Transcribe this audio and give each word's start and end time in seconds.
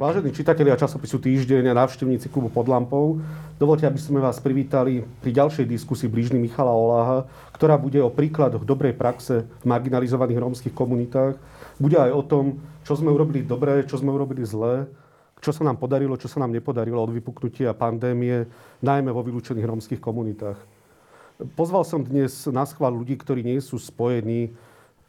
Vážení 0.00 0.32
čitatelia 0.32 0.80
časopisu 0.80 1.20
Týždeň 1.20 1.76
a 1.76 1.84
návštevníci 1.84 2.32
klubu 2.32 2.48
pod 2.48 2.64
lampou, 2.72 3.20
dovolte, 3.60 3.84
aby 3.84 4.00
sme 4.00 4.16
vás 4.16 4.40
privítali 4.40 5.04
pri 5.20 5.28
ďalšej 5.28 5.68
diskusii 5.68 6.08
blížny 6.08 6.40
Michala 6.40 6.72
Oláha, 6.72 7.28
ktorá 7.52 7.76
bude 7.76 8.00
o 8.00 8.08
príkladoch 8.08 8.64
dobrej 8.64 8.96
praxe 8.96 9.44
v 9.44 9.64
marginalizovaných 9.68 10.40
rómskych 10.40 10.72
komunitách. 10.72 11.36
Bude 11.76 12.00
aj 12.00 12.16
o 12.16 12.24
tom, 12.24 12.64
čo 12.80 12.96
sme 12.96 13.12
urobili 13.12 13.44
dobré, 13.44 13.84
čo 13.84 14.00
sme 14.00 14.08
urobili 14.08 14.40
zlé, 14.40 14.88
čo 15.36 15.52
sa 15.52 15.68
nám 15.68 15.76
podarilo, 15.76 16.16
čo 16.16 16.32
sa 16.32 16.40
nám 16.40 16.56
nepodarilo 16.56 16.96
od 16.96 17.12
vypuknutia 17.12 17.76
pandémie, 17.76 18.48
najmä 18.80 19.12
vo 19.12 19.20
vylúčených 19.20 19.68
rómskych 19.68 20.00
komunitách. 20.00 20.56
Pozval 21.60 21.84
som 21.84 22.00
dnes 22.00 22.48
na 22.48 22.64
schvál 22.64 22.96
ľudí, 22.96 23.20
ktorí 23.20 23.44
nie 23.44 23.60
sú 23.60 23.76
spojení 23.76 24.48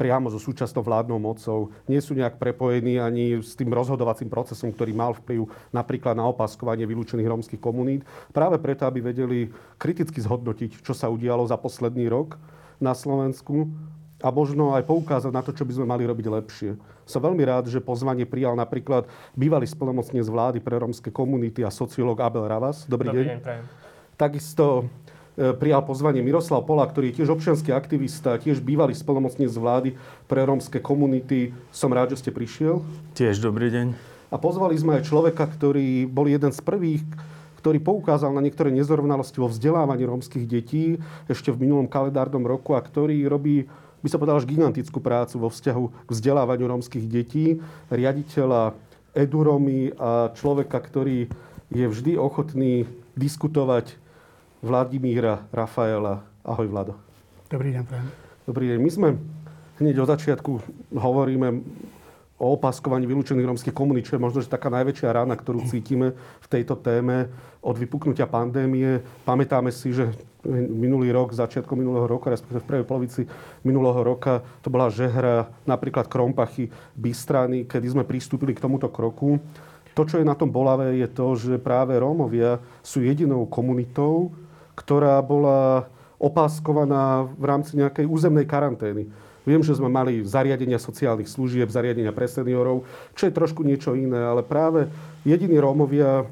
priamo 0.02 0.34
so 0.34 0.42
súčasnou 0.42 0.82
vládnou 0.82 1.22
mocou, 1.22 1.70
nie 1.86 2.02
sú 2.02 2.18
nejak 2.18 2.42
prepojení 2.42 2.98
ani 2.98 3.38
s 3.38 3.54
tým 3.54 3.70
rozhodovacím 3.70 4.34
procesom, 4.34 4.74
ktorý 4.74 4.98
mal 4.98 5.14
vplyv 5.14 5.46
napríklad 5.70 6.18
na 6.18 6.26
opaskovanie 6.26 6.90
vylúčených 6.90 7.30
rómskych 7.30 7.62
komunít, 7.62 8.02
práve 8.34 8.58
preto, 8.58 8.90
aby 8.90 9.06
vedeli 9.06 9.54
kriticky 9.78 10.18
zhodnotiť, 10.18 10.82
čo 10.82 10.98
sa 10.98 11.06
udialo 11.06 11.46
za 11.46 11.54
posledný 11.62 12.10
rok 12.10 12.42
na 12.82 12.98
Slovensku 12.98 13.70
a 14.26 14.34
možno 14.34 14.74
aj 14.74 14.90
poukázať 14.90 15.30
na 15.30 15.46
to, 15.46 15.54
čo 15.54 15.70
by 15.70 15.78
sme 15.78 15.86
mali 15.86 16.10
robiť 16.10 16.26
lepšie. 16.26 16.72
Som 17.06 17.22
veľmi 17.22 17.46
rád, 17.46 17.70
že 17.70 17.78
pozvanie 17.78 18.26
prijal 18.26 18.58
napríklad 18.58 19.06
bývalý 19.38 19.70
splnomocnec 19.70 20.26
vlády 20.26 20.58
pre 20.66 20.82
rómske 20.82 21.14
komunity 21.14 21.62
a 21.62 21.70
sociológ 21.70 22.18
Abel 22.26 22.50
Ravas. 22.50 22.90
Dobrý, 22.90 23.14
Dobrý 23.14 23.22
deň. 23.22 23.38
deň 23.38 23.62
Takisto 24.18 24.90
prijal 25.36 25.82
pozvanie 25.88 26.20
Miroslav 26.20 26.68
Pola, 26.68 26.84
ktorý 26.88 27.12
je 27.12 27.24
tiež 27.24 27.32
občianský 27.32 27.72
aktivista, 27.72 28.40
tiež 28.40 28.60
bývalý 28.60 28.92
spolomocník 28.92 29.48
z 29.48 29.58
vlády 29.58 29.90
pre 30.28 30.44
rómske 30.44 30.84
komunity. 30.84 31.56
Som 31.72 31.96
rád, 31.96 32.16
že 32.16 32.28
ste 32.28 32.32
prišiel. 32.36 32.84
Tiež 33.16 33.40
dobrý 33.40 33.72
deň. 33.72 33.88
A 34.32 34.36
pozvali 34.40 34.80
sme 34.80 35.00
aj 35.00 35.08
človeka, 35.12 35.44
ktorý 35.44 36.08
bol 36.08 36.28
jeden 36.28 36.56
z 36.56 36.62
prvých, 36.64 37.04
ktorý 37.60 37.78
poukázal 37.84 38.32
na 38.32 38.42
niektoré 38.42 38.72
nezrovnalosti 38.74 39.38
vo 39.38 39.52
vzdelávaní 39.52 40.08
rómskych 40.08 40.50
detí 40.50 40.98
ešte 41.30 41.54
v 41.54 41.68
minulom 41.68 41.86
kalendárnom 41.86 42.42
roku 42.48 42.74
a 42.74 42.82
ktorý 42.82 43.28
robí 43.28 43.68
by 44.02 44.10
sa 44.10 44.18
povedal, 44.18 44.42
až 44.42 44.50
gigantickú 44.50 44.98
prácu 44.98 45.38
vo 45.38 45.54
vzťahu 45.54 46.10
k 46.10 46.10
vzdelávaniu 46.10 46.66
rómskych 46.66 47.06
detí, 47.06 47.62
riaditeľa 47.94 48.74
Eduromy 49.14 49.94
a 49.94 50.34
človeka, 50.34 50.82
ktorý 50.82 51.30
je 51.70 51.86
vždy 51.86 52.18
ochotný 52.18 52.90
diskutovať 53.14 53.94
Vladimíra 54.62 55.50
Rafaela. 55.50 56.22
Ahoj, 56.46 56.70
Vlado. 56.70 56.94
Dobrý 57.50 57.74
deň, 57.74 57.82
prajem. 57.82 58.08
Dobrý 58.46 58.66
deň. 58.70 58.78
My 58.78 58.92
sme 58.94 59.08
hneď 59.82 60.06
od 60.06 60.14
začiatku 60.14 60.52
hovoríme 60.94 61.66
o 62.38 62.46
opaskovaní 62.54 63.10
vylúčených 63.10 63.50
rómskych 63.50 63.74
komunít, 63.74 64.06
čo 64.06 64.18
je 64.18 64.22
možno 64.22 64.38
že 64.38 64.54
taká 64.54 64.70
najväčšia 64.70 65.18
rána, 65.18 65.34
ktorú 65.34 65.66
cítime 65.66 66.14
v 66.14 66.48
tejto 66.50 66.78
téme 66.78 67.34
od 67.58 67.74
vypuknutia 67.74 68.30
pandémie. 68.30 69.02
Pamätáme 69.26 69.74
si, 69.74 69.98
že 69.98 70.14
minulý 70.70 71.10
rok, 71.10 71.34
začiatkom 71.34 71.82
minulého 71.82 72.06
roka, 72.06 72.30
respektíve 72.30 72.62
v 72.62 72.70
prvej 72.70 72.86
polovici 72.86 73.22
minulého 73.66 74.06
roka, 74.06 74.46
to 74.62 74.70
bola 74.70 74.94
žehra 74.94 75.50
napríklad 75.66 76.06
Krompachy, 76.06 76.70
Bystrany, 76.94 77.66
kedy 77.66 77.98
sme 77.98 78.06
pristúpili 78.06 78.54
k 78.54 78.62
tomuto 78.62 78.94
kroku. 78.94 79.42
To, 79.98 80.02
čo 80.06 80.22
je 80.22 80.26
na 80.26 80.38
tom 80.38 80.54
bolavé, 80.54 81.02
je 81.02 81.10
to, 81.10 81.34
že 81.34 81.58
práve 81.58 81.98
Rómovia 81.98 82.62
sú 82.86 83.02
jedinou 83.02 83.44
komunitou, 83.50 84.30
ktorá 84.76 85.20
bola 85.22 85.90
opáskovaná 86.22 87.26
v 87.34 87.44
rámci 87.50 87.76
nejakej 87.78 88.06
územnej 88.06 88.46
karantény. 88.46 89.10
Viem, 89.42 89.66
že 89.66 89.74
sme 89.74 89.90
mali 89.90 90.22
zariadenia 90.22 90.78
sociálnych 90.78 91.26
služieb, 91.26 91.66
zariadenia 91.74 92.14
pre 92.14 92.30
seniorov, 92.30 92.86
čo 93.18 93.26
je 93.26 93.34
trošku 93.34 93.66
niečo 93.66 93.98
iné, 93.98 94.22
ale 94.22 94.46
práve 94.46 94.86
jediní 95.26 95.58
Rómovia 95.58 96.30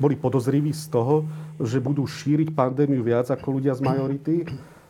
boli 0.00 0.16
podozriví 0.16 0.72
z 0.72 0.88
toho, 0.88 1.28
že 1.60 1.76
budú 1.76 2.08
šíriť 2.08 2.56
pandémiu 2.56 3.04
viac 3.04 3.28
ako 3.28 3.60
ľudia 3.60 3.76
z 3.76 3.84
majority, 3.84 4.36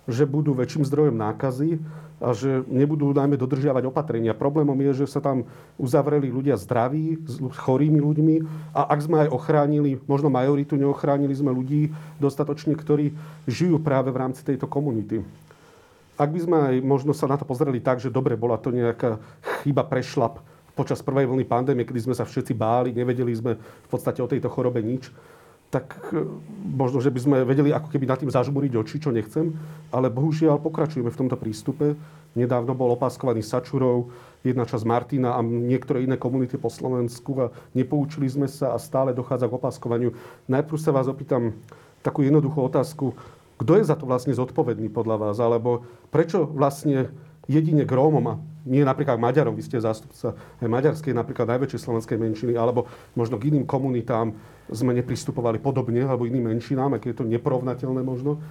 že 0.07 0.23
budú 0.23 0.55
väčším 0.55 0.87
zdrojom 0.87 1.17
nákazy 1.19 1.83
a 2.19 2.35
že 2.35 2.67
nebudú 2.67 3.15
najmä 3.15 3.39
dodržiavať 3.39 3.87
opatrenia. 3.87 4.35
Problémom 4.35 4.75
je, 4.91 5.05
že 5.05 5.07
sa 5.07 5.23
tam 5.23 5.47
uzavreli 5.79 6.27
ľudia 6.27 6.59
zdraví, 6.59 7.23
s 7.23 7.39
chorými 7.39 8.03
ľuďmi 8.03 8.37
a 8.75 8.91
ak 8.91 8.99
sme 9.07 9.17
aj 9.27 9.29
ochránili, 9.31 10.03
možno 10.11 10.27
majoritu 10.27 10.75
neochránili 10.75 11.31
sme 11.31 11.55
ľudí 11.55 11.95
dostatočne, 12.19 12.75
ktorí 12.75 13.15
žijú 13.47 13.79
práve 13.79 14.11
v 14.11 14.19
rámci 14.19 14.43
tejto 14.43 14.67
komunity. 14.67 15.23
Ak 16.19 16.35
by 16.35 16.41
sme 16.43 16.57
aj 16.59 16.75
možno 16.83 17.15
sa 17.15 17.31
na 17.31 17.39
to 17.39 17.47
pozreli 17.47 17.79
tak, 17.79 18.03
že 18.03 18.11
dobre, 18.11 18.35
bola 18.35 18.59
to 18.59 18.75
nejaká 18.75 19.23
chyba, 19.63 19.87
prešlap 19.87 20.43
počas 20.75 20.99
prvej 20.99 21.31
vlny 21.31 21.47
pandémie, 21.47 21.87
kedy 21.87 22.11
sme 22.11 22.15
sa 22.19 22.27
všetci 22.27 22.55
báli, 22.55 22.91
nevedeli 22.91 23.31
sme 23.35 23.55
v 23.59 23.89
podstate 23.91 24.19
o 24.19 24.31
tejto 24.31 24.51
chorobe 24.51 24.83
nič, 24.83 25.11
tak 25.69 26.01
e, 26.13 26.25
možno, 26.65 27.05
že 27.05 27.13
by 27.13 27.21
sme 27.21 27.37
vedeli 27.45 27.73
ako 27.73 27.93
keby 27.93 28.09
nad 28.09 28.19
tým 28.21 28.33
zažmúriť 28.33 28.73
oči, 28.73 28.97
čo 29.05 29.13
nechcem, 29.13 29.53
ale 29.93 30.09
bohužiaľ 30.09 30.57
pokračujeme 30.65 31.13
v 31.13 31.21
tomto 31.25 31.37
prístupe. 31.37 31.93
Nedávno 32.33 32.73
bol 32.73 32.97
opaskovaný 32.97 33.45
Sačurov, 33.45 34.09
jedna 34.41 34.65
časť 34.65 34.85
Martina 34.89 35.37
a 35.37 35.41
niektoré 35.45 36.09
iné 36.09 36.17
komunity 36.17 36.57
po 36.57 36.73
Slovensku 36.73 37.31
a 37.41 37.53
nepoučili 37.77 38.29
sme 38.29 38.49
sa 38.49 38.73
a 38.73 38.79
stále 38.81 39.13
dochádza 39.13 39.49
k 39.49 39.57
opaskovaniu. 39.61 40.11
Najprv 40.49 40.79
sa 40.81 40.95
vás 40.95 41.09
opýtam 41.09 41.53
takú 42.01 42.25
jednoduchú 42.25 42.65
otázku. 42.65 43.13
Kto 43.59 43.73
je 43.75 43.85
za 43.85 43.99
to 43.99 44.07
vlastne 44.07 44.33
zodpovedný 44.33 44.89
podľa 44.89 45.17
vás? 45.19 45.37
Alebo 45.43 45.83
prečo 46.15 46.47
vlastne 46.47 47.11
jedine 47.49 47.89
k 47.89 47.93
Rómom 47.97 48.27
a 48.29 48.35
nie 48.69 48.85
napríklad 48.85 49.17
Maďarom, 49.17 49.57
vy 49.57 49.65
ste 49.65 49.81
zástupca 49.81 50.37
aj 50.61 50.69
maďarskej, 50.69 51.17
napríklad 51.17 51.49
najväčšej 51.49 51.81
slovenskej 51.89 52.21
menšiny, 52.21 52.53
alebo 52.53 52.85
možno 53.17 53.41
k 53.41 53.49
iným 53.49 53.65
komunitám 53.65 54.37
sme 54.69 54.93
nepristupovali 54.93 55.57
podobne, 55.57 56.05
alebo 56.05 56.29
iným 56.29 56.53
menšinám, 56.53 57.01
aké 57.01 57.17
je 57.17 57.19
to 57.19 57.25
neporovnateľné 57.25 58.05
možno. 58.05 58.45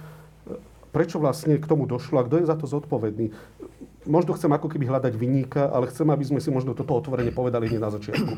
Prečo 0.90 1.22
vlastne 1.22 1.54
k 1.62 1.70
tomu 1.70 1.86
došlo 1.86 2.18
a 2.18 2.26
kto 2.26 2.42
je 2.42 2.50
za 2.50 2.58
to 2.58 2.66
zodpovedný? 2.66 3.30
Možno 4.08 4.34
chcem 4.34 4.50
ako 4.50 4.66
keby 4.66 4.90
hľadať 4.90 5.14
vyníka, 5.14 5.70
ale 5.70 5.86
chcem, 5.92 6.10
aby 6.10 6.24
sme 6.26 6.42
si 6.42 6.50
možno 6.50 6.74
toto 6.74 6.98
otvorene 6.98 7.30
povedali 7.30 7.70
hneď 7.70 7.78
na 7.78 7.94
začiatku. 7.94 8.34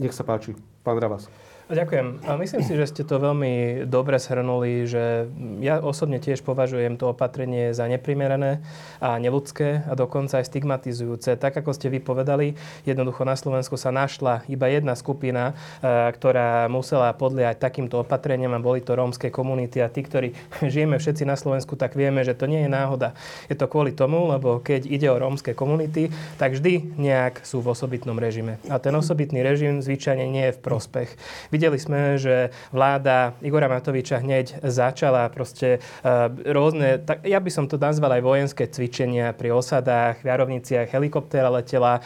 Nech 0.00 0.16
sa 0.16 0.24
páči, 0.24 0.56
pán 0.80 0.96
Ravas. 0.96 1.28
Ďakujem. 1.70 2.26
A 2.26 2.34
myslím 2.34 2.66
si, 2.66 2.74
že 2.74 2.90
ste 2.90 3.06
to 3.06 3.22
veľmi 3.22 3.86
dobre 3.86 4.18
shrnuli, 4.18 4.90
že 4.90 5.30
ja 5.62 5.78
osobne 5.78 6.18
tiež 6.18 6.42
považujem 6.42 6.98
to 6.98 7.14
opatrenie 7.14 7.70
za 7.70 7.86
neprimerané 7.86 8.58
a 8.98 9.14
neludské 9.22 9.86
a 9.86 9.94
dokonca 9.94 10.42
aj 10.42 10.50
stigmatizujúce. 10.50 11.38
Tak, 11.38 11.62
ako 11.62 11.70
ste 11.70 11.86
vypovedali, 11.94 12.58
jednoducho 12.82 13.22
na 13.22 13.38
Slovensku 13.38 13.78
sa 13.78 13.94
našla 13.94 14.42
iba 14.50 14.66
jedna 14.66 14.98
skupina, 14.98 15.54
e, 15.78 16.10
ktorá 16.10 16.66
musela 16.66 17.14
podliať 17.14 17.62
takýmto 17.62 18.02
opatreniam 18.02 18.50
a 18.50 18.58
boli 18.58 18.82
to 18.82 18.98
rómske 18.98 19.30
komunity 19.30 19.78
a 19.78 19.86
tí, 19.86 20.02
ktorí 20.02 20.34
žijeme 20.74 20.98
všetci 20.98 21.22
na 21.22 21.38
Slovensku, 21.38 21.78
tak 21.78 21.94
vieme, 21.94 22.26
že 22.26 22.34
to 22.34 22.50
nie 22.50 22.66
je 22.66 22.70
náhoda. 22.70 23.14
Je 23.46 23.54
to 23.54 23.70
kvôli 23.70 23.94
tomu, 23.94 24.26
lebo 24.26 24.58
keď 24.58 24.90
ide 24.90 25.06
o 25.06 25.22
rómske 25.22 25.54
komunity, 25.54 26.10
tak 26.34 26.58
vždy 26.58 26.98
nejak 26.98 27.46
sú 27.46 27.62
v 27.62 27.70
osobitnom 27.70 28.18
režime. 28.18 28.58
A 28.66 28.82
ten 28.82 28.90
osobitný 28.90 29.46
režim 29.46 29.78
zvyčajne 29.78 30.26
nie 30.26 30.50
je 30.50 30.58
v 30.58 30.62
prospech. 30.66 31.14
Videli 31.60 31.76
sme, 31.76 32.16
že 32.16 32.56
vláda 32.72 33.36
Igora 33.44 33.68
Matoviča 33.68 34.24
hneď 34.24 34.64
začala 34.64 35.28
proste 35.28 35.76
uh, 36.00 36.32
rôzne, 36.32 37.04
tak 37.04 37.20
ja 37.28 37.36
by 37.36 37.52
som 37.52 37.68
to 37.68 37.76
nazval 37.76 38.16
aj 38.16 38.24
vojenské 38.24 38.64
cvičenia 38.64 39.36
pri 39.36 39.52
osadách, 39.52 40.24
v 40.24 40.32
Jarovniciach 40.32 40.88
helikoptéra 40.88 41.52
letela, 41.52 42.00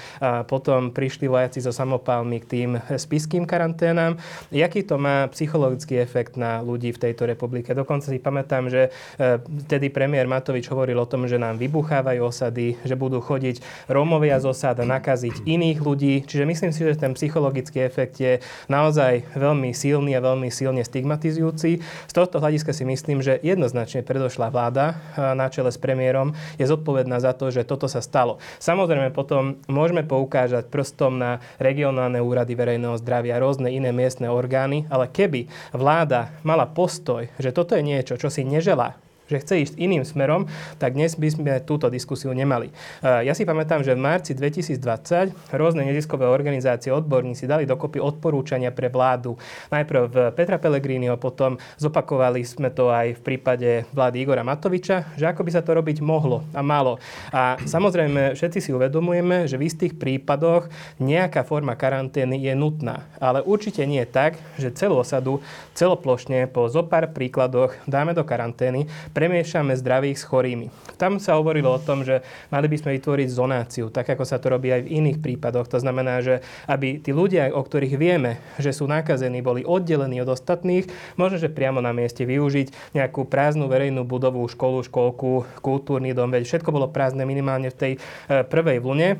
potom 0.50 0.90
prišli 0.90 1.30
vojaci 1.30 1.62
so 1.62 1.70
samopálmi 1.70 2.42
k 2.42 2.50
tým 2.50 2.70
spiským 2.98 3.46
karanténam. 3.46 4.18
Jaký 4.50 4.82
to 4.82 4.98
má 4.98 5.30
psychologický 5.30 6.02
efekt 6.02 6.34
na 6.34 6.58
ľudí 6.58 6.90
v 6.90 6.98
tejto 7.06 7.22
republike? 7.22 7.70
Dokonca 7.78 8.10
si 8.10 8.18
pamätám, 8.18 8.66
že 8.66 8.90
uh, 8.90 9.38
vtedy 9.70 9.86
premiér 9.86 10.26
Matovič 10.26 10.66
hovoril 10.66 10.98
o 10.98 11.06
tom, 11.06 11.30
že 11.30 11.38
nám 11.38 11.62
vybuchávajú 11.62 12.26
osady, 12.26 12.74
že 12.82 12.98
budú 12.98 13.22
chodiť 13.22 13.86
Rómovia 13.86 14.42
z 14.42 14.50
osad 14.50 14.82
a 14.82 14.84
nakaziť 14.98 15.46
iných 15.46 15.78
ľudí. 15.78 16.26
Čiže 16.26 16.42
myslím 16.42 16.74
si, 16.74 16.82
že 16.82 16.98
ten 16.98 17.14
psychologický 17.14 17.86
efekt 17.86 18.18
je 18.18 18.42
naozaj 18.66 19.36
veľmi 19.44 19.76
silný 19.76 20.16
a 20.16 20.24
veľmi 20.24 20.48
silne 20.48 20.80
stigmatizujúci. 20.80 21.70
Z 21.84 22.12
tohto 22.16 22.40
hľadiska 22.40 22.72
si 22.72 22.88
myslím, 22.88 23.20
že 23.20 23.36
jednoznačne 23.44 24.00
predošla 24.00 24.48
vláda 24.48 24.96
na 25.36 25.52
čele 25.52 25.68
s 25.68 25.76
premiérom 25.76 26.32
je 26.56 26.64
zodpovedná 26.64 27.20
za 27.20 27.36
to, 27.36 27.52
že 27.52 27.68
toto 27.68 27.84
sa 27.84 28.00
stalo. 28.00 28.40
Samozrejme 28.58 29.12
potom 29.12 29.60
môžeme 29.68 30.00
poukážať 30.00 30.72
prstom 30.72 31.20
na 31.20 31.44
regionálne 31.60 32.24
úrady 32.24 32.56
verejného 32.56 32.96
zdravia, 32.96 33.36
rôzne 33.36 33.68
iné 33.68 33.92
miestne 33.92 34.32
orgány, 34.32 34.88
ale 34.88 35.12
keby 35.12 35.46
vláda 35.76 36.32
mala 36.40 36.64
postoj, 36.64 37.28
že 37.36 37.52
toto 37.52 37.76
je 37.76 37.84
niečo, 37.84 38.16
čo 38.16 38.32
si 38.32 38.42
neželá 38.46 38.96
že 39.30 39.40
chce 39.40 39.54
ísť 39.64 39.74
iným 39.80 40.04
smerom, 40.04 40.46
tak 40.76 40.94
dnes 40.94 41.16
by 41.16 41.28
sme 41.32 41.52
túto 41.64 41.88
diskusiu 41.88 42.30
nemali. 42.36 42.68
Ja 43.02 43.32
si 43.32 43.48
pamätám, 43.48 43.80
že 43.80 43.96
v 43.96 44.04
marci 44.04 44.36
2020 44.36 45.54
rôzne 45.56 45.82
neziskové 45.84 46.28
organizácie, 46.28 46.92
odborníci 46.92 47.48
dali 47.48 47.64
dokopy 47.64 48.00
odporúčania 48.00 48.68
pre 48.70 48.92
vládu. 48.92 49.36
Najprv 49.72 50.02
v 50.08 50.16
Petra 50.36 50.60
Pellegriniho, 50.60 51.16
potom 51.16 51.56
zopakovali 51.80 52.44
sme 52.44 52.68
to 52.68 52.92
aj 52.92 53.16
v 53.16 53.20
prípade 53.24 53.70
vlády 53.96 54.24
Igora 54.24 54.44
Matoviča, 54.44 55.16
že 55.16 55.24
ako 55.24 55.46
by 55.46 55.50
sa 55.52 55.64
to 55.64 55.72
robiť 55.72 56.04
mohlo 56.04 56.44
a 56.52 56.60
malo. 56.60 57.00
A 57.32 57.56
samozrejme, 57.64 58.36
všetci 58.36 58.58
si 58.60 58.70
uvedomujeme, 58.76 59.48
že 59.48 59.56
v 59.56 59.66
istých 59.66 59.96
prípadoch 59.96 60.68
nejaká 61.00 61.42
forma 61.48 61.72
karantény 61.74 62.40
je 62.44 62.52
nutná. 62.52 63.08
Ale 63.16 63.40
určite 63.40 63.82
nie 63.88 64.04
tak, 64.04 64.36
že 64.60 64.74
celú 64.74 65.00
osadu 65.00 65.40
celoplošne 65.72 66.46
po 66.52 66.68
zopár 66.68 67.10
príkladoch 67.10 67.74
dáme 67.88 68.12
do 68.12 68.22
karantény, 68.22 68.86
premiešame 69.14 69.78
zdravých 69.78 70.18
s 70.18 70.26
chorými. 70.26 70.66
Tam 70.98 71.22
sa 71.22 71.38
hovorilo 71.38 71.70
o 71.70 71.80
tom, 71.80 72.02
že 72.02 72.26
mali 72.50 72.66
by 72.66 72.76
sme 72.76 72.90
vytvoriť 72.98 73.28
zonáciu, 73.30 73.88
tak 73.94 74.10
ako 74.10 74.26
sa 74.26 74.42
to 74.42 74.50
robí 74.50 74.74
aj 74.74 74.84
v 74.84 74.92
iných 75.00 75.22
prípadoch. 75.22 75.70
To 75.70 75.78
znamená, 75.78 76.18
že 76.20 76.42
aby 76.66 76.98
tí 76.98 77.14
ľudia, 77.14 77.54
o 77.54 77.62
ktorých 77.62 77.94
vieme, 77.94 78.42
že 78.58 78.74
sú 78.74 78.90
nakazení, 78.90 79.38
boli 79.40 79.62
oddelení 79.62 80.18
od 80.20 80.34
ostatných, 80.34 80.90
možno, 81.14 81.38
že 81.38 81.54
priamo 81.54 81.78
na 81.78 81.94
mieste 81.94 82.26
využiť 82.26 82.98
nejakú 82.98 83.24
prázdnu 83.30 83.70
verejnú 83.70 84.02
budovu, 84.02 84.42
školu, 84.50 84.82
školku, 84.84 85.46
kultúrny 85.62 86.10
dom, 86.10 86.34
veď 86.34 86.44
všetko 86.44 86.74
bolo 86.74 86.90
prázdne 86.90 87.22
minimálne 87.22 87.70
v 87.70 87.78
tej 87.78 87.92
eh, 87.96 88.42
prvej 88.42 88.82
vlne. 88.82 89.16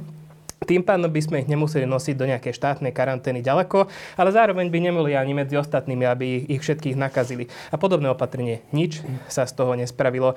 Tým 0.65 0.83
pádom 0.83 1.13
by 1.13 1.21
sme 1.21 1.37
ich 1.45 1.49
nemuseli 1.49 1.85
nosiť 1.85 2.15
do 2.17 2.29
nejakej 2.29 2.57
štátnej 2.57 2.93
karantény 2.97 3.45
ďaleko, 3.45 3.87
ale 4.17 4.31
zároveň 4.33 4.73
by 4.73 4.79
nemali 4.81 5.13
ani 5.13 5.33
medzi 5.37 5.55
ostatnými, 5.61 6.05
aby 6.09 6.49
ich 6.49 6.61
všetkých 6.65 6.97
nakazili. 6.97 7.47
A 7.71 7.77
podobné 7.77 8.09
opatrenie. 8.09 8.65
Nič 8.73 9.05
sa 9.29 9.45
z 9.45 9.53
toho 9.53 9.77
nespravilo. 9.77 10.35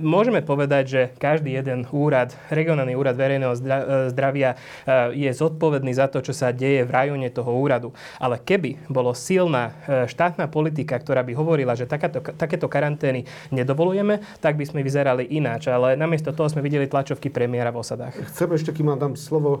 Môžeme 0.00 0.40
povedať, 0.40 0.84
že 0.86 1.00
každý 1.18 1.58
jeden 1.58 1.86
úrad, 1.90 2.34
regionálny 2.48 2.94
úrad 2.94 3.18
verejného 3.18 3.54
e, 3.54 3.58
zdravia 4.10 4.54
je 5.12 5.30
zodpovedný 5.30 5.90
za 5.94 6.06
to, 6.06 6.22
čo 6.22 6.30
sa 6.30 6.54
deje 6.54 6.86
v 6.86 6.90
rajone 6.90 7.28
toho 7.30 7.50
úradu. 7.50 7.90
Ale 8.22 8.38
keby 8.38 8.86
bolo 8.86 9.12
silná 9.16 9.74
e, 9.84 10.06
štátna 10.06 10.46
politika, 10.46 10.98
ktorá 10.98 11.26
by 11.26 11.32
hovorila, 11.34 11.74
že 11.74 11.88
takáto, 11.88 12.20
takéto 12.20 12.70
karantény 12.70 13.26
nedovolujeme, 13.50 14.22
tak 14.38 14.54
by 14.54 14.64
sme 14.68 14.86
vyzerali 14.86 15.26
ináč. 15.34 15.66
Ale 15.66 15.98
namiesto 15.98 16.30
toho 16.30 16.46
sme 16.46 16.62
videli 16.62 16.86
tlačovky 16.86 17.32
premiéra 17.32 17.74
v 17.74 17.80
osadách. 17.82 18.14
Chcem 18.30 18.48
ešte, 18.54 18.70
vám 18.86 18.98
dám 18.98 19.14
slovo 19.16 19.60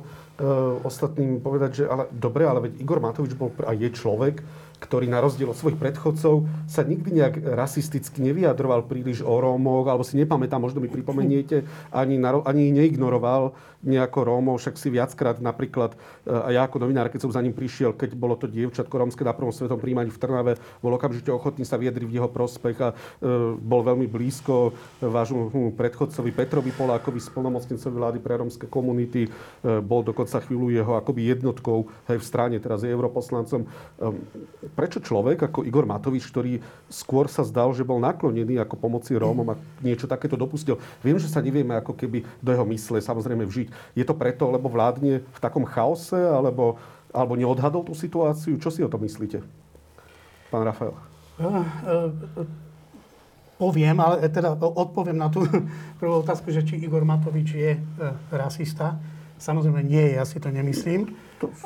ostatným 0.84 1.40
povedať, 1.40 1.70
že 1.74 1.84
ale 1.88 2.08
dobre, 2.12 2.44
ale 2.44 2.68
veď 2.68 2.72
Igor 2.80 3.00
Matovič 3.00 3.34
bol 3.34 3.50
a 3.64 3.72
je 3.72 3.88
človek, 3.90 4.44
ktorý 4.84 5.08
na 5.08 5.24
rozdiel 5.24 5.48
od 5.48 5.56
svojich 5.56 5.80
predchodcov 5.80 6.44
sa 6.68 6.84
nikdy 6.84 7.24
nejak 7.24 7.40
rasisticky 7.56 8.20
nevyjadroval 8.20 8.84
príliš 8.84 9.24
o 9.24 9.40
Rómoch, 9.40 9.88
alebo 9.88 10.04
si 10.04 10.20
nepamätám, 10.20 10.60
možno 10.60 10.84
mi 10.84 10.92
pripomeniete, 10.92 11.64
ani, 11.88 12.20
na, 12.20 12.44
ani 12.44 12.68
neignoroval 12.68 13.56
nejako 13.84 14.18
Rómov, 14.24 14.56
však 14.58 14.80
si 14.80 14.88
viackrát 14.88 15.38
napríklad, 15.38 15.92
e, 16.24 16.32
a 16.32 16.48
ja 16.50 16.60
ako 16.64 16.80
novinár, 16.80 17.12
keď 17.12 17.28
som 17.28 17.34
za 17.36 17.44
ním 17.44 17.52
prišiel, 17.52 17.92
keď 17.92 18.16
bolo 18.16 18.34
to 18.34 18.48
dievčatko 18.48 18.96
rómske 18.96 19.22
na 19.22 19.36
prvom 19.36 19.52
svetom 19.52 19.76
príjmaní 19.76 20.08
v 20.08 20.20
Trnave, 20.20 20.52
bol 20.80 20.96
okamžite 20.96 21.28
ochotný 21.28 21.68
sa 21.68 21.76
vyjadriť 21.76 22.08
v 22.08 22.16
jeho 22.16 22.28
prospech 22.32 22.76
a 22.80 22.88
e, 22.90 22.94
bol 23.60 23.84
veľmi 23.84 24.08
blízko 24.08 24.72
vášmu 25.04 25.76
predchodcovi 25.76 26.32
Petrovi 26.32 26.72
Polákovi, 26.72 27.20
splnomocnencovi 27.20 27.94
vlády 27.94 28.18
pre 28.24 28.40
rómske 28.40 28.66
komunity, 28.66 29.28
e, 29.28 29.30
bol 29.84 30.00
dokonca 30.00 30.40
chvíľu 30.40 30.72
jeho 30.72 30.96
akoby 30.96 31.28
jednotkou 31.36 31.84
hej, 32.08 32.18
v 32.18 32.24
strane, 32.24 32.56
teraz 32.58 32.82
je 32.82 32.90
europoslancom. 32.90 33.68
Prečo 34.74 34.98
človek 34.98 35.46
ako 35.46 35.62
Igor 35.62 35.86
Matovič, 35.86 36.26
ktorý 36.26 36.58
skôr 36.90 37.30
sa 37.30 37.46
zdal, 37.46 37.70
že 37.70 37.86
bol 37.86 38.02
naklonený 38.02 38.58
ako 38.58 38.74
pomoci 38.74 39.14
Rómom 39.14 39.54
a 39.54 39.58
niečo 39.78 40.10
takéto 40.10 40.34
dopustil, 40.34 40.82
viem, 40.98 41.14
že 41.14 41.30
sa 41.30 41.38
nevieme 41.38 41.78
ako 41.78 41.94
keby 41.94 42.26
do 42.42 42.50
jeho 42.50 42.66
mysle 42.66 42.98
samozrejme 42.98 43.46
vžiť, 43.46 43.94
je 43.94 44.04
to 44.04 44.14
preto, 44.18 44.50
lebo 44.50 44.66
vládne 44.66 45.22
v 45.22 45.38
takom 45.38 45.62
chaose, 45.62 46.18
alebo, 46.18 46.74
alebo 47.14 47.38
neodhadol 47.38 47.86
tú 47.86 47.94
situáciu? 47.94 48.58
Čo 48.58 48.74
si 48.74 48.82
o 48.82 48.90
to 48.90 48.98
myslíte, 48.98 49.46
pán 50.50 50.66
Rafael? 50.66 50.98
Uh, 51.38 51.62
uh, 51.62 52.46
poviem, 53.58 53.98
ale 54.02 54.26
teda 54.26 54.58
odpoviem 54.58 55.18
na 55.18 55.30
tú 55.30 55.46
prvú 56.02 56.22
otázku, 56.22 56.50
že 56.50 56.66
či 56.66 56.82
Igor 56.82 57.06
Matovič 57.06 57.48
je 57.54 57.72
uh, 57.78 58.14
rasista. 58.34 58.98
Samozrejme 59.38 59.82
nie, 59.82 60.14
ja 60.14 60.22
si 60.26 60.38
to 60.38 60.50
nemyslím, 60.50 61.10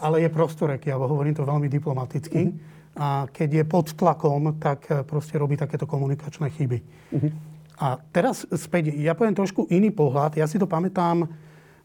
ale 0.00 0.24
je 0.24 0.32
prostoreký, 0.32 0.88
alebo 0.92 1.12
hovorím 1.12 1.36
to 1.36 1.44
veľmi 1.44 1.68
diplomaticky. 1.68 2.48
Uh-huh. 2.48 2.77
A 2.98 3.30
keď 3.30 3.62
je 3.62 3.64
pod 3.64 3.94
tlakom, 3.94 4.58
tak 4.58 4.90
proste 5.06 5.38
robí 5.38 5.54
takéto 5.54 5.86
komunikačné 5.86 6.50
chyby. 6.50 6.78
Uh-huh. 7.14 7.30
A 7.78 8.02
teraz 8.10 8.42
späť, 8.58 8.90
ja 8.90 9.14
poviem 9.14 9.38
trošku 9.38 9.70
iný 9.70 9.94
pohľad. 9.94 10.34
Ja 10.34 10.50
si 10.50 10.58
to 10.58 10.66
pamätám 10.66 11.30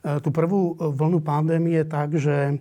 E, 0.03 0.19
tú 0.19 0.29
prvú 0.35 0.75
e, 0.75 0.91
vlnu 0.91 1.23
pandémie 1.23 1.79
tak, 1.87 2.19
že 2.19 2.59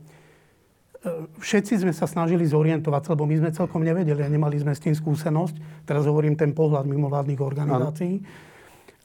všetci 1.43 1.83
sme 1.83 1.91
sa 1.91 2.07
snažili 2.07 2.47
zorientovať, 2.47 3.11
lebo 3.11 3.27
my 3.27 3.43
sme 3.43 3.51
celkom 3.51 3.83
nevedeli 3.83 4.23
a 4.23 4.31
nemali 4.31 4.55
sme 4.63 4.71
s 4.71 4.79
tým 4.79 4.95
skúsenosť. 4.95 5.83
Teraz 5.83 6.07
hovorím 6.07 6.39
ten 6.39 6.55
pohľad 6.55 6.87
mimovládnych 6.87 7.43
organizácií. 7.43 8.23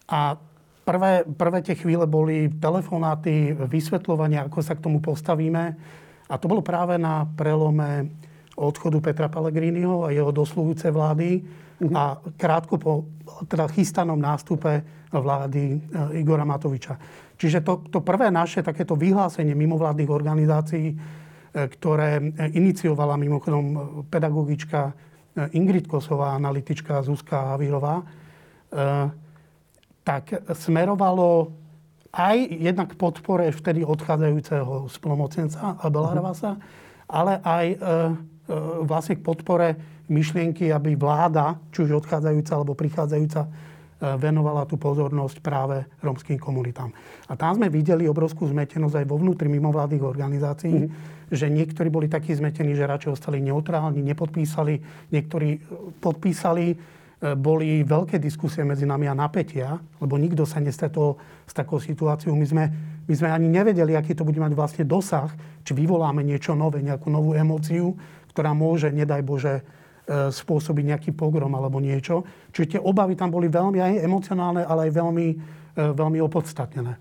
A 0.05 0.37
prvé, 0.85 1.25
prvé 1.25 1.65
tie 1.65 1.73
chvíle 1.73 2.05
boli 2.05 2.53
telefonáty, 2.61 3.57
vysvetľovania, 3.57 4.45
ako 4.45 4.61
sa 4.61 4.77
k 4.77 4.85
tomu 4.85 5.01
postavíme. 5.01 5.73
A 6.29 6.37
to 6.37 6.45
bolo 6.45 6.61
práve 6.61 7.01
na 7.01 7.25
prelome 7.33 8.13
odchodu 8.57 8.97
Petra 8.99 9.29
Pellegriniho 9.29 10.09
a 10.09 10.11
jeho 10.11 10.33
dosluhujúce 10.33 10.89
vlády 10.89 11.45
uh-huh. 11.79 11.93
a 11.93 12.03
krátko 12.35 12.75
po 12.81 12.91
teda 13.45 13.69
chystanom 13.69 14.17
nástupe 14.17 14.81
vlády 15.13 15.79
Igora 16.17 16.43
Matoviča. 16.43 16.97
Čiže 17.37 17.61
to, 17.61 17.85
to 17.93 18.01
prvé 18.01 18.33
naše 18.33 18.65
takéto 18.65 18.97
vyhlásenie 18.97 19.53
mimovládnych 19.53 20.09
organizácií, 20.09 20.87
e, 20.89 20.95
ktoré 21.53 22.17
iniciovala 22.51 23.13
mimochodom 23.13 23.65
pedagogička 24.09 24.89
e, 24.89 24.93
Ingrid 25.53 25.85
Kosová, 25.85 26.33
analytička 26.33 27.05
Zuzka 27.05 27.53
Havírová, 27.53 28.01
e, 28.01 28.05
tak 30.01 30.23
smerovalo 30.57 31.53
aj 32.09 32.37
jednak 32.57 32.97
podpore 32.97 33.53
vtedy 33.53 33.85
odchádzajúceho 33.85 34.89
spolomocenca 34.89 35.77
Abela 35.77 36.15
Ravasa, 36.15 36.57
ale 37.11 37.37
aj 37.43 37.65
vlastne 38.83 39.19
k 39.19 39.25
podpore 39.25 39.75
myšlienky, 40.07 40.71
aby 40.71 40.95
vláda, 40.95 41.59
či 41.75 41.83
už 41.83 42.03
odchádzajúca 42.03 42.51
alebo 42.55 42.79
prichádzajúca, 42.79 43.41
venovala 43.97 44.69
tú 44.69 44.77
pozornosť 44.77 45.41
práve 45.41 45.81
rómskym 46.05 46.37
komunitám. 46.37 46.93
A 47.25 47.33
tam 47.33 47.57
sme 47.57 47.73
videli 47.73 48.05
obrovskú 48.05 48.45
zmetenosť 48.45 49.03
aj 49.03 49.05
vo 49.09 49.17
vnútri 49.17 49.49
mimovládnych 49.49 50.05
organizácií, 50.05 50.85
mm-hmm. 50.85 51.33
že 51.33 51.49
niektorí 51.49 51.89
boli 51.89 52.05
takí 52.05 52.37
zmetení, 52.37 52.77
že 52.77 52.85
radšej 52.85 53.17
ostali 53.17 53.41
neutrálni, 53.41 54.05
nepodpísali, 54.05 54.85
niektorí 55.09 55.49
e, 55.57 55.59
podpísali, 55.97 56.65
e, 56.69 56.75
boli 57.33 57.81
veľké 57.81 58.21
diskusie 58.21 58.61
medzi 58.61 58.85
nami 58.85 59.09
a 59.09 59.17
napätia, 59.17 59.81
lebo 59.97 60.13
nikto 60.21 60.45
sa 60.45 60.61
nestretol 60.61 61.17
s 61.49 61.57
takou 61.57 61.81
situáciou. 61.81 62.37
My 62.37 62.45
sme, 62.45 62.63
my 63.09 63.13
sme 63.17 63.33
ani 63.33 63.49
nevedeli, 63.49 63.97
aký 63.97 64.13
to 64.13 64.21
bude 64.21 64.37
mať 64.37 64.53
vlastne 64.53 64.85
dosah, 64.85 65.33
či 65.65 65.73
vyvoláme 65.73 66.21
niečo 66.21 66.53
nové, 66.53 66.85
nejakú 66.85 67.09
novú 67.09 67.33
emóciu, 67.33 67.97
ktorá 68.37 68.53
môže, 68.53 68.93
nedaj 68.93 69.25
Bože, 69.25 69.65
E, 70.07 70.31
spôsobiť 70.31 70.95
nejaký 70.95 71.11
pogrom 71.11 71.51
alebo 71.51 71.83
niečo. 71.83 72.23
Čiže 72.55 72.67
tie 72.71 72.79
obavy 72.79 73.19
tam 73.19 73.27
boli 73.27 73.51
veľmi 73.51 73.75
aj 73.75 74.07
emocionálne, 74.07 74.63
ale 74.63 74.87
aj 74.87 74.91
veľmi, 75.03 75.27
e, 75.75 75.83
veľmi 75.83 76.23
opodstatnené. 76.23 76.95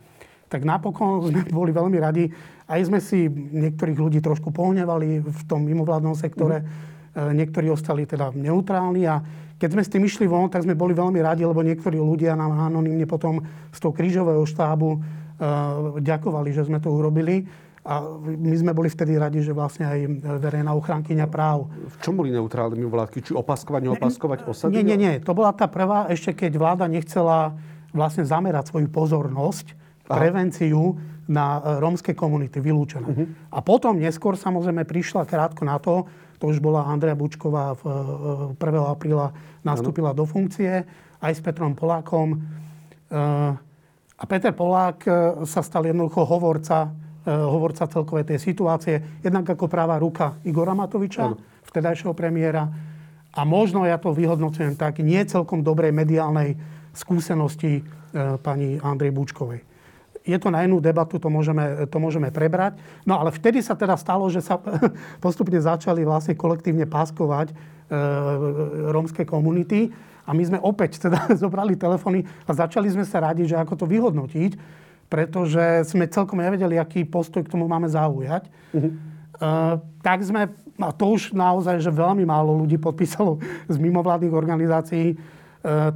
Tak 0.51 0.67
napokon 0.67 1.23
sme 1.31 1.47
boli 1.47 1.71
veľmi 1.71 2.03
radi. 2.03 2.27
Aj 2.67 2.83
sme 2.83 2.99
si 2.99 3.31
niektorých 3.31 3.95
ľudí 3.95 4.19
trošku 4.19 4.51
pohnevali 4.51 5.23
v 5.23 5.41
tom 5.47 5.63
mimovládnom 5.63 6.19
sektore. 6.19 6.67
Mm. 7.15 7.33
Niektorí 7.39 7.71
ostali 7.71 8.05
teda 8.11 8.35
neutrálni 8.35 9.07
a 9.07 9.23
keď 9.57 9.69
sme 9.73 9.83
s 9.87 9.93
tým 9.95 10.05
išli 10.05 10.27
von, 10.27 10.51
tak 10.51 10.67
sme 10.67 10.77
boli 10.77 10.93
veľmi 10.93 11.23
radi, 11.23 11.47
lebo 11.47 11.63
niektorí 11.63 11.97
ľudia 11.97 12.35
nám 12.37 12.59
anonimne 12.59 13.07
potom 13.09 13.41
z 13.73 13.79
toho 13.81 13.95
krížového 13.95 14.45
štábu 14.45 15.01
ďakovali, 15.97 16.53
že 16.53 16.69
sme 16.69 16.77
to 16.77 16.93
urobili. 16.93 17.49
A 17.87 18.03
my 18.19 18.51
sme 18.59 18.75
boli 18.75 18.91
vtedy 18.91 19.15
radi, 19.15 19.47
že 19.47 19.55
vlastne 19.55 19.87
aj 19.87 19.99
verejná 20.43 20.75
ochránkyňa 20.75 21.31
práv. 21.31 21.71
V 21.71 21.97
čom 22.03 22.19
boli 22.19 22.35
neutrálne 22.35 22.75
mimovládky? 22.75 23.23
Či 23.23 23.33
opaskovať, 23.39 23.87
neopaskovať 23.87 24.39
osady? 24.43 24.75
Nie, 24.75 24.83
nie, 24.83 24.99
nie. 24.99 25.15
To 25.23 25.31
bola 25.39 25.55
tá 25.55 25.71
prvá, 25.71 26.11
ešte 26.11 26.35
keď 26.35 26.59
vláda 26.59 26.91
nechcela 26.91 27.55
vlastne 27.95 28.27
zamerať 28.27 28.75
svoju 28.75 28.91
pozornosť, 28.91 29.79
Aha. 30.11 30.19
prevenciu 30.19 30.99
na 31.31 31.63
e, 31.63 31.79
rómske 31.79 32.11
komunity 32.15 32.59
vylúčené. 32.59 33.07
Uh-huh. 33.07 33.27
A 33.55 33.63
potom 33.63 33.99
neskôr 33.99 34.35
samozrejme 34.35 34.83
prišla 34.83 35.23
krátko 35.23 35.63
na 35.63 35.79
to, 35.79 36.11
to 36.43 36.51
už 36.51 36.59
bola 36.59 36.91
Andrea 36.91 37.15
Bučková 37.15 37.79
v 37.79 37.83
1. 38.55 38.61
E, 38.61 38.79
apríla 38.83 39.31
nastúpila 39.63 40.11
ano. 40.11 40.19
do 40.23 40.25
funkcie, 40.27 40.83
aj 41.23 41.33
s 41.33 41.41
Petrom 41.43 41.79
Polákom. 41.79 42.35
E, 42.35 42.39
a 44.17 44.25
Peter 44.25 44.51
Polák 44.51 45.05
sa 45.45 45.61
stal 45.61 45.85
jednoducho 45.85 46.25
hovorca 46.25 46.89
hovorca 47.27 47.91
celkovej 47.91 48.31
tej 48.35 48.39
situácie, 48.39 49.03
jednak 49.19 49.51
ako 49.51 49.67
práva 49.67 49.99
ruka 49.99 50.39
Igora 50.47 50.79
Matoviča, 50.79 51.35
ano. 51.35 51.43
vtedajšieho 51.67 52.15
premiéra, 52.15 52.71
a 53.37 53.45
možno 53.45 53.85
ja 53.85 54.01
to 54.01 54.17
vyhodnocujem 54.17 54.81
tak, 54.81 55.05
nie 55.05 55.21
celkom 55.29 55.61
dobrej 55.61 55.93
mediálnej 55.93 56.57
skúsenosti 56.97 57.85
e, 57.85 58.41
pani 58.41 58.81
Andrej 58.81 59.13
Bučkovej. 59.13 59.61
Je 60.25 60.35
to 60.41 60.49
na 60.49 60.65
inú 60.65 60.81
debatu, 60.81 61.21
to 61.21 61.29
môžeme, 61.29 61.87
to 61.87 62.01
môžeme 62.01 62.33
prebrať. 62.33 62.81
No 63.05 63.21
ale 63.21 63.31
vtedy 63.31 63.61
sa 63.61 63.77
teda 63.77 63.95
stalo, 64.01 64.27
že 64.33 64.41
sa 64.41 64.57
postupne 65.25 65.61
začali 65.61 66.01
vlastne 66.03 66.33
kolektívne 66.33 66.89
páskovať 66.89 67.53
e, 67.53 67.55
rómske 68.89 69.29
komunity 69.29 69.93
a 70.25 70.33
my 70.33 70.43
sme 70.43 70.59
opäť 70.65 71.05
teda 71.05 71.29
zobrali 71.45 71.77
telefóny 71.77 72.25
a 72.49 72.51
začali 72.57 72.89
sme 72.89 73.05
sa 73.05 73.21
radiť, 73.21 73.53
že 73.53 73.57
ako 73.61 73.85
to 73.85 73.87
vyhodnotiť, 73.87 74.53
pretože 75.07 75.87
sme 75.87 76.11
celkom 76.11 76.43
nevedeli, 76.43 76.77
aký 76.77 77.07
postoj 77.07 77.47
k 77.47 77.53
tomu 77.53 77.71
máme 77.71 77.87
zaujať. 77.87 78.51
Uh-huh. 78.75 78.91
Uh, 79.37 79.75
tak 80.01 80.25
sme 80.25 80.49
a 80.77 80.93
to 80.93 81.17
už 81.17 81.33
naozaj, 81.33 81.81
že 81.81 81.89
veľmi 81.89 82.29
málo 82.29 82.53
ľudí 82.53 82.77
podpísalo 82.77 83.41
z 83.73 83.77
mimovládnych 83.81 84.33
organizácií, 84.33 85.07
e, 85.13 85.17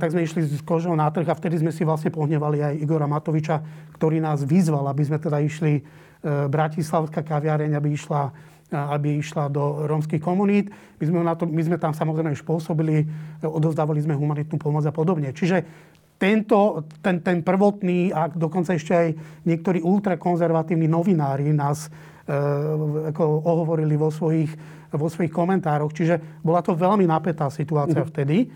tak 0.00 0.12
sme 0.12 0.24
išli 0.24 0.40
s 0.44 0.64
kožou 0.64 0.96
na 0.96 1.12
trh 1.12 1.28
a 1.28 1.36
vtedy 1.36 1.60
sme 1.60 1.72
si 1.72 1.84
vlastne 1.84 2.08
pohnevali 2.08 2.64
aj 2.64 2.80
Igora 2.80 3.04
Matoviča, 3.04 3.60
ktorý 3.96 4.24
nás 4.24 4.40
vyzval, 4.44 4.88
aby 4.88 5.02
sme 5.04 5.18
teda 5.20 5.38
išli 5.44 5.80
e, 5.80 5.82
Bratislavská 6.48 7.20
kaviareň, 7.20 7.76
aby 7.76 7.92
išla, 7.92 8.32
aby 8.72 9.20
išla 9.20 9.52
do 9.52 9.84
rómskych 9.84 10.24
komunít. 10.24 10.72
My 10.96 11.04
sme, 11.04 11.18
na 11.20 11.34
to, 11.36 11.44
my 11.44 11.60
sme 11.60 11.76
tam 11.76 11.92
samozrejme 11.92 12.32
už 12.32 12.44
pôsobili, 12.44 13.04
odovzdávali 13.44 14.00
sme 14.00 14.16
humanitnú 14.16 14.56
pomoc 14.56 14.88
a 14.88 14.92
podobne. 14.94 15.36
Čiže 15.36 15.89
tento, 16.20 16.84
ten, 17.00 17.24
ten 17.24 17.40
prvotný 17.40 18.12
a 18.12 18.28
dokonca 18.28 18.76
ešte 18.76 18.92
aj 18.92 19.08
niektorí 19.48 19.80
ultrakonzervatívni 19.80 20.84
novinári 20.84 21.48
nás 21.56 21.88
Eh, 22.30 23.10
ako 23.10 23.42
ohovorili 23.42 23.98
vo 23.98 24.06
svojich, 24.06 24.54
vo 24.94 25.10
svojich 25.10 25.34
komentároch. 25.34 25.90
Čiže 25.90 26.38
bola 26.46 26.62
to 26.62 26.78
veľmi 26.78 27.02
napätá 27.02 27.50
situácia 27.50 28.06
uh-huh. 28.06 28.12
vtedy. 28.14 28.46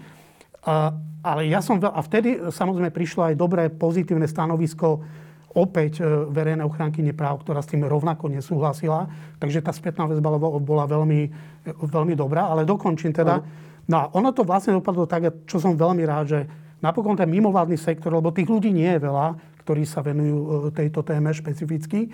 A, 0.62 0.94
ale 1.26 1.50
ja 1.50 1.59
som, 1.59 1.83
a 1.83 1.99
vtedy 1.99 2.38
samozrejme 2.54 2.94
prišlo 2.94 3.33
aj 3.33 3.35
dobré 3.35 3.66
pozitívne 3.75 4.30
stanovisko 4.30 5.02
opäť 5.59 6.06
eh, 6.06 6.06
verejnej 6.06 6.62
ochránky 6.62 7.02
nepráv, 7.02 7.42
ktorá 7.42 7.66
s 7.66 7.73
tým 7.75 7.83
rovnako 7.83 8.30
nesúhlasila. 8.30 9.11
Takže 9.42 9.59
tá 9.59 9.75
spätná 9.75 10.06
väzba 10.06 10.38
bola 10.38 10.87
veľmi, 10.87 11.21
veľmi 11.75 12.14
dobrá. 12.14 12.54
Ale 12.54 12.62
dokončím 12.62 13.11
teda. 13.11 13.42
No 13.90 13.94
a 13.99 14.04
ono 14.14 14.30
to 14.30 14.47
vlastne 14.47 14.78
dopadlo 14.78 15.11
tak, 15.11 15.50
čo 15.50 15.59
som 15.59 15.75
veľmi 15.75 16.06
rád, 16.06 16.25
že 16.30 16.40
napokon 16.85 17.17
ten 17.17 17.33
mimovládny 17.33 17.81
sektor, 17.81 18.12
lebo 18.12 18.29
tých 18.29 18.53
ľudí 18.53 18.69
nie 18.69 18.93
je 18.93 19.00
veľa, 19.00 19.41
ktorí 19.64 19.88
sa 19.88 20.05
venujú 20.05 20.37
eh, 20.37 20.53
tejto 20.76 21.00
téme 21.00 21.33
špecificky, 21.33 22.12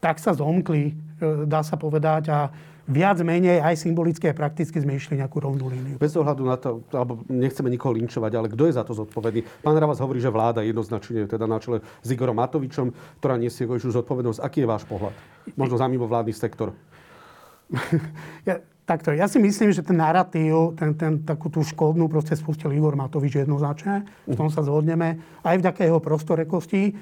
tak 0.00 0.20
sa 0.20 0.36
zomkli, 0.36 0.92
e, 0.92 1.48
dá 1.48 1.64
sa 1.64 1.80
povedať, 1.80 2.28
a 2.28 2.52
viac 2.86 3.18
menej 3.24 3.58
aj 3.58 3.82
symbolicky 3.82 4.30
a 4.30 4.36
prakticky 4.36 4.78
sme 4.78 4.94
išli 4.94 5.18
nejakú 5.18 5.42
rovnú 5.42 5.66
líniu. 5.66 5.98
Bez 5.98 6.14
ohľadu 6.14 6.42
na 6.46 6.54
to, 6.54 6.86
alebo 6.94 7.26
nechceme 7.26 7.66
nikoho 7.66 7.96
linčovať, 7.98 8.32
ale 8.38 8.46
kto 8.46 8.70
je 8.70 8.76
za 8.78 8.86
to 8.86 8.94
zodpovedný? 8.94 9.42
Pán 9.64 9.74
Ravas 9.74 9.98
hovorí, 9.98 10.22
že 10.22 10.30
vláda 10.30 10.62
jednoznačne 10.62 11.26
teda 11.26 11.50
na 11.50 11.58
čele 11.58 11.82
s 11.82 12.08
Igorom 12.12 12.38
Matovičom, 12.38 12.94
ktorá 13.18 13.34
nesie 13.34 13.66
už 13.66 13.90
zodpovednosť. 13.90 14.38
Aký 14.38 14.62
je 14.62 14.70
váš 14.70 14.86
pohľad? 14.86 15.16
Možno 15.58 15.80
za 15.80 15.90
vládny 15.90 16.34
sektor. 16.36 16.70
ja, 18.48 18.62
takto, 18.86 19.10
ja 19.10 19.26
si 19.26 19.42
myslím, 19.42 19.74
že 19.74 19.82
ten 19.82 19.98
narratív, 19.98 20.78
ten, 20.78 20.94
ten, 20.94 21.12
takú 21.26 21.50
tú 21.50 21.60
škodnú 21.66 22.06
proste 22.06 22.38
spustil 22.38 22.70
Igor 22.72 22.94
Matovič 22.94 23.42
jednoznačne. 23.42 24.06
V 24.24 24.38
tom 24.38 24.48
sa 24.48 24.62
zhodneme. 24.62 25.18
Aj 25.42 25.58
vďaka 25.58 25.82
jeho 25.82 25.98
prostorekosti 25.98 26.94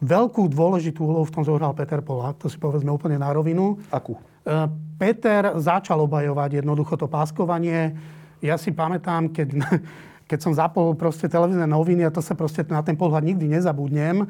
Veľkú 0.00 0.48
dôležitú 0.48 1.04
úlohu 1.04 1.28
v 1.28 1.34
tom 1.36 1.44
zohral 1.44 1.76
Peter 1.76 2.00
Polák, 2.00 2.40
to 2.40 2.48
si 2.48 2.56
povedzme 2.56 2.88
úplne 2.88 3.20
na 3.20 3.28
rovinu. 3.36 3.76
Akú? 3.92 4.16
E, 4.16 4.64
Peter 4.96 5.60
začal 5.60 6.00
obajovať 6.08 6.64
jednoducho 6.64 6.96
to 6.96 7.04
páskovanie. 7.04 7.92
Ja 8.40 8.56
si 8.56 8.72
pamätám, 8.72 9.28
keď, 9.28 9.60
keď 10.30 10.38
som 10.40 10.56
zapol 10.56 10.96
proste 10.96 11.28
televízne 11.28 11.68
noviny 11.68 12.08
a 12.08 12.14
to 12.14 12.24
sa 12.24 12.32
proste 12.32 12.64
na 12.72 12.80
ten 12.80 12.96
pohľad 12.96 13.28
nikdy 13.28 13.44
nezabudnem, 13.60 14.24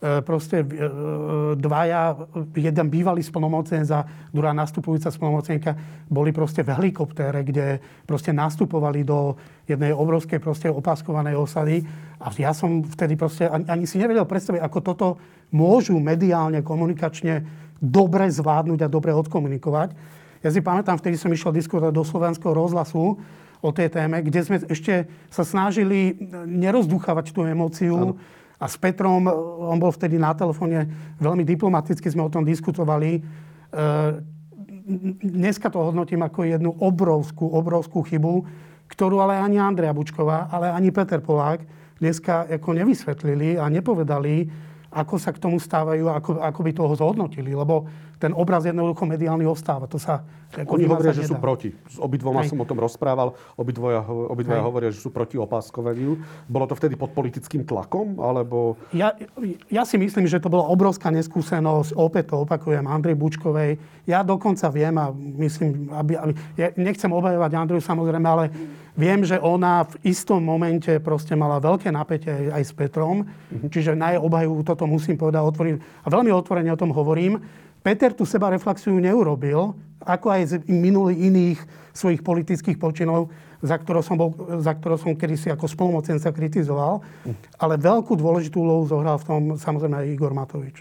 proste 0.00 0.64
e, 0.64 0.64
e, 0.64 0.76
dvaja, 1.60 2.16
jeden 2.56 2.88
bývalý 2.88 3.20
splnomocenec 3.20 3.88
a 3.92 4.00
druhá 4.32 4.56
nastupujúca 4.56 5.12
splnomocenka 5.12 5.76
boli 6.08 6.32
proste 6.32 6.64
v 6.64 6.72
helikoptére, 6.72 7.44
kde 7.44 7.84
proste 8.08 8.32
nastupovali 8.32 9.04
do 9.04 9.36
jednej 9.68 9.92
obrovskej 9.92 10.40
proste 10.40 10.72
opaskovanej 10.72 11.36
osady. 11.36 11.84
A 12.16 12.32
ja 12.32 12.56
som 12.56 12.80
vtedy 12.80 13.12
proste 13.20 13.44
ani, 13.44 13.68
ani 13.68 13.84
si 13.84 14.00
nevedel 14.00 14.24
predstaviť, 14.24 14.64
ako 14.64 14.78
toto 14.80 15.06
môžu 15.52 16.00
mediálne, 16.00 16.64
komunikačne 16.64 17.44
dobre 17.76 18.32
zvládnuť 18.32 18.80
a 18.80 18.92
dobre 18.92 19.12
odkomunikovať. 19.12 19.92
Ja 20.40 20.48
si 20.48 20.64
pamätám, 20.64 20.96
vtedy 20.96 21.20
som 21.20 21.28
išiel 21.28 21.52
diskutovať 21.52 21.92
do 21.92 22.08
slovenského 22.08 22.56
rozhlasu 22.56 23.20
o 23.60 23.70
tej 23.76 23.92
téme, 23.92 24.24
kde 24.24 24.40
sme 24.40 24.56
ešte 24.64 25.04
sa 25.28 25.44
snažili 25.44 26.16
nerozduchávať 26.48 27.36
tú 27.36 27.44
emóciu, 27.44 28.16
ano 28.16 28.39
a 28.60 28.68
s 28.68 28.76
Petrom, 28.76 29.24
on 29.64 29.80
bol 29.80 29.88
vtedy 29.88 30.20
na 30.20 30.36
telefóne, 30.36 30.84
veľmi 31.16 31.48
diplomaticky 31.48 32.04
sme 32.12 32.28
o 32.28 32.32
tom 32.32 32.44
diskutovali. 32.44 33.16
E, 33.16 33.20
dneska 35.24 35.72
to 35.72 35.80
hodnotím 35.80 36.20
ako 36.20 36.44
jednu 36.44 36.70
obrovskú, 36.76 37.48
obrovskú 37.48 38.04
chybu, 38.04 38.44
ktorú 38.92 39.24
ale 39.24 39.40
ani 39.40 39.56
Andrea 39.56 39.96
Bučková, 39.96 40.52
ale 40.52 40.68
ani 40.68 40.92
Peter 40.92 41.24
Polák 41.24 41.64
dneska 41.96 42.44
ako 42.52 42.76
nevysvetlili 42.76 43.56
a 43.56 43.64
nepovedali, 43.72 44.44
ako 44.92 45.14
sa 45.16 45.32
k 45.32 45.40
tomu 45.40 45.56
stávajú, 45.56 46.10
ako, 46.12 46.30
ako 46.44 46.60
by 46.60 46.70
toho 46.76 46.92
zhodnotili. 47.00 47.56
Lebo 47.56 47.88
ten 48.20 48.36
obraz 48.36 48.68
jednoducho 48.68 49.08
mediálny 49.08 49.48
ostáva. 49.48 49.88
To 49.88 49.96
sa, 49.96 50.20
Oni 50.68 50.84
hovoria, 50.84 51.16
že 51.16 51.24
sú 51.24 51.40
proti. 51.40 51.72
S 51.88 51.96
obidvoma 51.96 52.44
som 52.44 52.60
o 52.60 52.68
tom 52.68 52.76
rozprával. 52.76 53.32
Obidvoja, 53.56 54.04
obidvoja 54.04 54.60
hovoria, 54.60 54.92
že 54.92 55.00
sú 55.00 55.08
proti 55.08 55.40
opáskovaniu. 55.40 56.20
Bolo 56.44 56.68
to 56.68 56.76
vtedy 56.76 57.00
pod 57.00 57.16
politickým 57.16 57.64
tlakom? 57.64 58.20
Alebo... 58.20 58.76
Ja, 58.92 59.16
ja 59.72 59.88
si 59.88 59.96
myslím, 59.96 60.28
že 60.28 60.36
to 60.36 60.52
bola 60.52 60.68
obrovská 60.68 61.08
neskúsenosť. 61.08 61.96
Opäť 61.96 62.36
to 62.36 62.44
opakujem 62.44 62.84
Andrej 62.84 63.16
Bučkovej. 63.16 63.80
Ja 64.04 64.20
dokonca 64.20 64.68
viem 64.68 65.00
a 65.00 65.08
myslím, 65.16 65.88
aby, 65.96 66.12
aby, 66.20 66.32
ja 66.60 66.76
nechcem 66.76 67.08
obajovať 67.08 67.50
Andreju 67.56 67.80
samozrejme, 67.80 68.26
ale 68.28 68.52
viem, 69.00 69.24
že 69.24 69.40
ona 69.40 69.88
v 69.88 70.12
istom 70.12 70.44
momente 70.44 70.92
proste 71.00 71.32
mala 71.32 71.56
veľké 71.56 71.88
napätie 71.88 72.52
aj 72.52 72.62
s 72.68 72.72
Petrom. 72.76 73.24
Mm-hmm. 73.24 73.70
Čiže 73.72 73.96
na 73.96 74.12
jej 74.12 74.20
obhajú 74.20 74.60
toto 74.60 74.84
musím 74.84 75.16
povedať 75.16 75.40
otvorím. 75.40 75.80
A 76.04 76.06
veľmi 76.12 76.28
otvorene 76.34 76.68
o 76.68 76.80
tom 76.80 76.92
hovorím. 76.92 77.40
Peter 77.80 78.12
tú 78.12 78.28
seba 78.28 78.52
reflexiu 78.52 78.92
neurobil, 78.96 79.72
ako 80.04 80.26
aj 80.32 80.42
z 80.46 80.52
minulých 80.68 81.18
iných 81.20 81.58
svojich 81.92 82.24
politických 82.24 82.76
počinov, 82.80 83.32
za 83.60 83.76
ktorou 83.76 84.00
som, 84.00 84.16
bol, 84.16 84.32
za 84.64 84.72
ktorou 84.72 84.96
som 84.96 85.12
kedysi 85.12 85.52
ako 85.52 85.68
spolumocenca 85.68 86.32
kritizoval. 86.32 87.04
Ale 87.60 87.76
veľkú 87.76 88.16
dôležitú 88.16 88.64
úlohu 88.64 88.88
zohral 88.88 89.20
v 89.20 89.24
tom 89.28 89.40
samozrejme 89.60 90.00
aj 90.00 90.06
Igor 90.08 90.32
Matovič. 90.32 90.80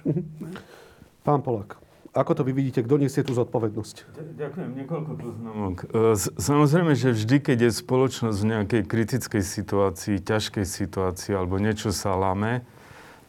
Pán 1.27 1.44
Polak, 1.44 1.75
ako 2.15 2.32
to 2.39 2.41
vy 2.48 2.56
vidíte, 2.56 2.82
kto 2.82 2.96
nesie 2.98 3.22
tú 3.22 3.36
zodpovednosť? 3.36 3.96
Ďakujem, 4.39 4.70
niekoľko 4.82 5.12
poznámok. 5.20 5.75
E, 5.91 6.15
samozrejme, 6.39 6.98
že 6.98 7.13
vždy, 7.13 7.38
keď 7.44 7.58
je 7.68 7.72
spoločnosť 7.84 8.38
v 8.39 8.50
nejakej 8.50 8.82
kritickej 8.88 9.44
situácii, 9.44 10.15
ťažkej 10.24 10.65
situácii 10.65 11.36
alebo 11.36 11.60
niečo 11.62 11.94
sa 11.94 12.15
lame, 12.15 12.63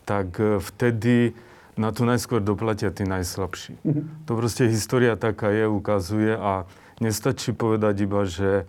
tak 0.08 0.38
e, 0.38 0.62
vtedy 0.62 1.36
na 1.78 1.94
to 1.94 2.02
najskôr 2.02 2.42
doplatia 2.42 2.90
tí 2.90 3.06
najslabší. 3.06 3.78
Mm-hmm. 3.82 4.26
To 4.26 4.32
proste 4.34 4.66
história 4.66 5.14
taká 5.14 5.52
je, 5.54 5.70
ukazuje 5.70 6.34
a 6.34 6.66
nestačí 6.98 7.54
povedať 7.54 7.94
iba, 8.06 8.26
že 8.26 8.50
e, 8.62 8.64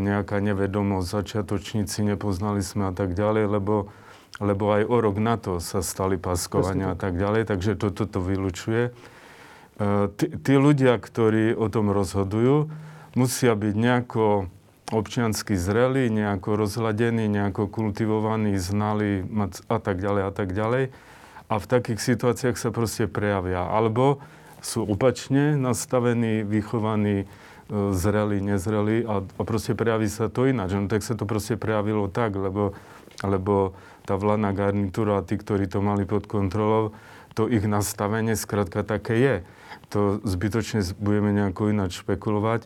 nejaká 0.00 0.42
nevedomosť, 0.42 1.06
začiatočníci, 1.08 2.04
nepoznali 2.04 2.60
sme 2.60 2.90
a 2.90 2.92
tak 2.92 3.16
ďalej, 3.16 3.48
lebo, 3.48 3.88
lebo 4.38 4.64
aj 4.76 4.82
o 4.86 4.96
rok 5.00 5.16
na 5.18 5.36
to 5.40 5.58
sa 5.62 5.80
stali 5.80 6.20
paskovania 6.20 6.92
a 6.92 6.96
tak 6.98 7.16
ďalej, 7.16 7.48
takže 7.48 7.80
toto 7.80 8.04
to 8.04 8.18
vylučuje. 8.20 8.82
E, 8.88 8.90
tí, 10.14 10.26
tí 10.36 10.54
ľudia, 10.58 11.00
ktorí 11.00 11.56
o 11.56 11.66
tom 11.72 11.88
rozhodujú, 11.90 12.68
musia 13.16 13.56
byť 13.56 13.74
nejako 13.76 14.52
občiansky 14.92 15.56
zrelí, 15.56 16.12
nejako 16.12 16.60
rozhľadení, 16.60 17.24
nejako 17.24 17.64
kultivovaní, 17.64 18.60
znali 18.60 19.24
a 19.72 19.78
tak 19.80 20.04
ďalej 20.04 20.22
a 20.28 20.32
tak 20.36 20.52
ďalej 20.52 20.92
a 21.52 21.60
v 21.60 21.68
takých 21.68 22.00
situáciách 22.00 22.56
sa 22.56 22.72
proste 22.72 23.04
prejavia. 23.04 23.68
Alebo 23.68 24.24
sú 24.64 24.88
opačne 24.88 25.60
nastavení, 25.60 26.48
vychovaní, 26.48 27.24
e, 27.24 27.26
zreli, 27.92 28.40
nezreli 28.40 29.04
a, 29.04 29.20
a 29.20 29.42
proste 29.44 29.76
prejaví 29.76 30.08
sa 30.08 30.32
to 30.32 30.48
ináč. 30.48 30.72
No 30.72 30.88
tak 30.88 31.04
sa 31.04 31.12
to 31.12 31.28
proste 31.28 31.60
prejavilo 31.60 32.08
tak, 32.08 32.32
lebo, 32.32 32.72
lebo 33.20 33.76
tá 34.08 34.16
vládna 34.16 34.56
garnitúra 34.56 35.20
a 35.20 35.26
tí, 35.26 35.36
ktorí 35.36 35.68
to 35.68 35.84
mali 35.84 36.08
pod 36.08 36.24
kontrolou, 36.24 36.96
to 37.36 37.52
ich 37.52 37.64
nastavenie 37.68 38.32
skrátka 38.32 38.80
také 38.80 39.14
je. 39.20 39.36
To 39.92 40.18
zbytočne 40.24 40.80
budeme 40.96 41.36
nejako 41.36 41.68
ináč 41.68 42.00
špekulovať. 42.00 42.64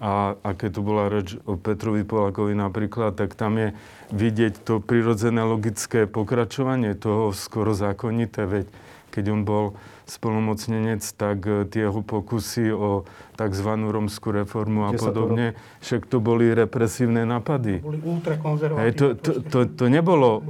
A, 0.00 0.38
a 0.40 0.48
keď 0.56 0.70
tu 0.78 0.80
bola 0.80 1.12
reč 1.12 1.36
o 1.44 1.60
Petrovi 1.60 2.08
Polákovi 2.08 2.56
napríklad, 2.56 3.20
tak 3.20 3.36
tam 3.36 3.60
je 3.60 3.68
vidieť 4.16 4.64
to 4.64 4.80
prirodzené 4.80 5.44
logické 5.44 6.08
pokračovanie 6.08 6.96
toho 6.96 7.36
skoro 7.36 7.76
zákonité. 7.76 8.48
Veď 8.48 8.66
keď 9.10 9.24
on 9.34 9.42
bol 9.42 9.64
spolumocnenec, 10.06 11.02
tak 11.02 11.42
e, 11.44 11.66
tie 11.66 11.90
jeho 11.90 12.00
pokusy 12.00 12.70
o 12.70 13.04
tzv. 13.34 13.70
romskú 13.90 14.30
reformu 14.30 14.88
a 14.88 14.94
podobne, 14.94 15.58
však 15.82 16.06
to 16.06 16.22
boli 16.22 16.54
represívne 16.54 17.26
napady. 17.26 17.82
Boli 17.82 17.98
ultrakonzervatívne. 18.00 18.86
Hej, 18.86 18.92
to, 18.96 19.06
to, 19.18 19.30
to, 19.42 19.58
to 19.66 19.84
nebolo 19.90 20.30
uh, 20.30 20.42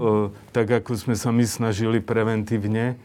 tak, 0.53 0.69
ako 0.71 0.97
sme 0.97 1.17
sa 1.17 1.33
my 1.33 1.45
snažili 1.49 1.99
preventívne 1.99 3.01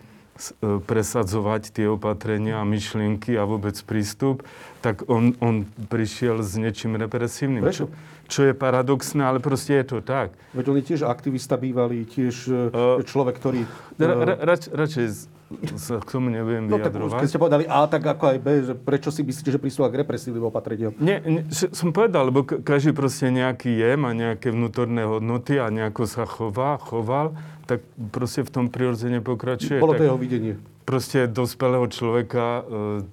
presadzovať 0.60 1.72
tie 1.72 1.88
opatrenia 1.88 2.60
myšlienky 2.68 3.39
a 3.39 3.48
vôbec 3.48 3.80
prístup, 3.88 4.44
tak 4.84 5.08
on, 5.08 5.32
on 5.39 5.63
prišiel 5.88 6.44
s 6.44 6.60
niečím 6.60 7.00
represívnym. 7.00 7.63
Prečo? 7.63 7.88
Čo, 8.27 8.51
je 8.51 8.54
paradoxné, 8.58 9.24
ale 9.24 9.39
proste 9.39 9.80
je 9.80 9.86
to 9.96 9.98
tak. 10.04 10.36
Veď 10.51 10.65
on 10.68 10.77
je 10.82 10.86
tiež 10.92 11.01
aktivista 11.08 11.56
bývalý, 11.56 12.04
tiež 12.04 12.36
uh, 12.51 13.00
človek, 13.06 13.39
ktorý... 13.39 13.63
Uh, 13.96 14.01
ra, 14.01 14.36
ra, 14.36 14.56
radšej 14.60 15.32
sa 15.77 16.01
k 16.01 16.10
tomu 16.10 16.34
neviem 16.34 16.65
no, 16.65 16.82
vyjadrovať. 16.82 17.12
Tak 17.13 17.22
keď 17.22 17.30
ste 17.30 17.42
povedali 17.42 17.65
A, 17.70 17.86
tak 17.86 18.01
ako 18.01 18.24
aj 18.34 18.38
B, 18.42 18.48
že 18.65 18.74
prečo 18.74 19.13
si 19.13 19.22
myslíte, 19.22 19.54
že 19.54 19.62
pristúva 19.62 19.94
k 19.94 20.01
represívnym 20.01 20.42
opatreniam? 20.50 20.92
Nie, 20.98 21.22
nie, 21.22 21.46
som 21.54 21.94
povedal, 21.94 22.34
lebo 22.34 22.42
každý 22.42 22.98
proste 22.98 23.30
nejaký 23.30 23.70
je, 23.70 23.92
má 23.94 24.12
nejaké 24.18 24.50
vnútorné 24.50 25.06
hodnoty 25.06 25.62
a 25.62 25.70
nejako 25.70 26.10
sa 26.10 26.25
chová, 26.25 26.82
choval, 26.82 27.38
tak 27.65 27.81
proste 28.13 28.45
v 28.45 28.51
tom 28.53 28.65
prirodzene 28.69 29.19
pokračuje. 29.19 29.81
Bolo 29.81 29.98
to 29.98 30.05
jeho 30.05 30.19
videnie. 30.22 30.53
Proste 30.86 31.25
dospelého 31.25 31.89
človeka, 31.89 32.62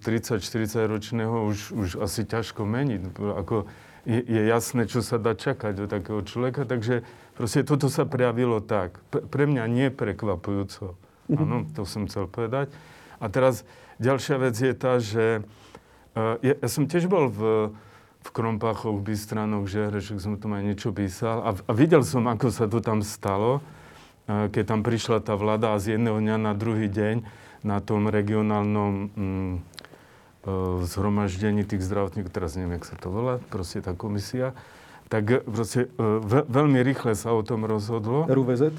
30-40 0.04 0.76
e, 0.76 0.84
ročného, 0.84 1.48
už, 1.48 1.58
už 1.72 1.88
asi 2.04 2.28
ťažko 2.28 2.68
meniť. 2.68 3.16
Ako 3.16 3.64
je, 4.04 4.20
je 4.20 4.42
jasné, 4.44 4.84
čo 4.84 5.00
sa 5.00 5.16
dá 5.16 5.32
čakať 5.32 5.86
od 5.86 5.88
takého 5.88 6.20
človeka, 6.20 6.68
takže 6.68 7.06
proste 7.32 7.64
toto 7.64 7.88
sa 7.88 8.04
prejavilo 8.04 8.60
tak. 8.60 9.00
Pre 9.08 9.44
mňa 9.48 9.64
nie 9.72 9.88
prekvapujúco. 9.88 11.00
Mhm. 11.32 11.38
Áno, 11.38 11.56
to 11.72 11.88
som 11.88 12.04
chcel 12.04 12.28
povedať. 12.28 12.68
A 13.22 13.30
teraz 13.30 13.64
ďalšia 14.02 14.36
vec 14.36 14.54
je 14.58 14.74
tá, 14.74 14.98
že 14.98 15.46
uh, 16.18 16.36
ja, 16.42 16.58
ja 16.58 16.68
som 16.68 16.84
tiež 16.90 17.06
bol 17.06 17.30
v, 17.30 17.70
v 18.20 18.28
Krompáchoch, 18.34 18.98
v 18.98 19.14
Bystranoch, 19.14 19.70
že 19.70 19.88
Hrešek 19.88 20.18
som 20.18 20.34
tam 20.36 20.58
aj 20.58 20.62
niečo 20.66 20.90
písal 20.90 21.40
a, 21.40 21.50
a 21.54 21.72
videl 21.72 22.02
som, 22.02 22.26
ako 22.26 22.50
sa 22.50 22.66
to 22.66 22.82
tam 22.82 23.00
stalo, 23.06 23.62
keď 24.28 24.64
tam 24.64 24.80
prišla 24.86 25.22
tá 25.22 25.34
vláda 25.34 25.74
a 25.74 25.82
z 25.82 25.98
jedného 25.98 26.18
dňa 26.22 26.36
na 26.38 26.52
druhý 26.54 26.86
deň 26.86 27.26
na 27.62 27.78
tom 27.78 28.10
regionálnom 28.10 28.92
um, 29.14 29.62
uh, 30.46 30.82
zhromaždení 30.82 31.62
tých 31.62 31.86
zdravotníkov, 31.86 32.34
teraz 32.34 32.58
neviem, 32.58 32.78
jak 32.78 32.90
sa 32.90 32.96
to 32.98 33.10
volá, 33.10 33.38
proste 33.50 33.78
tá 33.82 33.94
komisia, 33.94 34.54
tak 35.12 35.44
proste 35.44 35.92
ve, 36.00 36.40
veľmi 36.48 36.80
rýchle 36.80 37.12
sa 37.12 37.36
o 37.36 37.44
tom 37.44 37.68
rozhodlo. 37.68 38.24
RUVZ? 38.32 38.72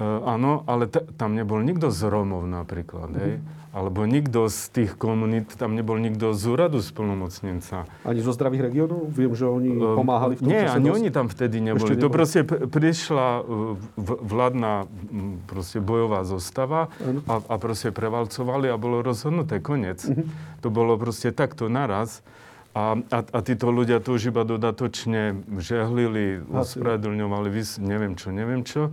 Áno, 0.00 0.64
ale 0.68 0.88
t- 0.88 1.04
tam 1.16 1.36
nebol 1.36 1.60
nikto 1.60 1.88
z 1.88 2.08
Rómov 2.08 2.44
napríklad, 2.44 3.12
mm-hmm. 3.12 3.24
hej? 3.24 3.34
Alebo 3.76 4.08
nikto 4.08 4.48
z 4.48 4.72
tých 4.72 4.96
komunít, 4.96 5.52
tam 5.60 5.76
nebol 5.76 6.00
nikto 6.00 6.32
z 6.32 6.48
úradu 6.48 6.80
splnomocnenca. 6.80 7.84
Ani 8.08 8.24
zo 8.24 8.32
zdravých 8.32 8.72
regiónov? 8.72 9.12
Viem, 9.12 9.36
že 9.36 9.44
oni 9.44 9.76
uh, 9.76 9.92
pomáhali 9.92 10.40
v 10.40 10.40
tom 10.40 10.48
Nie, 10.48 10.64
ani 10.64 10.88
dosť... 10.88 10.96
oni 10.96 11.08
tam 11.12 11.26
vtedy 11.28 11.56
neboli. 11.60 11.84
Ešte 11.84 12.00
to 12.00 12.08
neboli. 12.08 12.16
proste 12.16 12.40
prišla 12.48 13.26
vládna 14.00 14.72
proste 15.44 15.84
bojová 15.84 16.24
zostava 16.24 16.88
a, 17.28 17.34
a 17.44 17.54
proste 17.60 17.92
prevalcovali 17.92 18.72
a 18.72 18.80
bolo 18.80 19.04
rozhodnuté, 19.04 19.60
koniec. 19.60 20.08
Mm-hmm. 20.08 20.64
To 20.64 20.68
bolo 20.72 20.96
proste 20.96 21.36
takto 21.36 21.68
naraz. 21.68 22.24
A, 22.72 22.96
a, 23.12 23.18
a 23.24 23.38
títo 23.44 23.68
ľudia 23.68 24.00
to 24.00 24.16
už 24.16 24.32
iba 24.32 24.44
dodatočne 24.44 25.36
žehlili, 25.60 26.44
ospravedlňovali, 26.48 27.48
neviem 27.84 28.16
čo, 28.16 28.32
neviem 28.32 28.64
čo. 28.64 28.88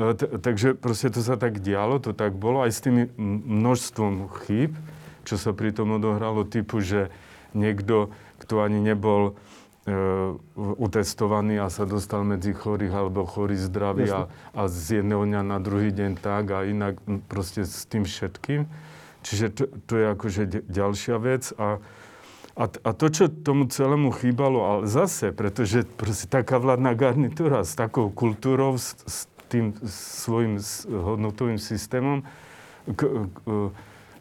E, 0.00 0.16
takže 0.16 0.72
proste 0.72 1.12
to 1.12 1.20
sa 1.20 1.36
tak 1.36 1.60
dialo, 1.60 2.00
to 2.00 2.16
tak 2.16 2.32
bolo 2.32 2.64
aj 2.64 2.72
s 2.72 2.80
tými 2.80 3.12
množstvom 3.44 4.32
chýb, 4.44 4.72
čo 5.28 5.36
sa 5.36 5.52
pri 5.52 5.76
tom 5.76 6.00
odohralo, 6.00 6.48
typu, 6.48 6.80
že 6.80 7.12
niekto, 7.52 8.08
kto 8.40 8.64
ani 8.64 8.80
nebol 8.80 9.36
e, 9.84 9.92
utestovaný 10.56 11.60
a 11.60 11.68
sa 11.68 11.84
dostal 11.84 12.24
medzi 12.24 12.56
chorých 12.56 12.94
alebo 12.96 13.28
chorý 13.28 13.60
zdravý 13.60 14.08
a, 14.08 14.20
a 14.56 14.62
z 14.72 15.04
jedného 15.04 15.28
dňa 15.28 15.42
na 15.44 15.58
druhý 15.60 15.92
deň 15.92 16.16
tak 16.16 16.48
a 16.48 16.64
inak 16.64 16.96
proste 17.28 17.68
s 17.68 17.84
tým 17.84 18.08
všetkým. 18.08 18.64
Čiže 19.20 19.46
to, 19.52 19.64
to 19.84 19.92
je 20.00 20.06
akože 20.16 20.42
ďalšia 20.64 21.16
vec 21.20 21.52
a, 21.60 21.76
a, 22.56 22.64
a 22.66 22.90
to, 22.96 23.06
čo 23.12 23.28
tomu 23.28 23.68
celému 23.68 24.10
chýbalo, 24.16 24.64
ale 24.64 24.82
zase, 24.88 25.30
pretože 25.30 25.84
proste 25.84 26.24
taká 26.26 26.56
vládna 26.56 26.96
garnitúra 26.96 27.62
s 27.62 27.76
takou 27.76 28.08
kultúrou, 28.08 28.80
s, 28.80 28.96
s 29.04 29.29
tým 29.50 29.74
svojim 29.90 30.62
hodnotovým 30.86 31.58
systémom 31.58 32.22
k, 32.86 33.26
k, 33.26 33.38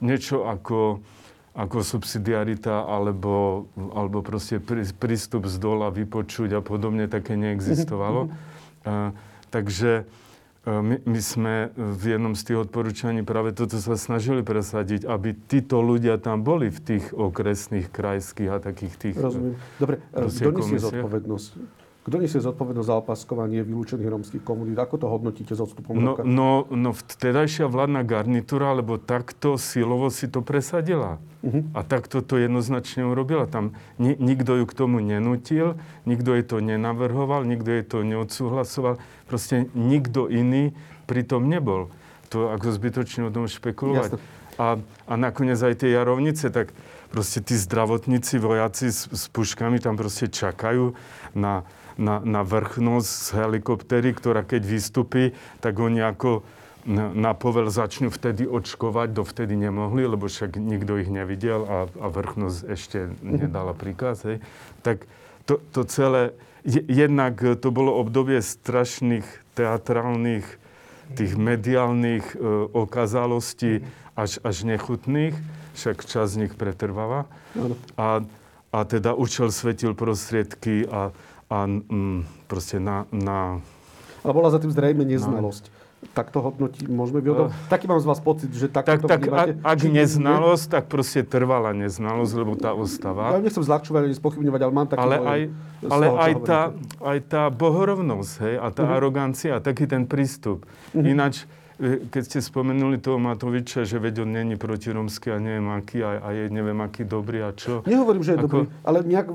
niečo 0.02 0.50
ako, 0.50 1.06
ako 1.54 1.78
subsidiarita 1.86 2.90
alebo, 2.90 3.70
alebo 3.78 4.26
proste 4.26 4.58
prístup 4.98 5.46
z 5.46 5.56
dola, 5.62 5.94
vypočuť 5.94 6.58
a 6.58 6.62
podobne 6.66 7.06
také 7.06 7.38
neexistovalo. 7.38 8.34
a, 8.84 9.14
takže 9.54 10.10
my, 10.68 11.02
my 11.08 11.20
sme 11.24 11.72
v 11.74 12.04
jednom 12.20 12.36
z 12.36 12.52
tých 12.52 12.58
odporúčaní 12.68 13.24
práve 13.24 13.56
toto 13.56 13.80
sa 13.80 13.96
snažili 13.96 14.44
presadiť, 14.44 15.08
aby 15.08 15.32
títo 15.32 15.80
ľudia 15.80 16.20
tam 16.20 16.44
boli 16.44 16.68
v 16.68 16.80
tých 16.84 17.06
okresných, 17.16 17.88
krajských 17.88 18.50
a 18.52 18.58
takých 18.60 18.94
tých... 19.00 19.16
Rozumiem. 19.18 19.56
Dobre, 19.80 20.04
kto 20.12 20.52
nesie 20.52 20.78
zodpovednosť? 20.84 21.79
Kto 22.00 22.16
nesie 22.16 22.40
zodpovednosť 22.40 22.90
za 22.90 22.96
opaskovanie 22.96 23.60
vylúčených 23.60 24.08
rómskych 24.08 24.44
komunít? 24.48 24.80
Ako 24.80 24.96
to 24.96 25.12
hodnotíte 25.12 25.52
s 25.52 25.60
odstupom 25.60 26.00
no, 26.00 26.16
no, 26.24 26.64
no 26.72 26.90
vtedajšia 26.96 27.68
vládna 27.68 28.08
garnitúra, 28.08 28.72
lebo 28.72 28.96
takto 28.96 29.60
silovo 29.60 30.08
si 30.08 30.32
to 30.32 30.40
presadila. 30.40 31.20
Uh-huh. 31.44 31.68
A 31.76 31.84
takto 31.84 32.24
to 32.24 32.40
jednoznačne 32.40 33.04
urobila. 33.04 33.52
Tam 33.52 33.76
ni- 34.00 34.16
nikto 34.16 34.56
ju 34.58 34.66
k 34.66 34.74
tomu 34.74 35.04
nenutil, 35.04 35.76
nikto 36.08 36.40
jej 36.40 36.44
to 36.48 36.64
nenavrhoval, 36.64 37.44
nikto 37.44 37.68
jej 37.68 37.84
to 37.84 37.98
neodsúhlasoval. 38.08 38.96
Proste 39.28 39.68
nikto 39.76 40.32
iný 40.32 40.72
pri 41.04 41.28
tom 41.28 41.52
nebol. 41.52 41.92
To 42.32 42.48
ako 42.56 42.72
zbytočne 42.80 43.28
o 43.28 43.34
tom 43.34 43.52
špekulovať. 43.52 44.16
A, 44.60 44.80
a 45.08 45.14
nakoniec 45.16 45.60
aj 45.60 45.84
tie 45.84 45.96
jarovnice, 45.96 46.52
tak 46.52 46.72
proste 47.12 47.40
tí 47.44 47.56
zdravotníci, 47.60 48.40
vojaci 48.40 48.92
s, 48.92 49.08
s 49.08 49.32
puškami 49.32 49.80
tam 49.84 49.96
proste 49.96 50.28
čakajú 50.28 50.94
na 51.34 51.64
na, 52.00 52.24
na 52.24 52.42
vrchnosť 52.48 53.10
z 53.12 53.28
helikoptery, 53.36 54.16
ktorá 54.16 54.48
keď 54.48 54.64
vystupí, 54.64 55.36
tak 55.60 55.76
oni 55.76 56.00
ako 56.00 56.48
na, 56.88 57.36
povel 57.36 57.68
začnú 57.68 58.08
vtedy 58.08 58.48
očkovať, 58.48 59.12
dovtedy 59.12 59.60
nemohli, 59.60 60.08
lebo 60.08 60.32
však 60.32 60.56
nikto 60.56 60.96
ich 60.96 61.12
nevidel 61.12 61.68
a, 61.68 61.78
a 61.92 62.08
vrchnosť 62.08 62.60
ešte 62.72 63.12
nedala 63.20 63.76
príkaz. 63.76 64.24
Hej. 64.24 64.40
Tak 64.80 65.04
to, 65.44 65.60
to 65.76 65.84
celé, 65.84 66.32
jednak 66.66 67.36
to 67.60 67.70
bolo 67.70 68.00
obdobie 68.00 68.40
strašných 68.40 69.28
teatrálnych, 69.60 70.48
tých 71.10 71.34
mediálnych 71.36 72.38
e, 72.38 72.38
okazalostí 72.70 73.82
až, 74.14 74.38
až 74.46 74.62
nechutných, 74.62 75.34
však 75.74 76.06
čas 76.06 76.38
z 76.38 76.46
nich 76.46 76.54
pretrváva. 76.54 77.26
A, 77.98 78.22
a 78.70 78.80
teda 78.86 79.18
účel 79.18 79.50
svetil 79.50 79.98
prostriedky 79.98 80.86
a, 80.86 81.10
a 81.50 81.66
mm, 81.66 82.46
proste 82.46 82.78
na, 82.78 83.10
na... 83.10 83.58
Ale 84.22 84.32
bola 84.38 84.54
za 84.54 84.62
tým 84.62 84.70
zrejme 84.70 85.02
neznalosť. 85.02 85.74
No. 85.74 85.78
Tak 86.16 86.32
to 86.32 86.40
hodnotí, 86.40 86.88
môžeme 86.88 87.20
vyhodnotiť. 87.20 87.52
Uh, 87.52 87.68
Taký 87.68 87.92
mám 87.92 88.00
z 88.00 88.08
vás 88.08 88.24
pocit, 88.24 88.48
že 88.56 88.72
tak, 88.72 88.88
to 88.88 89.04
tak, 89.04 89.20
ak, 89.28 89.60
ak 89.60 89.80
neznalosť, 89.84 90.66
tak 90.72 90.84
proste 90.88 91.28
trvala 91.28 91.76
neznalosť, 91.76 92.34
lebo 92.40 92.56
tá 92.56 92.72
ostáva. 92.72 93.36
Ja 93.36 93.44
nechcem 93.44 93.60
zľahčovať 93.60 94.08
ani 94.08 94.16
spochybňovať, 94.16 94.62
ale 94.64 94.72
mám 94.72 94.88
taký 94.88 95.04
Ale 95.04 95.16
aj, 95.20 95.42
ale 95.92 96.06
aj, 96.08 96.34
tá, 96.48 96.62
aj 97.04 97.18
tá 97.28 97.44
bohorovnosť, 97.52 98.32
hej, 98.48 98.56
a 98.64 98.68
tá 98.72 98.88
uh-huh. 98.88 98.96
arogancia, 98.96 99.60
taký 99.60 99.92
ten 99.92 100.08
prístup. 100.08 100.64
Uh-huh. 100.96 101.04
Ináč, 101.04 101.44
keď 102.12 102.22
ste 102.28 102.40
spomenuli 102.44 103.00
toho 103.00 103.16
Matoviča, 103.16 103.88
že 103.88 103.96
veď 104.04 104.28
on 104.28 104.36
není 104.36 104.60
protiromský 104.60 105.32
a 105.32 105.40
neviem 105.40 105.72
aký 105.72 106.04
a, 106.04 106.20
a 106.20 106.28
je 106.36 106.52
neviem 106.52 106.76
aký 106.84 107.08
dobrý 107.08 107.40
a 107.40 107.56
čo. 107.56 107.88
Nehovorím, 107.88 108.20
že 108.20 108.36
je 108.36 108.40
ako... 108.44 108.46
dobrý, 108.46 108.62
ale 108.84 108.98
nejak 109.08 109.28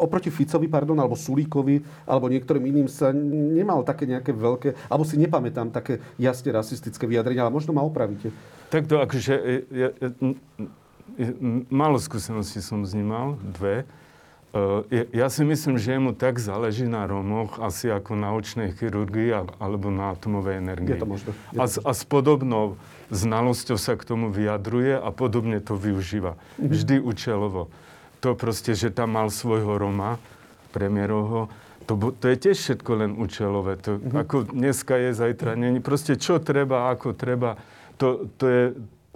oproti 0.00 0.32
Ficovi, 0.32 0.64
pardon, 0.64 0.96
alebo 0.96 1.12
Sulíkovi, 1.12 1.84
alebo 2.08 2.32
niektorým 2.32 2.64
iným 2.64 2.88
sa 2.88 3.12
nemal 3.12 3.84
také 3.84 4.08
nejaké 4.08 4.32
veľké, 4.32 4.88
alebo 4.88 5.04
si 5.04 5.20
nepamätám 5.20 5.68
také 5.68 6.00
jasne 6.16 6.48
rasistické 6.56 7.04
vyjadrenia, 7.04 7.44
ale 7.44 7.52
možno 7.52 7.76
ma 7.76 7.84
opravíte. 7.84 8.32
Takto 8.72 8.96
akože, 9.04 9.34
ja, 9.68 9.88
ja, 9.92 10.08
ja, 10.08 11.28
málo 11.68 12.00
skúseností 12.00 12.64
som 12.64 12.80
s 12.86 12.96
ním 12.96 13.12
mal, 13.12 13.36
dve. 13.44 13.84
Eh, 14.50 15.06
ja 15.14 15.30
si 15.30 15.46
myslím, 15.46 15.78
že 15.78 15.94
mu 16.02 16.10
tak 16.10 16.42
záleží 16.42 16.82
na 16.82 17.06
Romoch, 17.06 17.62
asi 17.62 17.86
ako 17.86 18.18
na 18.18 18.34
očnej 18.34 18.74
chirurgii 18.74 19.30
alebo 19.62 19.94
na 19.94 20.10
atomovej 20.10 20.58
energii. 20.58 20.98
Je 20.98 21.02
to 21.02 21.06
možno. 21.06 21.30
Je 21.54 21.58
to... 21.58 21.62
A, 21.62 21.64
a 21.86 21.92
s 21.94 22.02
podobnou 22.02 22.74
znalosťou 23.14 23.78
sa 23.78 23.94
k 23.94 24.02
tomu 24.02 24.34
vyjadruje 24.34 24.98
a 24.98 25.08
podobne 25.14 25.62
to 25.62 25.78
využíva. 25.78 26.34
Mm-hmm. 26.34 26.66
Vždy 26.66 26.96
účelovo. 26.98 27.70
To 28.26 28.34
proste, 28.34 28.74
že 28.74 28.90
tam 28.90 29.14
mal 29.14 29.30
svojho 29.30 29.78
Roma, 29.78 30.18
premiérovho, 30.74 31.46
to, 31.86 32.14
to 32.18 32.30
je 32.30 32.36
tiež 32.38 32.58
všetko 32.58 32.90
len 33.02 33.10
účelové. 33.18 33.78
To, 33.86 33.98
mm-hmm. 33.98 34.18
Ako 34.18 34.36
dneska 34.50 34.94
je, 34.98 35.10
zajtra 35.14 35.54
není. 35.54 35.78
Proste 35.78 36.18
čo 36.18 36.42
treba, 36.42 36.90
ako 36.90 37.14
treba, 37.14 37.54
to, 37.98 38.26
to 38.34 38.46
je 38.46 38.64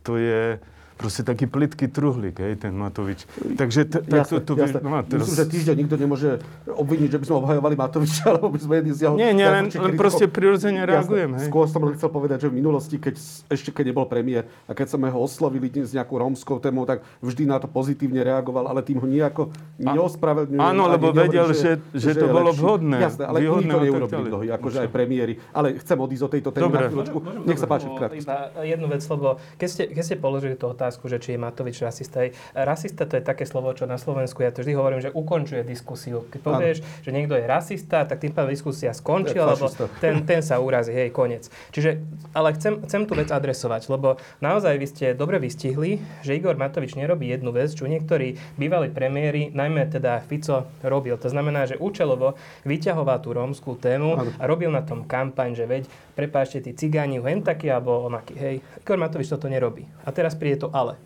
to 0.04 0.20
je 0.20 0.60
proste 1.04 1.20
taký 1.20 1.44
plitký 1.44 1.86
truhlík, 1.86 2.32
hej, 2.34 2.56
ten 2.56 2.72
Matovič. 2.72 3.28
Takže 3.36 3.80
t- 3.84 4.00
tak 4.00 4.24
jasne, 4.24 4.40
to, 4.40 4.56
to 4.56 4.64
jasne. 4.64 4.80
no, 4.80 5.04
teraz... 5.04 5.28
Myslím, 5.28 5.36
že 5.36 5.44
týždeň 5.52 5.74
nikto 5.76 5.96
nemôže 5.96 6.30
obviniť, 6.64 7.08
že 7.10 7.18
by 7.20 7.24
sme 7.26 7.36
obhajovali 7.36 7.74
Matoviča, 7.76 8.22
alebo 8.32 8.48
by 8.48 8.58
sme 8.58 8.74
jedni 8.80 8.92
z 8.92 9.00
jeho... 9.04 9.14
Nie, 9.14 9.30
nie, 9.30 9.44
len, 9.44 9.68
len 9.68 9.92
proste 9.94 10.24
prirodzene 10.26 10.80
reagujem, 10.82 11.28
Jasne. 11.28 11.44
hej. 11.44 11.48
Skôr 11.52 11.66
som 11.68 11.84
len 11.84 11.92
chcel 11.92 12.08
povedať, 12.08 12.38
že 12.40 12.48
v 12.48 12.56
minulosti, 12.56 12.96
keď, 12.96 13.14
ešte 13.50 13.68
keď 13.68 13.84
nebol 13.92 14.06
premiér 14.06 14.48
a 14.64 14.72
keď 14.72 14.86
sme 14.90 15.06
ho 15.06 15.18
oslovili 15.18 15.68
s 15.68 15.92
nejakou 15.92 16.16
rómskou 16.16 16.56
témou, 16.56 16.84
tak 16.84 17.04
vždy 17.20 17.44
na 17.44 17.58
to 17.58 17.68
pozitívne 17.68 18.22
reagoval, 18.22 18.64
ale 18.64 18.80
tým 18.80 18.96
ho 18.96 19.04
nejako 19.04 19.50
neospravedlňujem. 19.78 20.62
áno, 20.62 20.86
lebo 20.86 21.10
vedel, 21.10 21.50
že- 21.50 21.82
že 21.92 22.14
to 22.14 22.26
je 22.26 22.32
bolo 22.32 22.50
lepší. 22.50 22.60
vhodné, 22.60 22.96
Jasné, 23.00 23.24
ale 23.24 23.38
iní 23.40 23.66
to 23.66 23.76
neurobili 23.76 24.24
mnohí, 24.24 24.48
akože 24.50 24.78
aj 24.78 24.88
premiéry. 24.88 25.32
Ale 25.50 25.74
chcem 25.76 25.96
odísť 25.96 26.22
od 26.22 26.30
tejto 26.30 26.50
témy 26.50 26.70
na 26.70 26.80
chvíľočku. 26.86 27.16
Nech 27.42 27.58
sa 27.58 27.66
páči 27.66 27.86
krátkosti. 27.88 28.22
Iba 28.22 28.36
jednu 28.62 28.86
vec, 28.86 29.02
lebo 29.04 29.26
keď 29.56 29.68
ste, 29.68 29.82
keď 29.90 30.02
ste 30.04 30.16
položili 30.16 30.54
tú 30.54 30.66
otázku, 30.66 30.93
že 31.02 31.18
či 31.18 31.34
je 31.34 31.38
Matovič 31.42 31.82
rasista, 31.82 32.30
rasista 32.54 33.02
to 33.08 33.18
je 33.18 33.24
také 33.26 33.42
slovo, 33.42 33.74
čo 33.74 33.90
na 33.90 33.98
Slovensku, 33.98 34.46
ja 34.46 34.54
to 34.54 34.62
vždy 34.62 34.78
hovorím, 34.78 35.00
že 35.02 35.10
ukončuje 35.10 35.66
diskusiu. 35.66 36.22
Keď 36.30 36.40
povieš, 36.40 36.76
že 37.02 37.10
niekto 37.10 37.34
je 37.34 37.44
rasista, 37.50 38.06
tak 38.06 38.22
tým 38.22 38.30
pádom 38.30 38.54
diskusia 38.54 38.94
skončí, 38.94 39.34
alebo 39.34 39.66
ten, 39.98 40.22
ten 40.22 40.40
sa 40.44 40.62
urazí, 40.62 40.94
hej, 40.94 41.10
koniec. 41.10 41.50
Čiže, 41.74 41.98
ale 42.30 42.54
chcem, 42.54 42.84
chcem 42.86 43.02
tú 43.08 43.18
vec 43.18 43.32
adresovať, 43.34 43.90
lebo 43.90 44.20
naozaj 44.38 44.74
vy 44.78 44.86
ste 44.86 45.06
dobre 45.16 45.42
vystihli, 45.42 45.98
že 46.22 46.36
Igor 46.36 46.54
Matovič 46.54 46.94
nerobí 46.94 47.30
jednu 47.32 47.50
vec, 47.50 47.72
čo 47.74 47.90
niektorí 47.90 48.36
bývalí 48.60 48.92
premiéry, 48.92 49.50
najmä 49.50 49.90
teda 49.90 50.22
Fico, 50.24 50.68
robil. 50.84 51.16
To 51.18 51.28
znamená, 51.30 51.64
že 51.64 51.80
účelovo 51.80 52.36
vyťahoval 52.68 53.18
tú 53.24 53.32
rómskú 53.32 53.76
tému 53.78 54.20
Áno. 54.20 54.30
a 54.36 54.44
robil 54.44 54.68
na 54.68 54.84
tom 54.84 55.06
kampaň, 55.08 55.56
že 55.56 55.64
veď, 55.64 55.84
prepáčte, 56.14 56.62
tí 56.62 56.72
cigáni 56.74 57.18
hen 57.18 57.42
taký 57.42 57.70
alebo 57.70 58.06
onaký. 58.06 58.34
Hej, 58.38 58.56
Igor 58.80 58.98
Matovič 58.98 59.28
toto 59.30 59.50
nerobí. 59.50 59.84
A 60.06 60.14
teraz 60.14 60.38
príde 60.38 60.64
to 60.64 60.68
ale. 60.70 60.96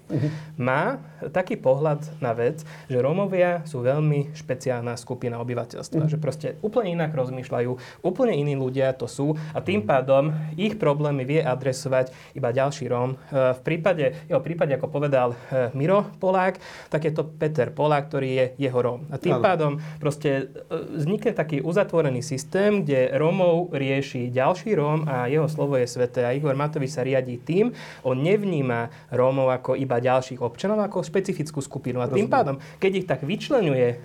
Má 0.60 1.00
taký 1.32 1.58
pohľad 1.58 2.04
na 2.22 2.32
vec, 2.36 2.62
že 2.86 2.98
Rómovia 3.00 3.66
sú 3.66 3.82
veľmi 3.82 4.36
špeciálna 4.36 4.94
skupina 4.94 5.40
obyvateľstva. 5.42 6.06
Že 6.06 6.18
proste 6.20 6.48
úplne 6.62 6.94
inak 6.94 7.14
rozmýšľajú, 7.16 8.02
úplne 8.04 8.34
iní 8.36 8.54
ľudia 8.54 8.94
to 8.94 9.10
sú 9.10 9.34
a 9.54 9.58
tým 9.64 9.84
pádom 9.84 10.30
ich 10.54 10.76
problémy 10.78 11.24
vie 11.24 11.40
adresovať 11.42 12.12
iba 12.36 12.52
ďalší 12.52 12.84
Róm. 12.88 13.16
E, 13.30 13.56
V 13.58 13.60
prípade, 13.64 14.14
jeho 14.28 14.42
prípade, 14.42 14.74
ako 14.76 14.88
povedal 14.88 15.34
e, 15.34 15.70
Miro 15.74 16.06
Polák, 16.22 16.60
tak 16.92 17.08
je 17.08 17.12
to 17.14 17.26
Peter 17.26 17.72
Polák, 17.72 18.10
ktorý 18.10 18.30
je 18.30 18.44
jeho 18.68 18.78
Róm. 18.78 19.06
A 19.10 19.16
tým 19.16 19.38
Áno. 19.38 19.44
pádom 19.44 19.72
proste 19.98 20.50
e, 20.68 20.74
vznikne 20.98 21.34
taký 21.34 21.62
uzatvorený 21.62 22.22
systém, 22.22 22.82
kde 22.82 23.14
Rómov 23.16 23.74
rieši 23.74 24.30
ďalší 24.30 24.74
Róm 24.74 24.97
a 25.04 25.28
jeho 25.30 25.46
slovo 25.46 25.76
je 25.76 25.87
sveté. 25.87 26.24
A 26.24 26.34
Igor 26.34 26.56
Matovič 26.56 26.96
sa 26.96 27.04
riadí 27.04 27.38
tým, 27.42 27.70
on 28.02 28.18
nevníma 28.18 29.11
Rómov 29.12 29.52
ako 29.52 29.76
iba 29.76 30.00
ďalších 30.00 30.40
občanov, 30.42 30.80
ako 30.82 31.04
špecifickú 31.04 31.61
skupinu. 31.61 32.00
A 32.00 32.08
tým 32.08 32.26
pádom, 32.26 32.56
keď 32.80 32.92
ich 32.98 33.06
tak 33.06 33.22
vyčlenuje 33.22 33.88
e, 33.94 33.96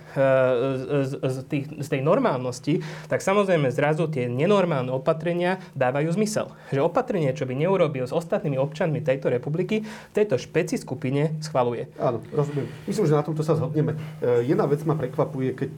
z, 1.08 1.12
z, 1.18 1.36
tých, 1.48 1.64
z 1.80 1.88
tej 1.88 2.00
normálnosti, 2.04 2.84
tak 3.08 3.24
samozrejme 3.24 3.72
zrazu 3.72 4.06
tie 4.10 4.28
nenormálne 4.28 4.92
opatrenia 4.92 5.62
dávajú 5.72 6.14
zmysel. 6.14 6.52
Že 6.70 6.84
opatrenie, 6.84 7.32
čo 7.32 7.48
by 7.48 7.54
neurobil 7.56 8.04
s 8.04 8.12
ostatnými 8.12 8.60
občanmi 8.60 9.00
tejto 9.00 9.32
republiky, 9.32 9.86
tejto 10.12 10.36
špeci 10.36 10.76
skupine 10.76 11.40
schvaluje. 11.40 11.88
Áno, 11.96 12.20
rozumiem. 12.30 12.68
Myslím, 12.84 13.08
že 13.08 13.16
na 13.16 13.24
tomto 13.24 13.40
sa 13.40 13.56
zhodneme. 13.56 13.96
E, 14.20 14.44
Jedna 14.44 14.68
vec 14.68 14.84
ma 14.84 14.94
prekvapuje, 14.98 15.50
keď 15.56 15.70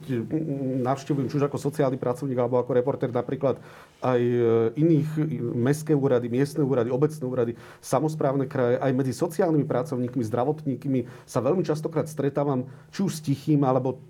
navštevujem 0.83 1.27
či 1.31 1.37
už 1.39 1.47
ako 1.47 1.57
sociálny 1.57 1.97
pracovník 1.99 2.37
alebo 2.37 2.59
ako 2.59 2.71
reporter 2.75 3.09
napríklad 3.09 3.59
aj 4.01 4.21
e, 4.21 4.43
iných 4.77 5.06
e, 5.15 5.39
mestské 5.55 5.95
úrady, 5.95 6.27
miestne 6.27 6.65
úrady, 6.65 6.91
obecné 6.91 7.23
úrady, 7.23 7.51
samozprávne 7.79 8.49
kraje, 8.49 8.81
aj 8.81 8.91
medzi 8.91 9.13
sociálnymi 9.15 9.63
pracovníkmi, 9.63 10.21
zdravotníkmi 10.27 10.99
sa 11.23 11.39
veľmi 11.39 11.63
častokrát 11.63 12.11
stretávam 12.11 12.67
či 12.91 13.05
už 13.05 13.11
s 13.17 13.23
tichým 13.23 13.63
alebo 13.63 14.01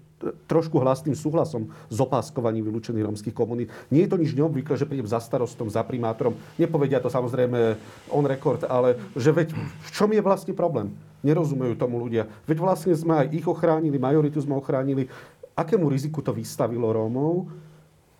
trošku 0.49 0.81
hlasným 0.81 1.13
súhlasom 1.13 1.69
s 1.93 1.97
opáskovaním 2.01 2.65
vylúčených 2.65 3.05
rómskych 3.05 3.35
komunít. 3.37 3.69
Nie 3.93 4.09
je 4.09 4.11
to 4.11 4.17
nič 4.17 4.33
neobvyklé, 4.33 4.73
že 4.73 4.89
prídem 4.89 5.05
za 5.05 5.21
starostom, 5.21 5.69
za 5.69 5.85
primátorom. 5.85 6.33
Nepovedia 6.57 6.97
to 6.97 7.13
samozrejme 7.13 7.77
on 8.09 8.25
record, 8.25 8.65
ale 8.65 8.97
že 9.13 9.29
veď 9.29 9.53
v 9.53 9.89
čom 9.93 10.09
je 10.09 10.21
vlastne 10.25 10.57
problém? 10.57 10.89
Nerozumejú 11.21 11.77
tomu 11.77 12.01
ľudia. 12.01 12.25
Veď 12.49 12.57
vlastne 12.61 12.93
sme 12.97 13.25
aj 13.25 13.27
ich 13.29 13.45
ochránili, 13.45 14.01
majoritu 14.01 14.41
sme 14.41 14.57
ochránili. 14.57 15.05
Akému 15.53 15.85
riziku 15.89 16.21
to 16.25 16.33
vystavilo 16.33 16.89
Rómov? 16.89 17.49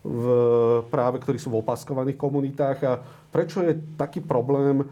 V, 0.07 0.25
práve, 0.87 1.19
ktorí 1.19 1.35
sú 1.35 1.51
v 1.51 1.59
opaskovaných 1.59 2.15
komunitách 2.15 2.77
a 2.87 2.93
prečo 3.27 3.59
je 3.59 3.75
taký 3.99 4.23
problém, 4.23 4.81
e, 4.81 4.85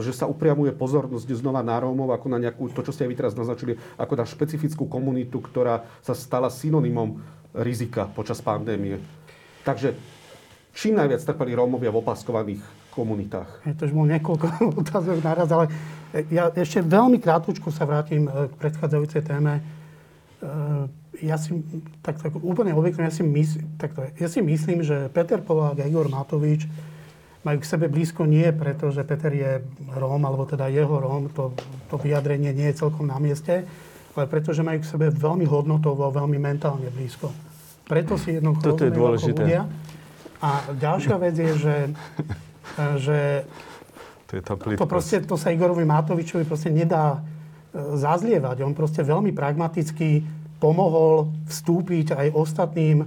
že 0.00 0.16
sa 0.16 0.24
upriamuje 0.24 0.72
pozornosť 0.72 1.28
znova 1.36 1.60
na 1.60 1.76
Rómov, 1.76 2.16
ako 2.16 2.26
na 2.32 2.40
nejakú, 2.40 2.72
to, 2.72 2.80
čo 2.80 2.96
ste 2.96 3.04
aj 3.04 3.10
vy 3.12 3.16
teraz 3.20 3.34
naznačili, 3.36 3.76
ako 4.00 4.12
na 4.16 4.24
špecifickú 4.24 4.88
komunitu, 4.88 5.44
ktorá 5.44 5.84
sa 6.00 6.16
stala 6.16 6.48
synonymom 6.48 7.20
rizika 7.52 8.08
počas 8.08 8.40
pandémie. 8.40 8.98
Takže 9.68 9.92
čím 10.72 10.96
najviac 10.96 11.20
trpeli 11.20 11.52
Rómovia 11.52 11.92
v 11.92 12.00
opaskovaných 12.00 12.64
komunitách? 12.96 13.68
Je 13.68 13.76
to 13.76 13.84
už 13.84 13.92
bol 13.92 14.08
niekoľko 14.08 14.46
otázok 14.82 15.20
naraz, 15.20 15.52
ale 15.52 15.68
ja 16.32 16.48
ešte 16.48 16.80
veľmi 16.80 17.20
krátko 17.20 17.68
sa 17.68 17.84
vrátim 17.84 18.24
e, 18.24 18.48
k 18.48 18.54
predchádzajúcej 18.56 19.22
téme. 19.28 19.60
Ja 21.22 21.38
si, 21.38 21.62
tak, 22.02 22.18
tak 22.18 22.34
úplne 22.42 22.74
objektívne, 22.74 23.06
ja 23.06 23.14
si, 23.14 23.22
ja 24.18 24.28
si 24.28 24.40
myslím, 24.42 24.82
že 24.82 25.06
Peter 25.14 25.38
Polák 25.38 25.78
a 25.78 25.86
Igor 25.86 26.10
Matovič 26.10 26.66
majú 27.44 27.60
k 27.60 27.66
sebe 27.68 27.86
blízko 27.92 28.24
nie 28.24 28.48
preto, 28.56 28.88
že 28.88 29.04
Peter 29.04 29.30
je 29.30 29.60
Róm, 29.94 30.24
alebo 30.24 30.48
teda 30.48 30.66
jeho 30.72 30.96
Róm, 30.96 31.28
to, 31.30 31.52
to 31.92 32.00
vyjadrenie 32.00 32.56
nie 32.56 32.72
je 32.72 32.80
celkom 32.80 33.06
na 33.06 33.20
mieste, 33.20 33.68
ale 34.16 34.24
preto, 34.26 34.56
že 34.56 34.64
majú 34.64 34.80
k 34.80 34.88
sebe 34.88 35.06
veľmi 35.12 35.44
hodnotovo, 35.44 36.08
veľmi 36.08 36.40
mentálne 36.40 36.88
blízko. 36.88 37.30
Preto 37.84 38.16
si 38.16 38.40
jednoducho 38.40 38.74
Toto 38.74 38.88
je 38.88 38.92
dôležité. 38.96 39.44
ľudia. 39.44 39.62
A 40.40 40.50
ďalšia 40.72 41.16
vec 41.20 41.36
je, 41.36 41.52
že, 41.60 41.76
že 43.04 43.18
To 44.32 44.32
je 44.40 44.42
tá 44.42 44.56
to, 44.56 44.86
proste, 44.88 45.20
to 45.28 45.36
sa 45.36 45.52
Igorovi 45.52 45.84
Matovičovi 45.84 46.48
proste 46.48 46.72
nedá 46.72 47.20
e, 47.20 47.20
zazlievať. 48.00 48.64
On 48.64 48.72
proste 48.72 49.04
veľmi 49.04 49.36
pragmaticky 49.36 50.24
pomohol 50.64 51.28
vstúpiť 51.44 52.16
aj 52.16 52.32
ostatným, 52.32 53.04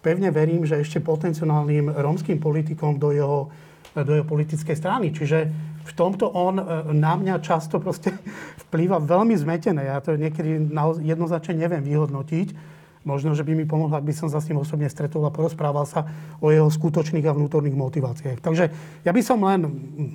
pevne 0.00 0.32
verím, 0.32 0.64
že 0.64 0.80
ešte 0.80 1.04
potenciálnym 1.04 1.92
rómskym 1.92 2.40
politikom 2.40 2.96
do 2.96 3.12
jeho, 3.12 3.52
do 3.92 4.12
jeho 4.16 4.24
politickej 4.24 4.72
strany. 4.72 5.12
Čiže 5.12 5.52
v 5.84 5.92
tomto 5.92 6.32
on 6.32 6.56
e, 6.56 6.64
na 6.96 7.12
mňa 7.12 7.44
často 7.44 7.76
proste 7.76 8.16
vplýva 8.68 9.04
veľmi 9.04 9.36
zmetené. 9.36 9.92
Ja 9.92 10.00
to 10.00 10.16
niekedy 10.16 10.72
jednoznačne 11.04 11.60
neviem 11.60 11.84
vyhodnotiť. 11.84 12.72
Možno, 13.04 13.36
že 13.36 13.44
by 13.44 13.52
mi 13.52 13.68
pomohlo, 13.68 14.00
ak 14.00 14.08
by 14.08 14.16
som 14.16 14.32
sa 14.32 14.40
s 14.40 14.48
ním 14.48 14.64
osobne 14.64 14.88
stretol 14.88 15.28
a 15.28 15.32
porozprával 15.32 15.84
sa 15.84 16.08
o 16.40 16.48
jeho 16.48 16.72
skutočných 16.72 17.28
a 17.28 17.36
vnútorných 17.36 17.76
motiváciách. 17.76 18.40
Takže 18.40 18.64
ja 19.04 19.12
by 19.12 19.20
som 19.20 19.44
len 19.44 19.60
mm, 19.60 20.12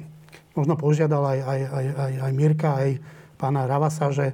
možno 0.58 0.74
požiadal 0.74 1.22
aj, 1.22 1.40
aj, 1.46 1.60
aj, 1.70 1.86
aj, 1.86 2.14
aj 2.26 2.32
Mirka, 2.34 2.70
aj 2.82 2.90
pána 3.38 3.70
Ravasa, 3.70 4.10
že 4.10 4.34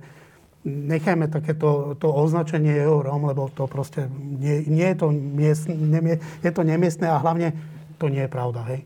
nechajme 0.65 1.29
takéto 1.29 1.93
to 2.01 2.09
označenie 2.09 2.81
Róm, 2.81 3.29
lebo 3.29 3.53
to 3.53 3.69
proste 3.69 4.09
nie, 4.11 4.65
nie 4.65 4.87
je 4.91 4.97
to 4.97 5.07
miestne, 5.13 5.77
nemie, 5.77 6.17
je 6.41 6.51
to 6.51 6.65
nemiestné 6.65 7.05
a 7.05 7.21
hlavne 7.21 7.53
to 8.01 8.09
nie 8.11 8.25
je 8.25 8.31
pravda. 8.33 8.65
Hej. 8.67 8.83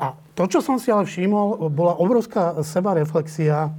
A 0.00 0.16
to, 0.32 0.48
čo 0.48 0.64
som 0.64 0.80
si 0.80 0.88
ale 0.88 1.04
všimol, 1.04 1.68
bola 1.68 1.98
obrovská 1.98 2.62
sebareflexia 2.64 3.74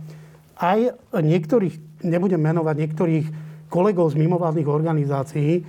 aj 0.60 0.99
niektorých, 1.15 2.04
nebudem 2.06 2.43
menovať, 2.43 2.75
niektorých 2.75 3.25
kolegov 3.71 4.12
z 4.13 4.19
mimovládnych 4.19 4.67
organizácií, 4.67 5.63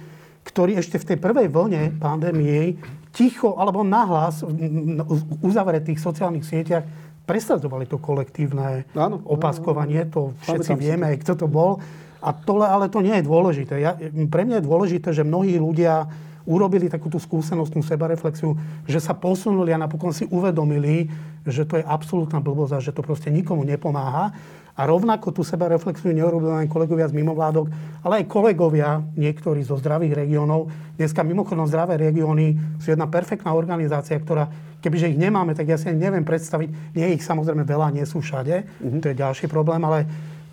ktorí 0.44 0.76
ešte 0.76 0.98
v 0.98 1.08
tej 1.14 1.18
prvej 1.22 1.46
vlne 1.52 1.94
pandémie 2.00 2.80
ticho 3.14 3.54
alebo 3.54 3.86
nahlas 3.86 4.42
v 4.42 5.22
uzavretých 5.44 6.00
sociálnych 6.00 6.46
sieťach 6.46 6.84
presadzovali 7.30 7.86
to 7.86 8.02
kolektívne 8.02 8.90
Áno, 8.98 8.98
áno, 8.98 9.16
opaskovanie. 9.22 10.02
To 10.10 10.34
všetci 10.42 10.74
vieme, 10.74 11.14
kto 11.22 11.38
to 11.38 11.46
bol. 11.46 11.78
A 12.20 12.34
to, 12.34 12.58
ale 12.60 12.90
to 12.90 12.98
nie 13.00 13.14
je 13.16 13.24
dôležité. 13.24 13.78
Ja, 13.78 13.94
pre 14.28 14.42
mňa 14.42 14.60
je 14.60 14.68
dôležité, 14.68 15.08
že 15.14 15.22
mnohí 15.22 15.56
ľudia 15.56 16.10
urobili 16.44 16.90
takúto 16.90 17.22
skúsenostnú 17.22 17.84
sebareflexiu, 17.84 18.56
že 18.88 18.98
sa 18.98 19.14
posunuli 19.14 19.70
a 19.70 19.80
napokon 19.80 20.10
si 20.10 20.26
uvedomili, 20.28 21.08
že 21.46 21.64
to 21.64 21.78
je 21.78 21.84
absolútna 21.84 22.42
blbosť 22.42 22.72
a 22.76 22.84
že 22.84 22.92
to 22.92 23.06
proste 23.06 23.30
nikomu 23.30 23.64
nepomáha. 23.64 24.34
A 24.74 24.88
rovnako 24.88 25.36
tú 25.36 25.42
sebareflexiu 25.44 26.10
neurobili 26.10 26.64
len 26.64 26.68
kolegovia 26.70 27.04
z 27.06 27.16
mimovládok, 27.16 27.68
ale 28.00 28.24
aj 28.24 28.32
kolegovia 28.32 29.04
niektorí 29.12 29.60
zo 29.60 29.76
zdravých 29.76 30.24
regiónov. 30.24 30.72
Dneska 30.96 31.20
mimochodom 31.20 31.68
zdravé 31.68 32.00
regióny 32.00 32.56
sú 32.80 32.88
jedna 32.88 33.04
perfektná 33.04 33.52
organizácia, 33.52 34.16
ktorá, 34.16 34.48
kebyže 34.80 35.12
ich 35.12 35.20
nemáme, 35.20 35.52
tak 35.54 35.68
ja 35.68 35.76
si 35.76 35.92
neviem 35.92 36.24
predstaviť. 36.24 36.96
Nie 36.96 37.12
ich 37.14 37.22
samozrejme 37.22 37.62
veľa, 37.62 37.94
nie 37.94 38.04
sú 38.08 38.24
všade. 38.24 38.80
To 39.00 39.06
je 39.06 39.16
ďalší 39.16 39.46
problém, 39.46 39.80
ale 39.84 40.04
e, 40.04 40.06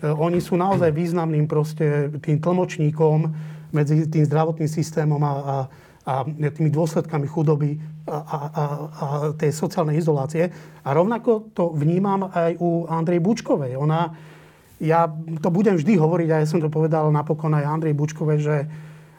oni 0.08 0.38
sú 0.38 0.54
naozaj 0.54 0.92
významným 0.92 1.48
proste 1.48 2.12
tým 2.20 2.38
tlmočníkom 2.38 3.18
medzi 3.72 4.08
tým 4.08 4.24
zdravotným 4.24 4.68
systémom 4.68 5.20
a, 5.20 5.28
a, 5.28 5.36
a 5.40 5.56
a 6.08 6.24
tými 6.24 6.72
dôsledkami 6.72 7.28
chudoby 7.28 7.76
a, 8.08 8.16
a, 8.16 8.16
a, 8.16 8.38
a 8.56 9.06
tej 9.36 9.52
sociálnej 9.52 10.00
izolácie. 10.00 10.48
A 10.80 10.96
rovnako 10.96 11.52
to 11.52 11.68
vnímam 11.76 12.32
aj 12.32 12.56
u 12.64 12.88
Andrej 12.88 13.20
Bučkovej. 13.20 13.76
Ona, 13.76 14.16
ja 14.80 15.04
to 15.44 15.52
budem 15.52 15.76
vždy 15.76 16.00
hovoriť, 16.00 16.28
a 16.32 16.40
ja 16.40 16.48
som 16.48 16.64
to 16.64 16.72
povedal 16.72 17.12
napokon 17.12 17.52
aj 17.52 17.68
Andrej 17.68 17.92
Bučkovej, 17.92 18.38
že 18.40 18.56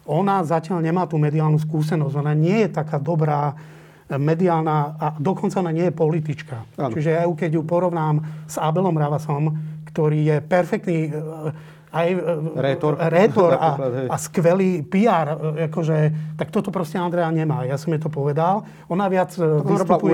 ona 0.09 0.41
zatiaľ 0.41 0.81
nemá 0.81 1.05
tú 1.05 1.21
mediálnu 1.21 1.61
skúsenosť. 1.61 2.25
Ona 2.25 2.33
nie 2.33 2.65
je 2.65 2.73
taká 2.73 2.97
dobrá 2.97 3.53
mediálna 4.17 4.97
a 4.97 5.07
dokonca 5.21 5.61
ona 5.61 5.69
nie 5.69 5.89
je 5.89 5.93
politička. 5.93 6.65
Ano. 6.81 6.95
Čiže 6.95 7.09
ja 7.13 7.23
keď 7.29 7.59
ju 7.59 7.61
porovnám 7.61 8.25
s 8.49 8.57
Abelom 8.57 8.97
Ravasom, 8.97 9.53
ktorý 9.85 10.19
je 10.25 10.37
perfektný 10.41 10.97
aj 11.89 12.07
e, 12.13 12.17
rétor, 12.53 12.93
rétor 13.09 13.51
a, 13.65 13.69
a 14.09 14.15
skvelý 14.21 14.85
PR, 14.85 15.57
e, 15.57 15.69
akože, 15.69 15.97
tak 16.37 16.53
toto 16.53 16.69
proste 16.69 17.01
Andrea 17.01 17.29
nemá. 17.33 17.65
Ja 17.65 17.81
som 17.81 17.93
jej 17.93 18.01
to 18.01 18.13
povedal. 18.13 18.65
Ona 18.89 19.09
viac 19.09 19.33
e, 19.33 19.41
to 19.41 19.65
vystupuje... 19.65 20.13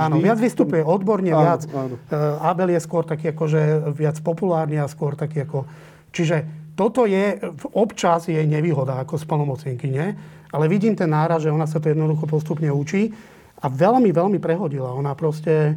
Áno, 0.00 0.16
viac 0.16 0.38
vystupuje 0.40 0.80
odborne, 0.80 1.32
áno, 1.32 1.44
viac. 1.44 1.62
Áno. 1.68 1.94
Abel 2.40 2.72
je 2.76 2.80
skôr 2.80 3.04
taký 3.04 3.36
akože 3.36 3.92
viac 3.92 4.16
populárny 4.24 4.80
a 4.80 4.88
skôr 4.88 5.16
taký 5.16 5.44
ako... 5.44 5.68
Čiže 6.10 6.36
toto 6.74 7.04
je 7.04 7.36
občas 7.76 8.24
jej 8.32 8.42
nevýhoda 8.48 9.04
ako 9.04 9.20
spolnomocnenky, 9.20 9.92
nie? 9.92 10.16
Ale 10.50 10.66
vidím 10.66 10.96
ten 10.98 11.12
náraz, 11.12 11.44
že 11.44 11.52
ona 11.52 11.68
sa 11.68 11.78
to 11.78 11.92
jednoducho 11.92 12.26
postupne 12.26 12.72
učí 12.72 13.12
a 13.60 13.66
veľmi, 13.68 14.08
veľmi 14.10 14.38
prehodila. 14.40 14.96
Ona 14.96 15.12
proste, 15.12 15.76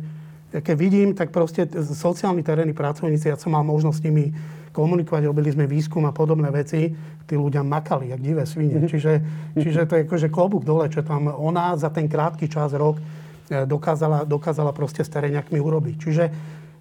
keď 0.52 0.76
vidím, 0.80 1.10
tak 1.12 1.36
proste 1.36 1.68
sociálni 1.84 2.42
terénni 2.42 2.72
pracovníci, 2.72 3.28
ja 3.28 3.36
som 3.36 3.52
mal 3.52 3.68
možnosť 3.68 3.98
s 4.00 4.06
nimi 4.08 4.26
komunikovať, 4.74 5.30
robili 5.30 5.54
sme 5.54 5.70
výskum 5.70 6.08
a 6.10 6.16
podobné 6.16 6.50
veci, 6.50 6.90
tí 7.24 7.36
ľudia 7.38 7.62
makali, 7.62 8.10
jak 8.10 8.20
divé 8.20 8.44
svine. 8.44 8.82
Mm-hmm. 8.82 8.92
Čiže, 8.92 9.12
čiže 9.56 9.82
to 9.86 9.94
je 9.96 10.06
akože 10.10 10.28
klobúk 10.34 10.66
dole, 10.66 10.90
čo 10.90 11.06
tam 11.06 11.30
ona 11.30 11.78
za 11.78 11.94
ten 11.94 12.10
krátky 12.10 12.50
čas, 12.50 12.74
rok, 12.74 13.00
e, 13.48 13.64
dokázala, 13.70 14.26
dokázala 14.26 14.74
proste 14.74 15.06
s 15.06 15.14
teréňakmi 15.14 15.62
urobiť. 15.62 15.96
Čiže 16.02 16.24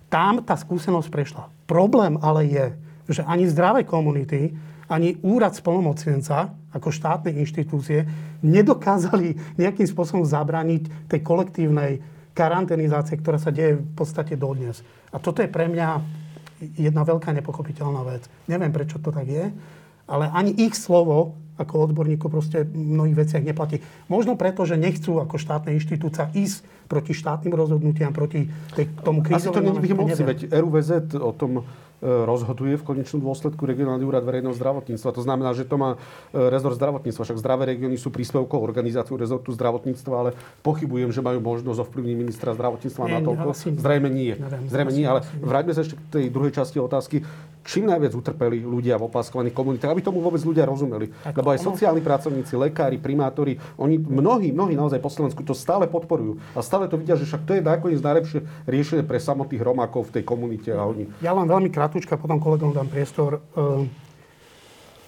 tam 0.09 0.41
tá 0.41 0.57
skúsenosť 0.57 1.09
prešla. 1.13 1.45
Problém 1.69 2.17
ale 2.25 2.49
je, 2.49 2.67
že 3.13 3.23
ani 3.29 3.45
zdravé 3.47 3.85
komunity, 3.85 4.57
ani 4.89 5.19
úrad 5.23 5.55
spolnomocnenca 5.55 6.55
ako 6.73 6.89
štátnej 6.89 7.37
inštitúcie 7.39 8.09
nedokázali 8.43 9.59
nejakým 9.61 9.87
spôsobom 9.87 10.25
zabrániť 10.25 11.09
tej 11.11 11.21
kolektívnej 11.21 12.01
karanténizácie, 12.33 13.21
ktorá 13.21 13.37
sa 13.37 13.53
deje 13.53 13.79
v 13.79 13.93
podstate 13.93 14.35
dodnes. 14.41 14.81
A 15.13 15.21
toto 15.21 15.45
je 15.45 15.53
pre 15.53 15.69
mňa 15.69 16.01
jedna 16.81 17.05
veľká 17.05 17.35
nepochopiteľná 17.37 18.03
vec. 18.09 18.25
Neviem, 18.49 18.73
prečo 18.73 18.97
to 19.03 19.13
tak 19.13 19.29
je, 19.29 19.53
ale 20.09 20.25
ani 20.33 20.57
ich 20.57 20.73
slovo 20.75 21.37
ako 21.61 21.93
odborníkov 21.93 22.33
proste 22.33 22.65
v 22.65 22.97
mnohých 22.97 23.29
veciach 23.29 23.45
neplatí. 23.45 23.85
Možno 24.09 24.41
preto, 24.41 24.65
že 24.65 24.81
nechcú 24.81 25.21
ako 25.21 25.37
štátna 25.37 25.77
inštitúcia 25.77 26.33
ísť 26.33 26.65
proti 26.89 27.13
štátnym 27.13 27.53
rozhodnutiam, 27.53 28.11
proti 28.11 28.49
tej, 28.73 28.89
tomu 29.05 29.21
krízovému... 29.21 29.53
Asi 29.53 29.53
to 29.53 29.61
není 29.61 29.79
v 29.79 29.87
ich 29.87 29.97
moci, 29.97 30.23
veď 30.25 30.39
RUVZ 30.49 30.91
o 31.21 31.33
tom 31.37 31.69
rozhoduje 32.03 32.75
v 32.75 32.85
konečnom 32.85 33.23
dôsledku 33.23 33.63
regionálny 33.63 34.03
úrad 34.03 34.27
verejného 34.27 34.53
zdravotníctva. 34.59 35.15
To 35.15 35.23
znamená, 35.23 35.55
že 35.55 35.63
to 35.63 35.79
má 35.79 35.95
e, 35.95 35.99
rezort 36.51 36.75
zdravotníctva. 36.75 37.23
Však 37.23 37.39
zdravé 37.39 37.71
regióny 37.71 37.95
sú 37.95 38.11
príspevkou 38.11 38.59
organizáciu 38.59 39.15
rezortu 39.15 39.55
zdravotníctva, 39.55 40.15
ale 40.19 40.31
pochybujem, 40.67 41.15
že 41.15 41.23
majú 41.23 41.39
možnosť 41.39 41.79
ovplyvniť 41.87 42.17
ministra 42.19 42.51
zdravotníctva 42.59 43.03
na 43.07 43.21
toľko. 43.23 43.55
Zrejme 43.79 44.11
nie. 44.11 44.35
Zrejme 44.67 44.91
nie, 44.91 45.07
ale 45.07 45.23
vráťme 45.39 45.73
sa 45.79 45.87
ešte 45.87 45.95
k 45.95 46.03
tej 46.11 46.25
druhej 46.35 46.53
časti 46.53 46.83
otázky 46.83 47.23
čím 47.63 47.87
najviac 47.87 48.13
utrpeli 48.15 48.63
ľudia 48.63 48.99
v 48.99 49.07
opaskovaných 49.07 49.55
komunitách, 49.55 49.91
aby 49.95 50.03
tomu 50.03 50.19
vôbec 50.19 50.43
ľudia 50.43 50.67
rozumeli. 50.67 51.11
Ako 51.23 51.37
Lebo 51.39 51.49
aj 51.55 51.59
ono... 51.63 51.67
sociálni 51.73 52.03
pracovníci, 52.03 52.53
lekári, 52.59 52.99
primátori, 52.99 53.57
oni 53.79 53.99
mnohí, 53.99 54.51
mnohí 54.51 54.75
naozaj 54.75 54.99
po 54.99 55.11
Slovensku 55.11 55.47
to 55.47 55.55
stále 55.55 55.87
podporujú. 55.87 56.43
A 56.59 56.61
stále 56.61 56.91
to 56.91 56.99
vidia, 56.99 57.15
že 57.15 57.27
však 57.27 57.43
to 57.47 57.53
je 57.59 57.63
nakoniec 57.63 58.01
najlepšie 58.03 58.43
riešenie 58.67 59.05
pre 59.07 59.23
samotných 59.23 59.63
Romákov 59.63 60.11
v 60.11 60.21
tej 60.21 60.25
komunite. 60.27 60.71
A 60.75 60.83
oni... 60.83 61.07
Ja 61.23 61.33
len 61.33 61.47
veľmi 61.47 61.71
krátko, 61.71 61.92
potom 61.93 62.41
kolegom 62.41 62.73
dám 62.73 62.89
priestor. 62.89 63.45
Ehm, 63.53 63.93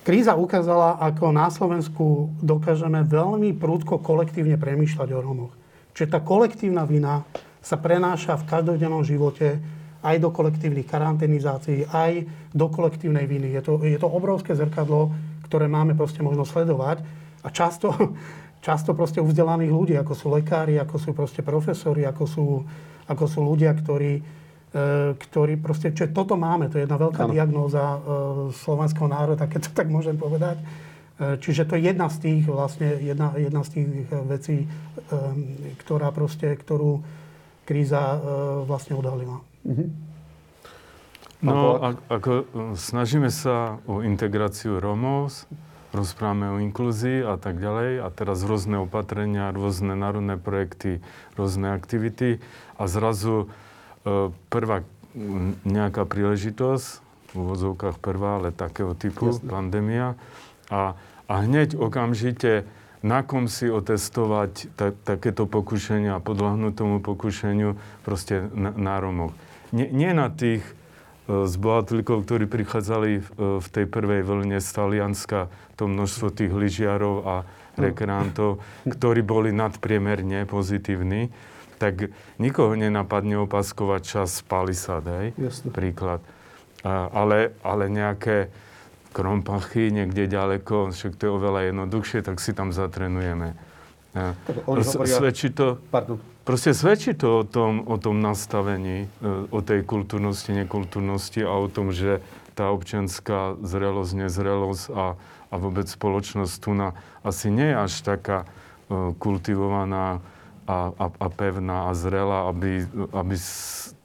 kríza 0.04 0.36
ukázala, 0.36 1.00
ako 1.00 1.32
na 1.32 1.48
Slovensku 1.48 2.36
dokážeme 2.44 3.00
veľmi 3.08 3.56
prúdko 3.56 4.04
kolektívne 4.04 4.60
premýšľať 4.60 5.08
o 5.16 5.20
Romoch. 5.24 5.54
Čiže 5.96 6.12
tá 6.12 6.20
kolektívna 6.20 6.84
vina 6.84 7.24
sa 7.64 7.80
prenáša 7.80 8.36
v 8.36 8.48
každodennom 8.50 9.00
živote 9.00 9.62
aj 10.04 10.20
do 10.20 10.28
kolektívnych 10.28 10.84
karanténizácií, 10.84 11.88
aj 11.88 12.28
do 12.52 12.68
kolektívnej 12.68 13.24
viny. 13.24 13.56
Je 13.56 13.62
to, 13.64 13.80
je 13.80 13.96
to 13.96 14.04
obrovské 14.04 14.52
zrkadlo, 14.52 15.16
ktoré 15.48 15.64
máme 15.64 15.96
proste 15.96 16.20
možno 16.20 16.44
sledovať. 16.44 17.00
A 17.40 17.48
často, 17.48 17.88
často 18.66 18.92
proste 18.92 19.24
u 19.24 19.26
vzdelaných 19.30 19.72
ľudí, 19.72 19.94
ako 19.96 20.12
sú 20.12 20.26
lekári, 20.28 20.76
ako 20.76 20.96
sú 21.00 21.10
proste 21.16 21.40
profesori, 21.40 22.04
ako 22.04 22.24
sú, 22.28 22.46
ako 23.08 23.24
sú 23.24 23.40
ľudia, 23.40 23.72
ktorí, 23.72 24.20
e, 24.74 25.14
ktorí 25.14 25.54
proste, 25.62 25.94
čo 25.94 26.10
toto 26.10 26.34
máme, 26.34 26.66
to 26.66 26.82
je 26.82 26.84
jedna 26.84 26.98
veľká 26.98 27.30
ano. 27.30 27.32
diagnóza 27.32 27.84
e, 27.94 27.98
slovenského 28.50 29.06
národa, 29.06 29.46
keď 29.46 29.70
to 29.70 29.72
tak 29.72 29.86
môžem 29.86 30.18
povedať. 30.18 30.58
E, 30.58 31.38
čiže 31.38 31.70
to 31.70 31.78
je 31.78 31.94
jedna 31.94 32.10
z 32.10 32.16
tých, 32.18 32.44
vlastne, 32.50 32.98
jedna, 32.98 33.30
jedna 33.38 33.62
z 33.62 33.70
tých 33.78 33.88
vecí, 34.26 34.56
ktorá 35.86 36.10
proste, 36.10 36.50
ktorú 36.58 37.06
kríza 37.64 38.20
vlastne 38.66 38.98
odhalila. 38.98 39.40
Mm-hmm. 39.64 39.88
No, 41.44 41.76
ako, 42.08 42.48
snažíme 42.72 43.28
sa 43.28 43.76
o 43.84 44.00
integráciu 44.00 44.80
Rómov, 44.80 45.44
rozprávame 45.92 46.48
o 46.50 46.56
inklúzii 46.58 47.20
a 47.20 47.36
tak 47.36 47.60
ďalej 47.60 48.00
a 48.00 48.08
teraz 48.08 48.42
rôzne 48.42 48.80
opatrenia, 48.80 49.52
rôzne 49.52 49.94
národné 49.94 50.40
projekty, 50.40 51.04
rôzne 51.38 51.76
aktivity 51.76 52.40
a 52.80 52.88
zrazu 52.88 53.52
prvá 54.52 54.84
nejaká 55.64 56.04
príležitosť, 56.04 56.86
v 57.34 57.34
úvodzovkách 57.34 57.98
prvá, 57.98 58.38
ale 58.38 58.54
takého 58.54 58.94
typu, 58.94 59.34
Jasne. 59.34 59.50
pandémia. 59.50 60.06
A, 60.70 60.94
a 61.26 61.34
hneď 61.42 61.74
okamžite 61.74 62.62
na 63.04 63.20
kom 63.20 63.50
si 63.50 63.68
otestovať 63.68 64.72
ta, 64.78 64.94
takéto 64.94 65.44
pokušenia 65.44 66.16
a 66.16 66.24
podľahnúť 66.24 66.72
tomu 66.72 66.96
pokušeniu 67.04 67.76
proste 68.06 68.48
na, 68.54 68.72
na 68.72 68.94
Romoch. 68.96 69.34
Nie, 69.76 69.90
nie 69.92 70.14
na 70.16 70.32
tých 70.32 70.64
e, 70.64 71.44
zbohatlíkov, 71.44 72.24
ktorí 72.24 72.48
prichádzali 72.48 73.10
v, 73.20 73.28
e, 73.28 73.44
v 73.60 73.68
tej 73.68 73.86
prvej 73.90 74.22
vlne 74.24 74.56
z 74.62 74.68
Talianska, 74.72 75.52
to 75.76 75.84
množstvo 75.90 76.32
tých 76.32 76.52
lyžiarov 76.54 77.16
a 77.26 77.36
rekreantov, 77.74 78.62
ktorí 78.86 79.26
boli 79.26 79.50
nadpriemerne 79.50 80.46
pozitívni, 80.46 81.28
tak 81.84 82.08
nikoho 82.40 82.72
nenapadne 82.72 83.36
opaskovať 83.44 84.00
čas 84.00 84.40
palisad, 84.48 85.04
hej? 85.04 85.36
Príklad. 85.68 86.24
A, 86.80 87.12
ale, 87.12 87.52
ale 87.60 87.92
nejaké 87.92 88.48
krompachy 89.12 89.92
niekde 89.92 90.24
ďaleko, 90.24 90.96
však 90.96 91.20
to 91.20 91.22
je 91.28 91.32
oveľa 91.36 91.60
jednoduchšie, 91.68 92.24
tak 92.24 92.40
si 92.40 92.56
tam 92.56 92.72
zatrenujeme. 92.72 93.52
Svedčí 95.04 95.52
to... 95.52 95.76
Pardon 95.92 96.16
Proste 96.44 96.76
svedčí 96.76 97.16
to 97.16 97.40
o 97.40 97.44
tom, 97.48 97.88
o 97.88 97.96
tom 97.96 98.20
nastavení, 98.20 99.08
e, 99.08 99.48
o 99.48 99.64
tej 99.64 99.80
kultúrnosti, 99.80 100.52
nekultúrnosti 100.52 101.40
a 101.40 101.56
o 101.56 101.72
tom, 101.72 101.88
že 101.88 102.20
tá 102.52 102.68
občianská 102.68 103.56
zrelosť, 103.64 104.12
nezrelosť 104.28 104.84
a, 104.92 105.16
a 105.48 105.54
vôbec 105.56 105.88
spoločnosť 105.88 106.54
tu 106.60 106.76
na, 106.76 106.92
asi 107.24 107.48
nie 107.48 107.72
je 107.72 107.76
až 107.80 107.92
taká 108.04 108.38
uh, 108.44 109.16
kultivovaná 109.18 110.22
a, 110.64 110.92
a, 110.96 111.06
a 111.12 111.26
pevná 111.28 111.88
a 111.88 111.96
zrela, 111.96 112.48
aby, 112.48 112.88
aby 113.12 113.36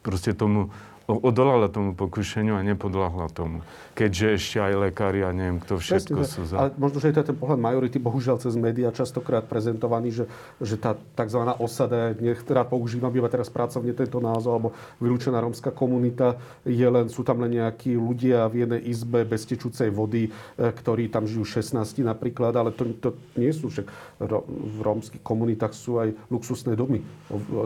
proste 0.03 0.35
tomu 0.35 0.69
odolala 1.09 1.73
tomu 1.73 1.97
pokušeniu 1.97 2.53
a 2.53 2.61
nepodľahla 2.61 3.33
tomu. 3.33 3.65
Keďže 3.99 4.27
ešte 4.39 4.57
aj 4.63 4.73
lekári 4.79 5.27
a 5.27 5.35
neviem, 5.35 5.59
kto 5.59 5.75
všetko 5.75 6.23
Presne, 6.23 6.31
sú 6.31 6.41
za... 6.47 6.55
Ale 6.55 6.69
možno, 6.79 7.03
že 7.03 7.11
je 7.11 7.19
to 7.19 7.35
ten 7.35 7.35
pohľad 7.35 7.59
majority, 7.59 7.99
bohužiaľ 7.99 8.39
cez 8.39 8.55
médiá 8.55 8.95
častokrát 8.95 9.43
prezentovaný, 9.43 10.15
že, 10.15 10.25
že 10.63 10.79
tá 10.79 10.95
tzv. 10.95 11.43
osada, 11.59 12.15
nech 12.15 12.39
teda 12.47 12.63
používam 12.63 13.11
iba 13.11 13.27
teraz 13.27 13.51
pracovne 13.51 13.91
tento 13.91 14.23
názov, 14.23 14.51
alebo 14.55 14.69
vylúčená 15.03 15.43
rómska 15.43 15.75
komunita, 15.75 16.39
je 16.63 16.87
len, 16.87 17.11
sú 17.11 17.27
tam 17.27 17.43
len 17.43 17.59
nejakí 17.59 17.99
ľudia 17.99 18.47
v 18.47 18.63
jednej 18.63 18.81
izbe 18.87 19.27
bez 19.27 19.43
tečúcej 19.43 19.91
vody, 19.91 20.31
e, 20.31 20.63
ktorí 20.63 21.11
tam 21.11 21.27
žijú 21.27 21.43
16 21.43 21.75
napríklad, 21.99 22.55
ale 22.55 22.71
to, 22.71 22.87
to 23.03 23.19
nie 23.35 23.51
sú 23.51 23.67
však 23.67 23.91
v 24.47 24.79
rómskych 24.79 25.23
komunitách 25.23 25.75
sú 25.75 25.99
aj 25.99 26.15
luxusné 26.31 26.75
domy, 26.75 27.03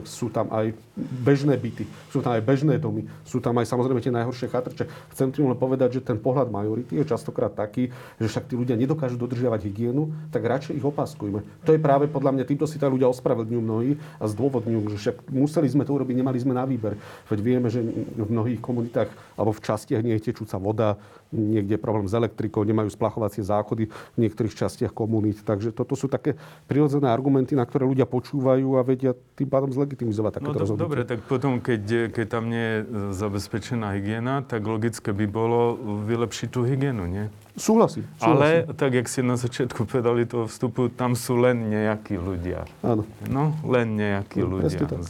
sú 0.10 0.34
tam 0.34 0.50
aj 0.50 0.74
bežné 0.98 1.62
byty, 1.62 1.86
sú 2.10 2.26
tam 2.26 2.38
aj 2.38 2.42
bežné 2.42 2.82
domy, 2.82 3.06
sú 3.22 3.38
tam 3.38 3.58
aj 3.62 3.70
samozrejme 3.70 4.02
tie 4.02 4.14
najhoršie 4.14 4.50
chatrče. 4.50 4.86
Chcem 5.14 5.30
tým 5.30 5.50
len 5.50 5.58
povedať, 5.58 5.98
že 5.98 6.06
ten 6.06 6.23
pohľad 6.24 6.48
majority 6.48 7.04
je 7.04 7.04
častokrát 7.04 7.52
taký, 7.52 7.92
že 8.16 8.32
však 8.32 8.48
tí 8.48 8.56
ľudia 8.56 8.80
nedokážu 8.80 9.20
dodržiavať 9.20 9.68
hygienu, 9.68 10.16
tak 10.32 10.48
radšej 10.48 10.80
ich 10.80 10.86
opaskujme. 10.88 11.44
To 11.68 11.76
je 11.76 11.84
práve 11.84 12.08
podľa 12.08 12.32
mňa, 12.40 12.48
týmto 12.48 12.64
si 12.64 12.80
tá 12.80 12.88
ľudia 12.88 13.12
ospravedlňujú 13.12 13.62
mnohí 13.62 14.00
a 14.24 14.26
zdôvodňujú, 14.32 14.96
že 14.96 14.98
však 15.04 15.16
museli 15.28 15.68
sme 15.68 15.84
to 15.84 15.92
urobiť, 15.92 16.16
nemali 16.16 16.40
sme 16.40 16.56
na 16.56 16.64
výber. 16.64 16.96
Veď 17.28 17.40
vieme, 17.44 17.68
že 17.68 17.84
v 17.84 18.30
mnohých 18.32 18.64
komunitách 18.64 19.12
alebo 19.36 19.52
v 19.52 19.64
častiach 19.68 20.00
nie 20.00 20.16
je 20.16 20.32
tečúca 20.32 20.56
voda, 20.56 20.96
niekde 21.34 21.76
je 21.76 21.82
problém 21.82 22.06
s 22.06 22.14
elektrikou, 22.14 22.62
nemajú 22.62 22.94
splachovacie 22.94 23.42
záchody 23.42 23.90
v 23.90 24.18
niektorých 24.22 24.54
častiach 24.54 24.94
komunít. 24.94 25.42
Takže 25.42 25.74
toto 25.74 25.98
sú 25.98 26.06
také 26.06 26.38
prirodzené 26.70 27.10
argumenty, 27.10 27.58
na 27.58 27.66
ktoré 27.66 27.90
ľudia 27.90 28.06
počúvajú 28.06 28.78
a 28.78 28.82
vedia 28.86 29.18
tým 29.34 29.50
pádom 29.50 29.74
zlegitimizovať 29.74 30.40
takéto 30.40 30.58
no, 30.58 30.62
rozhodnutie. 30.62 30.86
Dobre, 30.86 31.02
tak 31.10 31.20
potom, 31.26 31.58
keď, 31.58 32.14
keď 32.14 32.26
tam 32.30 32.54
nie 32.54 32.62
je 32.62 32.78
zabezpečená 33.18 33.98
hygiena, 33.98 34.46
tak 34.46 34.62
logické 34.64 35.10
by 35.10 35.26
bolo 35.26 35.76
vylepšiť 36.06 36.48
tú 36.54 36.62
hygienu, 36.64 37.10
nie? 37.10 37.26
Súhlasím. 37.54 38.10
súhlasím. 38.18 38.66
Ale, 38.66 38.74
tak 38.74 38.98
jak 38.98 39.06
ste 39.06 39.22
na 39.22 39.38
začiatku 39.38 39.86
povedali 39.86 40.26
toho 40.26 40.50
vstupu, 40.50 40.90
tam 40.90 41.14
sú 41.14 41.38
len 41.38 41.70
nejakí 41.70 42.18
ľudia. 42.18 42.66
Áno. 42.82 43.06
No, 43.30 43.54
len 43.70 43.94
nejakí 43.94 44.42
No, 44.42 44.58
ľudia 44.58 44.74
presne 44.74 44.90
tak. 44.90 45.06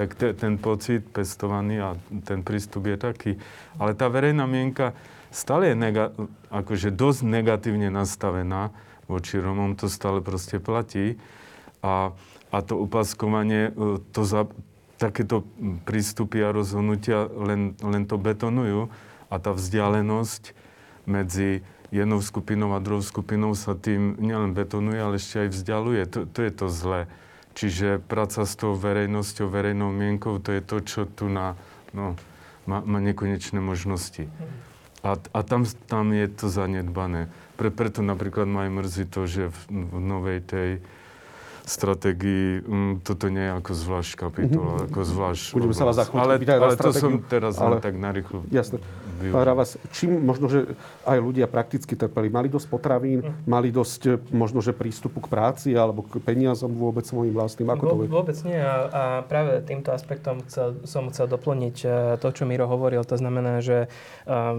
Tak 0.00 0.16
te, 0.16 0.32
ten 0.32 0.56
pocit 0.56 1.04
pestovaný 1.12 1.76
a 1.84 1.88
ten 2.24 2.40
prístup 2.40 2.88
je 2.88 2.96
taký. 2.96 3.32
Ale 3.76 3.92
tá 3.92 4.08
verejná 4.08 4.48
mienka 4.48 4.96
stále 5.28 5.72
je 5.72 5.76
nega, 5.76 6.16
akože 6.48 6.88
dosť 6.88 7.20
negatívne 7.28 7.92
nastavená 7.92 8.72
voči 9.04 9.36
Rómom, 9.36 9.76
to 9.76 9.92
stále 9.92 10.24
proste 10.24 10.56
platí. 10.56 11.20
A, 11.84 12.16
a 12.48 12.58
to 12.64 12.80
upaskovanie, 12.80 13.76
e, 13.76 14.00
to 14.16 14.24
za, 14.24 14.48
takéto 14.96 15.44
prístupy 15.84 16.48
a 16.48 16.56
rozhodnutia 16.56 17.28
len, 17.28 17.76
len 17.84 18.08
to 18.08 18.16
betonujú 18.16 18.88
a 19.28 19.36
tá 19.36 19.52
vzdialenosť 19.52 20.56
medzi 21.04 21.60
jednou 21.92 22.24
skupinou 22.24 22.72
a 22.72 22.80
druhou 22.80 23.04
skupinou 23.04 23.52
sa 23.52 23.76
tým 23.76 24.16
nielen 24.16 24.56
betonuje, 24.56 24.96
ale 24.96 25.20
ešte 25.20 25.44
aj 25.44 25.48
vzdialuje. 25.52 26.02
To, 26.08 26.18
to 26.24 26.40
je 26.40 26.52
to 26.56 26.66
zlé. 26.72 27.04
Čiže 27.54 27.98
práca 28.00 28.46
s 28.46 28.54
tou 28.54 28.78
verejnosťou, 28.78 29.50
verejnou 29.50 29.90
mienkou, 29.90 30.38
to 30.38 30.54
je 30.54 30.62
to, 30.62 30.76
čo 30.80 31.00
tu 31.04 31.26
na, 31.26 31.58
no, 31.90 32.14
má, 32.64 32.80
má 32.86 32.98
nekonečné 33.02 33.58
možnosti. 33.58 34.30
A, 35.00 35.16
a 35.16 35.38
tam, 35.42 35.64
tam 35.88 36.12
je 36.12 36.28
to 36.28 36.46
zanedbané. 36.52 37.32
Pre, 37.56 37.72
preto 37.72 38.04
napríklad 38.04 38.44
ma 38.46 38.68
aj 38.68 38.70
mrzí 38.70 39.04
to, 39.08 39.24
že 39.24 39.42
v, 39.48 39.58
v 39.68 39.96
novej 39.98 40.38
tej 40.44 40.70
stratégii 41.70 42.66
um, 42.66 42.98
toto 42.98 43.30
nie 43.30 43.46
je 43.46 43.52
ako 43.54 43.72
zvlášť 43.78 44.12
kapitola, 44.18 44.74
mm-hmm. 44.74 44.86
ako 44.90 45.00
zvlášť 45.06 45.44
Budeme 45.54 45.74
sa 45.76 45.84
vás 45.86 45.96
za 45.96 46.04
chvíľku 46.08 46.24
Ale, 46.26 46.34
pýtať 46.42 46.58
ale 46.58 46.74
to 46.74 46.90
som 46.90 47.12
teraz 47.22 47.54
ale- 47.62 47.78
tak 47.78 47.94
narýchlo 47.94 48.42
Jasné. 48.50 48.82
Pán 49.28 49.44
Ravas, 49.44 49.76
čím 49.92 50.16
možno, 50.24 50.48
že 50.48 50.72
aj 51.04 51.20
ľudia 51.20 51.44
prakticky 51.44 51.92
trpeli? 51.92 52.32
Mali 52.32 52.48
dosť 52.48 52.66
potravín, 52.72 53.20
mali 53.44 53.68
dosť 53.68 54.00
e, 54.08 54.10
možno, 54.32 54.64
že 54.64 54.72
prístupu 54.72 55.20
k 55.20 55.28
práci 55.28 55.76
alebo 55.76 56.00
k 56.00 56.16
peniazom 56.24 56.72
vôbec 56.72 57.04
svojim 57.04 57.36
vlastným? 57.36 57.68
Ako 57.68 57.84
to? 57.84 57.94
Vôbec 58.08 58.38
nie 58.48 58.56
a, 58.56 58.88
a 58.88 59.02
práve 59.28 59.60
týmto 59.68 59.92
aspektom 59.92 60.40
chcel, 60.48 60.80
som 60.88 61.12
chcel 61.12 61.28
doplniť 61.28 61.76
e, 61.84 61.88
to, 62.16 62.28
čo 62.32 62.48
Miro 62.48 62.64
hovoril. 62.64 63.04
To 63.04 63.16
znamená, 63.18 63.58
že 63.58 63.90
uh, 64.28 64.54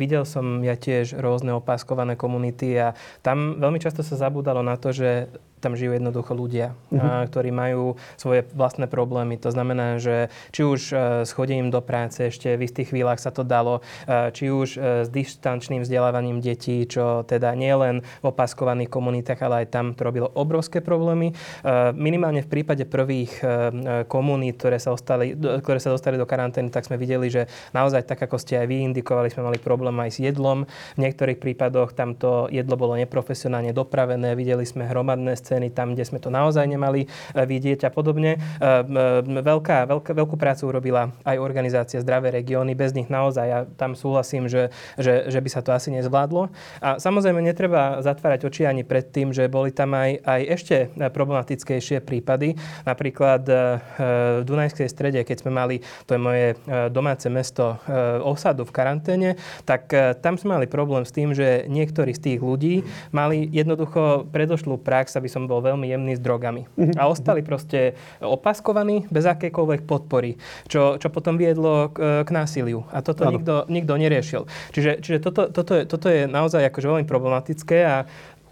videl 0.00 0.24
som 0.24 0.64
ja 0.64 0.72
tiež 0.74 1.20
rôzne 1.20 1.52
opaskované 1.52 2.16
komunity 2.16 2.72
a 2.80 2.96
tam 3.20 3.60
veľmi 3.60 3.76
často 3.76 4.00
sa 4.00 4.16
zabúdalo 4.16 4.64
na 4.64 4.80
to, 4.80 4.90
že 4.90 5.28
tam 5.60 5.72
žijú 5.72 5.96
jednoducho 5.96 6.36
ľudia, 6.36 6.76
uh-huh. 6.92 7.24
ktorí 7.24 7.48
majú 7.48 7.96
svoje 8.20 8.44
vlastné 8.52 8.84
problémy. 8.84 9.40
To 9.40 9.48
znamená, 9.48 9.96
že 9.96 10.28
či 10.52 10.60
už 10.60 10.80
s 11.24 11.30
chodením 11.32 11.72
do 11.72 11.80
práce 11.80 12.20
ešte 12.20 12.52
v 12.52 12.68
istých 12.68 12.92
chvíľach 12.92 13.16
sa 13.16 13.32
to 13.32 13.48
dalo, 13.48 13.80
či 14.08 14.50
už 14.50 14.68
e, 14.76 14.78
s 15.04 15.08
dištančným 15.08 15.84
vzdelávaním 15.84 16.40
detí, 16.40 16.84
čo 16.88 17.22
teda 17.24 17.54
nie 17.54 17.72
len 17.72 18.00
v 18.00 18.24
opaskovaných 18.28 18.90
komunitách, 18.90 19.40
ale 19.44 19.64
aj 19.64 19.66
tam 19.72 19.86
to 19.94 20.04
robilo 20.04 20.28
obrovské 20.34 20.80
problémy. 20.80 21.32
E, 21.32 21.34
Minimálne 21.94 22.44
v 22.44 22.50
prípade 22.50 22.84
prvých 22.84 23.40
komunít, 24.10 24.60
ktoré 24.60 24.76
sa, 24.76 24.92
ostali, 24.92 25.32
ktoré 25.34 25.78
sa 25.80 25.94
dostali 25.94 26.20
do 26.20 26.28
karantény, 26.28 26.68
tak 26.68 26.84
sme 26.84 27.00
videli, 27.00 27.30
že 27.30 27.48
naozaj 27.72 28.04
tak, 28.04 28.20
ako 28.24 28.36
ste 28.36 28.60
aj 28.60 28.66
vy 28.68 28.84
indikovali, 28.84 29.32
sme 29.32 29.46
mali 29.46 29.58
problém 29.58 29.94
aj 30.00 30.10
s 30.14 30.18
jedlom. 30.20 30.68
V 30.94 30.98
niektorých 31.00 31.40
prípadoch 31.40 31.96
tam 31.96 32.14
to 32.14 32.50
jedlo 32.52 32.76
bolo 32.76 32.94
neprofesionálne 32.98 33.72
dopravené, 33.72 34.36
videli 34.36 34.66
sme 34.68 34.86
hromadné 34.88 35.36
scény 35.36 35.72
tam, 35.72 35.96
kde 35.96 36.04
sme 36.04 36.18
to 36.20 36.28
naozaj 36.28 36.64
nemali 36.68 37.08
vidieť 37.34 37.88
a 37.88 37.90
podobne. 37.90 38.38
Veľká, 39.24 39.88
veľká, 39.88 40.10
veľkú 40.14 40.36
prácu 40.36 40.62
urobila 40.68 41.10
aj 41.24 41.36
organizácia 41.40 42.00
Zdravé 42.00 42.30
regióny. 42.34 42.76
Bez 42.76 42.94
nich 42.94 43.08
naozaj, 43.08 43.46
ja 43.46 43.60
tam 43.74 43.98
súhlasím, 43.98 44.46
že, 44.46 44.70
že, 44.96 45.28
že 45.28 45.38
by 45.38 45.48
sa 45.50 45.60
to 45.60 45.74
asi 45.74 45.90
nezvládlo. 45.94 46.50
A 46.80 46.96
samozrejme 47.02 47.42
netreba 47.42 48.00
zatvárať 48.00 48.46
oči 48.46 48.62
ani 48.64 48.86
pred 48.86 49.10
tým, 49.10 49.34
že 49.34 49.50
boli 49.50 49.74
tam 49.74 49.94
aj, 49.94 50.22
aj 50.22 50.40
ešte 50.48 50.76
problematickejšie 50.94 52.00
prípady. 52.02 52.54
Napríklad 52.86 53.42
e, 53.46 53.54
v 54.40 54.44
Dunajskej 54.46 54.88
strede, 54.88 55.20
keď 55.26 55.46
sme 55.46 55.52
mali, 55.52 55.76
to 56.06 56.16
je 56.16 56.20
moje 56.20 56.46
e, 56.52 56.56
domáce 56.90 57.26
mesto, 57.26 57.80
e, 57.84 58.22
osadu 58.22 58.62
v 58.64 58.74
karanténe, 58.74 59.30
tak 59.66 59.90
tam 60.20 60.38
sme 60.38 60.58
mali 60.58 60.66
problém 60.70 61.02
s 61.02 61.12
tým, 61.12 61.34
že 61.34 61.66
niektorí 61.66 62.14
z 62.14 62.20
tých 62.20 62.40
ľudí 62.40 62.86
mali 63.10 63.46
jednoducho 63.50 64.28
predošlú 64.30 64.80
prax, 64.80 65.16
aby 65.18 65.28
som 65.28 65.46
bol 65.48 65.64
veľmi 65.64 65.88
jemný 65.88 66.14
s 66.16 66.22
drogami. 66.22 66.68
A 67.00 67.08
ostali 67.08 67.40
proste 67.40 67.98
opaskovaní 68.20 69.06
bez 69.08 69.24
akékoľvek 69.24 69.88
podpory, 69.88 70.36
čo, 70.68 70.96
čo 71.00 71.08
potom 71.10 71.36
viedlo 71.36 71.90
k, 71.90 72.22
k 72.24 72.30
násiliu. 72.30 72.86
A 72.92 73.00
toto 73.00 73.26
nikto, 73.28 73.63
nikto 73.68 73.96
neriešil. 73.96 74.46
Čiže, 74.72 75.00
čiže 75.00 75.18
toto, 75.22 75.48
toto, 75.50 75.72
je, 75.76 75.82
toto 75.88 76.06
je 76.10 76.26
naozaj 76.28 76.68
akože 76.68 76.86
veľmi 76.90 77.06
problematické 77.06 77.78
a 77.84 77.96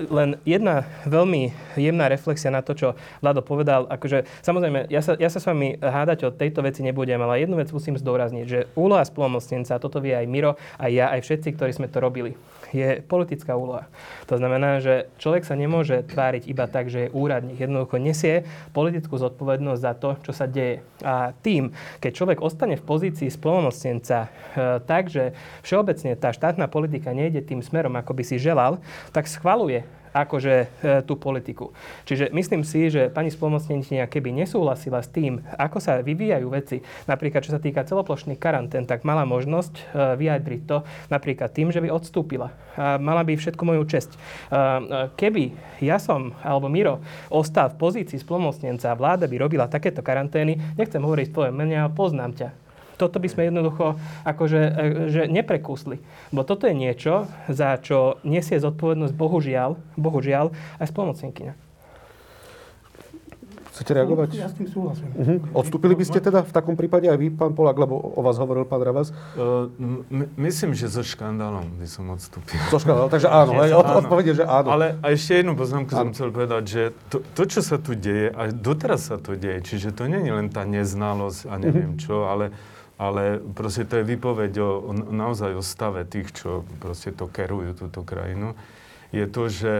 len 0.08 0.40
jedna 0.42 0.88
veľmi 1.06 1.52
jemná 1.76 2.08
reflexia 2.08 2.50
na 2.50 2.64
to, 2.64 2.74
čo 2.74 2.88
Vlado 3.20 3.44
povedal. 3.44 3.86
Akože, 3.86 4.24
samozrejme, 4.42 4.88
ja 4.90 5.04
sa, 5.04 5.14
ja 5.18 5.28
sa 5.28 5.38
s 5.38 5.46
vami 5.46 5.78
hádať 5.78 6.18
o 6.26 6.34
tejto 6.34 6.64
veci 6.64 6.80
nebudem, 6.82 7.20
ale 7.20 7.44
jednu 7.44 7.58
vec 7.58 7.68
musím 7.70 7.98
zdôrazniť, 7.98 8.46
že 8.48 8.66
úloha 8.74 9.04
splnomocnenca, 9.04 9.82
toto 9.82 10.02
vie 10.02 10.16
aj 10.16 10.26
Miro, 10.26 10.58
aj 10.80 10.90
ja, 10.90 11.06
aj 11.12 11.20
všetci, 11.22 11.48
ktorí 11.54 11.70
sme 11.76 11.86
to 11.92 11.98
robili, 12.02 12.34
je 12.72 13.04
politická 13.04 13.52
úloha. 13.54 13.86
To 14.26 14.40
znamená, 14.40 14.80
že 14.80 15.12
človek 15.20 15.44
sa 15.44 15.54
nemôže 15.54 16.02
tváriť 16.08 16.48
iba 16.48 16.64
tak, 16.66 16.88
že 16.88 17.08
je 17.08 17.14
úradník. 17.14 17.60
Jednoducho 17.60 18.00
nesie 18.00 18.48
politickú 18.72 19.20
zodpovednosť 19.20 19.80
za 19.80 19.92
to, 19.94 20.16
čo 20.24 20.32
sa 20.32 20.48
deje. 20.48 20.80
A 21.04 21.36
tým, 21.44 21.76
keď 22.00 22.12
človek 22.16 22.38
ostane 22.40 22.80
v 22.80 22.84
pozícii 22.84 23.28
splnomocnenca 23.28 24.26
e, 24.26 24.28
tak, 24.88 25.12
že 25.12 25.36
všeobecne 25.60 26.16
tá 26.16 26.32
štátna 26.32 26.66
politika 26.66 27.12
nejde 27.12 27.44
tým 27.44 27.60
smerom, 27.60 27.92
ako 27.98 28.16
by 28.16 28.22
si 28.24 28.40
želal, 28.40 28.80
tak 29.12 29.28
schvaluje 29.28 29.84
akože 30.12 30.54
e, 30.54 30.66
tú 31.08 31.16
politiku. 31.16 31.72
Čiže 32.04 32.30
myslím 32.30 32.62
si, 32.62 32.92
že 32.92 33.08
pani 33.08 33.32
spolomocnenkynia, 33.32 34.08
keby 34.08 34.32
nesúhlasila 34.32 35.00
s 35.00 35.08
tým, 35.08 35.40
ako 35.56 35.80
sa 35.80 36.04
vyvíjajú 36.04 36.46
veci, 36.52 36.84
napríklad 37.08 37.42
čo 37.42 37.56
sa 37.56 37.60
týka 37.60 37.84
celoplošných 37.84 38.38
karantén, 38.38 38.84
tak 38.84 39.08
mala 39.08 39.24
možnosť 39.24 39.74
e, 39.76 39.82
vyjadriť 40.20 40.62
to 40.68 40.84
napríklad 41.08 41.50
tým, 41.50 41.72
že 41.72 41.80
by 41.80 41.88
odstúpila. 41.88 42.54
Mala 42.76 43.20
by 43.20 43.36
všetku 43.36 43.64
moju 43.64 43.82
česť. 43.88 44.10
E, 44.12 44.18
Keby 45.16 45.44
ja 45.80 45.96
som, 45.96 46.36
alebo 46.44 46.68
Miro, 46.68 47.00
ostal 47.32 47.72
v 47.72 47.80
pozícii 47.80 48.20
spolomocnenca 48.20 48.92
a 48.92 48.98
vláda 48.98 49.26
by 49.26 49.36
robila 49.40 49.66
takéto 49.66 50.04
karantény, 50.04 50.76
nechcem 50.76 51.02
hovoriť 51.02 51.26
v 51.32 51.34
tvojom 51.34 51.54
mene, 51.56 51.76
ale 51.80 51.90
poznám 51.96 52.32
ťa 52.36 52.61
toto 53.02 53.18
by 53.18 53.26
sme 53.26 53.50
jednoducho 53.50 53.98
akože, 54.22 54.60
e, 54.62 54.70
že 55.10 55.22
neprekúsli. 55.26 55.98
Bo 56.30 56.46
toto 56.46 56.70
je 56.70 56.74
niečo, 56.78 57.26
za 57.50 57.74
čo 57.82 58.22
nesie 58.22 58.62
zodpovednosť 58.62 59.14
bohužiaľ, 59.18 59.74
bohužiaľ 59.98 60.54
aj 60.78 60.86
spolomocnenkyňa. 60.86 61.54
Chcete 63.72 63.96
reagovať? 63.96 64.36
Ja 64.36 64.52
s 64.52 64.54
tým 64.60 64.68
súhlasím. 64.68 65.08
Mhm. 65.16 65.56
Odstúpili 65.56 65.96
by 65.96 66.04
ste 66.04 66.20
teda 66.20 66.44
v 66.44 66.52
takom 66.52 66.76
prípade 66.76 67.08
aj 67.08 67.16
vy, 67.16 67.32
pán 67.32 67.56
Polák, 67.56 67.80
lebo 67.80 67.96
o 67.96 68.20
vás 68.20 68.36
hovoril 68.36 68.68
pán 68.68 68.84
Ravas? 68.84 69.16
Uh, 69.32 69.72
m- 69.80 70.28
myslím, 70.36 70.76
že 70.76 70.92
so 70.92 71.00
škandálom 71.00 71.80
by 71.80 71.88
som 71.88 72.04
odstúpil. 72.12 72.60
To 72.68 72.76
škandál, 72.76 73.08
takže 73.08 73.32
áno, 73.32 73.56
od, 73.80 73.80
Áno. 73.80 73.98
odpovede, 74.04 74.36
že 74.36 74.44
áno. 74.44 74.76
Ale 74.76 75.00
a 75.00 75.06
ešte 75.08 75.40
jednu 75.40 75.56
poznámku 75.56 75.88
som 75.88 76.12
chcel 76.12 76.28
povedať, 76.28 76.62
že 76.68 76.82
to, 77.08 77.24
to, 77.32 77.42
čo 77.48 77.64
sa 77.64 77.80
tu 77.80 77.96
deje, 77.96 78.28
a 78.28 78.52
doteraz 78.52 79.08
sa 79.08 79.16
to 79.16 79.40
deje, 79.40 79.64
čiže 79.64 79.96
to 79.96 80.04
nie 80.04 80.20
je 80.20 80.32
len 80.36 80.52
tá 80.52 80.68
neznalosť 80.68 81.48
a 81.48 81.56
neviem 81.56 81.96
čo, 81.96 82.28
ale, 82.28 82.52
ale 83.02 83.42
proste 83.42 83.82
to 83.82 83.98
je 83.98 84.06
výpoveď 84.06 84.52
o, 84.62 84.70
o, 84.78 84.92
naozaj 84.94 85.58
o 85.58 85.62
stave 85.66 86.06
tých, 86.06 86.30
čo 86.30 86.62
proste 86.78 87.10
to 87.10 87.26
kerujú, 87.26 87.74
túto 87.74 88.06
krajinu, 88.06 88.54
je 89.10 89.26
to, 89.26 89.50
že 89.50 89.74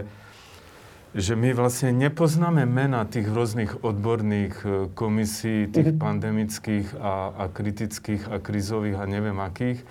že 1.13 1.37
my 1.37 1.53
vlastne 1.53 1.93
nepoznáme 1.93 2.65
mena 2.65 3.05
tých 3.05 3.29
rôznych 3.29 3.85
odborných 3.85 4.57
e, 4.65 4.69
komisí, 4.97 5.69
tých 5.69 5.93
pandemických 6.01 6.97
a, 6.97 7.37
a 7.37 7.45
kritických 7.53 8.33
a 8.33 8.41
krizových 8.41 8.97
a 8.97 9.05
neviem 9.05 9.37
akých. 9.37 9.85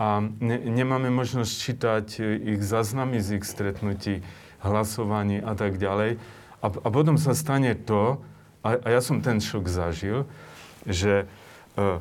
A 0.00 0.24
ne, 0.24 0.56
nemáme 0.56 1.12
možnosť 1.12 1.52
čítať 1.52 2.06
e, 2.16 2.56
ich 2.56 2.64
záznamy 2.64 3.20
z 3.20 3.36
ich 3.36 3.44
stretnutí, 3.44 4.24
hlasovaní 4.64 5.44
a 5.44 5.52
tak 5.52 5.76
ďalej. 5.76 6.16
A, 6.64 6.66
a 6.72 6.88
potom 6.88 7.20
sa 7.20 7.36
stane 7.36 7.76
to, 7.76 8.24
a, 8.64 8.80
a 8.80 8.88
ja 8.96 9.04
som 9.04 9.20
ten 9.20 9.44
šok 9.44 9.68
zažil, 9.68 10.24
že 10.88 11.28
e, 11.76 12.00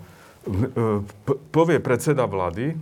povie 1.54 1.78
predseda 1.78 2.26
vlády, 2.26 2.74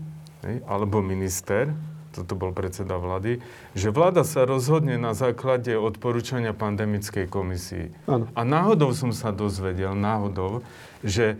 alebo 0.67 1.03
minister, 1.03 1.75
toto 2.09 2.33
bol 2.33 2.51
predseda 2.55 2.97
vlády, 2.97 3.37
že 3.77 3.93
vláda 3.93 4.25
sa 4.25 4.47
rozhodne 4.47 4.97
na 4.97 5.13
základe 5.13 5.75
odporúčania 5.77 6.57
pandemickej 6.57 7.29
komisii. 7.29 7.93
Áno. 8.09 8.25
A 8.33 8.41
náhodou 8.41 8.91
som 8.97 9.13
sa 9.13 9.29
dozvedel, 9.29 9.93
náhodou, 9.93 10.65
že 11.05 11.37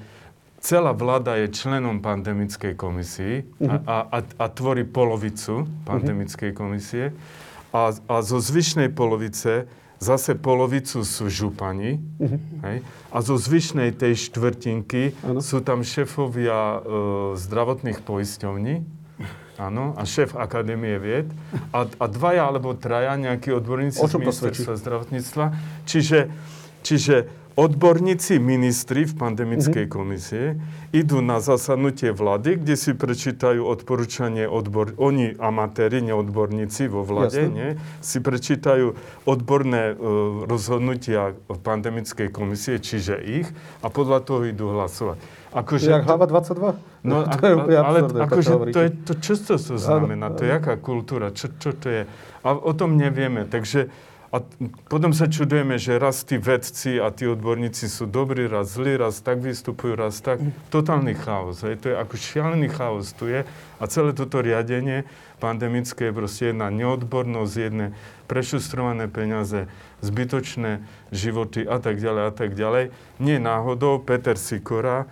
celá 0.61 0.93
vláda 0.93 1.39
je 1.39 1.49
členom 1.49 2.03
pandemickej 2.03 2.77
komisii 2.77 3.47
a, 3.65 3.75
a, 3.81 3.97
a, 4.07 4.17
a 4.21 4.45
tvorí 4.51 4.85
polovicu 4.85 5.65
pandemickej 5.87 6.51
komisie. 6.53 7.15
A, 7.73 7.93
a 7.93 8.15
zo 8.21 8.37
zvyšnej 8.37 8.93
polovice 8.93 9.69
zase 9.99 10.35
polovicu 10.39 11.03
sú 11.03 11.27
župani. 11.27 11.99
Hej? 12.65 12.81
A 13.11 13.17
zo 13.19 13.35
zvyšnej 13.35 13.91
tej 13.93 14.15
štvrtinky 14.31 15.13
Áno. 15.21 15.43
sú 15.43 15.59
tam 15.59 15.83
šéfovia 15.83 16.55
e, 16.55 16.79
zdravotných 17.35 17.99
poisťovní. 18.03 18.97
Áno, 19.59 19.91
a 19.99 20.07
šéf 20.07 20.39
Akadémie 20.39 20.95
vied 21.03 21.27
a, 21.75 21.83
a 21.83 22.05
dvaja 22.07 22.47
alebo 22.47 22.71
traja 22.79 23.19
nejakí 23.19 23.51
odborníci 23.51 23.99
z 23.99 24.15
ministerstva 24.15 24.79
zdravotníctva. 24.79 25.51
Čiže, 25.83 26.31
čiže 26.79 27.27
odborníci, 27.55 28.37
ministri 28.37 29.05
v 29.05 29.13
pandemickej 29.17 29.85
Mhm. 29.85 29.91
komisie 29.91 30.43
idú 30.89 31.21
na 31.21 31.37
zasadnutie 31.37 32.09
vlády, 32.09 32.57
kde 32.57 32.73
si 32.73 32.91
prečítajú 32.97 33.61
odporúčanie 33.61 34.49
odbor... 34.49 34.97
Oni 34.97 35.37
amatéri, 35.37 36.01
neodborníci 36.01 36.89
vo 36.89 37.05
Jasné. 37.45 37.53
nie? 37.53 37.69
si 38.01 38.17
prečítajú 38.17 38.97
odborné 39.25 39.93
e, 39.93 39.95
rozhodnutia 40.49 41.37
pandemickej 41.45 42.33
komisie, 42.33 42.81
čiže 42.81 43.21
ich, 43.21 43.47
a 43.85 43.87
podľa 43.93 44.19
toho 44.25 44.41
idú 44.49 44.73
hlasovať. 44.73 45.17
Akože 45.49 45.89
Jak 45.89 46.05
hlava 46.05 46.25
22? 46.29 46.77
No, 47.05 47.25
to 47.37 47.43
je 47.45 47.53
úplne 47.57 47.79
ale 47.81 47.99
absurdné, 48.05 48.21
akože 48.25 48.51
to, 48.69 48.79
je, 48.81 48.89
to 49.05 49.13
čo 49.17 49.33
to, 49.37 49.55
to 49.57 49.75
znamená? 49.77 50.29
To 50.33 50.41
je 50.45 50.51
aká 50.53 50.77
kultúra? 50.77 51.33
Čo, 51.33 51.53
čo 51.57 51.73
to 51.73 51.87
je? 51.89 52.01
A 52.45 52.49
o 52.53 52.73
tom 52.73 52.97
nevieme. 52.97 53.45
Takže 53.45 53.89
a 54.29 54.45
potom 54.85 55.09
sa 55.09 55.25
čudujeme, 55.25 55.81
že 55.81 55.97
raz 55.97 56.21
tí 56.21 56.37
vedci 56.37 57.01
a 57.01 57.09
tí 57.09 57.25
odborníci 57.25 57.89
sú 57.89 58.05
dobrí, 58.05 58.45
raz 58.45 58.77
zlí, 58.77 58.93
raz 58.93 59.25
tak 59.25 59.41
vystupujú, 59.41 59.97
raz 59.97 60.21
tak. 60.21 60.37
Totálny 60.69 61.17
chaos. 61.17 61.65
Hej. 61.65 61.81
To 61.81 61.85
je 61.89 61.95
ako 61.97 62.13
šialený 62.13 62.69
chaos 62.69 63.09
tu 63.17 63.25
je. 63.25 63.41
A 63.81 63.83
celé 63.89 64.13
toto 64.13 64.45
riadenie 64.45 65.09
pandemické 65.41 66.13
je 66.13 66.13
proste 66.13 66.53
jedna 66.53 66.69
neodbornosť, 66.69 67.53
jedné 67.57 67.97
prešustrované 68.29 69.09
peniaze, 69.09 69.65
zbytočné 70.05 70.85
životy 71.09 71.65
a 71.65 71.81
tak 71.81 71.97
ďalej 71.97 72.23
a 72.29 72.33
tak 72.35 72.53
ďalej. 72.53 72.93
Nie 73.17 73.41
náhodou 73.41 73.97
Peter 73.97 74.37
Sikora, 74.37 75.09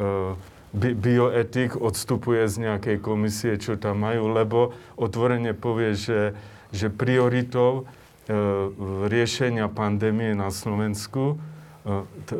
e, 0.00 0.32
bi- 0.72 0.96
bioetik 0.96 1.76
odstupuje 1.76 2.48
z 2.48 2.72
nejakej 2.72 3.04
komisie, 3.04 3.60
čo 3.60 3.76
tam 3.76 4.00
majú, 4.00 4.32
lebo 4.32 4.72
otvorene 4.96 5.52
povie, 5.52 5.92
že, 5.92 6.32
že 6.72 6.88
prioritou 6.88 7.84
riešenia 9.06 9.66
pandémie 9.66 10.32
na 10.32 10.50
Slovensku 10.50 11.38
e, 11.82 12.02
e, 12.26 12.36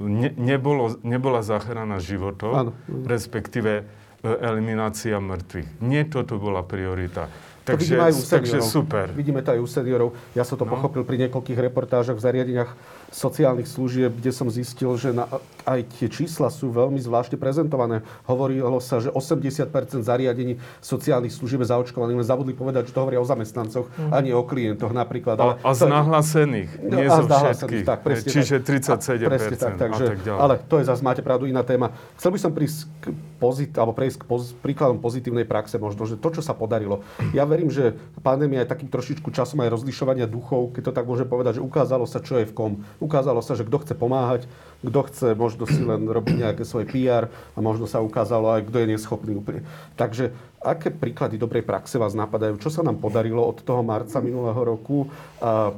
ne, 0.00 0.28
nebolo, 0.32 0.96
nebola 1.02 1.40
záchrana 1.40 1.98
životov, 1.98 2.52
Áno. 2.54 2.70
respektíve 3.04 3.72
e, 3.78 3.84
eliminácia 4.24 5.16
mŕtvych. 5.16 5.80
Nie 5.80 6.04
toto 6.04 6.36
bola 6.36 6.62
priorita. 6.62 7.28
To 7.62 7.76
Takže, 7.76 7.84
vidíme 7.84 8.02
aj 8.02 8.14
u 8.14 8.22
takže 8.24 8.56
seniorov. 8.56 8.72
super. 8.72 9.06
Vidíme 9.12 9.40
to 9.42 9.50
aj 9.52 9.60
u 9.60 9.68
seniorov. 9.68 10.08
Ja 10.32 10.40
som 10.40 10.56
to 10.56 10.64
No. 10.64 10.72
pochopil 10.72 11.04
pri 11.04 11.28
niekoľkých 11.28 11.58
reportážach 11.60 12.16
v 12.16 12.24
zariadeniach 12.24 12.70
sociálnych 13.08 13.64
služieb, 13.64 14.12
kde 14.12 14.30
som 14.30 14.46
zistil, 14.46 14.92
že 14.94 15.10
na, 15.10 15.24
aj 15.64 15.80
tie 15.96 16.08
čísla 16.08 16.52
sú 16.52 16.68
veľmi 16.68 17.00
zvláštne 17.00 17.40
prezentované. 17.40 18.04
Hovorilo 18.24 18.78
sa, 18.78 19.00
že 19.00 19.08
80% 19.08 19.68
zariadení 20.00 20.60
sociálnych 20.80 21.32
služieb 21.32 21.64
je 21.64 21.72
zaočkovaných, 21.72 22.20
len 22.20 22.28
zabudli 22.28 22.52
povedať, 22.52 22.88
že 22.88 22.92
to 22.92 23.00
hovoria 23.00 23.20
o 23.20 23.26
zamestnancoch, 23.26 23.88
Mhm. 23.96 24.10
a 24.12 24.16
nie 24.20 24.34
o 24.36 24.44
klientoch 24.44 24.92
napríklad. 24.92 25.36
A, 25.40 25.56
a 25.56 25.70
z 25.72 25.88
nahlásených, 25.88 26.70
No, 26.84 27.00
nie 27.00 27.08
a 27.08 27.16
zo 27.16 27.24
všetkých. 27.26 27.84
Tak, 27.84 27.98
presne 28.04 28.28
Čiže 28.28 28.54
tak. 28.60 29.00
37% 29.00 29.24
A, 29.24 29.28
presne 29.28 29.56
tak, 29.56 29.74
takže, 29.80 30.04
a 30.04 30.08
tak 30.12 30.20
ďalej. 30.22 30.40
Ale 30.40 30.54
to 30.64 30.74
je 30.76 30.84
zase, 30.84 31.00
máte 31.00 31.22
pravdu, 31.24 31.48
iná 31.48 31.64
téma. 31.64 31.92
Chcel 32.20 32.30
by 32.32 32.38
som 32.38 32.52
prísť 32.52 32.78
k 33.00 33.04
pozit, 33.38 33.72
alebo 33.76 33.96
prejsť 33.96 34.18
k 34.20 34.24
poz, 34.26 34.52
príkladom 34.60 34.98
pozitívnej 34.98 35.48
praxe 35.48 35.78
možno, 35.78 36.04
že 36.04 36.20
to, 36.20 36.28
čo 36.28 36.42
sa 36.42 36.52
podarilo. 36.52 37.00
Ja 37.32 37.44
verím, 37.44 37.70
že 37.70 37.94
pandémia 38.20 38.66
je 38.66 38.68
takým 38.68 38.90
trošičku 38.90 39.30
časom 39.30 39.62
aj 39.62 39.72
rozlišovania 39.72 40.26
duchov, 40.26 40.74
keď 40.74 40.82
to 40.84 40.92
tak 40.92 41.04
môžem 41.06 41.24
povedať, 41.24 41.58
že 41.58 41.62
ukázalo 41.62 42.04
sa, 42.04 42.20
čo 42.20 42.36
je 42.36 42.44
v 42.44 42.52
kom. 42.52 42.72
Ukázalo 42.98 43.38
sa, 43.40 43.54
že 43.54 43.62
kto 43.62 43.78
chce 43.82 43.94
pomáhať, 43.94 44.50
kto 44.82 45.00
chce 45.06 45.26
možno 45.38 45.64
si 45.70 45.82
len 45.82 46.06
robiť 46.06 46.34
nejaké 46.42 46.62
svoje 46.66 46.90
PR 46.90 47.30
a 47.30 47.58
možno 47.58 47.86
sa 47.86 48.02
ukázalo 48.02 48.50
aj, 48.54 48.66
kto 48.66 48.82
je 48.82 48.90
neschopný 48.90 49.32
úplne. 49.38 49.62
Takže 49.94 50.34
aké 50.58 50.90
príklady 50.90 51.38
dobrej 51.38 51.62
praxe 51.62 51.98
vás 51.98 52.14
napadajú? 52.18 52.58
Čo 52.58 52.70
sa 52.70 52.82
nám 52.82 52.98
podarilo 52.98 53.42
od 53.42 53.62
toho 53.62 53.86
marca 53.86 54.18
minulého 54.18 54.58
roku? 54.58 55.06
A 55.38 55.74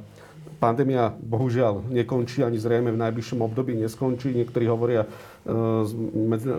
Pandémia 0.60 1.16
bohužiaľ 1.16 1.88
nekončí, 1.88 2.44
ani 2.44 2.60
zrejme 2.60 2.92
v 2.92 3.00
najbližšom 3.00 3.40
období 3.40 3.72
neskončí. 3.80 4.36
Niektorí 4.36 4.68
hovoria, 4.68 5.08
e, 5.08 5.48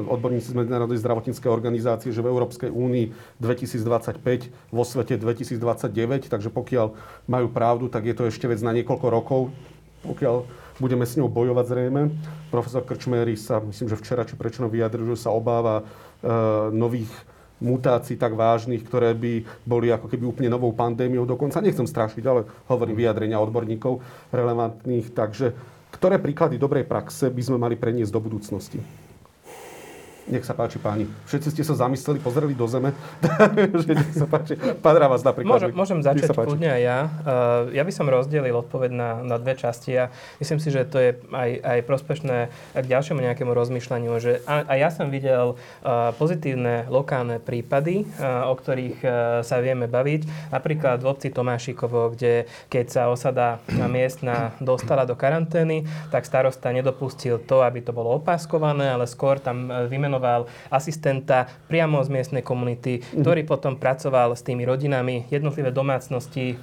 odborníci 0.09 0.49
z 0.49 0.57
Medzinárodnej 0.57 0.97
zdravotníckej 0.97 1.45
organizácie, 1.45 2.09
že 2.09 2.25
v 2.25 2.33
Európskej 2.33 2.73
únii 2.73 3.37
2025, 3.37 4.49
vo 4.73 4.81
svete 4.81 5.21
2029, 5.21 6.33
takže 6.33 6.49
pokiaľ 6.49 6.97
majú 7.29 7.47
pravdu, 7.53 7.93
tak 7.93 8.09
je 8.09 8.17
to 8.17 8.25
ešte 8.25 8.49
vec 8.49 8.57
na 8.65 8.73
niekoľko 8.73 9.07
rokov, 9.13 9.53
pokiaľ 10.05 10.35
budeme 10.81 11.05
s 11.05 11.13
ňou 11.17 11.29
bojovať 11.29 11.65
zrejme. 11.69 12.01
Profesor 12.49 12.81
Krčmery 12.81 13.37
sa, 13.37 13.61
myslím, 13.61 13.87
že 13.93 13.99
včera 14.01 14.25
či 14.25 14.33
prečo 14.33 14.65
vyjadril, 14.65 15.13
že 15.13 15.23
sa 15.27 15.33
obáva 15.33 15.81
e, 15.81 15.83
nových 16.73 17.09
mutácií 17.61 18.17
tak 18.17 18.33
vážnych, 18.33 18.81
ktoré 18.81 19.13
by 19.13 19.45
boli 19.63 19.93
ako 19.93 20.09
keby 20.09 20.25
úplne 20.25 20.49
novou 20.49 20.73
pandémiou. 20.73 21.29
Dokonca 21.29 21.61
nechcem 21.61 21.85
strašiť, 21.85 22.23
ale 22.25 22.49
hovorím 22.65 22.97
vyjadrenia 22.97 23.37
odborníkov 23.37 24.01
relevantných. 24.33 25.13
Takže 25.13 25.53
ktoré 25.93 26.17
príklady 26.17 26.57
dobrej 26.57 26.89
praxe 26.89 27.29
by 27.29 27.41
sme 27.45 27.61
mali 27.61 27.77
preniesť 27.77 28.09
do 28.09 28.21
budúcnosti? 28.23 28.81
Nech 30.29 30.45
sa 30.45 30.53
páči, 30.53 30.77
páni. 30.77 31.09
Všetci 31.25 31.49
ste 31.49 31.63
sa 31.65 31.73
zamysleli, 31.73 32.21
pozreli 32.21 32.53
do 32.53 32.69
zeme. 32.69 32.93
že 33.81 33.97
nech 33.97 34.13
sa 34.13 34.29
páči. 34.29 34.53
Pán 34.53 34.93
Ravas 34.93 35.25
napríklad. 35.25 35.49
Môžem, 35.49 35.71
môžem 35.73 35.99
začať 36.05 36.29
kľudne 36.37 36.69
aj 36.69 36.81
ja. 36.81 36.99
Uh, 37.25 37.73
ja 37.73 37.81
by 37.81 37.89
som 37.89 38.05
rozdelil 38.05 38.53
odpoveď 38.53 38.91
na, 38.93 39.09
na 39.25 39.41
dve 39.41 39.57
časti 39.57 39.97
a 39.97 40.13
myslím 40.37 40.61
si, 40.61 40.69
že 40.69 40.85
to 40.85 41.01
je 41.01 41.17
aj, 41.33 41.49
aj 41.65 41.79
prospešné 41.89 42.37
k 42.77 42.85
ďalšiemu 42.85 43.17
nejakému 43.17 43.49
rozmýšľaniu, 43.49 44.13
že 44.21 44.45
a, 44.45 44.61
a 44.69 44.73
ja 44.77 44.93
som 44.93 45.09
videl 45.09 45.57
uh, 45.57 46.13
pozitívne 46.13 46.85
lokálne 46.93 47.41
prípady, 47.41 48.05
uh, 48.21 48.45
o 48.45 48.53
ktorých 48.53 48.99
uh, 49.01 49.11
sa 49.41 49.57
vieme 49.57 49.89
baviť. 49.89 50.53
Napríklad 50.53 51.01
v 51.01 51.09
obci 51.09 51.33
Tomášikovo, 51.33 52.13
kde 52.13 52.45
keď 52.69 52.85
sa 52.93 53.01
osada 53.09 53.57
miestna 53.89 54.53
dostala 54.61 55.09
do 55.09 55.17
karantény, 55.17 55.89
tak 56.13 56.29
starosta 56.29 56.69
nedopustil 56.69 57.41
to, 57.41 57.65
aby 57.65 57.81
to 57.81 57.89
bolo 57.89 58.21
opáskované, 58.21 58.93
ale 58.93 59.09
skôr 59.09 59.41
tam 59.41 59.65
uh, 59.65 59.89
vymenoval 60.11 60.51
asistenta 60.67 61.47
priamo 61.71 62.03
z 62.03 62.11
miestnej 62.11 62.43
komunity, 62.43 62.99
ktorý 63.15 63.47
potom 63.47 63.79
pracoval 63.79 64.35
s 64.35 64.43
tými 64.43 64.67
rodinami, 64.67 65.23
jednotlivé 65.31 65.71
domácnosti. 65.71 66.59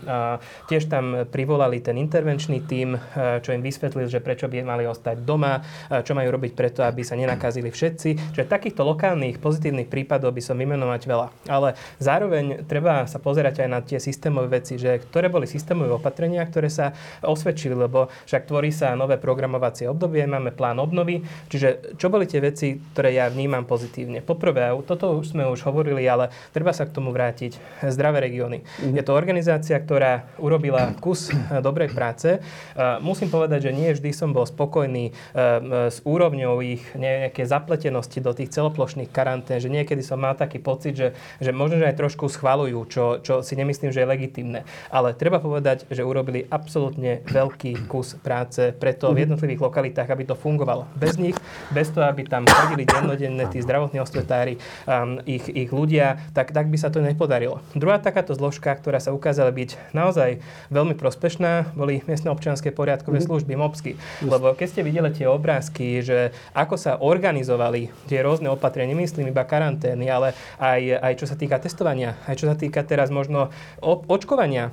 Tiež 0.68 0.92
tam 0.92 1.24
privolali 1.32 1.80
ten 1.80 1.96
intervenčný 1.96 2.68
tím, 2.68 3.00
čo 3.16 3.56
im 3.56 3.64
vysvetlil, 3.64 4.12
že 4.12 4.20
prečo 4.20 4.52
by 4.52 4.60
mali 4.60 4.84
ostať 4.84 5.24
doma, 5.24 5.64
čo 6.04 6.12
majú 6.12 6.28
robiť 6.28 6.52
preto, 6.52 6.84
aby 6.84 7.00
sa 7.00 7.16
nenakazili 7.16 7.72
všetci. 7.72 8.36
Čiže 8.36 8.44
takýchto 8.44 8.84
lokálnych 8.84 9.40
pozitívnych 9.40 9.88
prípadov 9.88 10.36
by 10.36 10.44
som 10.44 10.60
vymenovať 10.60 11.02
veľa. 11.08 11.26
Ale 11.48 11.72
zároveň 11.96 12.68
treba 12.68 13.08
sa 13.08 13.16
pozerať 13.16 13.64
aj 13.64 13.68
na 13.72 13.80
tie 13.80 13.96
systémové 13.96 14.60
veci, 14.60 14.76
že 14.76 15.00
ktoré 15.08 15.32
boli 15.32 15.48
systémové 15.48 15.96
opatrenia, 15.96 16.44
ktoré 16.44 16.68
sa 16.68 16.92
osvedčili, 17.24 17.72
lebo 17.72 18.12
však 18.28 18.44
tvorí 18.44 18.68
sa 18.68 18.92
nové 18.92 19.16
programovacie 19.16 19.88
obdobie, 19.88 20.28
máme 20.28 20.52
plán 20.52 20.76
obnovy. 20.76 21.24
Čiže 21.48 21.96
čo 21.96 22.12
boli 22.12 22.28
tie 22.28 22.42
veci, 22.42 22.76
ktoré 22.92 23.14
ja 23.14 23.30
vnímam 23.38 23.62
pozitívne? 23.62 24.18
Poprvé, 24.18 24.74
toto 24.82 25.14
už 25.14 25.30
sme 25.30 25.46
už 25.46 25.62
hovorili, 25.62 26.02
ale 26.10 26.34
treba 26.50 26.74
sa 26.74 26.82
k 26.82 26.90
tomu 26.90 27.14
vrátiť. 27.14 27.54
Zdravé 27.86 28.26
regióny. 28.26 28.66
Je 28.82 28.98
to 29.06 29.14
organizácia, 29.14 29.78
ktorá 29.78 30.26
urobila 30.42 30.90
kus 30.98 31.30
eh, 31.30 31.62
dobrej 31.62 31.94
práce. 31.94 32.42
Eh, 32.42 32.98
Musím 32.98 33.30
povedať, 33.30 33.70
že 33.70 33.76
nie 33.78 33.94
vždy 33.94 34.10
som 34.10 34.34
bol 34.34 34.42
spokojný 34.42 35.14
eh, 35.14 35.86
s 35.86 36.02
úrovňou 36.02 36.58
ich 36.66 36.82
nejaké 36.98 37.46
zapletenosti 37.46 38.18
do 38.18 38.34
tých 38.34 38.50
celoplošných 38.50 39.14
karantén, 39.14 39.62
že 39.62 39.70
niekedy 39.70 40.02
som 40.02 40.18
mal 40.18 40.34
taký 40.34 40.58
pocit, 40.58 40.98
že, 40.98 41.14
že 41.38 41.54
možno, 41.54 41.78
že 41.78 41.94
aj 41.94 41.94
trošku 41.94 42.26
schvalujú, 42.26 42.90
čo, 42.90 43.04
čo 43.22 43.46
si 43.46 43.54
nemyslím, 43.54 43.94
že 43.94 44.02
je 44.02 44.10
legitimné. 44.10 44.66
Ale 44.90 45.14
treba 45.14 45.38
povedať, 45.38 45.86
že 45.86 46.02
urobili 46.02 46.42
absolútne 46.50 47.22
veľký 47.30 47.86
kus 47.86 48.18
práce 48.18 48.74
preto 48.74 49.14
v 49.14 49.22
jednotlivých 49.28 49.62
lokalitách, 49.62 50.10
aby 50.10 50.26
to 50.26 50.34
fungovalo. 50.34 50.90
Bez 50.98 51.20
nich, 51.20 51.38
bez 51.70 51.94
toho, 51.94 52.08
aby 52.08 52.26
tam 52.26 52.48
chodili 52.48 52.88
dennodenne 52.88 53.27
tí 53.52 53.58
zdravotní 53.60 54.00
osvetári, 54.00 54.56
um, 54.88 55.20
ich, 55.28 55.44
ich 55.48 55.68
ľudia, 55.68 56.20
tak, 56.32 56.56
tak 56.56 56.72
by 56.72 56.76
sa 56.80 56.88
to 56.88 57.04
nepodarilo. 57.04 57.60
Druhá 57.76 58.00
takáto 58.00 58.32
zložka, 58.32 58.72
ktorá 58.72 59.02
sa 59.02 59.12
ukázala 59.12 59.52
byť 59.52 59.92
naozaj 59.92 60.40
veľmi 60.72 60.94
prospešná, 60.96 61.76
boli 61.76 62.00
miestne 62.08 62.32
občianske 62.32 62.72
poriadkové 62.72 63.20
služby, 63.20 63.58
MOPSky. 63.58 63.98
Lebo 64.24 64.54
keď 64.56 64.66
ste 64.68 64.80
videli 64.86 65.10
tie 65.12 65.28
obrázky, 65.28 66.00
že 66.00 66.32
ako 66.54 66.74
sa 66.80 66.96
organizovali 66.98 67.90
tie 68.08 68.24
rôzne 68.24 68.48
opatrenia, 68.48 68.94
nemyslím 68.94 69.30
iba 69.30 69.44
karantény, 69.44 70.08
ale 70.08 70.32
aj, 70.56 70.80
aj 71.02 71.12
čo 71.18 71.26
sa 71.28 71.36
týka 71.36 71.60
testovania, 71.60 72.16
aj 72.24 72.34
čo 72.40 72.46
sa 72.48 72.56
týka 72.56 72.80
teraz 72.86 73.12
možno 73.12 73.52
očkovania, 73.84 74.72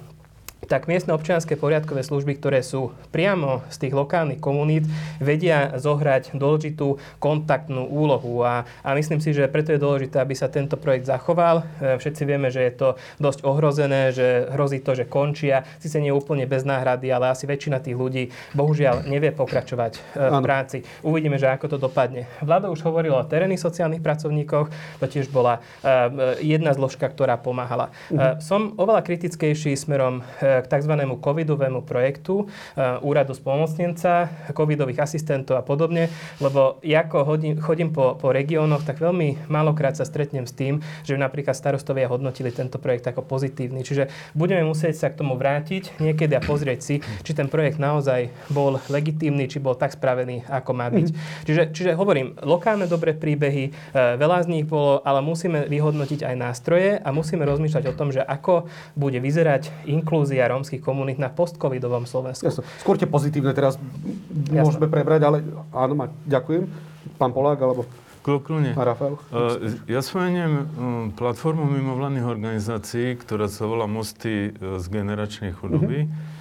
tak 0.66 0.90
miestne 0.90 1.14
občianske 1.14 1.54
poriadkové 1.56 2.02
služby, 2.02 2.38
ktoré 2.42 2.66
sú 2.66 2.92
priamo 3.14 3.62
z 3.70 3.88
tých 3.88 3.94
lokálnych 3.94 4.42
komunít, 4.42 4.90
vedia 5.22 5.78
zohrať 5.78 6.34
dôležitú 6.34 6.98
kontaktnú 7.22 7.86
úlohu. 7.86 8.42
A, 8.42 8.66
a 8.82 8.90
myslím 8.98 9.22
si, 9.22 9.32
že 9.32 9.50
preto 9.50 9.72
je 9.74 9.80
dôležité, 9.82 10.18
aby 10.20 10.34
sa 10.34 10.50
tento 10.50 10.76
projekt 10.76 11.06
zachoval. 11.08 11.64
E, 11.80 11.98
všetci 12.02 12.24
vieme, 12.26 12.50
že 12.50 12.66
je 12.66 12.74
to 12.74 12.90
dosť 13.22 13.46
ohrozené, 13.46 14.12
že 14.12 14.50
hrozí 14.52 14.82
to, 14.82 14.98
že 14.98 15.06
končia. 15.06 15.64
Sice 15.78 16.02
nie 16.02 16.12
úplne 16.12 16.50
bez 16.50 16.66
náhrady, 16.66 17.14
ale 17.14 17.32
asi 17.32 17.46
väčšina 17.46 17.80
tých 17.80 17.98
ľudí 17.98 18.24
bohužiaľ 18.58 19.06
nevie 19.06 19.30
pokračovať 19.32 19.94
e, 19.96 20.00
v 20.18 20.36
práci. 20.42 20.78
Uvidíme, 21.06 21.38
že 21.38 21.50
ako 21.50 21.66
to 21.72 21.78
dopadne. 21.78 22.26
Vláda 22.42 22.74
už 22.74 22.82
hovorila 22.84 23.22
o 23.22 23.30
terénnych 23.30 23.62
sociálnych 23.62 24.02
pracovníkoch. 24.02 24.68
To 25.00 25.06
tiež 25.06 25.30
bola 25.30 25.62
e, 25.82 26.42
jedna 26.42 26.74
zložka, 26.74 27.06
ktorá 27.08 27.38
pomáhala. 27.38 27.94
Uh-huh. 28.10 28.38
Som 28.42 28.74
oveľa 28.76 29.06
kritickejší 29.06 29.78
smerom 29.78 30.26
k 30.64 30.68
tzv. 30.70 30.94
covidovému 31.20 31.84
projektu 31.84 32.46
eh, 32.46 33.00
úradu 33.02 33.34
spolomocnenca, 33.34 34.30
covidových 34.54 35.04
asistentov 35.04 35.60
a 35.60 35.64
podobne, 35.66 36.08
lebo 36.40 36.80
ja 36.86 37.04
ako 37.04 37.18
hodím, 37.28 37.60
chodím 37.60 37.92
po, 37.92 38.16
po 38.16 38.32
regiónoch, 38.32 38.84
tak 38.88 39.02
veľmi 39.02 39.50
málokrát 39.52 39.98
sa 39.98 40.08
stretnem 40.08 40.48
s 40.48 40.54
tým, 40.56 40.80
že 41.04 41.20
napríklad 41.20 41.54
starostovia 41.58 42.10
hodnotili 42.10 42.52
tento 42.52 42.78
projekt 42.78 43.08
ako 43.10 43.26
pozitívny. 43.26 43.82
Čiže 43.84 44.10
budeme 44.38 44.64
musieť 44.66 44.96
sa 44.96 45.08
k 45.12 45.20
tomu 45.22 45.36
vrátiť 45.36 46.00
niekedy 46.00 46.34
a 46.38 46.42
pozrieť 46.42 46.80
si, 46.82 46.96
či 47.26 47.32
ten 47.34 47.50
projekt 47.52 47.78
naozaj 47.82 48.32
bol 48.52 48.80
legitímny, 48.88 49.50
či 49.50 49.62
bol 49.62 49.76
tak 49.76 49.94
spravený, 49.94 50.46
ako 50.48 50.72
má 50.76 50.88
byť. 50.92 51.08
Čiže, 51.46 51.64
čiže 51.74 51.92
hovorím, 51.98 52.38
lokálne 52.44 52.86
dobré 52.86 53.14
príbehy, 53.16 53.64
eh, 53.70 54.16
veľa 54.16 54.46
z 54.46 54.52
nich 54.52 54.66
bolo, 54.66 55.02
ale 55.02 55.20
musíme 55.22 55.66
vyhodnotiť 55.70 56.26
aj 56.26 56.36
nástroje 56.36 56.90
a 57.00 57.10
musíme 57.12 57.46
rozmýšľať 57.46 57.84
o 57.92 57.98
tom, 57.98 58.10
že 58.12 58.22
ako 58.22 58.68
bude 58.94 59.18
vyzerať 59.20 59.72
inklúzia 59.88 60.45
a 60.46 60.54
rómskych 60.54 60.80
komunít 60.86 61.18
na 61.18 61.34
postcovidovom 61.34 62.06
Slovensku. 62.06 62.46
Jasne. 62.46 62.62
Skôr 62.78 63.02
tie 63.02 63.10
pozitívne 63.10 63.52
teraz 63.58 63.82
Jasne. 63.82 64.62
môžeme 64.62 64.86
prebrať, 64.86 65.26
ale 65.26 65.38
áno, 65.74 65.94
ma, 65.98 66.14
ďakujem. 66.30 66.70
Pán 67.18 67.34
Polák, 67.34 67.58
alebo 67.66 67.90
Klokľune. 68.26 68.74
A 68.74 68.82
Rafael? 68.82 69.22
Uh, 69.30 69.78
ja 69.86 70.02
spomeniem 70.02 70.52
uh, 70.58 70.66
platformu 71.14 71.70
mimovládnych 71.70 72.26
organizácií, 72.26 73.14
ktorá 73.22 73.46
sa 73.46 73.70
volá 73.70 73.86
Mosty 73.86 74.50
uh, 74.50 74.82
z 74.82 74.86
generačnej 74.90 75.54
chudoby. 75.54 76.10
Uh-huh. 76.10 76.34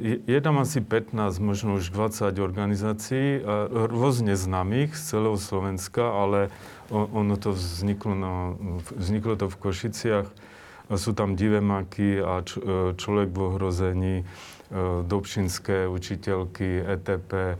Je, 0.00 0.24
je 0.24 0.40
tam 0.40 0.56
asi 0.56 0.80
15, 0.80 1.12
možno 1.36 1.76
už 1.76 1.92
20 1.92 2.32
organizácií, 2.40 3.44
rôzne 3.68 4.32
známych 4.32 4.96
z 4.96 5.02
celého 5.04 5.36
Slovenska, 5.36 6.00
ale 6.00 6.48
ono 6.88 7.36
to 7.36 7.52
vzniklo, 7.52 8.16
na, 8.16 8.56
vzniklo 8.96 9.36
to 9.36 9.52
v 9.52 9.56
Košiciach 9.60 10.32
sú 10.98 11.14
tam 11.14 11.38
divemáky 11.38 12.18
a 12.18 12.42
č- 12.42 12.58
e, 12.58 12.94
človek 12.98 13.30
v 13.30 13.38
ohrození, 13.38 14.16
e, 14.20 14.24
Dobšinské 15.06 15.86
učiteľky, 15.86 16.82
ETP, 16.82 17.58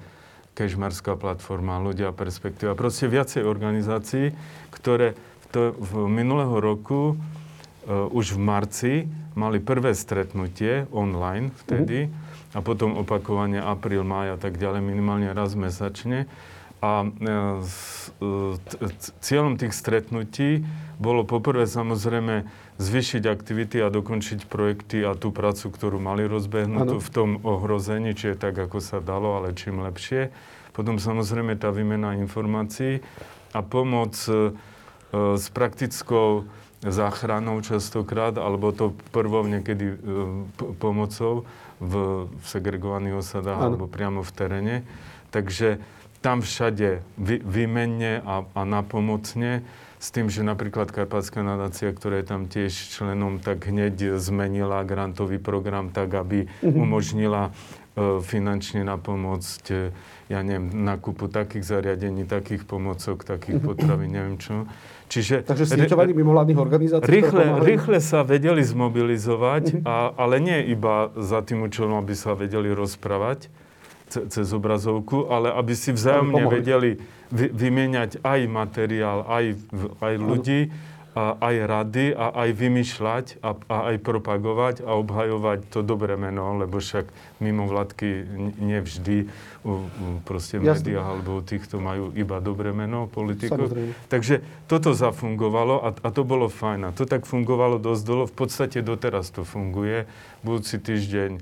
Kežmarská 0.54 1.14
platforma, 1.14 1.80
ľudia 1.80 2.10
perspektíva. 2.12 2.74
Proste 2.74 3.06
viacej 3.06 3.46
organizácií, 3.46 4.34
ktoré 4.74 5.14
to 5.50 5.74
v 5.74 6.06
minulého 6.06 6.62
roku 6.62 7.14
uh, 7.14 8.06
už 8.14 8.38
v 8.38 8.40
marci 8.40 8.92
mali 9.34 9.58
prvé 9.58 9.94
stretnutie 9.98 10.86
online 10.94 11.50
vtedy 11.64 12.06
uh-huh. 12.06 12.56
a 12.56 12.58
potom 12.62 12.98
opakovanie 12.98 13.58
apríl, 13.58 14.06
máj 14.06 14.34
a 14.34 14.38
tak 14.38 14.58
ďalej, 14.58 14.82
minimálne 14.82 15.30
raz 15.34 15.58
mesačne. 15.58 16.30
A 16.80 17.04
uh, 17.04 17.60
cieľom 19.20 19.60
tých 19.60 19.76
stretnutí 19.76 20.64
bolo 20.96 21.28
poprvé 21.28 21.68
samozrejme 21.68 22.48
zvyšiť 22.80 23.22
aktivity 23.28 23.84
a 23.84 23.92
dokončiť 23.92 24.48
projekty 24.48 25.04
a 25.04 25.12
tú 25.12 25.28
prácu, 25.28 25.68
ktorú 25.68 26.00
mali 26.00 26.24
rozbehnutú 26.24 26.96
v 27.00 27.10
tom 27.12 27.30
ohrození, 27.44 28.16
či 28.16 28.32
je 28.32 28.36
tak, 28.40 28.56
ako 28.56 28.80
sa 28.80 29.04
dalo, 29.04 29.36
ale 29.36 29.52
čím 29.52 29.84
lepšie. 29.84 30.32
Potom 30.72 30.96
samozrejme 30.96 31.60
tá 31.60 31.68
výmena 31.68 32.16
informácií 32.16 33.04
a 33.52 33.60
pomoc 33.60 34.16
e, 34.24 34.56
s 35.12 35.46
praktickou 35.52 36.48
záchranou 36.80 37.60
častokrát, 37.60 38.40
alebo 38.40 38.72
to 38.72 38.96
prvou 39.12 39.44
niekedy 39.44 39.92
e, 39.92 39.96
pomocou 40.80 41.44
v, 41.76 41.92
v 42.32 42.44
segregovaných 42.48 43.20
osadách 43.20 43.60
ano. 43.60 43.66
alebo 43.76 43.84
priamo 43.90 44.24
v 44.24 44.32
teréne. 44.32 44.76
Takže 45.28 45.84
tam 46.20 46.44
všade 46.44 47.00
vy, 47.16 47.40
výmenne 47.40 48.20
a, 48.20 48.44
a 48.44 48.60
napomocne 48.68 49.64
s 50.00 50.08
tým, 50.08 50.32
že 50.32 50.40
napríklad 50.40 50.88
Karpatská 50.88 51.44
nadácia, 51.44 51.92
ktorá 51.92 52.24
je 52.24 52.26
tam 52.26 52.48
tiež 52.48 52.72
členom, 52.72 53.36
tak 53.36 53.68
hneď 53.68 54.16
zmenila 54.16 54.80
grantový 54.88 55.36
program 55.36 55.92
tak, 55.92 56.16
aby 56.16 56.48
mhm. 56.64 56.72
umožnila 56.72 57.42
e, 57.96 58.20
finančne 58.24 58.80
napomôcť, 58.84 59.64
e, 59.68 59.92
ja 60.32 60.40
neviem, 60.40 60.72
nakupu 60.72 61.28
takých 61.28 61.68
zariadení, 61.68 62.24
takých 62.24 62.64
pomocok, 62.64 63.28
takých 63.28 63.60
mhm. 63.60 63.64
potravín, 63.64 64.10
neviem 64.16 64.36
čo. 64.40 64.64
Čiže, 65.10 65.42
Takže 65.42 65.66
sieťovanie 65.68 66.14
mimovládnych 66.16 66.56
organizácií? 66.56 67.04
Rýchle, 67.04 67.60
rýchle 67.66 67.98
sa 67.98 68.24
vedeli 68.24 68.64
zmobilizovať, 68.64 69.64
mhm. 69.72 69.78
a, 69.84 70.16
ale 70.16 70.40
nie 70.40 70.64
iba 70.72 71.12
za 71.12 71.44
tým 71.44 71.60
účelom, 71.68 72.00
aby 72.00 72.16
sa 72.16 72.32
vedeli 72.32 72.72
rozprávať 72.72 73.52
cez 74.10 74.46
obrazovku, 74.50 75.30
ale 75.30 75.54
aby 75.54 75.72
si 75.78 75.94
vzájomne 75.94 76.50
vedeli 76.50 76.98
vy, 77.30 77.46
vymieňať 77.54 78.20
aj 78.26 78.40
materiál, 78.50 79.22
aj, 79.30 79.54
aj 80.02 80.14
ľudí, 80.18 80.60
a 81.10 81.34
aj 81.42 81.56
rady 81.66 82.06
a 82.14 82.30
aj 82.46 82.50
vymýšľať 82.54 83.42
a, 83.42 83.58
a 83.66 83.76
aj 83.90 83.96
propagovať 83.98 84.86
a 84.86 84.94
obhajovať 84.94 85.66
to 85.68 85.82
dobré 85.82 86.14
meno, 86.14 86.54
lebo 86.54 86.78
však 86.78 87.10
mimo 87.42 87.66
vládky 87.66 88.24
nevždy 88.62 89.26
proste 90.22 90.62
v 90.62 90.70
médiách 90.70 91.02
alebo 91.02 91.42
týchto 91.42 91.82
majú 91.82 92.14
iba 92.14 92.38
dobré 92.38 92.70
meno 92.70 93.10
politikov. 93.10 93.74
Takže 94.06 94.40
toto 94.70 94.94
zafungovalo 94.94 95.82
a, 95.82 95.88
a 95.90 96.08
to 96.14 96.22
bolo 96.22 96.46
fajn. 96.46 96.88
A 96.88 96.94
to 96.94 97.04
tak 97.04 97.26
fungovalo 97.26 97.82
dosť 97.82 98.02
dlho. 98.06 98.24
V 98.30 98.34
podstate 98.34 98.78
doteraz 98.80 99.34
to 99.34 99.42
funguje. 99.42 100.06
Budúci 100.46 100.78
týždeň 100.78 101.30
e, 101.36 101.40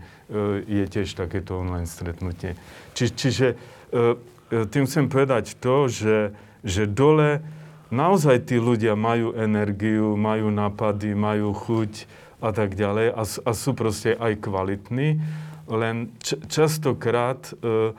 je 0.66 0.84
tiež 0.88 1.14
takéto 1.14 1.60
online 1.60 1.86
stretnutie. 1.86 2.58
Či, 2.96 3.04
čiže 3.14 3.46
e, 3.92 4.16
E, 4.48 4.64
tým 4.64 4.88
chcem 4.88 5.06
povedať 5.12 5.60
to, 5.60 5.88
že, 5.92 6.32
že 6.64 6.88
dole 6.88 7.44
naozaj 7.90 8.48
tí 8.48 8.56
ľudia 8.60 8.94
majú 8.94 9.32
energiu, 9.36 10.16
majú 10.16 10.52
nápady, 10.52 11.12
majú 11.16 11.52
chuť 11.56 12.08
a 12.38 12.50
tak 12.54 12.78
ďalej 12.78 13.12
a, 13.12 13.22
a 13.24 13.50
sú 13.54 13.70
proste 13.74 14.14
aj 14.14 14.38
kvalitní, 14.38 15.18
len 15.66 16.14
č- 16.22 16.38
častokrát 16.46 17.50
e, 17.60 17.92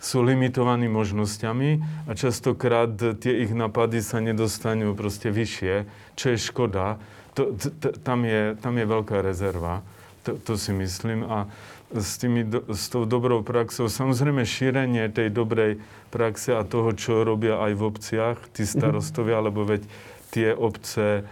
sú 0.00 0.24
limitovaní 0.24 0.88
možnosťami 0.88 1.70
a 2.08 2.12
častokrát 2.16 2.94
tie 3.20 3.44
ich 3.44 3.52
nápady 3.52 4.00
sa 4.00 4.22
nedostanú 4.22 4.96
proste 4.96 5.28
vyššie, 5.28 5.84
čo 6.16 6.26
je 6.32 6.38
škoda. 6.40 6.96
To, 7.36 7.52
t- 7.52 7.74
t- 7.74 7.94
tam, 8.00 8.24
je, 8.24 8.56
tam 8.62 8.78
je 8.78 8.86
veľká 8.88 9.20
rezerva, 9.20 9.84
to, 10.24 10.38
to 10.40 10.56
si 10.56 10.72
myslím. 10.72 11.26
A, 11.28 11.50
s, 11.90 12.22
tými, 12.22 12.46
s 12.70 12.86
tou 12.86 13.02
dobrou 13.04 13.42
praxou. 13.42 13.90
Samozrejme 13.90 14.46
šírenie 14.46 15.10
tej 15.10 15.34
dobrej 15.34 15.82
praxe 16.14 16.54
a 16.54 16.62
toho, 16.62 16.94
čo 16.94 17.26
robia 17.26 17.58
aj 17.58 17.72
v 17.74 17.82
obciach, 17.82 18.38
tí 18.54 18.62
mhm. 18.62 18.70
starostovia, 18.70 19.42
lebo 19.42 19.66
veď 19.66 19.82
tie 20.30 20.54
obce 20.54 21.22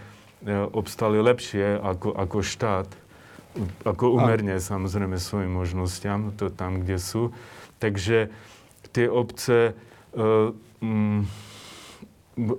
e, 0.43 0.51
obstali 0.75 1.23
lepšie 1.23 1.79
ako, 1.79 2.11
ako 2.11 2.37
štát, 2.43 2.89
ako 3.87 4.19
umerne 4.19 4.59
samozrejme 4.59 5.17
svojim 5.17 5.51
možnostiam, 5.51 6.35
to 6.35 6.51
tam, 6.51 6.83
kde 6.83 6.99
sú. 7.01 7.31
Takže 7.79 8.29
tie 8.91 9.07
obce 9.07 9.73
uh, 10.13 10.51
um, 10.83 11.27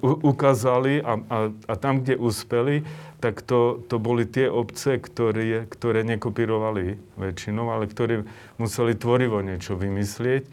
ukázali 0.02 1.00
a, 1.00 1.16
a, 1.16 1.38
a 1.50 1.74
tam, 1.76 2.04
kde 2.04 2.20
uspeli, 2.20 2.84
tak 3.20 3.44
to, 3.44 3.80
to 3.88 4.00
boli 4.00 4.24
tie 4.24 4.48
obce, 4.48 4.96
ktoré, 5.00 5.68
ktoré 5.68 6.04
nekopírovali 6.04 6.96
väčšinou, 7.20 7.68
ale 7.68 7.88
ktoré 7.88 8.24
museli 8.56 8.96
tvorivo 8.96 9.44
niečo 9.44 9.76
vymyslieť. 9.76 10.44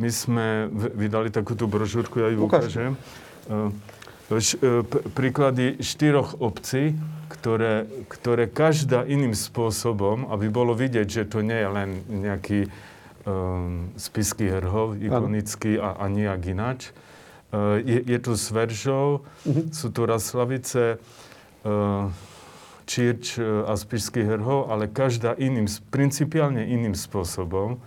My 0.00 0.08
sme 0.08 0.68
vydali 0.72 1.28
takúto 1.32 1.68
brožúrku, 1.68 2.20
ja 2.20 2.28
ju 2.32 2.48
ukážem. 2.48 2.96
E, 3.48 3.60
e, 4.32 4.84
príklady 5.16 5.80
štyroch 5.80 6.40
obcí, 6.40 6.96
ktoré, 7.28 7.88
ktoré 8.08 8.44
každá 8.48 9.04
iným 9.06 9.32
spôsobom, 9.36 10.28
aby 10.28 10.52
bolo 10.52 10.76
vidieť, 10.76 11.06
že 11.08 11.22
to 11.28 11.40
nie 11.40 11.56
je 11.56 11.68
len 11.70 11.90
nejaký 12.08 12.60
um, 13.24 13.88
spisky 13.94 14.50
herhov, 14.50 14.98
ikonický 14.98 15.78
a, 15.78 15.96
a 16.00 16.04
nejak 16.10 16.42
ináč. 16.50 16.80
Uh, 17.50 17.82
je, 17.82 17.98
je 18.06 18.18
tu 18.22 18.32
Sveržov, 18.38 19.26
uh-huh. 19.42 19.74
sú 19.74 19.90
tu 19.90 20.06
Raslavice, 20.06 21.02
Eh, 21.60 22.04
Čirč 22.88 23.38
eh, 23.38 23.44
a 23.44 23.76
Spišský 23.76 24.24
Herhov, 24.24 24.72
ale 24.72 24.88
každá 24.88 25.36
iným, 25.36 25.68
principiálne 25.92 26.64
iným 26.64 26.96
spôsobom 26.96 27.78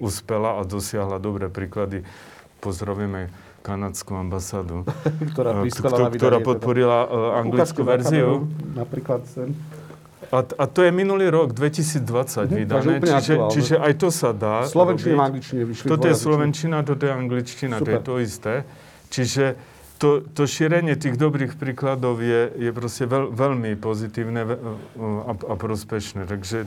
uspela 0.00 0.56
a 0.56 0.64
dosiahla 0.64 1.20
dobré 1.20 1.52
príklady. 1.52 2.00
Pozdravujeme 2.64 3.28
kanadskú 3.60 4.16
ambasádu, 4.16 4.88
ktorá, 5.36 5.52
uh, 5.62 6.08
ktorá 6.08 6.40
podporila 6.40 7.04
uh, 7.04 7.40
anglickú 7.44 7.84
verziu. 7.84 8.48
Napríklad 8.72 9.28
sem. 9.28 9.52
A, 10.30 10.46
a 10.46 10.64
to 10.66 10.82
je 10.82 10.90
minulý 10.90 11.26
rok, 11.26 11.50
2020 11.52 12.06
Mhm, 12.46 12.54
vydané, 12.56 12.92
čiže, 13.00 13.34
aktuálne. 13.34 13.50
čiže 13.50 13.74
aj 13.76 13.92
to 13.98 14.08
sa 14.08 14.30
dá 14.30 14.62
Slovenčine 14.62 15.10
robiť. 15.10 15.20
a 15.20 15.26
angličtine 15.26 15.62
vyšli 15.66 15.86
Toto 15.90 16.06
je 16.06 16.14
slovenčina, 16.16 16.76
toto 16.82 17.02
je 17.02 17.12
angličtina, 17.12 17.76
to 17.78 17.90
je 17.90 17.98
to 17.98 18.14
isté. 18.18 18.54
Čiže 19.10 19.44
to, 20.00 20.24
to 20.32 20.48
šírenie 20.48 20.96
tých 20.96 21.20
dobrých 21.20 21.60
príkladov 21.60 22.24
je, 22.24 22.48
je 22.56 22.70
proste 22.72 23.04
veľ, 23.04 23.36
veľmi 23.36 23.76
pozitívne 23.76 24.40
a, 25.28 25.32
a 25.36 25.54
prospešné. 25.60 26.24
Takže 26.24 26.64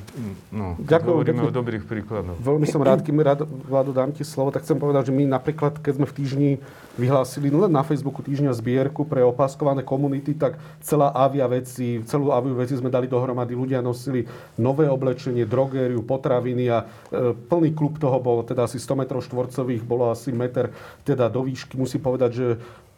no, 0.54 0.78
Ďakujem 0.78 1.14
hovoríme 1.18 1.42
pekne. 1.42 1.50
o 1.50 1.58
dobrých 1.58 1.84
príkladoch. 1.90 2.38
Veľmi 2.38 2.70
som 2.70 2.86
rád, 2.86 3.02
mi 3.10 3.26
rád, 3.26 3.50
Vlado, 3.66 3.90
dám 3.90 4.14
ti 4.14 4.22
slovo, 4.22 4.54
tak 4.54 4.62
chcem 4.62 4.78
povedať, 4.78 5.10
že 5.10 5.14
my 5.18 5.26
napríklad, 5.26 5.82
keď 5.82 5.94
sme 5.98 6.06
v 6.06 6.14
týždni 6.14 6.50
vyhlásili 6.94 7.50
no 7.50 7.66
len 7.66 7.74
na 7.74 7.82
Facebooku 7.82 8.22
týždňa 8.22 8.54
zbierku 8.54 9.02
pre 9.10 9.26
opaskované 9.26 9.82
komunity, 9.82 10.38
tak 10.38 10.62
celá 10.86 11.10
avia 11.10 11.50
veci, 11.50 12.06
celú 12.06 12.30
aviu 12.30 12.54
veci 12.54 12.78
sme 12.78 12.94
dali 12.94 13.10
dohromady. 13.10 13.58
Ľudia 13.58 13.82
nosili 13.82 14.30
nové 14.62 14.86
oblečenie, 14.86 15.50
drogériu, 15.50 16.06
potraviny 16.06 16.70
a 16.70 16.86
e, 16.86 17.34
plný 17.34 17.74
klub 17.74 17.98
toho 17.98 18.22
bol 18.22 18.46
teda 18.46 18.70
asi 18.70 18.78
100 18.78 18.94
metrov 18.94 19.26
štvorcových, 19.26 19.82
bolo 19.82 20.14
asi 20.14 20.30
meter 20.30 20.70
teda 21.02 21.34
do 21.34 21.42
výšky. 21.42 21.82
Musím 21.82 22.06
povedať, 22.06 22.32
že 22.38 22.46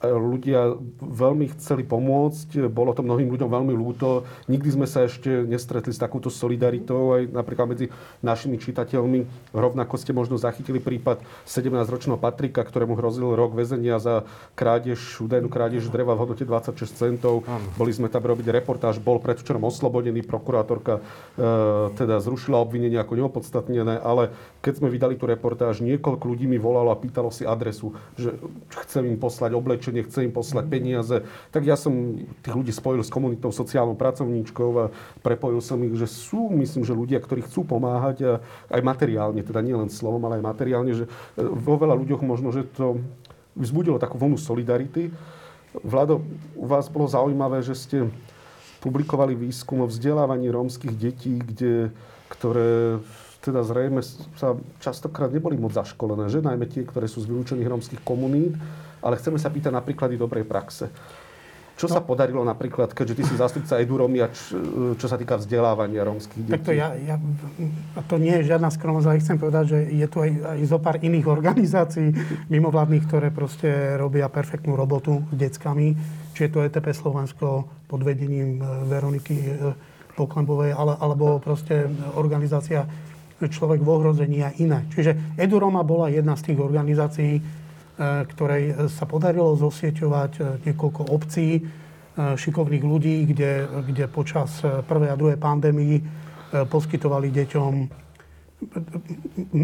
ľudia 0.04 0.76
veľmi 1.00 1.56
chceli 1.56 1.88
pomôcť, 1.88 2.68
bolo 2.68 2.92
to 2.92 3.06
mnohým 3.06 3.32
ľuďom 3.32 3.48
veľmi 3.48 3.74
ľúto. 3.74 4.28
Nikdy 4.52 4.70
sme 4.76 4.88
sa 4.90 5.08
ešte 5.08 5.48
nestretli 5.48 5.96
s 5.96 6.02
takúto 6.02 6.28
solidaritou 6.28 7.16
aj 7.16 7.32
napríklad 7.32 7.68
medzi 7.72 7.86
našimi 8.20 8.60
čitateľmi. 8.60 9.52
Rovnako 9.56 9.96
ste 9.96 10.12
možno 10.12 10.36
zachytili 10.36 10.84
prípad 10.84 11.24
17-ročného 11.48 12.20
Patrika, 12.20 12.68
ktorému 12.68 13.00
hrozil 13.00 13.34
rok 13.34 13.56
väzenia 13.56 13.98
za 14.04 14.28
krádež, 14.54 15.00
údajnú 15.24 15.48
krádež 15.48 15.88
dreva 15.88 16.14
v 16.14 16.28
hodnote 16.28 16.44
26 16.44 16.76
centov. 16.92 17.48
Boli 17.80 17.92
sme 17.96 18.12
tam 18.12 18.26
robiť 18.26 18.52
reportáž, 18.52 19.00
bol 19.00 19.24
predvčerom 19.24 19.64
oslobodený, 19.64 20.28
prokurátorka 20.28 21.00
e, 21.00 21.02
teda 21.96 22.20
zrušila 22.20 22.60
obvinenie 22.60 23.00
ako 23.00 23.16
neopodstatnené, 23.16 24.02
ale 24.04 24.36
keď 24.60 24.84
sme 24.84 24.92
vydali 24.92 25.16
tú 25.16 25.30
reportáž, 25.30 25.80
niekoľko 25.80 26.26
ľudí 26.26 26.46
mi 26.50 26.60
volalo 26.60 26.92
a 26.92 27.00
pýtalo 27.00 27.32
si 27.32 27.48
adresu, 27.48 27.96
že 28.20 28.36
chcem 28.86 29.08
im 29.08 29.18
poslať 29.18 29.56
oblečenie, 29.86 30.10
chcem 30.10 30.26
im 30.30 30.34
poslať 30.34 30.66
peniaze. 30.66 31.16
Tak 31.54 31.62
ja 31.62 31.78
som 31.78 32.18
tých 32.42 32.56
ľudí 32.58 32.74
spojil 32.74 33.06
s 33.06 33.14
komunitnou 33.14 33.54
sociálnou 33.54 33.94
pracovníčkou 33.94 34.70
a 34.82 34.86
prepojil 35.22 35.62
som 35.62 35.78
ich, 35.86 35.94
že 35.94 36.10
sú, 36.10 36.50
myslím, 36.58 36.82
že 36.82 36.98
ľudia, 36.98 37.22
ktorí 37.22 37.46
chcú 37.46 37.70
pomáhať 37.70 38.18
a 38.26 38.32
aj 38.74 38.82
materiálne, 38.82 39.46
teda 39.46 39.62
nie 39.62 39.78
len 39.78 39.94
slovom, 39.94 40.26
ale 40.26 40.42
aj 40.42 40.50
materiálne, 40.50 40.92
že 40.98 41.06
e, 41.06 41.10
vo 41.46 41.78
veľa 41.78 41.94
ľuďoch 42.02 42.22
možno, 42.26 42.50
že 42.50 42.66
to 42.74 42.98
vzbudilo 43.54 44.02
takú 44.02 44.18
vlnu 44.18 44.42
solidarity. 44.42 45.14
Vlado, 45.86 46.26
u 46.58 46.66
vás 46.66 46.90
bolo 46.90 47.06
zaujímavé, 47.06 47.62
že 47.62 47.78
ste 47.78 47.98
publikovali 48.82 49.38
výskum 49.38 49.86
o 49.86 49.90
vzdelávaní 49.90 50.50
rómskych 50.50 50.94
detí, 50.98 51.42
kde, 51.42 51.94
ktoré 52.32 53.02
teda 53.46 53.62
zrejme 53.62 54.02
sa 54.42 54.58
častokrát 54.82 55.30
neboli 55.30 55.54
moc 55.54 55.78
zaškolené, 55.78 56.34
že? 56.34 56.42
Najmä 56.42 56.66
tie, 56.66 56.82
ktoré 56.82 57.06
sú 57.06 57.22
z 57.22 57.30
vylúčených 57.30 57.70
rómskych 57.70 58.02
komunít. 58.02 58.58
Ale 59.06 59.22
chceme 59.22 59.38
sa 59.38 59.54
pýtať 59.54 59.70
na 59.70 59.86
príklady 59.86 60.18
dobrej 60.18 60.50
praxe. 60.50 60.90
Čo 61.76 61.92
sa 61.92 62.00
podarilo 62.00 62.40
napríklad, 62.48 62.96
keďže 62.96 63.16
ty 63.20 63.24
si 63.28 63.36
zástupca 63.36 63.76
Eduromy, 63.84 64.24
a 64.24 64.32
č, 64.32 64.56
čo 64.96 65.08
sa 65.12 65.20
týka 65.20 65.36
vzdelávania 65.36 66.08
rómskych 66.08 66.48
detí? 66.48 66.56
Takto 66.56 66.72
ja, 66.72 66.96
ja, 66.96 67.20
a 67.20 68.02
to 68.08 68.16
nie 68.16 68.32
je 68.40 68.48
žiadna 68.48 68.72
skromnosť, 68.72 69.08
ale 69.12 69.20
chcem 69.20 69.36
povedať, 69.36 69.66
že 69.76 69.80
je 69.92 70.08
tu 70.08 70.24
aj, 70.24 70.32
aj 70.56 70.60
zo 70.72 70.80
pár 70.80 71.04
iných 71.04 71.28
organizácií 71.28 72.16
mimovládnych, 72.48 73.04
ktoré 73.12 73.28
proste 73.28 74.00
robia 74.00 74.32
perfektnú 74.32 74.80
robotu 74.80 75.28
s 75.28 75.36
deckami. 75.36 76.00
Či 76.32 76.48
je 76.48 76.52
to 76.56 76.64
ETP 76.64 76.96
Slovensko 76.96 77.68
pod 77.92 78.02
vedením 78.08 78.64
e, 78.64 78.88
Veroniky 78.88 79.36
e, 79.36 79.76
Poklembovej, 80.16 80.72
ale, 80.72 80.96
alebo 80.96 81.44
proste 81.44 81.92
organizácia 82.16 82.88
Človek 83.36 83.84
v 83.84 83.90
ohrození 83.92 84.48
a 84.48 84.56
iné. 84.64 84.88
Čiže 84.96 85.36
Eduroma 85.36 85.84
bola 85.84 86.08
jedna 86.08 86.40
z 86.40 86.48
tých 86.48 86.60
organizácií, 86.64 87.44
ktorej 87.98 88.92
sa 88.92 89.08
podarilo 89.08 89.56
zosieťovať 89.56 90.32
e, 90.36 90.42
niekoľko 90.68 91.16
obcí, 91.16 91.48
e, 91.56 91.62
šikovných 92.36 92.84
ľudí, 92.84 93.24
kde, 93.32 93.68
kde 93.88 94.06
počas 94.12 94.60
e, 94.60 94.84
prvej 94.84 95.16
a 95.16 95.20
druhej 95.20 95.40
pandémii 95.40 95.96
e, 96.00 96.04
poskytovali 96.68 97.32
deťom 97.32 97.74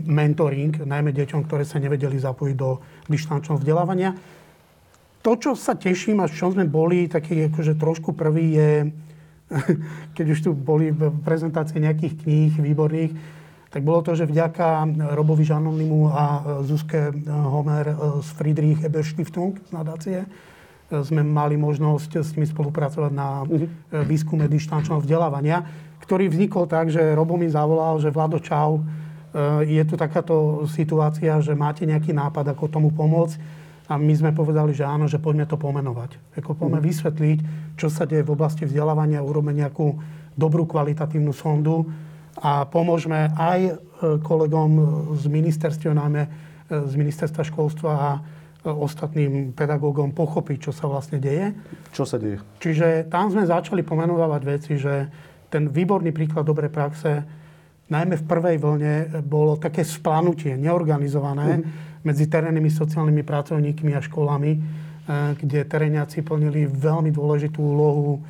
mentoring, 0.07 0.83
najmä 0.83 1.11
deťom, 1.11 1.47
ktoré 1.47 1.63
sa 1.67 1.79
nevedeli 1.79 2.15
zapojiť 2.19 2.55
do 2.55 2.79
dištančného 3.11 3.59
vzdelávania. 3.59 4.15
To, 5.21 5.31
čo 5.35 5.51
sa 5.53 5.75
teším 5.75 6.23
a 6.23 6.31
v 6.31 6.35
čom 6.35 6.55
sme 6.55 6.65
boli, 6.67 7.11
taký 7.11 7.51
akože 7.51 7.75
trošku 7.75 8.15
prvý 8.15 8.55
je, 8.55 8.71
keď 10.15 10.25
už 10.31 10.39
tu 10.39 10.49
boli 10.55 10.95
prezentácie 11.23 11.83
nejakých 11.83 12.23
kníh 12.23 12.53
výborných, 12.55 13.40
tak 13.71 13.87
bolo 13.87 14.03
to, 14.03 14.19
že 14.19 14.27
vďaka 14.27 14.83
Robovi 15.15 15.47
Žanonimu 15.47 16.11
a 16.11 16.23
Zuzke 16.67 17.15
Homer 17.25 17.95
z 18.19 18.29
Friedrich 18.35 18.83
Eberstiftung 18.83 19.55
z 19.63 19.71
nadácie 19.71 20.27
sme 20.91 21.23
mali 21.23 21.55
možnosť 21.55 22.19
s 22.19 22.35
nimi 22.35 22.43
spolupracovať 22.43 23.11
na 23.15 23.47
výskume 24.03 24.51
dištančného 24.51 24.99
vzdelávania, 24.99 25.63
ktorý 26.03 26.27
vznikol 26.27 26.67
tak, 26.67 26.91
že 26.91 27.15
Robo 27.15 27.39
mi 27.39 27.47
zavolal, 27.47 27.95
že 28.03 28.11
Vlado, 28.11 28.43
čau, 28.43 28.83
je 29.63 29.79
tu 29.87 29.95
takáto 29.95 30.67
situácia, 30.67 31.39
že 31.39 31.55
máte 31.55 31.87
nejaký 31.87 32.11
nápad, 32.11 32.51
ako 32.51 32.67
tomu 32.67 32.91
pomôcť. 32.91 33.63
A 33.87 33.95
my 33.95 34.11
sme 34.11 34.35
povedali, 34.35 34.75
že 34.75 34.83
áno, 34.83 35.07
že 35.07 35.19
poďme 35.19 35.47
to 35.47 35.55
pomenovať. 35.55 36.19
Ako 36.35 36.59
poďme 36.59 36.83
vysvetliť, 36.83 37.39
čo 37.79 37.87
sa 37.87 38.03
deje 38.03 38.27
v 38.27 38.35
oblasti 38.35 38.67
vzdelávania, 38.67 39.23
urobme 39.23 39.55
nejakú 39.55 39.95
dobrú 40.35 40.67
kvalitatívnu 40.67 41.31
sondu 41.31 41.87
a 42.41 42.65
pomôžeme 42.65 43.29
aj 43.37 43.77
kolegom 44.25 44.71
z 45.13 45.29
ministerstiev, 45.29 45.93
najmä 45.93 46.25
z 46.67 46.93
ministerstva 46.97 47.45
školstva 47.45 47.91
a 47.93 48.09
ostatným 48.65 49.53
pedagógom 49.53 50.13
pochopiť, 50.13 50.69
čo 50.69 50.71
sa 50.73 50.85
vlastne 50.89 51.17
deje. 51.17 51.53
Čo 51.93 52.05
sa 52.05 52.17
deje? 52.21 52.41
Čiže 52.61 53.09
tam 53.09 53.29
sme 53.29 53.45
začali 53.45 53.81
pomenovať 53.81 54.41
veci, 54.45 54.77
že 54.77 55.09
ten 55.49 55.69
výborný 55.69 56.13
príklad 56.13 56.45
dobrej 56.45 56.69
praxe, 56.69 57.25
najmä 57.89 58.15
v 58.21 58.25
prvej 58.25 58.57
vlne, 58.61 58.93
bolo 59.25 59.57
také 59.57 59.83
splanutie, 59.83 60.55
neorganizované 60.55 61.59
mm-hmm. 61.59 62.05
medzi 62.05 62.25
terénnymi 62.29 62.69
sociálnymi 62.71 63.23
pracovníkmi 63.25 63.91
a 63.97 64.01
školami, 64.01 64.51
kde 65.11 65.67
teréniaci 65.67 66.23
plnili 66.23 66.69
veľmi 66.69 67.11
dôležitú 67.11 67.59
úlohu 67.59 68.21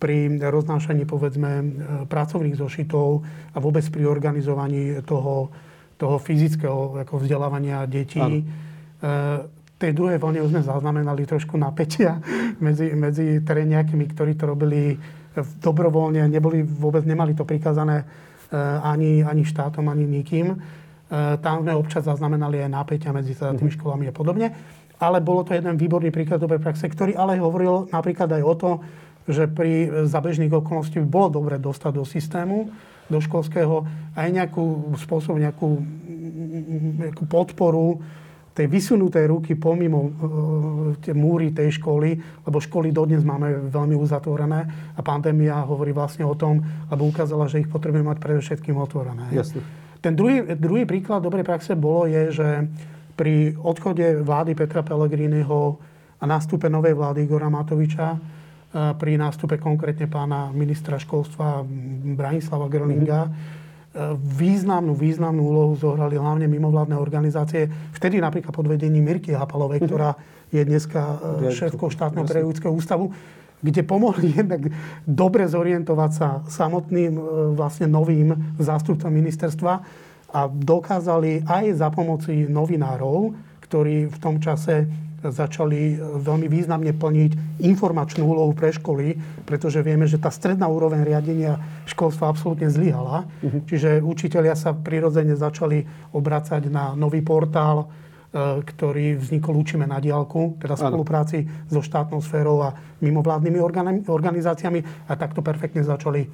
pri 0.00 0.40
roznášaní, 0.40 1.04
povedzme, 1.04 1.50
pracovných 2.08 2.56
zošitov 2.56 3.20
a 3.52 3.56
vôbec 3.60 3.84
pri 3.92 4.08
organizovaní 4.08 5.04
toho, 5.04 5.52
toho 6.00 6.16
fyzického 6.16 7.04
ako 7.04 7.20
vzdelávania 7.20 7.84
detí. 7.84 8.16
Ano 8.18 8.40
tej 9.80 9.96
druhej 9.96 10.20
vlne 10.20 10.44
už 10.44 10.52
sme 10.52 10.62
zaznamenali 10.62 11.24
trošku 11.24 11.56
napätia 11.56 12.20
medzi, 12.64 12.92
medzi 12.92 13.40
teréniakmi, 13.40 14.04
ktorí 14.12 14.36
to 14.36 14.44
robili 14.44 15.00
dobrovoľne, 15.64 16.28
neboli, 16.28 16.60
vôbec 16.60 17.06
nemali 17.08 17.32
to 17.32 17.48
prikázané 17.48 18.04
ani, 18.82 19.22
ani 19.22 19.46
štátom, 19.46 19.86
ani 19.88 20.04
nikým. 20.04 20.58
Tam 21.38 21.62
sme 21.62 21.72
občas 21.74 22.02
zaznamenali 22.06 22.60
aj 22.66 22.70
napätia 22.70 23.14
medzi 23.14 23.38
teda 23.38 23.54
tými 23.54 23.70
školami 23.72 24.10
a 24.10 24.14
podobne. 24.14 24.46
Ale 25.00 25.22
bolo 25.22 25.46
to 25.46 25.56
jeden 25.56 25.80
výborný 25.80 26.12
príklad 26.12 26.42
dobrej 26.42 26.60
praxe, 26.60 26.90
ktorý 26.90 27.16
ale 27.16 27.40
hovoril 27.40 27.88
napríklad 27.88 28.36
aj 28.36 28.42
o 28.42 28.54
to, 28.58 28.70
že 29.28 29.48
pri 29.50 30.06
zabežných 30.08 30.52
okolností 30.52 31.02
by 31.04 31.08
bolo 31.08 31.28
dobre 31.42 31.56
dostať 31.60 31.92
do 31.92 32.04
systému, 32.04 32.70
do 33.10 33.18
školského 33.18 33.84
aj 34.14 34.28
nejakú 34.30 34.94
spôsob, 34.96 35.42
nejakú, 35.42 35.82
nejakú 37.10 37.24
podporu 37.26 37.98
tej 38.50 38.66
vysunutej 38.66 39.30
ruky 39.30 39.54
pomimo 39.54 39.98
uh, 40.02 40.10
tie 40.98 41.14
múry 41.14 41.54
tej 41.54 41.78
školy, 41.78 42.18
lebo 42.44 42.58
školy 42.58 42.90
dodnes 42.90 43.22
máme 43.22 43.70
veľmi 43.70 43.94
uzatvorené 43.94 44.60
a 44.94 45.00
pandémia 45.00 45.62
hovorí 45.64 45.94
vlastne 45.94 46.26
o 46.26 46.34
tom, 46.34 46.60
lebo 46.90 47.06
ukázala, 47.06 47.46
že 47.46 47.62
ich 47.62 47.70
potrebujeme 47.70 48.10
mať 48.10 48.18
predovšetkým 48.18 48.76
otvorené. 48.76 49.30
Jasne. 49.30 49.62
Ten 50.00 50.16
druhý, 50.16 50.56
druhý 50.56 50.88
príklad 50.88 51.22
dobrej 51.22 51.44
praxe 51.44 51.76
bolo 51.76 52.08
je, 52.08 52.32
že 52.32 52.48
pri 53.14 53.52
odchode 53.60 54.24
vlády 54.24 54.56
Petra 54.56 54.80
Pellegriniho 54.80 55.76
a 56.20 56.24
nástupe 56.24 56.72
novej 56.72 56.96
vlády 56.96 57.28
Igora 57.28 57.52
Matoviča, 57.52 58.16
pri 58.70 59.12
nástupe 59.18 59.58
konkrétne 59.58 60.06
pána 60.06 60.54
ministra 60.54 60.98
školstva 60.98 61.66
Branislava 62.14 62.70
Gröninga, 62.70 63.26
mm-hmm 63.26 63.58
významnú, 64.38 64.94
významnú 64.94 65.42
úlohu 65.50 65.74
zohrali 65.74 66.14
hlavne 66.14 66.46
mimovládne 66.46 66.94
organizácie. 66.94 67.66
Vtedy 67.90 68.22
napríklad 68.22 68.54
pod 68.54 68.70
vedením 68.70 69.02
Mirky 69.02 69.34
Hapalovej, 69.34 69.82
ktorá 69.82 70.14
je 70.54 70.62
dneska 70.62 71.18
šéfkou 71.50 71.90
štátneho 71.90 72.22
periodického 72.22 72.70
ústavu, 72.70 73.10
kde 73.58 73.82
pomohli 73.82 74.30
jednak 74.40 74.70
dobre 75.02 75.50
zorientovať 75.50 76.10
sa 76.14 76.28
samotným 76.46 77.18
vlastne 77.58 77.90
novým 77.90 78.54
zástupcom 78.62 79.10
ministerstva 79.10 79.72
a 80.30 80.40
dokázali 80.46 81.42
aj 81.42 81.82
za 81.82 81.90
pomoci 81.90 82.46
novinárov, 82.46 83.34
ktorí 83.66 84.06
v 84.06 84.18
tom 84.22 84.38
čase 84.38 84.86
začali 85.20 86.00
veľmi 86.00 86.48
významne 86.48 86.96
plniť 86.96 87.60
informačnú 87.60 88.24
úlohu 88.24 88.56
pre 88.56 88.72
školy, 88.72 89.20
pretože 89.44 89.84
vieme, 89.84 90.08
že 90.08 90.16
tá 90.16 90.32
stredná 90.32 90.64
úroveň 90.64 91.04
riadenia 91.04 91.60
školstva 91.84 92.32
absolútne 92.32 92.72
zlyhala. 92.72 93.28
Uh-huh. 93.44 93.60
Čiže 93.68 94.00
učitelia 94.00 94.56
sa 94.56 94.72
prirodzene 94.72 95.36
začali 95.36 95.84
obracať 96.16 96.72
na 96.72 96.96
nový 96.96 97.20
portál, 97.20 97.84
e, 97.84 98.64
ktorý 98.64 99.20
vznikol 99.20 99.60
Učíme 99.60 99.84
na 99.84 100.00
diálku, 100.00 100.56
teda 100.56 100.80
v 100.80 100.82
spolupráci 100.88 101.38
so 101.68 101.84
štátnou 101.84 102.24
sférou 102.24 102.64
a 102.64 102.72
mimovládnymi 103.04 103.60
organizáciami 104.08 104.80
a 105.04 105.12
takto 105.20 105.44
perfektne 105.44 105.84
začali, 105.84 106.24
e, 106.24 106.28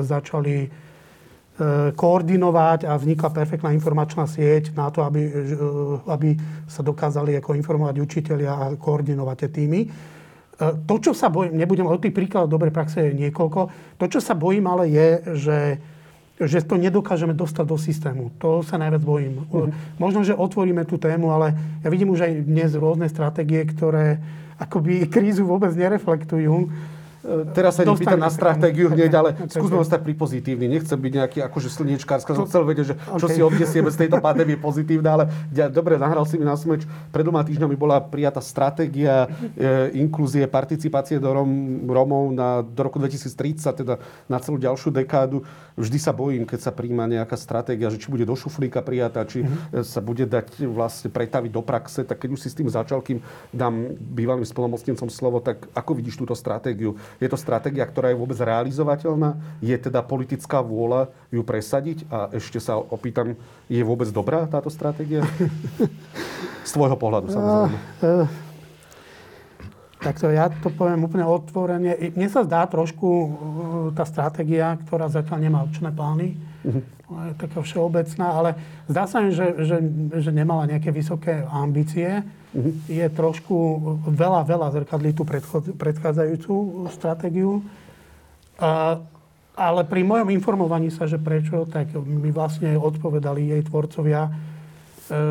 začali 0.00 0.85
koordinovať 1.96 2.84
a 2.84 3.00
vznikla 3.00 3.32
perfektná 3.32 3.72
informačná 3.72 4.28
sieť 4.28 4.76
na 4.76 4.92
to, 4.92 5.00
aby, 5.00 5.22
e, 5.24 5.32
aby 6.04 6.36
sa 6.68 6.84
dokázali 6.84 7.32
ako 7.40 7.56
informovať 7.56 7.96
učiteľia 7.96 8.52
a 8.52 8.64
koordinovať 8.76 9.36
tie 9.40 9.50
týmy. 9.50 9.80
E, 9.80 9.88
to, 10.84 10.94
čo 11.00 11.12
sa 11.16 11.32
bojím, 11.32 11.56
nebudem, 11.56 11.88
od 11.88 11.96
tých 11.96 12.12
príkladov 12.12 12.52
dobrej 12.52 12.76
praxe 12.76 13.08
je 13.08 13.16
niekoľko, 13.16 13.60
to, 13.96 14.04
čo 14.04 14.20
sa 14.20 14.36
bojím 14.36 14.68
ale 14.68 14.84
je, 14.92 15.08
že, 15.32 15.60
že 16.44 16.60
to 16.60 16.76
nedokážeme 16.76 17.32
dostať 17.32 17.64
do 17.64 17.80
systému. 17.80 18.36
To 18.36 18.60
sa 18.60 18.76
najviac 18.76 19.00
bojím. 19.00 19.48
Mm-hmm. 19.48 19.96
Možno, 19.96 20.28
že 20.28 20.36
otvoríme 20.36 20.84
tú 20.84 21.00
tému, 21.00 21.32
ale 21.32 21.56
ja 21.80 21.88
vidím 21.88 22.12
už 22.12 22.20
aj 22.20 22.32
dnes 22.44 22.76
rôzne 22.76 23.08
stratégie, 23.08 23.64
ktoré 23.64 24.20
akoby 24.60 25.04
krízu 25.14 25.48
vôbec 25.48 25.72
nereflektujú 25.72 26.68
Teraz 27.52 27.74
sa 27.74 27.82
nepýtam 27.82 28.20
na 28.20 28.30
stratégiu 28.30 28.86
hneď, 28.86 29.12
ale 29.18 29.30
skúsme 29.54 29.82
ostať 29.82 30.00
pri 30.06 30.14
pozitívny. 30.14 30.70
Nechcem 30.70 30.94
byť 30.94 31.12
nejaký 31.12 31.38
akože 31.42 31.68
slniečkárska. 31.74 32.38
Som 32.38 32.46
chcel 32.46 32.62
vedieť, 32.62 32.86
že 32.86 32.94
čo 33.18 33.26
okay. 33.26 33.34
si 33.34 33.40
odnesieme 33.42 33.90
z 33.90 34.06
tejto 34.06 34.22
pandémie 34.22 34.54
pozitívne, 34.54 35.08
ale 35.10 35.24
ja, 35.50 35.66
dobre, 35.66 35.98
nahral 35.98 36.22
si 36.24 36.38
mi 36.38 36.46
na 36.46 36.54
smeč. 36.54 36.86
Pred 37.10 37.26
dvoma 37.26 37.42
týždňami 37.42 37.74
bola 37.74 37.98
prijatá 37.98 38.38
stratégia 38.38 39.26
e, 39.58 39.98
inklúzie, 39.98 40.46
participácie 40.46 41.18
do 41.18 41.34
Rom, 41.34 41.82
Romov 41.90 42.30
na, 42.30 42.62
do 42.62 42.80
roku 42.86 43.02
2030, 43.02 43.82
teda 43.82 43.98
na 44.30 44.38
celú 44.38 44.62
ďalšiu 44.62 44.94
dekádu. 44.94 45.42
Vždy 45.74 45.98
sa 45.98 46.14
bojím, 46.14 46.46
keď 46.46 46.70
sa 46.70 46.72
príjma 46.72 47.10
nejaká 47.10 47.34
stratégia, 47.34 47.90
že 47.90 47.98
či 47.98 48.08
bude 48.08 48.24
do 48.24 48.32
šuflíka 48.38 48.80
prijatá, 48.80 49.26
či 49.26 49.42
mm-hmm. 49.42 49.82
sa 49.82 50.00
bude 50.00 50.24
dať 50.24 50.64
vlastne 50.70 51.10
pretaviť 51.10 51.50
do 51.50 51.62
praxe. 51.66 52.06
Tak 52.06 52.22
keď 52.22 52.30
už 52.32 52.40
si 52.46 52.48
s 52.48 52.56
tým 52.56 52.70
začal, 52.70 53.02
kým 53.02 53.20
dám 53.50 53.92
bývalým 53.98 54.46
spolomocnencom 54.46 55.10
slovo, 55.10 55.42
tak 55.42 55.66
ako 55.74 55.98
vidíš 55.98 56.22
túto 56.22 56.32
stratégiu? 56.38 56.96
Je 57.16 57.28
to 57.28 57.38
stratégia, 57.40 57.84
ktorá 57.88 58.12
je 58.12 58.20
vôbec 58.20 58.36
realizovateľná? 58.36 59.36
Je 59.64 59.76
teda 59.76 60.04
politická 60.04 60.60
vôľa 60.60 61.08
ju 61.32 61.40
presadiť? 61.40 62.04
A 62.12 62.30
ešte 62.36 62.60
sa 62.60 62.76
opýtam, 62.76 63.36
je 63.66 63.80
vôbec 63.80 64.08
dobrá 64.12 64.44
táto 64.44 64.68
stratégia? 64.68 65.24
Z 66.68 66.70
tvojho 66.76 66.96
pohľadu, 66.98 67.32
samozrejme. 67.32 67.76
Uh, 68.02 68.26
uh, 70.02 70.12
to 70.12 70.26
ja 70.30 70.46
to 70.50 70.68
poviem 70.70 71.06
úplne 71.06 71.24
otvorene. 71.24 72.12
Mne 72.12 72.28
sa 72.28 72.44
zdá 72.44 72.66
trošku 72.68 73.08
uh, 73.08 73.28
tá 73.96 74.04
stratégia, 74.04 74.76
ktorá 74.86 75.08
zatiaľ 75.08 75.38
nemá 75.40 75.58
občné 75.64 75.88
plány, 75.94 76.36
uh-huh. 76.66 76.82
taká 77.38 77.62
všeobecná, 77.62 78.26
ale 78.26 78.50
zdá 78.90 79.06
sa 79.06 79.22
mi, 79.22 79.30
že, 79.30 79.54
že, 79.62 79.78
že 80.18 80.30
nemala 80.34 80.66
nejaké 80.66 80.90
vysoké 80.90 81.46
ambície 81.46 82.26
je 82.88 83.06
trošku 83.12 83.56
veľa, 84.08 84.48
veľa 84.48 84.68
zrkadlí 84.72 85.12
tú 85.12 85.28
predchádzajúcu 85.76 86.54
stratégiu. 86.88 87.60
A, 88.56 89.00
ale 89.56 89.84
pri 89.84 90.00
mojom 90.04 90.32
informovaní 90.32 90.88
sa, 90.88 91.04
že 91.04 91.20
prečo, 91.20 91.68
tak 91.68 91.92
mi 91.96 92.32
vlastne 92.32 92.76
odpovedali 92.80 93.52
jej 93.52 93.62
tvorcovia, 93.68 94.28
e, 94.28 94.30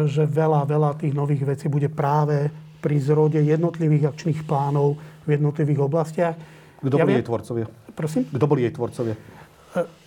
že 0.06 0.30
veľa, 0.30 0.70
veľa 0.70 0.90
tých 1.02 1.14
nových 1.18 1.46
vecí 1.46 1.66
bude 1.66 1.90
práve 1.90 2.54
pri 2.82 3.02
zrode 3.02 3.42
jednotlivých 3.42 4.14
akčných 4.14 4.46
plánov 4.46 5.02
v 5.26 5.30
jednotlivých 5.42 5.80
oblastiach. 5.82 6.36
Kto 6.78 7.02
ja 7.02 7.06
boli 7.06 7.18
viem, 7.18 7.22
jej 7.26 7.30
tvorcovia? 7.30 7.66
Prosím? 7.98 8.24
Kto 8.30 8.46
boli 8.46 8.62
jej 8.70 8.74
tvorcovia? 8.78 9.16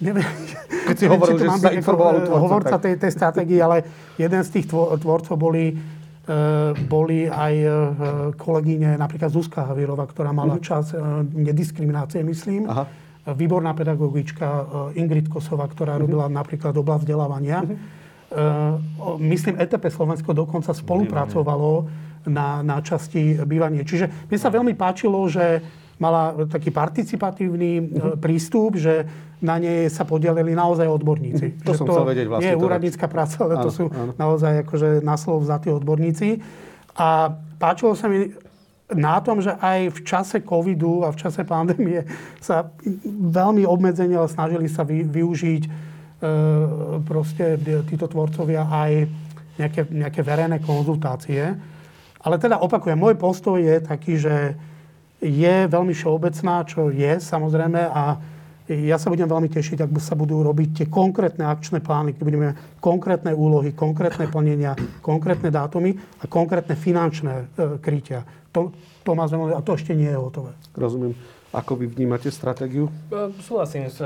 Neviem, 0.00 0.24
Keď 0.88 0.96
si 0.96 1.04
hovoril, 1.04 1.36
že 1.36 1.48
sa 1.60 1.68
informoval 1.76 2.24
e, 2.24 2.32
hovorca 2.32 2.80
tej, 2.80 2.96
tej 2.96 3.12
stratégii, 3.12 3.60
ale 3.60 3.84
jeden 4.16 4.40
z 4.40 4.48
tých 4.48 4.66
tvorcov 4.72 5.36
boli 5.36 5.76
Eh, 6.28 6.76
boli 6.84 7.24
aj 7.24 7.54
eh, 7.56 7.72
kolegyne, 8.36 9.00
napríklad 9.00 9.32
Zuzka 9.32 9.64
Havierova, 9.64 10.04
ktorá 10.04 10.28
mala 10.28 10.60
mhm. 10.60 10.62
čas 10.62 10.92
eh, 10.92 11.00
nediskriminácie, 11.24 12.20
myslím. 12.20 12.68
Aha. 12.68 12.84
Výborná 13.28 13.76
pedagogička 13.76 14.64
Ingrid 14.96 15.28
Kosova, 15.28 15.68
ktorá 15.68 16.00
uh-huh. 16.00 16.08
robila 16.08 16.32
napríklad 16.32 16.72
oblasť 16.72 17.04
vzdelávania. 17.04 17.60
Uh-huh. 17.60 19.20
Myslím, 19.20 19.60
ETP 19.60 19.84
Slovensko 19.92 20.32
dokonca 20.32 20.72
spolupracovalo 20.72 21.84
na, 22.24 22.64
na 22.64 22.80
časti 22.80 23.36
bývanie. 23.44 23.84
Čiže 23.84 24.32
mne 24.32 24.38
sa 24.40 24.48
veľmi 24.48 24.72
páčilo, 24.72 25.28
že 25.28 25.60
mala 25.98 26.46
taký 26.46 26.70
participatívny 26.70 27.70
uh-huh. 27.82 28.14
prístup, 28.18 28.78
že 28.78 29.06
na 29.38 29.58
nej 29.58 29.86
sa 29.86 30.02
podielili 30.02 30.54
naozaj 30.54 30.86
odborníci. 30.86 31.62
To 31.62 31.74
že 31.74 31.78
som 31.78 31.86
to 31.86 31.94
chcel 31.94 32.06
vedieť 32.10 32.26
vlastne. 32.26 32.44
Nie 32.46 32.52
je 32.54 32.62
úradnícka 32.62 33.06
práca, 33.06 33.36
ale 33.46 33.54
áno, 33.58 33.64
to 33.66 33.70
sú 33.70 33.84
áno. 33.90 34.12
naozaj 34.18 34.66
akože 34.66 34.88
na 35.02 35.14
slovo 35.14 35.46
vzatí 35.46 35.70
odborníci. 35.70 36.42
A 36.98 37.38
páčilo 37.62 37.94
sa 37.94 38.10
mi 38.10 38.34
na 38.90 39.20
tom, 39.20 39.38
že 39.38 39.52
aj 39.60 39.94
v 39.94 40.00
čase 40.02 40.38
covidu 40.42 41.04
a 41.04 41.12
v 41.12 41.20
čase 41.20 41.44
pandémie 41.44 42.08
sa 42.40 42.72
veľmi 43.06 43.62
obmedzene 43.68 44.16
ale 44.16 44.32
snažili 44.32 44.66
sa 44.66 44.82
vy, 44.82 45.04
využiť 45.04 45.62
e, 45.68 45.70
proste 47.04 47.60
títo 47.86 48.08
tvorcovia 48.08 48.64
aj 48.64 48.92
nejaké, 49.60 49.82
nejaké 49.92 50.20
verejné 50.24 50.58
konzultácie. 50.64 51.52
Ale 52.18 52.36
teda 52.40 52.58
opakujem, 52.58 52.98
môj 52.98 53.14
postoj 53.20 53.60
je 53.60 53.76
taký, 53.84 54.18
že 54.18 54.56
je 55.18 55.54
veľmi 55.66 55.94
všeobecná, 55.94 56.62
čo 56.62 56.94
je 56.94 57.12
samozrejme 57.18 57.80
a 57.90 58.02
ja 58.68 59.00
sa 59.00 59.08
budem 59.08 59.24
veľmi 59.24 59.48
tešiť, 59.48 59.88
ak 59.88 59.90
sa 59.96 60.12
budú 60.12 60.44
robiť 60.44 60.68
tie 60.76 60.86
konkrétne 60.92 61.48
akčné 61.48 61.80
plány, 61.80 62.12
keď 62.12 62.22
budeme 62.22 62.48
konkrétne 62.84 63.32
úlohy, 63.32 63.72
konkrétne 63.72 64.28
plnenia, 64.28 64.76
konkrétne 65.00 65.48
dátumy 65.48 65.96
a 66.20 66.28
konkrétne 66.28 66.76
finančné 66.76 67.32
e, 67.32 67.44
krytia. 67.80 68.28
To, 68.52 68.68
to 69.00 69.16
má 69.16 69.24
a 69.24 69.64
to 69.64 69.72
ešte 69.72 69.96
nie 69.96 70.12
je 70.12 70.20
hotové. 70.20 70.52
Rozumiem. 70.76 71.16
Ako 71.48 71.80
vy 71.80 71.88
vnímate 71.88 72.28
stratégiu? 72.28 72.92
E, 73.08 73.32
súhlasím 73.40 73.88
s, 73.88 73.96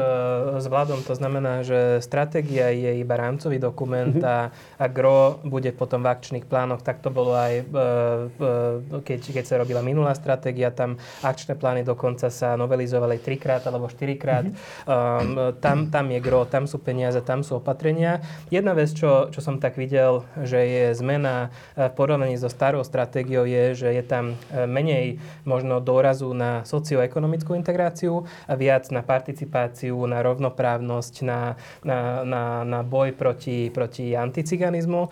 s 0.62 0.66
vládom. 0.70 1.02
To 1.02 1.14
znamená, 1.18 1.66
že 1.66 1.98
stratégia 1.98 2.70
je 2.70 3.02
iba 3.02 3.18
rámcový 3.18 3.58
dokument 3.58 4.14
mm-hmm. 4.14 4.22
a, 4.22 4.54
a 4.78 4.84
gro 4.86 5.42
bude 5.42 5.74
potom 5.74 6.06
v 6.06 6.14
akčných 6.14 6.46
plánoch. 6.46 6.86
Tak 6.86 7.02
to 7.02 7.10
bolo 7.10 7.34
aj, 7.34 7.54
e, 7.58 7.64
e, 7.66 9.02
keď, 9.02 9.20
keď 9.42 9.44
sa 9.44 9.58
robila 9.58 9.82
minulá 9.82 10.14
stratégia. 10.14 10.70
Tam 10.70 10.94
akčné 11.26 11.58
plány 11.58 11.82
dokonca 11.82 12.30
sa 12.30 12.54
novelizovali 12.54 13.18
trikrát 13.18 13.66
alebo 13.66 13.90
štyrikrát. 13.90 14.46
Mm-hmm. 14.46 14.86
Um, 14.86 15.58
tam, 15.58 15.90
tam 15.90 16.06
je 16.14 16.22
gro, 16.22 16.46
tam 16.46 16.70
sú 16.70 16.78
peniaze, 16.78 17.18
tam 17.26 17.42
sú 17.42 17.58
opatrenia. 17.58 18.22
Jedna 18.54 18.70
vec, 18.70 18.94
čo, 18.94 19.34
čo 19.34 19.42
som 19.42 19.58
tak 19.58 19.74
videl, 19.74 20.22
že 20.46 20.62
je 20.62 20.84
zmena 20.94 21.50
v 21.74 21.90
porovnaní 21.98 22.38
so 22.38 22.46
starou 22.46 22.86
stratégiou, 22.86 23.42
je, 23.50 23.74
že 23.74 23.88
je 23.90 24.02
tam 24.06 24.38
menej 24.54 25.18
možno 25.42 25.82
dôrazu 25.82 26.30
na 26.30 26.62
socioekonomické 26.62 27.31
ekonomickú 27.32 27.56
integráciu 27.56 28.28
a 28.44 28.52
viac 28.52 28.92
na 28.92 29.00
participáciu, 29.00 29.96
na 30.04 30.20
rovnoprávnosť, 30.20 31.14
na, 31.24 31.56
na, 31.80 32.20
na, 32.28 32.42
na 32.60 32.80
boj 32.84 33.16
proti, 33.16 33.72
proti 33.72 34.12
anticiganizmu. 34.12 35.08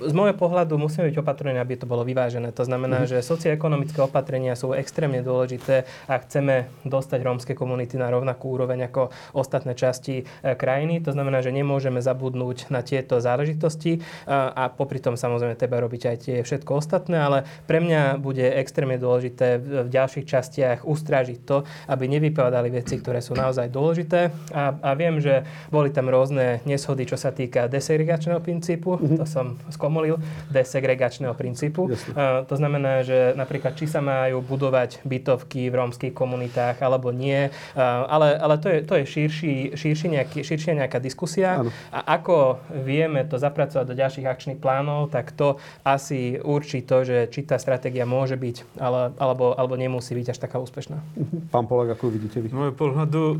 Z 0.00 0.12
môjho 0.16 0.32
pohľadu 0.32 0.80
musíme 0.80 1.12
byť 1.12 1.20
opatrení, 1.20 1.60
aby 1.60 1.76
to 1.76 1.84
bolo 1.84 2.08
vyvážené. 2.08 2.56
To 2.56 2.64
znamená, 2.64 3.04
mm. 3.04 3.12
že 3.12 3.18
socioekonomické 3.20 4.00
opatrenia 4.00 4.56
sú 4.56 4.72
extrémne 4.72 5.20
dôležité 5.20 5.84
a 6.08 6.16
chceme 6.24 6.72
dostať 6.88 7.20
rómske 7.20 7.52
komunity 7.52 8.00
na 8.00 8.08
rovnakú 8.08 8.56
úroveň 8.56 8.88
ako 8.88 9.12
ostatné 9.36 9.76
časti 9.76 10.24
e, 10.24 10.56
krajiny. 10.56 11.04
To 11.04 11.12
znamená, 11.12 11.44
že 11.44 11.52
nemôžeme 11.52 12.00
zabudnúť 12.00 12.72
na 12.72 12.80
tieto 12.80 13.20
záležitosti 13.20 14.00
a 14.26 14.72
popri 14.72 15.02
tom 15.02 15.18
samozrejme 15.18 15.58
treba 15.58 15.82
robiť 15.82 16.02
aj 16.08 16.16
tie 16.16 16.36
všetko 16.40 16.80
ostatné, 16.80 17.18
ale 17.18 17.38
pre 17.66 17.82
mňa 17.82 18.22
bude 18.22 18.42
extrémne 18.42 18.96
dôležité 18.96 19.58
v 19.58 19.90
ďalších 19.90 20.26
častiach 20.26 20.78
ustrážiť 20.86 21.25
strážiť 21.26 21.42
to, 21.42 21.66
aby 21.90 22.06
nevypovedali 22.06 22.70
veci, 22.70 23.02
ktoré 23.02 23.18
sú 23.18 23.34
naozaj 23.34 23.66
dôležité. 23.74 24.30
A, 24.54 24.70
a 24.78 24.90
viem, 24.94 25.18
že 25.18 25.42
boli 25.74 25.90
tam 25.90 26.06
rôzne 26.06 26.62
neshody, 26.62 27.02
čo 27.02 27.18
sa 27.18 27.34
týka 27.34 27.66
desegregačného 27.66 28.38
princípu. 28.38 28.94
Mm-hmm. 28.94 29.18
To 29.18 29.26
som 29.26 29.58
skomolil. 29.74 30.22
Desegregačného 30.54 31.34
princípu. 31.34 31.90
A, 32.14 32.46
to 32.46 32.54
znamená, 32.54 33.02
že 33.02 33.34
napríklad, 33.34 33.74
či 33.74 33.90
sa 33.90 33.98
majú 33.98 34.38
budovať 34.46 35.02
bytovky 35.02 35.66
v 35.66 35.74
rómskych 35.74 36.14
komunitách 36.14 36.78
alebo 36.78 37.10
nie. 37.10 37.50
A, 37.74 38.06
ale 38.06 38.38
ale 38.38 38.62
to 38.62 38.68
je, 38.70 38.78
to 38.86 38.94
je 39.00 39.04
širší, 39.08 39.54
širší 39.74 40.06
nejaký, 40.14 40.38
širšia 40.46 40.78
nejaká 40.78 41.02
diskusia. 41.02 41.66
Ano. 41.66 41.74
A 41.90 42.20
ako 42.20 42.62
vieme 42.84 43.26
to 43.26 43.40
zapracovať 43.40 43.84
do 43.88 43.98
ďalších 43.98 44.28
akčných 44.28 44.58
plánov, 44.60 45.10
tak 45.10 45.34
to 45.34 45.58
asi 45.82 46.38
určí 46.38 46.84
to, 46.84 47.02
že 47.02 47.32
či 47.32 47.42
tá 47.48 47.56
stratégia 47.56 48.04
môže 48.06 48.36
byť, 48.36 48.78
ale, 48.78 49.16
alebo, 49.16 49.56
alebo 49.56 49.74
nemusí 49.74 50.12
byť 50.12 50.36
až 50.36 50.38
taká 50.38 50.60
úspešná. 50.60 51.00
Pán 51.48 51.64
Polak, 51.64 51.96
ako 51.96 52.12
vidíte 52.12 52.44
vy? 52.44 52.52
Z 52.52 52.56
môjho 52.56 52.76
pohľadu, 52.76 53.22
e, 53.24 53.34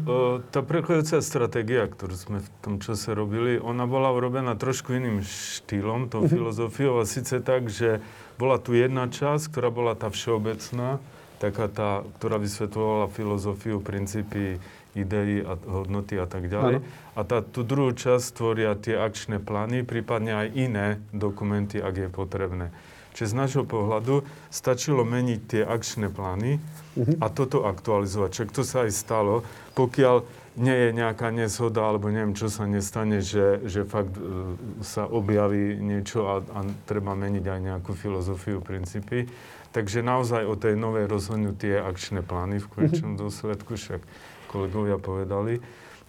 tá 0.49 0.65
prekladajúca 0.65 1.21
stratégia, 1.21 1.85
ktorú 1.85 2.15
sme 2.17 2.39
v 2.41 2.49
tom 2.65 2.75
čase 2.81 3.13
robili, 3.13 3.61
ona 3.61 3.85
bola 3.85 4.09
urobená 4.17 4.57
trošku 4.57 4.97
iným 4.97 5.21
štýlom, 5.23 6.09
tou 6.09 6.25
mhm. 6.25 6.33
filozofiou, 6.33 7.01
a 7.01 7.05
síce 7.05 7.37
tak, 7.45 7.69
že 7.69 8.01
bola 8.41 8.57
tu 8.57 8.73
jedna 8.73 9.09
časť, 9.09 9.53
ktorá 9.53 9.69
bola 9.69 9.93
tá 9.93 10.09
všeobecná, 10.09 11.01
taká 11.37 11.69
tá, 11.69 12.01
ktorá 12.17 12.41
vysvetľovala 12.41 13.13
filozofiu, 13.13 13.85
princípy, 13.85 14.57
idei 14.97 15.45
a 15.45 15.61
hodnoty 15.61 16.17
a 16.17 16.25
tak 16.25 16.49
ďalej. 16.49 16.81
Ano. 16.81 16.89
A 17.13 17.21
tá, 17.29 17.45
tú 17.45 17.61
druhú 17.61 17.93
časť 17.93 18.33
tvoria 18.33 18.73
tie 18.73 18.97
akčné 18.97 19.37
plány, 19.37 19.85
prípadne 19.85 20.33
aj 20.33 20.49
iné 20.57 20.87
dokumenty, 21.13 21.77
ak 21.77 21.95
je 22.01 22.09
potrebné. 22.09 22.73
Čiže 23.13 23.33
z 23.33 23.35
nášho 23.37 23.65
pohľadu 23.69 24.25
stačilo 24.49 25.05
meniť 25.05 25.41
tie 25.45 25.63
akčné 25.65 26.09
plány 26.09 26.61
uh-huh. 26.97 27.21
a 27.21 27.27
toto 27.29 27.69
aktualizovať. 27.69 28.31
Čak 28.33 28.49
to 28.57 28.63
sa 28.65 28.89
aj 28.89 28.93
stalo, 28.97 29.45
pokiaľ 29.77 30.25
nie 30.57 30.73
je 30.73 30.91
nejaká 30.97 31.29
neshoda, 31.29 31.85
alebo 31.85 32.09
neviem, 32.09 32.33
čo 32.33 32.49
sa 32.49 32.65
nestane, 32.65 33.21
že, 33.21 33.61
že 33.69 33.85
fakt 33.85 34.17
uh, 34.17 34.57
sa 34.81 35.05
objaví 35.05 35.77
niečo 35.77 36.25
a, 36.27 36.41
a 36.41 36.59
treba 36.89 37.13
meniť 37.13 37.45
aj 37.45 37.61
nejakú 37.61 37.93
filozofiu, 37.93 38.65
princípy. 38.65 39.29
Takže 39.77 40.01
naozaj 40.01 40.49
o 40.49 40.57
tej 40.57 40.73
novej 40.81 41.05
rozhodnú 41.05 41.53
tie 41.53 41.77
akčné 41.77 42.25
plány 42.25 42.65
v 42.65 42.71
konečnom 42.73 43.13
mhm. 43.13 43.21
dôsledku, 43.21 43.77
však 43.77 44.01
kolegovia 44.49 44.97
povedali. 44.97 45.61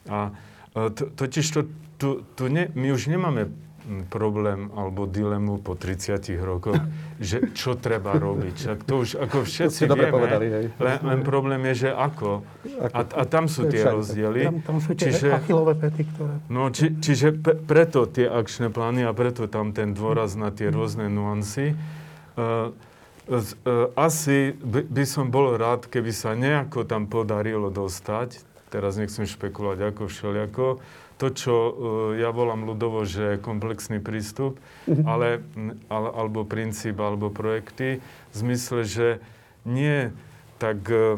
A 0.08 0.32
e, 0.72 0.88
to, 0.96 1.12
totiž 1.12 1.46
to, 1.52 1.62
tu, 2.00 2.24
tu 2.40 2.48
ne, 2.48 2.72
my 2.72 2.96
už 2.96 3.12
nemáme 3.12 3.52
problém 4.12 4.68
alebo 4.76 5.08
dilemu 5.08 5.64
po 5.64 5.80
30 5.80 6.20
rokoch, 6.44 6.76
že 7.24 7.56
čo 7.56 7.80
treba 7.80 8.20
robiť. 8.20 8.56
Však 8.56 8.80
to 8.84 8.94
už 9.04 9.10
ako 9.24 9.48
všetci 9.48 9.82
to 9.88 9.96
vieme, 9.96 10.12
povedali, 10.12 10.46
hej. 10.52 10.66
Len, 10.76 10.98
len 11.08 11.20
problém 11.24 11.62
je, 11.72 11.88
že 11.88 11.90
ako. 11.96 12.44
ako. 12.84 12.96
A, 12.96 13.00
a 13.04 13.24
tam 13.24 13.48
sú 13.48 13.72
tie 13.72 13.88
rozdiely. 13.88 14.42
Tam, 14.44 14.60
tam 14.60 14.78
sú 14.84 14.92
tie 14.92 15.08
čiže, 15.08 15.32
achillové 15.32 15.74
pety, 15.80 16.04
ktoré... 16.04 16.36
No, 16.52 16.68
či, 16.68 17.00
čiže 17.00 17.32
pe, 17.40 17.56
preto 17.56 18.04
tie 18.06 18.28
akčné 18.28 18.68
plány 18.68 19.08
a 19.08 19.12
preto 19.16 19.48
tam 19.48 19.72
ten 19.72 19.96
dôraz 19.96 20.36
na 20.36 20.52
tie 20.52 20.68
rôzne 20.68 21.08
nuancy. 21.08 21.74
Uh, 22.36 22.76
asi 23.96 24.56
by, 24.56 24.88
by 24.88 25.04
som 25.04 25.28
bol 25.28 25.56
rád, 25.60 25.88
keby 25.92 26.16
sa 26.16 26.32
nejako 26.32 26.88
tam 26.88 27.12
podarilo 27.12 27.68
dostať, 27.68 28.40
teraz 28.72 28.96
nechcem 28.96 29.28
špekulovať 29.28 29.80
ako 29.92 30.04
všelijako, 30.08 30.68
to, 31.18 31.34
čo 31.34 31.53
uh, 31.53 31.72
ja 32.13 32.30
volám 32.30 32.65
ľudovo, 32.70 33.03
že 33.03 33.41
komplexný 33.41 33.97
prístup, 33.97 34.61
mm-hmm. 34.86 35.05
ale, 35.05 35.41
ale, 35.89 36.09
alebo 36.13 36.45
princíp, 36.45 37.01
alebo 37.01 37.34
projekty, 37.34 37.99
v 38.32 38.36
zmysle, 38.36 38.86
že 38.86 39.07
nie 39.65 40.13
tak 40.57 40.86
uh, 40.89 41.18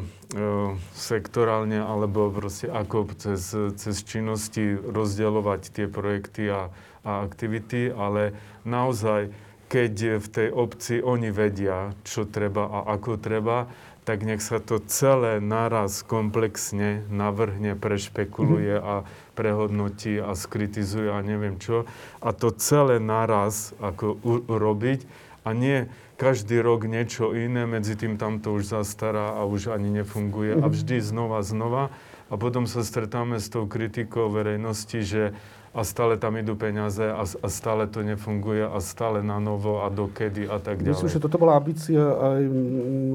sektorálne, 0.95 1.79
alebo 1.83 2.31
proste 2.31 2.71
ako 2.71 3.11
cez, 3.15 3.51
cez 3.75 3.95
činnosti 4.03 4.75
rozdielovať 4.75 5.61
tie 5.71 5.85
projekty 5.87 6.51
a, 6.51 6.71
a 7.03 7.11
aktivity, 7.23 7.91
ale 7.91 8.35
naozaj, 8.67 9.31
keď 9.69 10.17
v 10.17 10.27
tej 10.27 10.47
obci 10.49 10.95
oni 10.99 11.29
vedia, 11.29 11.93
čo 12.01 12.25
treba 12.25 12.67
a 12.67 12.79
ako 12.97 13.21
treba, 13.21 13.69
tak 14.09 14.25
nech 14.25 14.41
sa 14.41 14.57
to 14.57 14.81
celé 14.89 15.37
naraz 15.37 16.01
komplexne 16.01 17.05
navrhne, 17.13 17.77
prešpekuluje 17.77 18.73
a 18.73 19.05
prehodnotí 19.37 20.17
a 20.17 20.33
skritizuje 20.33 21.13
a 21.13 21.21
neviem 21.21 21.61
čo. 21.61 21.85
A 22.17 22.33
to 22.33 22.49
celé 22.49 22.97
naraz 22.97 23.77
ako 23.77 24.17
urobiť 24.49 25.05
a 25.45 25.53
nie 25.53 25.85
každý 26.17 26.57
rok 26.57 26.89
niečo 26.89 27.37
iné, 27.37 27.69
medzi 27.69 27.93
tým 27.93 28.17
tam 28.17 28.41
to 28.41 28.57
už 28.57 28.73
zastará 28.81 29.37
a 29.37 29.45
už 29.45 29.77
ani 29.77 30.01
nefunguje 30.01 30.57
a 30.57 30.65
vždy 30.65 31.05
znova, 31.05 31.45
znova. 31.45 31.93
A 32.29 32.37
potom 32.37 32.65
sa 32.65 32.81
stretáme 32.81 33.37
s 33.37 33.45
tou 33.53 33.69
kritikou 33.69 34.33
verejnosti, 34.33 35.05
že 35.05 35.37
a 35.69 35.85
stále 35.85 36.17
tam 36.17 36.33
idú 36.37 36.57
peniaze 36.57 37.05
a, 37.05 37.21
a 37.21 37.47
stále 37.47 37.85
to 37.85 38.01
nefunguje 38.01 38.65
a 38.65 38.77
stále 38.81 39.21
na 39.21 39.37
novo 39.37 39.85
a 39.85 39.93
dokedy 39.93 40.49
a 40.49 40.57
tak 40.57 40.81
ďalej. 40.81 40.97
Myslím, 40.97 41.13
že 41.13 41.21
toto 41.21 41.37
bola 41.37 41.53
ambícia 41.53 42.01
aj 42.01 42.41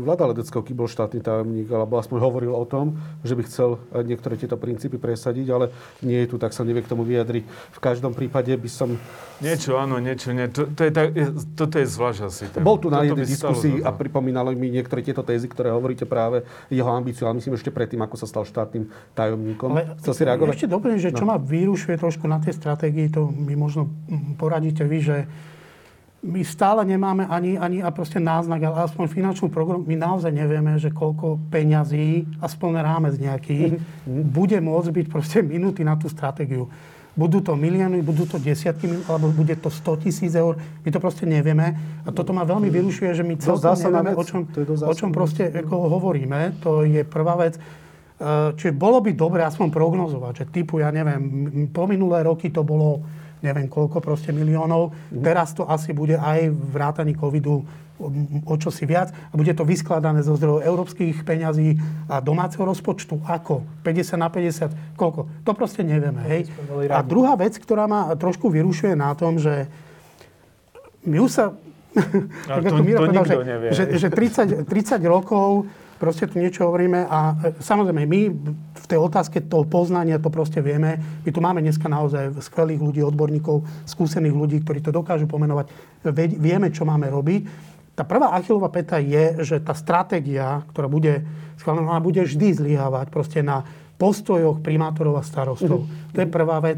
Vlada 0.07 0.25
Ledeckého, 0.31 0.63
keď 0.63 0.75
bol 0.79 0.87
štátny 0.87 1.19
tajomník, 1.19 1.67
alebo 1.75 1.99
aspoň 1.99 2.19
hovoril 2.23 2.55
o 2.55 2.63
tom, 2.63 2.95
že 3.27 3.35
by 3.35 3.43
chcel 3.49 3.83
niektoré 4.07 4.39
tieto 4.39 4.55
princípy 4.55 5.03
presadiť, 5.03 5.47
ale 5.51 5.75
nie 6.07 6.23
je 6.23 6.31
tu, 6.31 6.37
tak 6.39 6.55
sa 6.55 6.63
nevie 6.63 6.87
k 6.87 6.91
tomu 6.91 7.03
vyjadriť. 7.03 7.43
V 7.75 7.81
každom 7.83 8.15
prípade 8.15 8.55
by 8.55 8.71
som... 8.71 8.95
Niečo 9.43 9.75
áno, 9.75 9.99
niečo 9.99 10.31
nie. 10.31 10.47
To, 10.55 10.71
to 10.71 10.87
je 10.87 10.93
tak, 10.95 11.11
toto 11.59 11.75
je 11.83 11.87
zvlášť 11.91 12.21
asi. 12.23 12.45
Ten, 12.55 12.63
bol 12.63 12.79
tu 12.79 12.87
na 12.87 13.03
jednej 13.03 13.27
diskusii 13.27 13.83
a 13.83 13.91
pripomínalo 13.91 14.55
mi 14.55 14.71
niektoré 14.71 15.03
tieto 15.03 15.27
tézy, 15.27 15.51
ktoré 15.51 15.75
hovoríte 15.75 16.07
práve 16.07 16.47
jeho 16.71 16.87
ambíciu, 16.87 17.27
ale 17.27 17.43
myslím 17.43 17.59
ešte 17.59 17.75
predtým, 17.75 17.99
ako 17.99 18.15
sa 18.15 18.31
stal 18.31 18.47
štátnym 18.47 18.87
tajomníkom. 19.19 19.75
Ale 19.75 19.99
Chcel 20.05 20.13
si 20.15 20.23
reagovať? 20.23 20.55
Ešte 20.55 20.71
dobre, 20.71 20.91
že 21.01 21.11
čo 21.11 21.25
no. 21.25 21.35
ma 21.35 21.37
vyrušuje 21.41 21.97
trošku 21.99 22.29
na 22.29 22.44
tej 22.45 22.57
stratégii, 22.57 23.09
to 23.09 23.29
mi 23.29 23.57
možno 23.57 23.89
poradíte 24.37 24.85
vy, 24.85 24.99
že 25.01 25.17
my 26.25 26.41
stále 26.41 26.89
nemáme 26.89 27.29
ani, 27.29 27.61
ani 27.61 27.85
a 27.85 27.93
proste 27.93 28.17
náznak, 28.17 28.65
ale 28.65 28.89
aspoň 28.89 29.05
finančnú 29.13 29.53
program, 29.53 29.85
my 29.85 29.93
naozaj 29.93 30.33
nevieme, 30.33 30.81
že 30.81 30.89
koľko 30.89 31.37
peňazí, 31.53 32.25
aspoň 32.41 32.81
rámec 32.81 33.15
nejaký, 33.21 33.77
mm-hmm. 33.77 34.33
bude 34.33 34.57
môcť 34.57 34.91
byť 34.91 35.07
proste 35.13 35.39
minúty 35.45 35.85
na 35.85 36.01
tú 36.01 36.09
stratégiu. 36.09 36.73
Budú 37.15 37.39
to 37.39 37.55
milióny, 37.55 38.03
budú 38.03 38.27
to 38.27 38.43
desiatky 38.43 38.91
alebo 39.07 39.31
bude 39.31 39.55
to 39.55 39.71
100 39.71 40.03
tisíc 40.03 40.33
eur. 40.35 40.59
My 40.83 40.91
to 40.91 40.99
proste 40.99 41.23
nevieme. 41.23 41.79
A 42.03 42.11
toto 42.11 42.35
ma 42.35 42.43
veľmi 42.43 42.67
vyrušuje, 42.75 43.15
že 43.15 43.23
my 43.23 43.39
celkom 43.39 43.71
nevieme, 43.71 44.19
o 44.19 44.25
čom, 44.27 44.43
o 44.83 44.95
čom 44.99 45.15
proste 45.15 45.47
ako 45.47 45.95
hovoríme. 45.95 46.59
To 46.67 46.83
je 46.83 47.07
prvá 47.07 47.39
vec. 47.39 47.55
Eh, 48.25 48.57
čiže 48.57 48.73
bolo 48.73 49.05
by 49.05 49.13
dobre 49.13 49.45
aspoň 49.45 49.69
prognozovať, 49.69 50.33
že 50.33 50.45
typu, 50.49 50.81
ja 50.81 50.89
neviem, 50.89 51.21
po 51.69 51.85
minulé 51.85 52.25
roky 52.25 52.49
to 52.49 52.65
bolo 52.65 53.05
neviem 53.45 53.69
koľko 53.69 54.01
proste 54.01 54.33
miliónov. 54.33 54.97
Mm. 55.13 55.21
Teraz 55.21 55.53
to 55.53 55.69
asi 55.69 55.93
bude 55.93 56.17
aj 56.17 56.49
v 56.49 56.75
rátaní 56.81 57.13
covidu 57.13 57.61
o 58.49 58.55
čosi 58.57 58.89
viac 58.89 59.13
a 59.13 59.35
bude 59.37 59.53
to 59.53 59.63
vyskladané 59.63 60.25
zo 60.25 60.35
zdrojov 60.35 60.65
európskych 60.65 61.23
peňazí 61.23 61.77
a 62.09 62.25
domáceho 62.25 62.65
rozpočtu. 62.65 63.21
Ako? 63.29 63.63
50 63.85 64.17
na 64.17 64.33
50? 64.33 64.97
Koľko? 64.97 65.29
To 65.45 65.53
proste 65.53 65.85
nevieme. 65.85 66.25
Hej? 66.25 66.49
A 66.91 67.05
druhá 67.05 67.37
vec, 67.37 67.55
ktorá 67.61 67.85
ma 67.85 68.11
trošku 68.17 68.49
vyrušuje 68.49 68.97
na 68.97 69.13
tom, 69.13 69.37
že 69.37 69.69
my 71.05 71.21
už 71.21 71.31
sa... 71.31 71.45
Ale 72.51 72.61
to, 72.67 72.73
to 72.73 72.83
povedal, 72.83 73.25
že, 73.29 73.37
nevie. 73.47 73.69
že, 73.71 73.85
že 74.01 74.09
30, 74.11 74.67
30 74.67 74.99
rokov 75.05 75.69
proste 76.05 76.29
tu 76.29 76.37
niečo 76.37 76.69
hovoríme 76.69 77.09
a 77.09 77.33
e, 77.33 77.65
samozrejme 77.65 78.05
my 78.05 78.21
v 78.77 78.87
tej 78.87 79.01
otázke 79.01 79.41
toho 79.49 79.65
poznania 79.65 80.21
to 80.21 80.29
proste 80.29 80.61
vieme. 80.61 81.01
My 81.25 81.31
tu 81.33 81.41
máme 81.41 81.65
dneska 81.65 81.89
naozaj 81.89 82.37
skvelých 82.45 82.85
ľudí, 82.85 83.01
odborníkov, 83.01 83.65
skúsených 83.89 84.37
ľudí, 84.37 84.61
ktorí 84.61 84.85
to 84.85 84.93
dokážu 84.93 85.25
pomenovať. 85.25 85.73
Vieme, 86.37 86.69
čo 86.69 86.85
máme 86.85 87.09
robiť. 87.09 87.73
Tá 87.97 88.05
prvá 88.05 88.37
achilová 88.37 88.69
peta 88.69 89.01
je, 89.01 89.41
že 89.41 89.65
tá 89.65 89.73
stratégia, 89.73 90.61
ktorá 90.77 90.93
bude 90.93 91.25
schválená, 91.57 91.97
bude 92.05 92.21
vždy 92.21 92.53
zlyhávať 92.61 93.09
proste 93.09 93.41
na 93.41 93.65
postojoch 93.97 94.61
primátorov 94.61 95.17
a 95.17 95.25
starostov. 95.25 95.89
Mm-hmm. 95.89 96.13
To 96.13 96.19
je 96.21 96.29
prvá 96.29 96.59
vec. 96.61 96.77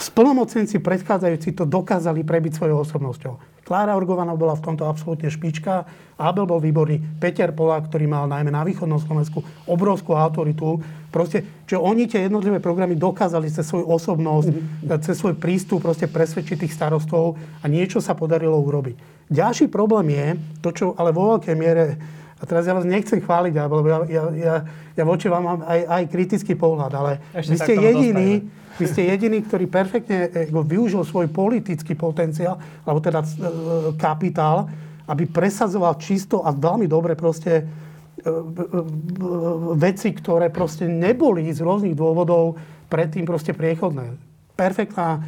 Splnomocenci 0.00 0.80
predchádzajúci 0.80 1.52
to 1.52 1.68
dokázali 1.68 2.24
prebiť 2.24 2.56
svojou 2.56 2.88
osobnosťou. 2.88 3.49
Klára 3.70 3.94
Orgovaná 3.94 4.34
bola 4.34 4.58
v 4.58 4.66
tomto 4.66 4.82
absolútne 4.82 5.30
špička, 5.30 5.86
Abel 6.18 6.42
bol 6.42 6.58
výborný, 6.58 7.22
Peter 7.22 7.54
Polák, 7.54 7.86
ktorý 7.86 8.10
mal 8.10 8.26
najmä 8.26 8.50
na 8.50 8.66
východnom 8.66 8.98
Slovensku 8.98 9.46
obrovskú 9.70 10.18
autoritu. 10.18 10.82
Proste, 11.14 11.46
že 11.70 11.78
oni 11.78 12.10
tie 12.10 12.26
jednotlivé 12.26 12.58
programy 12.58 12.98
dokázali 12.98 13.46
cez 13.46 13.70
svoju 13.70 13.86
osobnosť, 13.86 14.50
mm-hmm. 14.50 15.00
cez 15.06 15.14
svoj 15.14 15.38
prístup 15.38 15.86
proste 15.86 16.10
presvedčiť 16.10 16.66
tých 16.66 16.74
starostov 16.74 17.38
a 17.62 17.70
niečo 17.70 18.02
sa 18.02 18.18
podarilo 18.18 18.58
urobiť. 18.58 19.30
Ďalší 19.30 19.70
problém 19.70 20.18
je, 20.18 20.26
to 20.66 20.74
čo 20.74 20.86
ale 20.98 21.14
vo 21.14 21.38
veľkej 21.38 21.54
miere 21.54 21.94
a 22.40 22.42
teraz 22.48 22.64
ja 22.64 22.72
vás 22.72 22.88
nechcem 22.88 23.20
chváliť, 23.20 23.52
lebo 23.52 23.84
ja, 23.84 23.98
ja, 24.08 24.22
ja, 24.32 24.54
ja 24.96 25.04
voči 25.04 25.28
vám 25.28 25.44
mám 25.44 25.60
aj, 25.62 25.80
aj 25.86 26.02
kritický 26.08 26.56
pohľad, 26.56 26.90
ale 26.96 27.12
Ešte 27.36 27.52
vy 27.52 27.56
ste 27.60 27.74
jediní, 27.76 28.30
vy 28.78 28.84
ste 28.86 29.10
jediný, 29.10 29.42
ktorý 29.42 29.66
perfektne 29.66 30.30
eh, 30.30 30.50
využil 30.50 31.02
svoj 31.02 31.32
politický 31.32 31.98
potenciál, 31.98 32.60
alebo 32.86 33.00
teda 33.02 33.24
eh, 33.24 33.30
kapitál, 33.98 34.70
aby 35.10 35.26
presadzoval 35.26 35.98
čisto 35.98 36.46
a 36.46 36.54
veľmi 36.54 36.86
dobre 36.86 37.18
proste 37.18 37.64
eh, 37.64 37.66
veci, 39.74 40.14
ktoré 40.14 40.52
proste 40.52 40.86
neboli 40.86 41.50
z 41.50 41.64
rôznych 41.64 41.96
dôvodov 41.98 42.60
predtým 42.86 43.26
proste 43.26 43.54
priechodné. 43.54 44.18
Perfektná, 44.58 45.24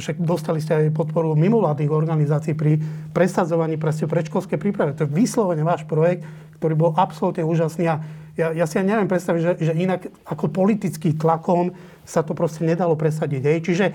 však 0.00 0.16
dostali 0.24 0.64
ste 0.64 0.72
aj 0.88 0.96
podporu 0.96 1.36
mimovládnych 1.36 1.92
organizácií 1.92 2.56
pri 2.56 2.80
presadzovaní 3.12 3.76
proste 3.76 4.08
predškolskej 4.08 4.56
prípravy. 4.56 4.96
To 4.96 5.04
je 5.04 5.12
vyslovene 5.12 5.60
váš 5.60 5.84
projekt, 5.84 6.24
ktorý 6.56 6.74
bol 6.74 6.90
absolútne 6.96 7.44
úžasný 7.44 7.84
a 7.92 8.00
ja, 8.36 8.52
ja 8.52 8.64
si 8.68 8.76
aj 8.76 8.84
neviem 8.84 9.08
predstaviť, 9.08 9.40
že, 9.40 9.52
že 9.60 9.72
inak 9.72 10.12
ako 10.28 10.52
politický 10.52 11.16
tlakom 11.16 11.72
sa 12.06 12.22
to 12.22 12.32
proste 12.32 12.62
nedalo 12.62 12.94
presadiť. 12.94 13.42
Hej. 13.42 13.58
Čiže 13.66 13.86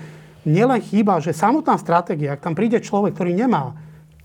nielen 0.44 0.78
chýba, 0.84 1.18
že 1.18 1.32
samotná 1.32 1.80
stratégia, 1.80 2.36
ak 2.36 2.44
tam 2.44 2.54
príde 2.54 2.78
človek, 2.78 3.16
ktorý 3.16 3.32
nemá 3.32 3.72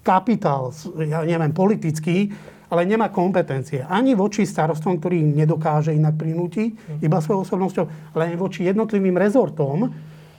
kapitál, 0.04 0.76
ja 1.00 1.24
neviem, 1.24 1.56
politický, 1.56 2.32
ale 2.68 2.84
nemá 2.84 3.08
kompetencie 3.08 3.88
ani 3.88 4.12
voči 4.12 4.44
starostom, 4.44 5.00
ktorý 5.00 5.24
nedokáže 5.24 5.96
inak 5.96 6.20
prinútiť 6.20 7.00
iba 7.00 7.24
svojou 7.24 7.48
osobnosťou, 7.48 7.86
ale 8.12 8.36
aj 8.36 8.36
voči 8.36 8.68
jednotlivým 8.68 9.16
rezortom, 9.16 9.88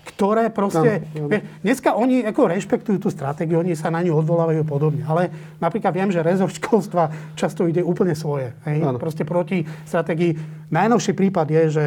ktoré 0.09 0.49
proste... 0.49 1.05
No, 1.17 1.29
no. 1.29 1.41
Dneska 1.61 1.93
oni 1.93 2.25
ako 2.25 2.49
rešpektujú 2.49 2.97
tú 2.97 3.09
stratégiu, 3.13 3.61
oni 3.61 3.77
sa 3.77 3.93
na 3.93 4.01
ňu 4.01 4.17
odvolávajú 4.25 4.65
podobne. 4.65 5.05
Ale 5.05 5.29
napríklad 5.61 5.93
viem, 5.93 6.09
že 6.09 6.25
rezort 6.25 6.57
školstva 6.57 7.13
často 7.37 7.69
ide 7.69 7.85
úplne 7.85 8.17
svoje. 8.17 8.57
Hej? 8.65 8.89
Proste 8.97 9.29
proti 9.29 9.69
stratégii. 9.85 10.37
Najnovší 10.73 11.13
prípad 11.13 11.47
je, 11.49 11.63
že 11.69 11.85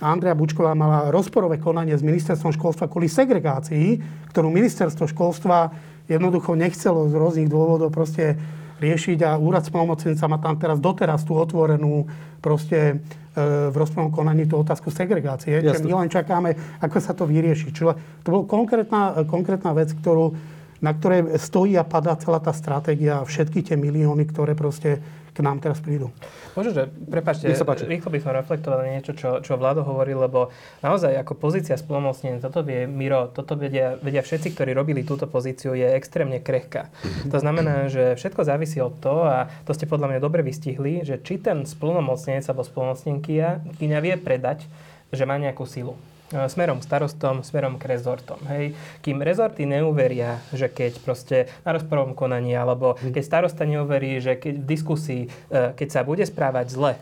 Andrea 0.00 0.32
Bučková 0.32 0.72
mala 0.72 1.12
rozporové 1.12 1.60
konanie 1.60 1.92
s 1.92 2.00
ministerstvom 2.00 2.56
školstva 2.56 2.88
kvôli 2.88 3.06
segregácii, 3.06 4.00
ktorú 4.32 4.48
ministerstvo 4.48 5.04
školstva 5.04 5.70
jednoducho 6.08 6.56
nechcelo 6.56 7.06
z 7.06 7.14
rôznych 7.14 7.52
dôvodov 7.52 7.92
proste 7.92 8.40
riešiť 8.80 9.18
a 9.28 9.36
úrad 9.36 9.62
spolnomocenca 9.62 10.24
má 10.24 10.40
tam 10.40 10.56
teraz 10.56 10.80
doteraz 10.80 11.22
tú 11.22 11.36
otvorenú 11.36 12.08
proste 12.40 12.96
e, 13.36 13.68
v 13.68 13.74
rozprávnom 13.76 14.08
konaní 14.08 14.48
tú 14.48 14.56
otázku 14.56 14.88
segregácie. 14.88 15.60
Čiže 15.60 15.84
my 15.84 16.00
len 16.00 16.10
čakáme, 16.10 16.80
ako 16.80 16.96
sa 16.98 17.12
to 17.12 17.28
vyrieši. 17.28 17.70
Čiže 17.70 18.24
to 18.24 18.28
bola 18.32 18.48
konkrétna, 18.48 19.28
konkrétna 19.28 19.76
vec, 19.76 19.92
ktorú, 19.92 20.32
na 20.80 20.96
ktorej 20.96 21.36
stojí 21.36 21.76
a 21.76 21.84
padá 21.84 22.16
celá 22.16 22.40
tá 22.40 22.56
stratégia, 22.56 23.20
všetky 23.20 23.60
tie 23.60 23.76
milióny, 23.76 24.24
ktoré 24.32 24.56
proste 24.56 25.04
k 25.40 25.46
nám 25.48 25.64
teraz 25.64 25.80
prídu. 25.80 26.12
Možno, 26.52 26.76
že, 26.76 26.82
prepáčte, 27.08 27.48
rýchlo 27.88 28.12
by 28.12 28.18
som 28.20 28.36
reflektoval 28.36 28.84
na 28.84 29.00
niečo, 29.00 29.16
čo, 29.16 29.40
čo 29.40 29.56
Vlado 29.56 29.80
hovoril, 29.80 30.20
lebo 30.20 30.52
naozaj 30.84 31.16
ako 31.24 31.32
pozícia 31.40 31.80
splnomocnenia, 31.80 32.44
toto 32.44 32.60
vie 32.60 32.84
Miro, 32.84 33.32
toto 33.32 33.56
vedia, 33.56 33.96
vedia 34.04 34.20
všetci, 34.20 34.52
ktorí 34.52 34.76
robili 34.76 35.00
túto 35.00 35.24
pozíciu, 35.24 35.72
je 35.72 35.88
extrémne 35.96 36.44
krehká. 36.44 36.92
To 37.32 37.40
znamená, 37.40 37.88
že 37.88 38.20
všetko 38.20 38.44
závisí 38.44 38.84
od 38.84 39.00
toho, 39.00 39.24
a 39.24 39.48
to 39.64 39.72
ste 39.72 39.88
podľa 39.88 40.12
mňa 40.12 40.20
dobre 40.20 40.44
vystihli, 40.44 41.00
že 41.00 41.16
či 41.24 41.40
ten 41.40 41.64
splnomocnenec 41.64 42.44
alebo 42.44 42.68
splnomocnenkyňa 42.68 43.98
vie 44.04 44.14
predať, 44.20 44.68
že 45.08 45.24
má 45.24 45.40
nejakú 45.40 45.64
silu. 45.64 45.96
E, 46.30 46.46
smerom 46.46 46.78
k 46.78 46.86
starostom, 46.86 47.42
smerom 47.42 47.74
k 47.74 47.90
rezortom. 47.90 48.38
Hej. 48.46 48.78
Kým 49.02 49.18
rezorty 49.18 49.66
neuveria, 49.66 50.38
že 50.54 50.70
keď 50.70 50.92
proste 51.02 51.50
na 51.66 51.74
rozporovom 51.74 52.14
konaní, 52.14 52.54
alebo 52.54 52.94
keď 53.02 53.22
starosta 53.26 53.66
neuverí, 53.66 54.22
že 54.22 54.38
keď 54.38 54.54
v 54.62 54.66
diskusii, 54.66 55.22
e, 55.26 55.74
keď 55.74 55.88
sa 55.90 56.00
bude 56.06 56.22
správať 56.22 56.66
zle, 56.70 56.92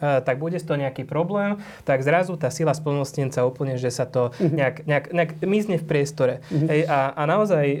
tak 0.00 0.36
bude 0.36 0.58
to 0.60 0.74
nejaký 0.76 1.06
problém, 1.06 1.60
tak 1.86 2.02
zrazu 2.02 2.34
tá 2.36 2.50
sila 2.50 2.74
spolnostnenca 2.74 3.46
úplne, 3.46 3.78
že 3.80 3.88
sa 3.88 4.04
to 4.04 4.34
mhm. 4.36 4.54
nejak, 4.56 4.76
nejak, 4.84 5.06
nejak 5.12 5.30
mizne 5.46 5.76
v 5.80 5.84
priestore. 5.86 6.34
Uh-huh. 6.50 6.68
Hej, 6.68 6.88
a, 6.90 7.14
a 7.14 7.22
naozaj, 7.24 7.64
e, 7.64 7.78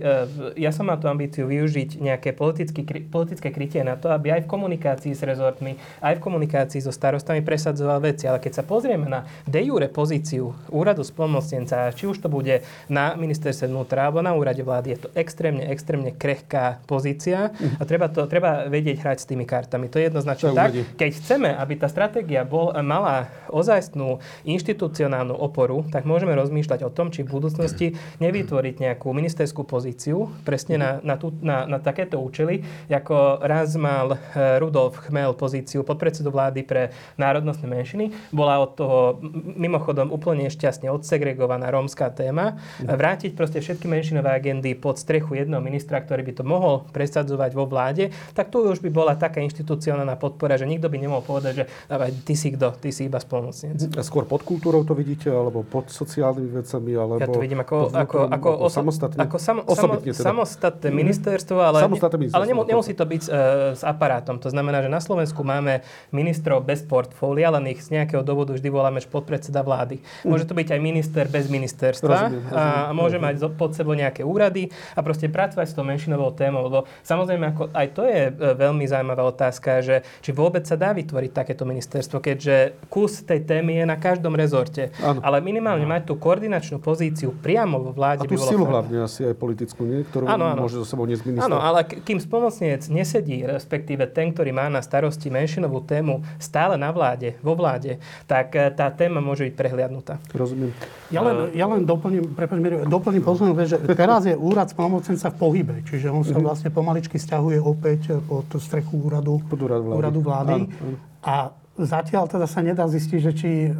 ja 0.60 0.70
som 0.70 0.86
mal 0.86 0.96
tú 1.00 1.10
ambíciu 1.10 1.48
využiť 1.50 2.00
nejaké 2.00 2.32
politické, 2.32 2.82
politické 3.06 3.48
krytie 3.50 3.82
na 3.82 3.98
to, 3.98 4.08
aby 4.12 4.32
aj 4.32 4.46
v 4.46 4.48
komunikácii 4.48 5.12
s 5.12 5.22
rezortmi, 5.26 5.76
aj 6.00 6.16
v 6.16 6.24
komunikácii 6.24 6.80
so 6.80 6.92
starostami 6.94 7.42
presadzoval 7.42 8.00
veci. 8.00 8.30
Ale 8.30 8.40
keď 8.40 8.62
sa 8.62 8.64
pozrieme 8.64 9.10
na 9.10 9.26
de 9.44 9.60
jure 9.66 9.90
pozíciu 9.90 10.54
úradu 10.70 11.02
spolnostnenca, 11.02 11.92
či 11.92 12.06
už 12.06 12.22
to 12.22 12.28
bude 12.30 12.62
na 12.86 13.18
ministerstve 13.18 13.68
vnútra 13.68 14.08
alebo 14.08 14.22
na 14.22 14.32
úrade 14.32 14.62
vlády, 14.62 14.96
je 14.96 14.98
to 15.06 15.08
extrémne, 15.18 15.64
extrémne 15.66 16.14
krehká 16.14 16.80
pozícia 16.86 17.50
uh-huh. 17.50 17.80
a 17.80 17.82
treba, 17.84 18.06
to, 18.08 18.24
treba 18.30 18.68
vedieť 18.70 19.02
hrať 19.02 19.18
s 19.22 19.26
tými 19.28 19.44
kartami. 19.44 19.90
To 19.90 19.98
je 19.98 20.08
jednoznačne 20.08 20.50
tak. 20.54 20.70
Keď 20.96 21.10
chceme, 21.18 21.50
aby 21.56 21.74
tá 21.76 21.88
stratégia 22.06 22.46
bol, 22.46 22.70
mala 22.86 23.26
ozajstnú 23.50 24.22
inštitucionálnu 24.46 25.34
oporu, 25.34 25.82
tak 25.90 26.06
môžeme 26.06 26.38
rozmýšľať 26.38 26.86
o 26.86 26.90
tom, 26.94 27.10
či 27.10 27.26
v 27.26 27.34
budúcnosti 27.34 27.98
nevytvoriť 28.22 28.78
nejakú 28.78 29.10
ministerskú 29.10 29.66
pozíciu 29.66 30.30
presne 30.46 30.78
na, 30.78 30.90
na, 31.02 31.18
tú, 31.18 31.34
na, 31.42 31.66
na 31.66 31.82
takéto 31.82 32.22
účely, 32.22 32.62
ako 32.86 33.42
raz 33.42 33.74
mal 33.74 34.14
eh, 34.14 34.62
Rudolf 34.62 35.02
Chmel 35.02 35.34
pozíciu 35.34 35.82
podpredsedu 35.82 36.30
vlády 36.30 36.62
pre 36.62 36.94
národnostné 37.18 37.66
menšiny. 37.66 38.14
Bola 38.30 38.62
od 38.62 38.78
toho 38.78 39.18
mimochodom 39.58 40.14
úplne 40.14 40.46
šťastne 40.46 40.86
odsegregovaná 40.94 41.74
rómska 41.74 42.06
téma. 42.14 42.54
Vrátiť 42.86 43.34
proste 43.34 43.58
všetky 43.58 43.90
menšinové 43.90 44.30
agendy 44.30 44.78
pod 44.78 45.02
strechu 45.02 45.34
jedného 45.34 45.58
ministra, 45.58 45.98
ktorý 45.98 46.22
by 46.22 46.32
to 46.38 46.44
mohol 46.46 46.86
presadzovať 46.94 47.50
vo 47.50 47.66
vláde, 47.66 48.14
tak 48.30 48.54
tu 48.54 48.62
už 48.62 48.78
by 48.78 48.94
bola 48.94 49.18
taká 49.18 49.42
inštitucionálna 49.42 50.14
podpora, 50.14 50.54
že 50.54 50.70
nikto 50.70 50.86
by 50.86 51.02
nemohol 51.02 51.26
povedať, 51.26 51.52
že 51.56 51.64
ale 51.96 52.12
ty 52.12 52.36
si 52.36 52.52
kto? 52.52 52.76
Ty 52.76 52.88
si 52.92 53.08
iba 53.08 53.16
spolnocnec. 53.16 53.96
A 53.96 54.02
skôr 54.04 54.28
pod 54.28 54.44
kultúrou 54.44 54.84
to 54.84 54.92
vidíte, 54.92 55.32
alebo 55.32 55.64
pod 55.64 55.88
sociálnymi 55.88 56.50
vecami, 56.60 56.92
alebo... 56.92 57.20
Ja 57.22 57.28
to 57.32 57.40
vidím 57.40 57.60
ako, 57.64 57.90
ako, 57.90 58.18
ako, 58.28 58.48
ako 58.52 58.68
samostatne, 58.68 59.18
ako 59.24 59.36
samo, 59.40 59.60
osobitne 59.64 60.12
teda. 60.12 60.26
samostatné 60.28 60.88
mhm. 60.92 60.96
ministerstvo, 60.96 61.58
ale, 61.58 61.78
samostatné 61.82 62.16
ministerstvo, 62.20 62.38
ale 62.42 62.46
nemus, 62.50 62.64
nemusí 62.68 62.92
to 62.92 63.04
byť 63.08 63.22
uh, 63.26 63.32
s 63.74 63.82
aparátom. 63.82 64.36
To 64.42 64.48
znamená, 64.52 64.84
že 64.84 64.90
na 64.92 65.00
Slovensku 65.00 65.40
máme 65.40 65.80
ministrov 66.12 66.62
bez 66.62 66.84
portfólia, 66.84 67.48
len 67.54 67.72
ich 67.72 67.80
z 67.80 67.96
nejakého 67.96 68.20
dôvodu 68.20 68.52
vždy 68.52 68.68
voláme 68.68 69.00
podpredseda 69.06 69.62
vlády. 69.62 70.02
Mhm. 70.02 70.28
Môže 70.28 70.44
to 70.44 70.54
byť 70.54 70.68
aj 70.76 70.80
minister 70.82 71.24
bez 71.30 71.46
ministerstva 71.48 72.16
rozumiem, 72.26 72.42
rozumiem, 72.50 72.58
a 72.58 72.92
môže 72.92 73.18
rozumiem. 73.18 73.48
mať 73.48 73.56
pod 73.56 73.70
sebou 73.72 73.94
nejaké 73.96 74.22
úrady 74.26 74.68
a 74.94 75.00
proste 75.00 75.30
pracovať 75.30 75.66
s 75.70 75.74
tou 75.74 75.86
menšinovou 75.86 76.34
témou. 76.34 76.66
Lebo 76.66 76.78
samozrejme, 77.06 77.44
ako, 77.54 77.62
aj 77.70 77.86
to 77.94 78.02
je 78.04 78.20
e, 78.28 78.32
veľmi 78.34 78.84
zaujímavá 78.84 79.22
otázka, 79.30 79.80
že 79.80 80.02
či 80.20 80.30
vôbec 80.34 80.66
sa 80.66 80.74
dá 80.74 80.90
vytvoriť 80.92 81.30
takéto 81.30 81.62
ministerstvo 81.62 81.85
ministerstvo, 81.86 82.18
keďže 82.18 82.74
kus 82.90 83.22
tej 83.22 83.46
témy 83.46 83.78
je 83.78 83.84
na 83.86 83.94
každom 83.94 84.34
rezorte. 84.34 84.90
Ano. 84.98 85.22
Ale 85.22 85.38
minimálne 85.38 85.86
ano. 85.86 85.94
mať 85.94 86.02
tú 86.10 86.18
koordinačnú 86.18 86.82
pozíciu 86.82 87.30
priamo 87.30 87.78
vo 87.78 87.94
vláde 87.94 88.26
A 88.26 88.28
tú 88.28 88.34
by 88.34 88.42
bolo 88.42 88.50
silu 88.50 88.66
hlavne 88.66 88.96
asi 89.06 89.22
aj 89.22 89.34
politickú, 89.38 89.86
nie? 89.86 90.02
ktorú 90.02 90.26
ano, 90.26 90.50
ano. 90.50 90.66
môže 90.66 90.82
so 90.82 90.86
sebou 90.86 91.06
niesť 91.06 91.30
minister. 91.30 91.46
Áno, 91.46 91.62
ale 91.62 91.86
kým 91.86 92.18
spomocniec 92.18 92.90
nesedí, 92.90 93.46
respektíve 93.46 94.10
ten, 94.10 94.34
ktorý 94.34 94.50
má 94.50 94.66
na 94.66 94.82
starosti 94.82 95.30
menšinovú 95.30 95.86
tému 95.86 96.26
stále 96.42 96.74
na 96.74 96.90
vláde, 96.90 97.38
vo 97.38 97.54
vláde, 97.54 98.02
tak 98.26 98.58
eh, 98.58 98.66
tá 98.74 98.90
téma 98.90 99.22
môže 99.22 99.46
byť 99.46 99.54
prehliadnutá. 99.54 100.18
Rozumiem. 100.34 100.74
Ja 101.14 101.22
len, 101.22 101.54
ja 101.54 101.70
len 101.70 101.86
doplním, 101.86 102.34
prepáč, 102.34 102.58
doplním 102.90 103.22
vec, 103.54 103.70
že 103.70 103.78
teraz 103.94 104.26
je 104.26 104.34
úrad 104.34 104.66
spolnomocnenca 104.66 105.30
v 105.30 105.36
pohybe, 105.38 105.74
čiže 105.86 106.10
on 106.10 106.26
sa 106.26 106.34
mhm. 106.34 106.42
vlastne 106.42 106.68
pomaličky 106.74 107.14
stiahuje 107.14 107.62
opäť 107.62 108.18
pod 108.26 108.50
strechu 108.58 109.06
úradu, 109.06 109.38
pod 109.46 109.62
úrad 109.62 109.86
vlády. 109.86 109.98
Úradu 110.02 110.20
vlády. 110.26 110.52
Áno, 110.58 110.66
áno. 110.66 110.96
A 111.22 111.34
Zatiaľ 111.76 112.24
teda 112.28 112.48
sa 112.48 112.64
nedá 112.64 112.88
zistiť, 112.88 113.20
že 113.20 113.32
či 113.36 113.50
e, 113.68 113.70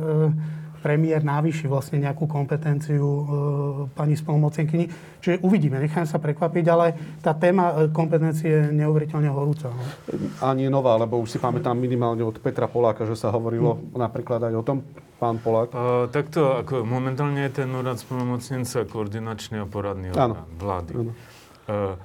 premiér 0.84 1.24
návyši 1.24 1.66
vlastne 1.66 1.98
nejakú 1.98 2.28
kompetenciu 2.28 3.02
e, 3.02 3.24
pani 3.90 4.14
spolnomocenkyni. 4.14 4.86
Čiže 5.24 5.42
uvidíme, 5.42 5.82
nechám 5.82 6.06
sa 6.06 6.20
prekvapiť, 6.20 6.64
ale 6.68 6.86
tá 7.24 7.34
téma 7.34 7.72
e, 7.72 7.74
kompetencie 7.90 8.46
je 8.46 8.62
neuveriteľne 8.70 9.26
horúca. 9.32 9.72
No. 9.72 9.82
Ani 10.44 10.68
nová, 10.70 10.94
lebo 11.00 11.18
už 11.18 11.34
si 11.34 11.38
pamätám 11.40 11.74
minimálne 11.74 12.22
od 12.22 12.38
Petra 12.38 12.70
Poláka, 12.70 13.08
že 13.08 13.18
sa 13.18 13.32
hovorilo 13.34 13.80
hm. 13.80 13.98
napríklad 13.98 14.46
aj 14.46 14.54
o 14.54 14.62
tom, 14.62 14.78
pán 15.16 15.40
Polák. 15.40 15.72
Uh, 15.72 15.80
takto, 16.12 16.60
ako 16.60 16.84
momentálne 16.84 17.48
je 17.48 17.64
ten 17.64 17.70
úrad 17.72 17.96
spolnomocnenca 17.96 18.84
koordinačný 18.84 19.64
a 19.64 19.66
poradný 19.66 20.12
orgán 20.12 20.44
vlády. 20.60 20.92
Ano. 20.92 21.12
Uh, 21.66 21.96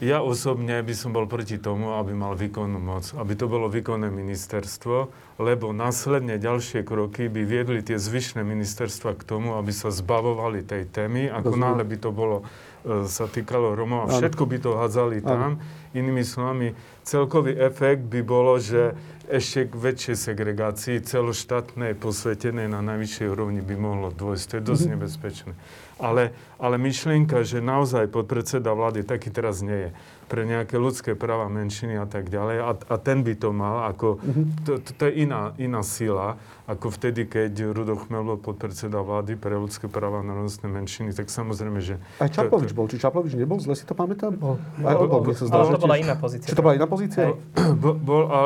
ja 0.00 0.24
osobne 0.24 0.80
by 0.80 0.94
som 0.96 1.12
bol 1.12 1.28
proti 1.28 1.60
tomu, 1.60 1.92
aby 2.00 2.16
mal 2.16 2.32
výkonnú 2.32 2.80
moc, 2.80 3.12
aby 3.12 3.36
to 3.36 3.44
bolo 3.44 3.68
výkonné 3.68 4.08
ministerstvo, 4.08 5.12
lebo 5.36 5.76
následne 5.76 6.40
ďalšie 6.40 6.80
kroky 6.80 7.28
by 7.28 7.44
viedli 7.44 7.84
tie 7.84 8.00
zvyšné 8.00 8.40
ministerstva 8.40 9.12
k 9.12 9.22
tomu, 9.28 9.60
aby 9.60 9.68
sa 9.68 9.92
zbavovali 9.92 10.64
tej 10.64 10.88
témy, 10.88 11.28
ako 11.28 11.60
náhle 11.60 11.84
by 11.84 11.96
to 12.00 12.08
bolo, 12.08 12.48
e, 12.88 13.04
sa 13.04 13.28
týkalo 13.28 13.76
Romov 13.76 14.08
a 14.08 14.16
všetko 14.16 14.48
by 14.48 14.56
to 14.64 14.70
hádzali 14.80 15.20
tam. 15.20 15.60
Inými 15.92 16.24
slovami, 16.24 16.72
celkový 17.04 17.52
efekt 17.60 18.08
by 18.08 18.24
bolo, 18.24 18.56
že 18.56 18.96
ešte 19.28 19.68
k 19.68 19.72
väčšej 19.76 20.16
segregácii 20.24 20.96
celoštátnej, 21.04 21.92
posvetenej 22.00 22.72
na 22.72 22.80
najvyššej 22.80 23.26
úrovni 23.28 23.60
by 23.60 23.76
mohlo 23.76 24.08
dôjsť. 24.08 24.44
To 24.48 24.54
je 24.56 24.62
dosť 24.64 24.80
mm-hmm. 24.80 24.92
nebezpečné. 24.96 25.52
Ale, 25.94 26.34
ale 26.58 26.74
myšlienka, 26.74 27.46
že 27.46 27.62
naozaj 27.62 28.10
podpredseda 28.10 28.74
vlády 28.74 29.06
taký 29.06 29.30
teraz 29.30 29.62
nie 29.62 29.88
je 29.88 29.90
pre 30.26 30.48
nejaké 30.48 30.80
ľudské 30.80 31.12
práva 31.14 31.46
menšiny 31.52 32.00
a 32.00 32.06
tak 32.08 32.32
ďalej. 32.32 32.56
A, 32.64 32.70
a 32.74 32.96
ten 32.98 33.22
by 33.22 33.36
to 33.36 33.52
mal 33.54 33.86
ako... 33.86 34.18
To, 34.66 34.80
to, 34.80 34.90
to 34.96 35.02
je 35.06 35.22
iná, 35.22 35.52
iná 35.60 35.84
sila, 35.84 36.40
ako 36.64 36.90
vtedy, 36.90 37.28
keď 37.28 37.70
Rudolf 37.76 38.08
Chmel 38.08 38.24
bol 38.24 38.40
podpredseda 38.40 39.04
vlády 39.04 39.36
pre 39.36 39.54
ľudské 39.54 39.86
práva 39.86 40.24
a 40.24 40.26
národnostné 40.26 40.66
menšiny, 40.66 41.12
tak 41.12 41.28
samozrejme, 41.28 41.78
že... 41.78 42.00
Aj 42.18 42.32
Čaplovič 42.32 42.72
to, 42.72 42.74
to... 42.74 42.78
bol. 42.80 42.86
Či 42.88 42.96
Čaplovič 42.98 43.32
nebol? 43.36 43.60
Zle 43.60 43.76
si 43.76 43.84
to 43.84 43.92
pamätám? 43.92 44.34
Bol. 44.34 44.56
Aj 44.80 44.96
bol, 44.96 45.06
bol, 45.06 45.20
bol, 45.28 45.34
bol, 45.36 45.60
ale 45.60 45.76
to 45.76 45.84
bola 45.84 45.98
iná 46.00 46.16
pozícia. 46.16 46.48
Či 46.48 46.56
to 46.56 46.64
bola 46.64 46.74
iná 46.74 46.88
pozícia? 46.88 47.36
Bol, 47.54 47.94
bol 48.00 48.22
a 48.32 48.38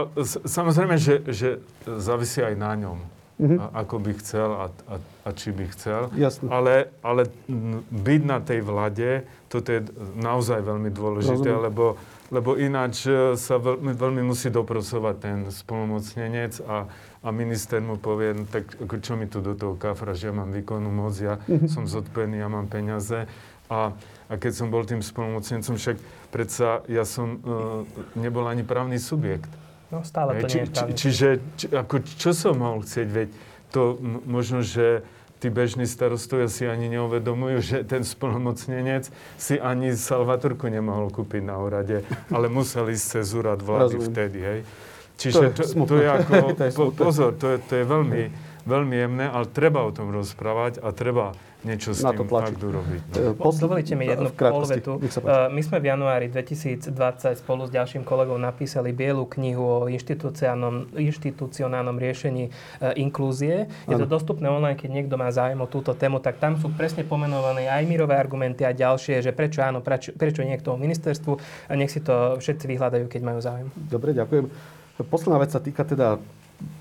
samozrejme, 0.44 0.98
že, 0.98 1.22
že 1.30 1.62
závisí 1.86 2.42
aj 2.42 2.58
na 2.58 2.74
ňom 2.74 3.17
uh-huh. 3.38 3.58
a, 3.58 3.86
ako 3.86 3.96
by 4.02 4.12
chcel 4.18 4.50
a, 4.52 4.66
a, 4.90 4.96
a 4.98 5.28
či 5.32 5.54
by 5.54 5.64
chcel. 5.72 6.10
Jasne. 6.18 6.50
Ale, 6.50 6.74
ale 7.00 7.30
byť 7.90 8.22
na 8.26 8.38
tej 8.42 8.60
vlade, 8.66 9.24
toto 9.48 9.70
je 9.72 9.86
naozaj 10.18 10.60
veľmi 10.60 10.90
dôležité, 10.90 11.48
lebo, 11.48 11.96
lebo 12.28 12.58
ináč 12.58 13.06
e, 13.08 13.38
sa 13.38 13.56
veľmi, 13.56 13.94
veľmi 13.94 14.22
musí 14.26 14.50
dopracovať 14.50 15.14
ten 15.22 15.38
spolumocnenec 15.48 16.60
a, 16.66 16.90
a 17.24 17.28
minister 17.32 17.80
mu 17.80 17.96
povie, 17.96 18.34
no, 18.36 18.44
tak 18.44 18.68
ako 18.76 18.94
čo 19.00 19.16
mi 19.16 19.30
tu 19.30 19.40
do 19.40 19.54
toho 19.54 19.78
kafra, 19.78 20.12
že 20.12 20.28
ja 20.28 20.34
mám 20.34 20.50
výkonnú 20.52 20.90
moc, 20.90 21.14
ja 21.16 21.38
uh-huh. 21.38 21.70
som 21.70 21.86
zodpovedný, 21.86 22.42
ja 22.42 22.50
mám 22.50 22.66
peniaze. 22.66 23.24
A, 23.68 23.92
a 24.28 24.34
keď 24.40 24.52
som 24.64 24.72
bol 24.72 24.84
tým 24.88 25.04
spolumocnencom, 25.04 25.76
však 25.76 25.96
predsa 26.32 26.80
ja 26.88 27.04
som 27.04 27.36
uh, 27.44 27.84
nebol 28.16 28.48
ani 28.48 28.64
právny 28.64 28.96
subjekt. 28.96 29.52
No 29.88 30.04
stále 30.04 30.36
to 30.44 30.46
či, 30.52 30.56
nie 30.60 30.64
je 30.64 30.72
či, 30.72 30.84
Čiže 30.92 31.28
či, 31.56 31.66
ako, 31.72 31.94
čo 32.04 32.30
som 32.36 32.60
mohol 32.60 32.84
chcieť, 32.84 33.08
veď 33.08 33.28
to 33.72 33.96
m- 33.96 34.20
možno, 34.28 34.60
že 34.60 35.00
tí 35.40 35.48
bežní 35.48 35.86
starostovia 35.86 36.50
si 36.50 36.66
ani 36.66 36.90
neuvedomujú, 36.92 37.58
že 37.62 37.76
ten 37.86 38.02
splnomocnenec 38.04 39.08
si 39.38 39.56
ani 39.56 39.94
Salvatorku 39.94 40.66
nemohol 40.68 41.08
kúpiť 41.14 41.42
na 41.46 41.56
úrade, 41.56 42.02
ale 42.28 42.50
musel 42.50 42.90
ísť 42.90 43.04
cez 43.22 43.26
úrad 43.32 43.62
vlády 43.62 43.96
Rozumiem. 43.96 44.08
vtedy, 44.12 44.38
hej. 44.42 44.60
Čiže 45.18 45.44
to, 45.54 45.62
to, 45.62 45.82
to 45.90 45.94
je 45.98 46.08
ako, 46.10 46.34
to 46.52 46.62
je 46.68 46.72
pozor, 46.94 47.30
to 47.38 47.46
je, 47.54 47.58
to 47.64 47.72
je 47.80 47.84
veľmi, 47.86 48.22
veľmi 48.68 48.94
jemné, 48.94 49.24
ale 49.24 49.48
treba 49.48 49.82
o 49.82 49.90
tom 49.90 50.12
rozprávať 50.12 50.84
a 50.84 50.92
treba 50.92 51.32
niečo 51.66 51.90
s 51.90 52.06
na 52.06 52.14
tým 52.14 52.30
fakt 52.30 52.62
urobiť. 52.62 53.02
No. 53.18 53.34
Posl- 53.34 53.66
Dovolite 53.66 53.98
mi 53.98 54.06
jednu 54.06 54.30
polvetu. 54.30 55.02
Uh, 55.02 55.50
my 55.50 55.58
sme 55.58 55.82
v 55.82 55.90
januári 55.90 56.30
2020 56.30 56.94
spolu 57.34 57.66
s 57.66 57.74
ďalším 57.74 58.06
kolegom 58.06 58.38
napísali 58.38 58.94
bielu 58.94 59.26
knihu 59.26 59.66
o 59.66 59.90
inštitucionálnom 59.90 61.96
riešení 61.98 62.46
uh, 62.46 62.94
inklúzie. 62.94 63.66
Je 63.90 63.98
ano. 63.98 64.06
to 64.06 64.06
dostupné 64.06 64.46
online, 64.46 64.78
keď 64.78 65.02
niekto 65.02 65.18
má 65.18 65.34
zájem 65.34 65.58
o 65.58 65.66
túto 65.66 65.98
tému, 65.98 66.22
tak 66.22 66.38
tam 66.38 66.54
sú 66.62 66.70
presne 66.70 67.02
pomenované 67.02 67.66
aj 67.66 67.82
mírové 67.90 68.14
argumenty 68.14 68.62
a 68.62 68.70
ďalšie, 68.70 69.18
že 69.18 69.34
prečo 69.34 69.58
áno, 69.58 69.82
prečo, 69.82 70.14
prečo 70.14 70.46
nie 70.46 70.54
k 70.54 70.62
tomu 70.62 70.78
ministerstvu 70.86 71.42
a 71.66 71.74
nech 71.74 71.90
si 71.90 71.98
to 71.98 72.38
všetci 72.38 72.70
vyhľadajú, 72.70 73.10
keď 73.10 73.22
majú 73.26 73.42
záujem. 73.42 73.66
Dobre, 73.74 74.14
ďakujem. 74.14 74.46
Posledná 75.10 75.42
vec 75.42 75.50
sa 75.54 75.62
týka 75.62 75.86
teda 75.86 76.18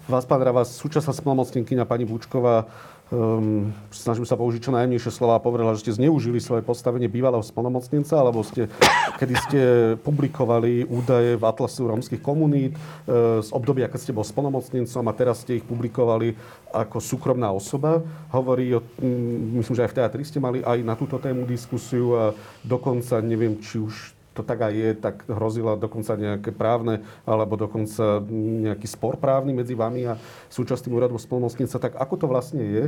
vás, 0.07 0.25
pán 0.25 0.41
Rava, 0.41 0.63
súčasná 0.63 1.13
splnomocnenkyňa 1.13 1.85
pani 1.85 2.07
Búčková 2.07 2.65
um, 3.11 3.71
snažím 3.91 4.25
sa 4.25 4.39
použiť 4.39 4.63
čo 4.63 4.71
najjemnejšie 4.75 5.11
slova, 5.11 5.43
povedala, 5.43 5.75
že 5.75 5.87
ste 5.87 5.97
zneužili 5.99 6.39
svoje 6.39 6.63
postavenie 6.63 7.11
bývalého 7.11 7.43
spolnomocnenca, 7.43 8.15
alebo 8.19 8.43
ste, 8.43 8.71
kedy 9.19 9.33
ste 9.47 9.61
publikovali 10.01 10.87
údaje 10.87 11.35
v 11.35 11.43
Atlasu 11.43 11.87
rómskych 11.87 12.23
komunít 12.23 12.73
uh, 12.75 13.39
z 13.43 13.49
obdobia, 13.51 13.91
keď 13.91 13.99
ste 13.99 14.15
bol 14.15 14.25
spolnomocnencom 14.25 15.03
a 15.07 15.13
teraz 15.13 15.43
ste 15.43 15.59
ich 15.59 15.65
publikovali 15.67 16.35
ako 16.73 16.97
súkromná 16.99 17.51
osoba. 17.51 18.03
Hovorí, 18.33 18.75
o, 18.75 18.81
um, 18.81 19.59
myslím, 19.59 19.75
že 19.77 19.83
aj 19.87 19.91
v 19.91 19.97
teatri 20.03 20.23
ste 20.25 20.39
mali 20.41 20.59
aj 20.63 20.79
na 20.83 20.95
túto 20.97 21.19
tému 21.21 21.45
diskusiu 21.47 22.15
a 22.15 22.23
dokonca 22.63 23.19
neviem, 23.23 23.59
či 23.61 23.79
už 23.79 24.16
to 24.37 24.45
tak 24.45 24.61
aj 24.61 24.73
je, 24.77 24.89
tak 24.93 25.25
hrozila 25.25 25.73
dokonca 25.73 26.13
nejaké 26.13 26.53
právne, 26.53 27.01
alebo 27.25 27.57
dokonca 27.57 28.21
nejaký 28.29 28.85
spor 28.85 29.17
právny 29.17 29.57
medzi 29.57 29.73
vami 29.73 30.05
a 30.05 30.21
súčasným 30.53 30.93
úradom 30.93 31.17
spolnomocnica. 31.17 31.81
Tak 31.81 31.97
ako 31.97 32.15
to 32.21 32.25
vlastne 32.29 32.61
je? 32.61 32.83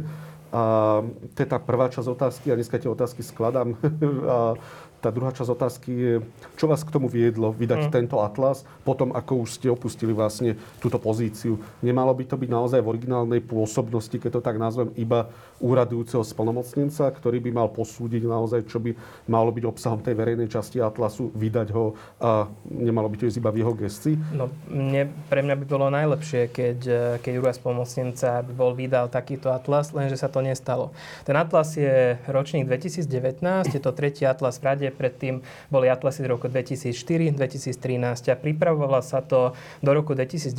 A 0.53 0.61
to 1.33 1.37
je 1.41 1.47
tá 1.49 1.57
prvá 1.57 1.89
časť 1.89 2.05
otázky 2.05 2.53
a 2.53 2.57
dneska 2.57 2.77
tie 2.77 2.89
otázky 2.89 3.25
skladám. 3.25 3.73
a 4.33 4.53
tá 4.99 5.09
druhá 5.09 5.31
časť 5.31 5.49
otázky 5.49 5.91
je, 5.91 6.13
čo 6.59 6.67
vás 6.67 6.83
k 6.83 6.91
tomu 6.91 7.07
viedlo 7.07 7.55
vydať 7.55 7.87
mm. 7.87 7.91
tento 7.91 8.19
atlas, 8.19 8.67
potom 8.83 9.15
ako 9.15 9.47
už 9.47 9.59
ste 9.59 9.67
opustili 9.71 10.11
vlastne 10.11 10.59
túto 10.83 10.99
pozíciu. 10.99 11.55
Nemalo 11.79 12.11
by 12.11 12.23
to 12.27 12.35
byť 12.35 12.49
naozaj 12.51 12.79
v 12.83 12.91
originálnej 12.91 13.41
pôsobnosti, 13.43 14.13
keď 14.13 14.39
to 14.39 14.41
tak 14.43 14.59
nazvem, 14.59 14.91
iba 14.99 15.31
úradujúceho 15.63 16.23
spolnomocnenca, 16.23 17.07
ktorý 17.11 17.39
by 17.39 17.51
mal 17.51 17.67
posúdiť 17.71 18.23
naozaj, 18.27 18.67
čo 18.67 18.79
by 18.83 18.91
malo 19.31 19.51
byť 19.55 19.63
obsahom 19.63 19.99
tej 20.03 20.15
verejnej 20.15 20.51
časti 20.51 20.83
atlasu, 20.83 21.31
vydať 21.35 21.67
ho 21.75 21.95
a 22.19 22.47
nemalo 22.67 23.07
by 23.07 23.15
to 23.23 23.27
ísť 23.27 23.39
iba 23.39 23.51
v 23.51 23.59
jeho 23.63 23.73
gestii? 23.75 24.15
No, 24.35 24.51
mne, 24.67 25.11
pre 25.31 25.43
mňa 25.43 25.55
by 25.55 25.65
bolo 25.67 25.87
najlepšie, 25.91 26.51
keď, 26.51 26.79
keď 27.23 27.33
úrad 27.39 27.55
spolnomocnenca 27.55 28.43
by 28.43 28.53
bol 28.55 28.71
vydal 28.75 29.07
takýto 29.07 29.51
atlas, 29.51 29.95
lenže 29.95 30.19
sa 30.19 30.27
to 30.27 30.43
nestalo. 30.43 30.91
Ten 31.23 31.39
atlas 31.39 31.75
je 31.79 32.19
ročník 32.27 32.67
2019, 32.67 33.71
je 33.71 33.81
to 33.81 33.91
tretí 33.95 34.27
atlas 34.27 34.59
v 34.59 34.63
rade 34.67 34.88
predtým 34.93 35.41
boli 35.69 35.87
atlasy 35.87 36.25
z 36.25 36.27
roku 36.29 36.47
2004, 36.51 37.35
2013 37.35 38.29
a 38.29 38.35
pripravovala 38.35 39.01
sa 39.05 39.23
to 39.23 39.53
do 39.81 39.91
roku 39.93 40.13
2019. 40.13 40.53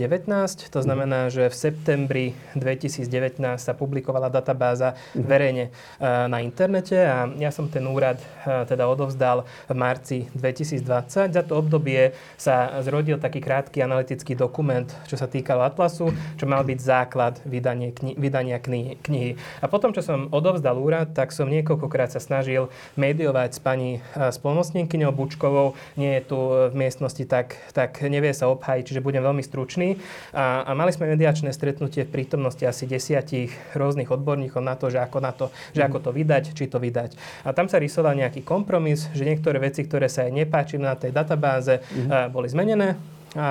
To 0.70 0.80
znamená, 0.80 1.28
že 1.28 1.50
v 1.50 1.54
septembri 1.54 2.26
2019 2.56 3.40
sa 3.60 3.72
publikovala 3.76 4.32
databáza 4.32 4.94
mhm. 5.14 5.24
verejne 5.24 5.64
e, 5.68 5.70
na 6.04 6.38
internete 6.40 6.98
a 7.00 7.28
ja 7.38 7.50
som 7.50 7.68
ten 7.68 7.84
úrad 7.86 8.18
e, 8.20 8.64
teda 8.66 8.86
odovzdal 8.88 9.44
v 9.68 9.74
marci 9.74 10.18
2020. 10.34 11.34
Za 11.34 11.42
to 11.44 11.58
obdobie 11.58 12.12
sa 12.36 12.80
zrodil 12.80 13.20
taký 13.20 13.38
krátky 13.42 13.82
analytický 13.84 14.34
dokument, 14.34 14.88
čo 15.06 15.18
sa 15.18 15.26
týkalo 15.30 15.62
Atlasu, 15.66 16.12
čo 16.36 16.44
mal 16.48 16.64
byť 16.64 16.78
základ 16.78 17.34
vydanie 17.44 17.92
kni- 17.92 18.16
vydania 18.16 18.58
knihy, 18.58 18.98
knihy. 19.02 19.30
A 19.60 19.66
potom, 19.66 19.92
čo 19.92 20.00
som 20.00 20.30
odovzdal 20.32 20.76
úrad, 20.78 21.12
tak 21.12 21.34
som 21.34 21.50
niekoľkokrát 21.50 22.12
sa 22.12 22.20
snažil 22.22 22.72
mediovať 22.96 23.50
s 23.56 23.60
pani 23.60 23.90
spolnostníkyňou 24.28 25.16
Bučkovou 25.16 25.72
nie 25.96 26.20
je 26.20 26.22
tu 26.28 26.38
v 26.68 26.74
miestnosti, 26.76 27.24
tak, 27.24 27.56
tak 27.72 28.04
nevie 28.04 28.36
sa 28.36 28.52
obhájiť, 28.52 28.84
čiže 28.92 29.00
budem 29.00 29.24
veľmi 29.24 29.40
stručný. 29.40 29.96
A, 30.36 30.68
a 30.68 30.70
mali 30.76 30.92
sme 30.92 31.08
mediačné 31.08 31.56
stretnutie 31.56 32.04
v 32.04 32.12
prítomnosti 32.12 32.60
asi 32.60 32.84
desiatich 32.84 33.56
rôznych 33.72 34.12
odborníkov 34.12 34.60
na 34.60 34.76
to, 34.76 34.92
že 34.92 35.00
ako, 35.00 35.18
na 35.24 35.32
to, 35.32 35.48
že 35.72 35.80
ako 35.80 36.04
to 36.04 36.10
vydať, 36.12 36.52
či 36.52 36.68
to 36.68 36.76
vydať. 36.76 37.16
A 37.48 37.56
tam 37.56 37.72
sa 37.72 37.80
rysoval 37.80 38.12
nejaký 38.20 38.44
kompromis, 38.44 39.08
že 39.16 39.24
niektoré 39.24 39.56
veci, 39.56 39.88
ktoré 39.88 40.12
sa 40.12 40.28
aj 40.28 40.36
nepáčili 40.36 40.84
na 40.84 40.92
tej 40.92 41.16
databáze, 41.16 41.80
mm-hmm. 41.80 42.28
boli 42.28 42.52
zmenené 42.52 43.00
a 43.38 43.48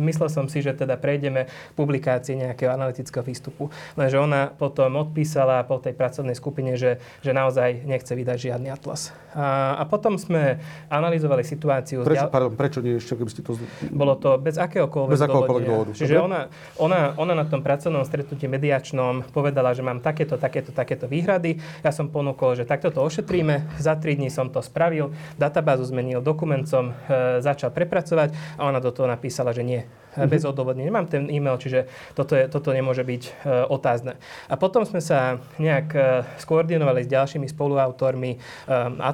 myslel 0.00 0.32
som 0.32 0.48
si, 0.48 0.64
že 0.64 0.72
teda 0.72 0.96
prejdeme 0.96 1.44
publikácii 1.76 2.48
nejakého 2.48 2.72
analytického 2.72 3.20
výstupu. 3.20 3.68
Lenže 3.92 4.16
ona 4.16 4.48
potom 4.48 4.96
odpísala 4.96 5.60
po 5.68 5.76
tej 5.76 5.92
pracovnej 5.92 6.32
skupine, 6.32 6.80
že, 6.80 6.96
že 7.20 7.36
naozaj 7.36 7.84
nechce 7.84 8.12
vydať 8.16 8.38
žiadny 8.52 8.72
atlas. 8.72 9.12
A, 9.36 9.76
a 9.76 9.84
potom 9.84 10.16
sme 10.16 10.56
analyzovali 10.88 11.44
situáciu... 11.44 12.00
Prečo, 12.08 12.24
ďal... 12.24 12.32
pardon, 12.32 12.52
prečo 12.56 12.80
nie 12.80 12.96
ešte, 12.96 13.20
keby 13.20 13.28
ste 13.28 13.44
to... 13.44 13.60
Bolo 13.92 14.16
to 14.16 14.40
bez 14.40 14.56
akéhokoľvek, 14.56 15.12
bez 15.12 15.20
akéhokoľvek 15.20 15.64
dôvodu. 15.68 15.90
Čiže 15.92 16.16
ona, 16.16 16.48
ona, 16.80 17.12
ona 17.20 17.36
na 17.36 17.44
tom 17.44 17.60
pracovnom 17.60 18.08
stretnutí 18.08 18.48
mediačnom 18.48 19.28
povedala, 19.28 19.76
že 19.76 19.84
mám 19.84 20.00
takéto, 20.00 20.40
takéto, 20.40 20.72
takéto 20.72 21.04
výhrady. 21.04 21.60
Ja 21.84 21.92
som 21.92 22.08
ponúkol, 22.08 22.56
že 22.56 22.64
takto 22.64 22.88
to 22.88 23.04
ošetríme. 23.04 23.76
Za 23.76 24.00
tri 24.00 24.16
dní 24.16 24.32
som 24.32 24.48
to 24.48 24.64
spravil, 24.64 25.12
databázu 25.36 25.84
zmenil, 25.84 26.24
dokument 26.24 26.64
som 26.64 26.96
e, 26.96 27.44
začal 27.44 27.68
prepracovať 27.76 28.56
a 28.56 28.64
ona 28.64 28.80
do 28.80 28.88
toho 28.88 29.02
to 29.02 29.10
napísala, 29.10 29.50
že 29.50 29.66
nie. 29.66 29.82
Mm-hmm. 29.82 30.28
Bez 30.28 30.44
odôvodnenia. 30.44 30.92
Nemám 30.92 31.08
ten 31.08 31.24
e-mail, 31.32 31.56
čiže 31.56 31.88
toto, 32.12 32.36
je, 32.36 32.44
toto 32.44 32.68
nemôže 32.70 33.00
byť 33.00 33.22
e, 33.24 33.30
otázne. 33.72 34.20
A 34.44 34.60
potom 34.60 34.84
sme 34.84 35.00
sa 35.00 35.40
nejak 35.56 35.88
e, 35.96 36.00
skoordinovali 36.36 37.02
s 37.02 37.08
ďalšími 37.08 37.48
spoluautormi 37.48 38.36
e, 38.36 38.38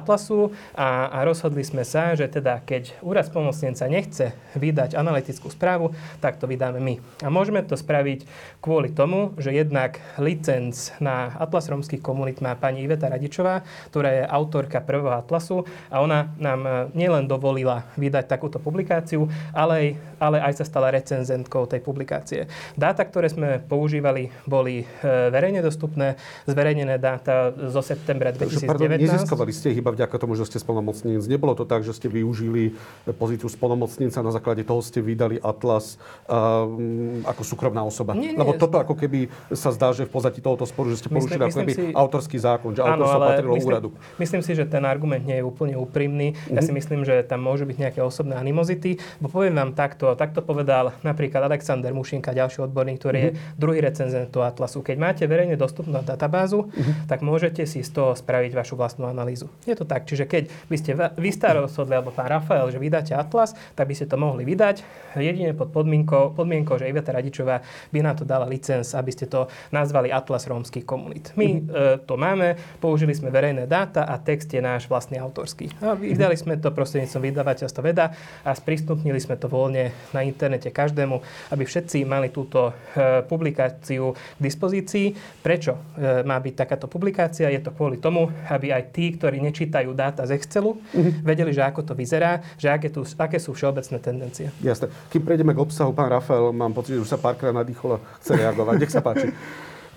Atlasu 0.09 0.49
a, 0.73 1.13
a 1.13 1.21
rozhodli 1.21 1.61
sme 1.61 1.85
sa, 1.85 2.17
že 2.17 2.25
teda 2.25 2.65
keď 2.65 2.97
úrad 3.05 3.29
spolnocnenca 3.29 3.85
nechce 3.85 4.33
vydať 4.57 4.97
analytickú 4.97 5.53
správu, 5.53 5.93
tak 6.17 6.41
to 6.41 6.49
vydáme 6.49 6.81
my. 6.81 6.97
A 7.21 7.29
môžeme 7.29 7.61
to 7.61 7.77
spraviť 7.77 8.25
kvôli 8.57 8.89
tomu, 8.89 9.37
že 9.37 9.53
jednak 9.53 10.01
licenc 10.17 10.97
na 10.97 11.29
Atlas 11.37 11.69
rómskych 11.69 12.01
komunít 12.01 12.41
má 12.41 12.57
pani 12.57 12.81
Iveta 12.81 13.05
Radičová, 13.05 13.61
ktorá 13.93 14.09
je 14.09 14.23
autorka 14.25 14.81
prvého 14.81 15.13
Atlasu 15.13 15.69
a 15.93 16.01
ona 16.01 16.33
nám 16.41 16.65
e, 16.65 16.69
nielen 16.97 17.29
dovolila 17.29 17.85
vydať 17.93 18.25
takúto 18.25 18.57
publikáciu, 18.57 19.29
ale 19.53 19.73
aj, 19.77 19.87
ale 20.17 20.37
aj 20.41 20.53
sa 20.57 20.65
stala 20.65 20.89
recenzentkou 20.89 21.69
tej 21.69 21.85
publikácie. 21.85 22.49
Dáta, 22.73 23.05
ktoré 23.05 23.29
sme 23.29 23.61
používali, 23.61 24.33
boli 24.49 24.81
e, 24.81 24.85
verejne 25.29 25.61
dostupné, 25.61 26.17
zverejnené 26.49 26.97
dáta 26.97 27.53
zo 27.53 27.85
septembra 27.85 28.33
2019. 28.33 28.65
Pardon, 28.65 28.89
neziskovali 28.97 29.53
ste 29.53 29.77
ich 29.77 29.85
iba 29.85 29.98
vďaka 29.99 30.15
tomu, 30.15 30.39
že 30.39 30.47
ste 30.47 30.57
spolnomocnenec. 30.63 31.27
Nebolo 31.27 31.59
to 31.59 31.67
tak, 31.67 31.83
že 31.83 31.91
ste 31.91 32.07
využili 32.07 32.79
pozíciu 33.19 33.51
spolnomocnenca, 33.51 34.23
na 34.23 34.31
základe 34.31 34.63
toho 34.63 34.79
ste 34.79 35.03
vydali 35.03 35.35
Atlas 35.43 35.99
um, 36.31 37.19
ako 37.27 37.41
súkromná 37.43 37.83
osoba. 37.83 38.15
Nie, 38.15 38.31
nie. 38.31 38.39
Lebo 38.39 38.55
toto 38.55 38.79
ako 38.79 38.95
keby 38.95 39.27
sa 39.51 39.75
zdá, 39.75 39.91
že 39.91 40.07
v 40.07 40.11
pozadí 40.15 40.39
tohoto 40.39 40.63
sporu, 40.63 40.95
že 40.95 41.03
ste 41.03 41.11
porušili 41.11 41.43
ako 41.43 41.57
keby 41.59 41.73
si... 41.75 41.83
autorský 41.91 42.37
zákon, 42.39 42.71
že 42.71 42.81
autorstvo 42.81 43.19
patrilo 43.19 43.55
myslím, 43.59 43.69
úradu. 43.69 43.89
Myslím 44.15 44.41
si, 44.41 44.55
že 44.55 44.63
ten 44.63 44.87
argument 44.87 45.27
nie 45.27 45.37
je 45.37 45.45
úplne 45.45 45.75
úprimný. 45.75 46.31
Mm-hmm. 46.33 46.55
Ja 46.55 46.61
si 46.63 46.71
myslím, 46.71 47.03
že 47.03 47.19
tam 47.27 47.43
môžu 47.43 47.67
byť 47.67 47.77
nejaké 47.77 47.99
osobné 47.99 48.39
animozity. 48.39 48.95
Bo 49.19 49.27
poviem 49.27 49.59
vám 49.59 49.75
takto, 49.75 50.15
takto 50.15 50.39
povedal 50.39 50.69
povedal 50.69 50.93
napríklad 51.01 51.49
Alexander 51.49 51.89
Mušinka, 51.89 52.29
ďalší 52.29 52.61
odborník, 52.69 53.01
ktorý 53.01 53.17
mm-hmm. 53.17 53.33
je 53.33 53.41
mhm. 53.41 53.57
druhý 53.57 53.79
recenzent 53.81 54.29
toho 54.29 54.45
Atlasu. 54.45 54.85
Keď 54.85 54.97
máte 55.01 55.23
verejne 55.25 55.57
dostupnú 55.57 56.05
databázu, 56.05 56.69
mm-hmm. 56.69 57.09
tak 57.09 57.25
môžete 57.25 57.65
si 57.65 57.81
z 57.81 57.89
toho 57.89 58.13
spraviť 58.13 58.53
vašu 58.53 58.77
vlastnú 58.77 59.09
analýzu. 59.09 59.49
Je 59.65 59.73
to 59.73 59.88
tak. 59.89 60.05
Čiže 60.05 60.29
keď 60.29 60.43
by 60.69 60.77
ste 60.77 60.91
vy 61.17 61.29
rozhodli, 61.57 61.97
alebo 61.97 62.13
pán 62.13 62.29
Rafael, 62.29 62.69
že 62.69 62.77
vydáte 62.77 63.17
Atlas, 63.17 63.57
tak 63.73 63.89
by 63.89 63.97
ste 63.97 64.05
to 64.05 64.21
mohli 64.21 64.45
vydať 64.45 64.85
jedine 65.17 65.57
pod 65.57 65.73
podmienkou, 65.73 66.37
podmienkou 66.37 66.77
že 66.77 66.85
Iveta 66.85 67.09
Radičová 67.09 67.65
by 67.89 67.99
na 68.05 68.13
to 68.13 68.27
dala 68.27 68.45
licenc, 68.45 68.85
aby 68.93 69.09
ste 69.09 69.25
to 69.25 69.49
nazvali 69.73 70.13
Atlas 70.13 70.45
rómskych 70.45 70.85
komunít. 70.85 71.33
My 71.39 71.47
mm-hmm. 71.57 72.03
e, 72.03 72.05
to 72.05 72.19
máme, 72.19 72.59
použili 72.77 73.15
sme 73.15 73.31
verejné 73.31 73.65
dáta 73.65 74.05
a 74.05 74.19
text 74.19 74.51
je 74.51 74.59
náš 74.59 74.85
vlastný 74.85 75.17
autorský. 75.17 75.71
A 75.79 75.95
vydali 75.95 76.35
sme 76.35 76.59
to 76.59 76.69
prostredníctvom 76.75 77.23
vydavateľstva 77.31 77.81
veda 77.81 78.11
a 78.43 78.51
sprístupnili 78.51 79.17
sme 79.17 79.39
to 79.39 79.47
voľne 79.47 79.95
na 80.11 80.21
internete 80.21 80.69
každému, 80.69 81.15
aby 81.55 81.63
všetci 81.63 82.03
mali 82.03 82.29
túto 82.29 82.69
e, 82.69 83.23
publikáciu 83.23 84.13
k 84.13 84.39
dispozícii. 84.41 85.15
Prečo 85.39 85.73
e, 85.95 86.21
má 86.27 86.35
byť 86.37 86.53
takáto 86.53 86.85
publikácia? 86.91 87.47
Je 87.47 87.63
to 87.63 87.71
kvôli 87.71 87.97
tomu, 87.97 88.27
aby 88.51 88.75
aj 88.75 88.91
tí, 88.91 89.15
ktorí 89.15 89.39
nečítajú 89.39 89.78
dáta 89.95 90.27
z 90.27 90.35
Excelu, 90.35 90.75
mm-hmm. 90.75 91.23
vedeli, 91.23 91.51
že 91.55 91.63
ako 91.63 91.81
to 91.87 91.93
vyzerá, 91.95 92.43
že 92.59 92.67
aké, 92.67 92.91
tu, 92.91 93.05
aké 93.05 93.39
sú 93.39 93.55
všeobecné 93.55 93.97
tendencie. 94.03 94.47
Jasne. 94.59 94.91
Kým 95.07 95.23
prejdeme 95.23 95.55
k 95.55 95.63
obsahu, 95.63 95.95
pán 95.95 96.11
Rafael, 96.11 96.51
mám 96.51 96.75
pocit, 96.75 96.99
že 96.99 97.03
už 97.03 97.09
sa 97.09 97.19
párkrát 97.19 97.55
nadýchol 97.55 97.97
a 97.97 97.99
chce 98.19 98.35
reagovať. 98.35 98.75
Nech 98.79 98.93
sa 98.93 98.99
páči. 98.99 99.31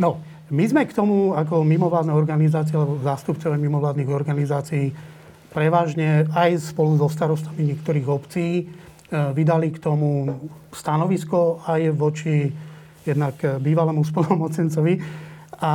No, 0.00 0.22
My 0.52 0.68
sme 0.68 0.84
k 0.84 0.92
tomu 0.92 1.32
ako 1.32 1.64
mimovládne 1.64 2.12
organizácie 2.12 2.76
alebo 2.76 3.00
zástupcovia 3.00 3.56
mimovládnych 3.56 4.12
organizácií 4.12 4.92
prevažne 5.48 6.28
aj 6.28 6.76
spolu 6.76 7.00
so 7.00 7.09
starostami 7.09 7.72
niektorých 7.72 8.04
obcí 8.04 8.46
e, 8.60 8.64
vydali 9.32 9.72
k 9.72 9.80
tomu 9.80 10.28
stanovisko 10.76 11.64
aj 11.64 11.96
voči 11.96 12.52
jednak 13.00 13.40
bývalému 13.64 14.04
spolumocencovi. 14.04 15.00
A 15.56 15.70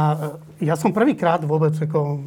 ja 0.62 0.78
som 0.78 0.94
prvýkrát 0.94 1.42
vôbec 1.42 1.74
ako 1.74 2.22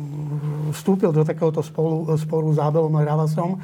vstúpil 0.70 1.10
do 1.12 1.26
takéhoto 1.26 1.60
spolu, 1.60 2.08
sporu 2.16 2.50
s 2.54 2.58
Abelom 2.58 2.96
Ravasom, 2.96 3.60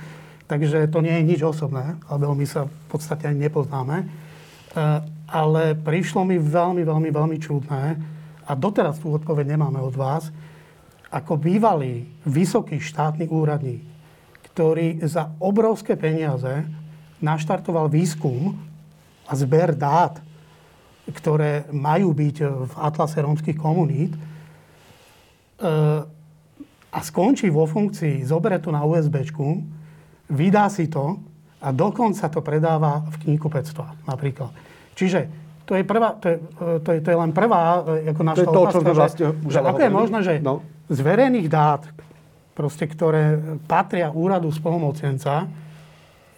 takže 0.46 0.86
to 0.90 1.02
nie 1.02 1.14
je 1.22 1.28
nič 1.34 1.40
osobné. 1.42 1.98
Abel 2.06 2.34
my 2.34 2.46
sa 2.46 2.66
v 2.66 2.86
podstate 2.90 3.26
ani 3.26 3.46
nepoznáme. 3.50 3.96
E, 4.02 4.06
ale 5.26 5.74
prišlo 5.74 6.22
mi 6.22 6.38
veľmi, 6.38 6.86
veľmi, 6.86 7.10
veľmi 7.10 7.36
čudné, 7.42 7.84
a 8.46 8.54
doteraz 8.54 9.02
tú 9.02 9.10
odpoveď 9.10 9.58
nemáme 9.58 9.82
od 9.82 9.94
vás, 9.98 10.30
ako 11.10 11.34
bývalý 11.34 12.06
vysoký 12.22 12.78
štátny 12.78 13.26
úradník, 13.26 13.82
ktorý 14.54 15.02
za 15.02 15.34
obrovské 15.42 15.98
peniaze 15.98 16.62
naštartoval 17.18 17.90
výskum 17.90 18.54
a 19.26 19.32
zber 19.34 19.74
dát, 19.74 20.22
ktoré 21.10 21.66
majú 21.74 22.14
byť 22.14 22.36
v 22.70 22.74
atlase 22.78 23.18
rómskych 23.22 23.58
komunít, 23.58 24.14
e, 24.14 24.20
a 26.92 26.98
skončí 27.02 27.50
vo 27.50 27.66
funkcii, 27.66 28.22
zobere 28.24 28.58
to 28.62 28.70
na 28.70 28.86
USB, 28.86 29.26
vydá 30.30 30.66
si 30.70 30.86
to 30.86 31.18
a 31.62 31.72
dokonca 31.72 32.28
to 32.28 32.40
predáva 32.42 33.02
v 33.10 33.16
knihkupectvách 33.26 34.06
napríklad. 34.06 34.52
Čiže 34.96 35.28
to 35.66 35.74
je, 35.74 35.82
prvá, 35.82 36.14
to, 36.22 36.26
je, 36.30 36.36
to, 36.86 36.90
je, 36.94 36.98
to 37.02 37.08
je 37.10 37.18
len 37.18 37.30
prvá 37.34 37.82
e, 38.00 38.14
ako 38.14 38.22
naša 38.22 38.38
to 38.38 38.42
je 38.42 38.46
to, 38.46 38.62
otázka, 38.62 38.78
čo 38.78 38.94
vlastne 38.94 39.26
že, 39.26 39.50
že 39.50 39.58
ako 39.66 39.80
je 39.82 39.90
možné, 39.90 40.18
že 40.22 40.32
no. 40.38 40.62
z 40.86 40.98
verejných 41.02 41.48
dát, 41.50 41.82
proste, 42.54 42.86
ktoré 42.86 43.36
patria 43.66 44.08
úradu 44.14 44.48
spolumocnenca, 44.54 45.50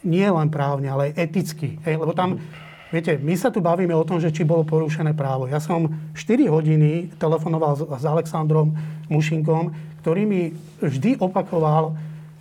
nie 0.02 0.24
len 0.24 0.48
právne, 0.48 0.88
ale 0.88 1.12
aj 1.12 1.28
eticky. 1.28 1.76
Hej? 1.84 2.00
Lebo 2.00 2.16
tam, 2.16 2.40
viete, 2.88 3.20
my 3.20 3.36
sa 3.36 3.52
tu 3.52 3.60
bavíme 3.60 3.92
o 3.92 4.02
tom, 4.02 4.16
že 4.18 4.32
či 4.32 4.48
bolo 4.48 4.64
porušené 4.64 5.12
právo. 5.12 5.44
Ja 5.46 5.60
som 5.60 5.92
4 6.16 6.48
hodiny 6.48 7.14
telefonoval 7.20 7.72
s, 7.76 7.82
s 7.84 8.04
Alexandrom 8.08 8.74
Mušinkom, 9.12 9.76
ktorý 10.08 10.24
mi 10.24 10.56
vždy 10.80 11.20
opakoval, 11.20 11.92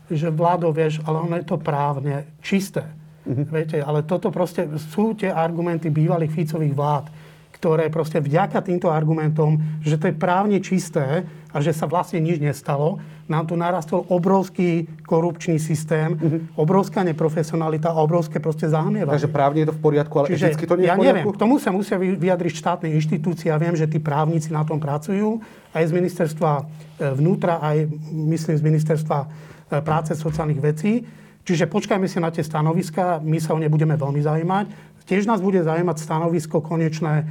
že 0.07 0.31
vládo, 0.31 0.71
vieš, 0.71 1.03
ale 1.03 1.19
ono 1.19 1.35
je 1.35 1.43
to 1.43 1.59
právne 1.59 2.23
čisté. 2.39 2.87
Mm-hmm. 3.27 3.45
Viete, 3.51 3.77
ale 3.83 4.07
toto 4.07 4.31
proste 4.31 4.71
sú 4.95 5.11
tie 5.19 5.27
argumenty 5.27 5.91
bývalých 5.91 6.31
Ficových 6.31 6.71
vlád, 6.71 7.11
ktoré 7.59 7.91
proste 7.91 8.23
vďaka 8.23 8.63
týmto 8.63 8.87
argumentom, 8.87 9.59
že 9.83 9.99
to 9.99 10.07
je 10.07 10.15
právne 10.15 10.63
čisté 10.63 11.27
a 11.51 11.59
že 11.59 11.75
sa 11.75 11.91
vlastne 11.91 12.23
nič 12.23 12.39
nestalo, 12.39 13.03
nám 13.27 13.43
tu 13.47 13.59
narastol 13.59 14.07
obrovský 14.07 14.87
korupčný 15.03 15.59
systém, 15.59 16.15
mm-hmm. 16.15 16.55
obrovská 16.55 17.03
neprofesionalita 17.03 17.91
a 17.91 17.99
obrovské 17.99 18.39
proste 18.39 18.71
zahmievanie. 18.71 19.19
Takže 19.19 19.31
právne 19.31 19.59
je 19.63 19.69
to 19.71 19.75
v 19.75 19.81
poriadku, 19.83 20.13
ale 20.19 20.27
Čiže 20.31 20.45
eticky 20.47 20.65
to 20.67 20.75
nie 20.79 20.87
je 20.87 20.91
ja 20.91 20.95
v 20.95 21.03
poriadku? 21.03 21.19
neviem, 21.19 21.35
k 21.35 21.41
tomu 21.43 21.55
sa 21.59 21.69
musia 21.75 21.95
vyjadriť 21.99 22.53
štátne 22.55 22.87
inštitúcie. 22.95 23.51
Ja 23.51 23.59
viem, 23.59 23.75
že 23.75 23.85
tí 23.85 23.99
právnici 23.99 24.49
na 24.55 24.63
tom 24.63 24.79
pracujú, 24.79 25.43
aj 25.75 25.83
z 25.83 25.91
ministerstva 25.91 26.51
e, 26.55 26.63
vnútra, 27.19 27.59
aj 27.59 27.91
myslím 28.31 28.55
z 28.55 28.63
ministerstva 28.63 29.17
e, 29.19 29.27
práce 29.83 30.15
sociálnych 30.15 30.63
vecí. 30.63 31.03
Čiže 31.47 31.67
počkajme 31.67 32.07
si 32.11 32.19
na 32.19 32.31
tie 32.31 32.43
stanoviska, 32.43 33.23
my 33.23 33.39
sa 33.39 33.55
o 33.55 33.59
ne 33.59 33.71
budeme 33.71 33.95
veľmi 33.95 34.19
zaujímať. 34.19 34.65
Tiež 35.07 35.23
nás 35.23 35.39
bude 35.39 35.63
zaujímať 35.63 35.97
stanovisko 35.99 36.63
konečné 36.63 37.23
e, 37.23 37.25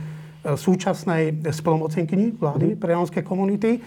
súčasnej 0.56 1.52
spolomocenkyni 1.52 2.36
vlády 2.36 2.76
pre 2.76 2.92
rómske 2.96 3.20
komunity, 3.24 3.80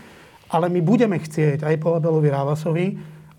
ale 0.50 0.66
my 0.68 0.82
budeme 0.82 1.18
chcieť 1.22 1.62
aj 1.64 1.76
po 1.78 1.96
Abelovi 1.96 2.30
Rávasovi, 2.30 2.88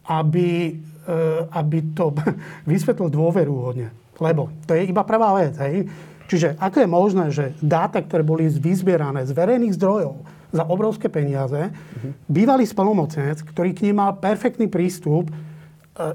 aby, 0.06 0.50
e, 0.70 1.12
aby 1.50 1.78
to 1.94 2.14
vysvetlil 2.70 3.10
dôverúhodne. 3.10 3.90
Lebo 4.20 4.52
to 4.66 4.78
je 4.78 4.86
iba 4.86 5.02
prvá 5.02 5.34
vec. 5.34 5.58
Hej? 5.58 5.90
Čiže 6.30 6.54
ako 6.62 6.76
je 6.78 6.88
možné, 6.88 7.24
že 7.34 7.44
dáta, 7.58 7.98
ktoré 7.98 8.22
boli 8.22 8.46
vyzbierané 8.46 9.26
z 9.26 9.34
verejných 9.34 9.74
zdrojov 9.74 10.22
za 10.50 10.66
obrovské 10.66 11.06
peniaze, 11.10 11.70
uh-huh. 11.70 12.10
bývalý 12.26 12.66
spolomocenec, 12.66 13.42
ktorý 13.42 13.70
k 13.70 13.90
ním 13.90 14.02
mal 14.02 14.18
perfektný 14.18 14.66
prístup, 14.66 15.30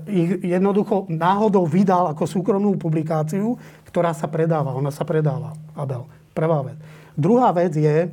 ich 0.10 0.42
jednoducho 0.42 1.06
náhodou 1.12 1.68
vydal 1.70 2.10
ako 2.16 2.26
súkromnú 2.26 2.74
publikáciu, 2.80 3.60
ktorá 3.86 4.16
sa 4.18 4.26
predáva. 4.26 4.74
Ona 4.74 4.90
sa 4.90 5.06
predáva, 5.06 5.54
Abel. 5.78 6.08
Prvá 6.34 6.66
vec. 6.66 6.78
Druhá 7.16 7.54
vec 7.54 7.76
je, 7.76 8.12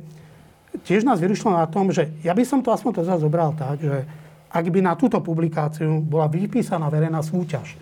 tiež 0.81 1.05
nás 1.05 1.21
vyrušilo 1.21 1.53
na 1.53 1.69
tom, 1.69 1.93
že 1.93 2.09
ja 2.25 2.33
by 2.33 2.41
som 2.41 2.65
to 2.65 2.73
aspoň 2.73 3.05
zase 3.05 3.21
zobral 3.21 3.53
tak, 3.53 3.77
že 3.77 4.09
ak 4.49 4.65
by 4.69 4.79
na 4.81 4.97
túto 4.97 5.21
publikáciu 5.21 6.01
bola 6.01 6.25
vypísaná 6.29 6.89
verejná 6.89 7.21
súťaž. 7.21 7.77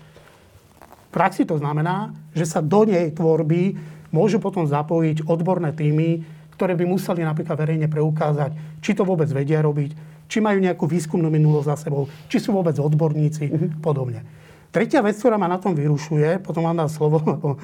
V 1.08 1.10
praxi 1.12 1.44
to 1.44 1.60
znamená, 1.60 2.12
že 2.32 2.48
sa 2.48 2.64
do 2.64 2.88
nej 2.88 3.12
tvorby 3.12 3.76
môžu 4.12 4.40
potom 4.40 4.64
zapojiť 4.64 5.28
odborné 5.28 5.76
týmy, 5.76 6.24
ktoré 6.56 6.72
by 6.76 6.84
museli 6.88 7.24
napríklad 7.24 7.56
verejne 7.56 7.88
preukázať, 7.88 8.80
či 8.80 8.96
to 8.96 9.04
vôbec 9.04 9.28
vedia 9.28 9.60
robiť, 9.60 9.92
či 10.28 10.40
majú 10.40 10.60
nejakú 10.60 10.88
výskumnú 10.88 11.28
minulosť 11.28 11.68
za 11.68 11.76
sebou, 11.88 12.08
či 12.28 12.40
sú 12.40 12.56
vôbec 12.56 12.76
odborníci, 12.80 13.44
mm-hmm. 13.48 13.70
podobne. 13.84 14.24
Tretia 14.72 15.04
vec, 15.04 15.20
ktorá 15.20 15.36
ma 15.36 15.52
na 15.52 15.60
tom 15.60 15.76
vyrušuje, 15.76 16.40
potom 16.40 16.64
vám 16.64 16.80
dám 16.80 16.88
slovo, 16.88 17.20
lebo 17.20 17.60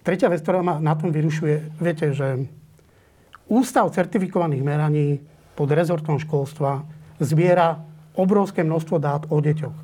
tretia 0.00 0.32
vec, 0.32 0.40
ktorá 0.40 0.64
ma 0.64 0.80
na 0.80 0.96
tom 0.96 1.12
vyrušuje, 1.12 1.76
viete, 1.76 2.16
že 2.16 2.48
Ústav 3.50 3.90
certifikovaných 3.90 4.62
meraní 4.62 5.18
pod 5.58 5.74
rezortom 5.74 6.22
školstva 6.22 6.86
zbiera 7.18 7.82
obrovské 8.14 8.62
množstvo 8.62 8.96
dát 9.02 9.26
o 9.26 9.42
deťoch. 9.42 9.76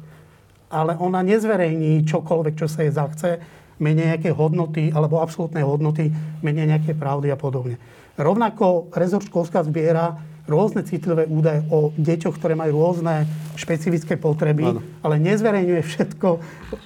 Ale 0.71 0.95
ona 0.95 1.27
nezverejní 1.27 2.07
čokoľvek, 2.07 2.55
čo 2.55 2.71
sa 2.71 2.87
jej 2.87 2.95
zachce, 2.95 3.43
menej 3.83 4.15
nejaké 4.15 4.31
hodnoty 4.31 4.95
alebo 4.95 5.19
absolútne 5.19 5.67
hodnoty, 5.67 6.15
menej 6.47 6.79
nejaké 6.79 6.95
pravdy 6.95 7.35
a 7.35 7.37
podobne. 7.37 7.77
Rovnako 8.15 8.95
rezort 8.95 9.27
školstva 9.27 9.67
zbiera 9.67 10.15
rôzne 10.47 10.87
citlivé 10.87 11.27
údaje 11.27 11.63
o 11.69 11.91
deťoch, 11.95 12.39
ktoré 12.39 12.55
majú 12.55 12.79
rôzne 12.79 13.27
špecifické 13.59 14.15
potreby, 14.15 14.79
ano. 14.79 14.81
ale 15.03 15.19
nezverejňuje 15.19 15.83
všetko 15.83 16.29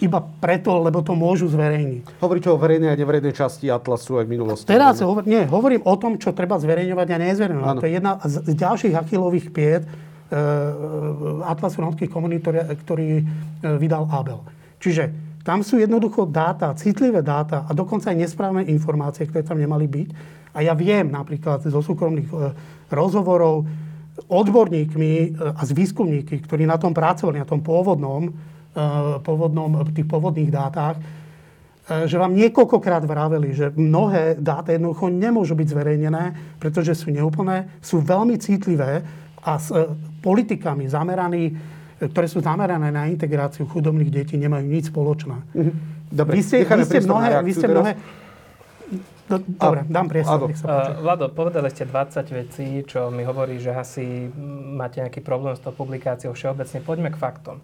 iba 0.00 0.20
preto, 0.40 0.80
lebo 0.80 1.04
to 1.04 1.12
môžu 1.12 1.52
zverejniť. 1.52 2.20
Hovoríte 2.24 2.48
o 2.48 2.56
verejnej 2.56 2.92
a 2.92 2.96
neverejnej 2.96 3.36
časti 3.36 3.68
Atlasu 3.68 4.20
aj 4.20 4.24
v 4.26 4.30
minulosti. 4.32 4.66
Teraz 4.68 5.04
hovor, 5.04 5.28
nie, 5.28 5.44
hovorím 5.44 5.84
o 5.84 5.94
tom, 6.00 6.16
čo 6.16 6.32
treba 6.32 6.56
zverejňovať 6.56 7.08
a 7.12 7.16
nezverejňovať. 7.20 7.74
Ano. 7.76 7.80
To 7.80 7.86
je 7.86 7.94
jedna 7.94 8.12
z 8.24 8.34
ďalších 8.56 8.94
achilových 8.96 9.46
piet 9.52 9.82
e, 9.84 9.88
Atlasu 11.44 11.84
rómskych 11.84 12.08
komunít, 12.08 12.48
ktorý 12.48 13.08
e, 13.20 13.24
vydal 13.76 14.08
Abel. 14.08 14.40
Čiže 14.80 15.30
tam 15.44 15.64
sú 15.64 15.80
jednoducho 15.80 16.28
dáta, 16.28 16.76
citlivé 16.76 17.24
dáta 17.24 17.64
a 17.64 17.72
dokonca 17.72 18.12
aj 18.12 18.16
nesprávne 18.16 18.62
informácie, 18.68 19.24
ktoré 19.24 19.40
tam 19.40 19.56
nemali 19.56 19.88
byť. 19.88 20.08
A 20.54 20.58
ja 20.66 20.74
viem 20.74 21.06
napríklad 21.10 21.62
zo 21.62 21.80
súkromných 21.80 22.30
e, 22.30 22.36
rozhovorov 22.90 23.66
odborníkmi 24.26 25.12
e, 25.14 25.28
a 25.54 25.62
s 25.62 25.70
výskumníky, 25.70 26.42
ktorí 26.42 26.66
na 26.66 26.76
tom 26.76 26.90
pracovali, 26.90 27.38
na 27.38 27.46
tom 27.46 27.62
pôvodnom, 27.62 28.26
e, 28.26 28.32
pôvodnom 29.22 29.86
tých 29.94 30.06
pôvodných 30.06 30.50
dátach, 30.50 30.98
že 31.90 32.22
vám 32.22 32.38
niekoľkokrát 32.38 33.02
vraveli, 33.02 33.50
že 33.50 33.74
mnohé 33.74 34.38
dáta 34.38 34.70
jednoducho 34.70 35.10
nemôžu 35.10 35.58
byť 35.58 35.74
zverejnené, 35.74 36.24
pretože 36.62 36.94
sú 36.94 37.10
neúplné, 37.10 37.66
sú 37.82 37.98
veľmi 37.98 38.38
citlivé 38.38 39.02
a 39.42 39.58
s 39.58 39.74
politikami 40.22 40.86
zameraní, 40.86 41.50
ktoré 41.98 42.30
sú 42.30 42.38
zamerané 42.38 42.94
na 42.94 43.10
integráciu 43.10 43.66
chudobných 43.66 44.06
detí, 44.06 44.38
nemajú 44.38 44.70
nič 44.70 44.94
spoločné. 44.94 45.36
Mhm. 45.50 45.72
Dobre, 46.14 46.38
vy 46.38 46.42
ste, 46.42 46.62
vy 46.62 46.86
ste 46.86 47.00
mnohé, 47.02 47.28
vy 47.42 47.52
ste 47.54 47.66
mnohé, 47.66 47.92
No, 49.30 49.38
dobre, 49.46 49.86
dám 49.86 50.10
priestor. 50.10 50.50
Uh, 50.50 50.98
Vlado, 50.98 51.30
povedali 51.30 51.70
ste 51.70 51.86
20 51.86 52.26
vecí, 52.34 52.66
čo 52.82 53.14
mi 53.14 53.22
hovorí, 53.22 53.62
že 53.62 53.70
asi 53.70 54.26
máte 54.74 54.98
nejaký 54.98 55.22
problém 55.22 55.54
s 55.54 55.62
tou 55.62 55.70
publikáciou 55.70 56.34
všeobecne. 56.34 56.82
Poďme 56.82 57.14
k 57.14 57.16
faktom. 57.16 57.62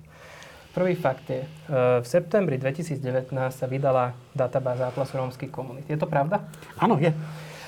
Prvý 0.71 0.95
fakt 0.95 1.27
je, 1.27 1.43
uh, 1.43 1.99
v 1.99 2.07
septembri 2.07 2.55
2019 2.63 3.35
sa 3.51 3.67
vydala 3.67 4.15
databáza 4.31 4.87
Atlasu 4.87 5.19
rómskych 5.19 5.51
komunít. 5.51 5.91
Je 5.91 5.99
to 5.99 6.07
pravda? 6.07 6.47
Áno, 6.79 7.03
je. 7.03 7.11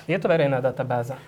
Je 0.07 0.17
to 0.17 0.31
verejná 0.31 0.63
databáza. 0.63 1.19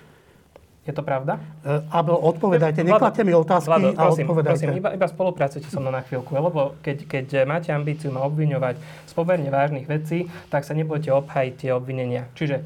Je 0.81 0.93
to 0.93 1.05
pravda? 1.05 1.37
Uh, 1.61 1.85
Abel, 1.93 2.17
odpovedajte. 2.17 2.81
Nekladte 2.81 3.21
mi 3.21 3.37
otázky 3.37 3.69
Vlado, 3.69 3.93
prosím, 3.93 4.01
a 4.01 4.29
odpovedajte. 4.33 4.65
Prosím, 4.65 4.81
iba, 4.81 4.89
iba 4.97 5.07
spolupracujte 5.07 5.69
so 5.69 5.77
mnou 5.77 5.93
na 5.93 6.01
chvíľku, 6.01 6.33
lebo 6.33 6.73
keď, 6.81 6.97
keď 7.05 7.25
máte 7.45 7.69
ambíciu 7.69 8.09
ma 8.09 8.25
obviňovať 8.25 8.81
z 9.05 9.13
pomerne 9.13 9.45
vážnych 9.53 9.85
vecí, 9.85 10.25
tak 10.49 10.65
sa 10.65 10.73
nebudete 10.73 11.13
obhajiť 11.13 11.53
tie 11.53 11.69
obvinenia. 11.69 12.33
Čiže 12.33 12.65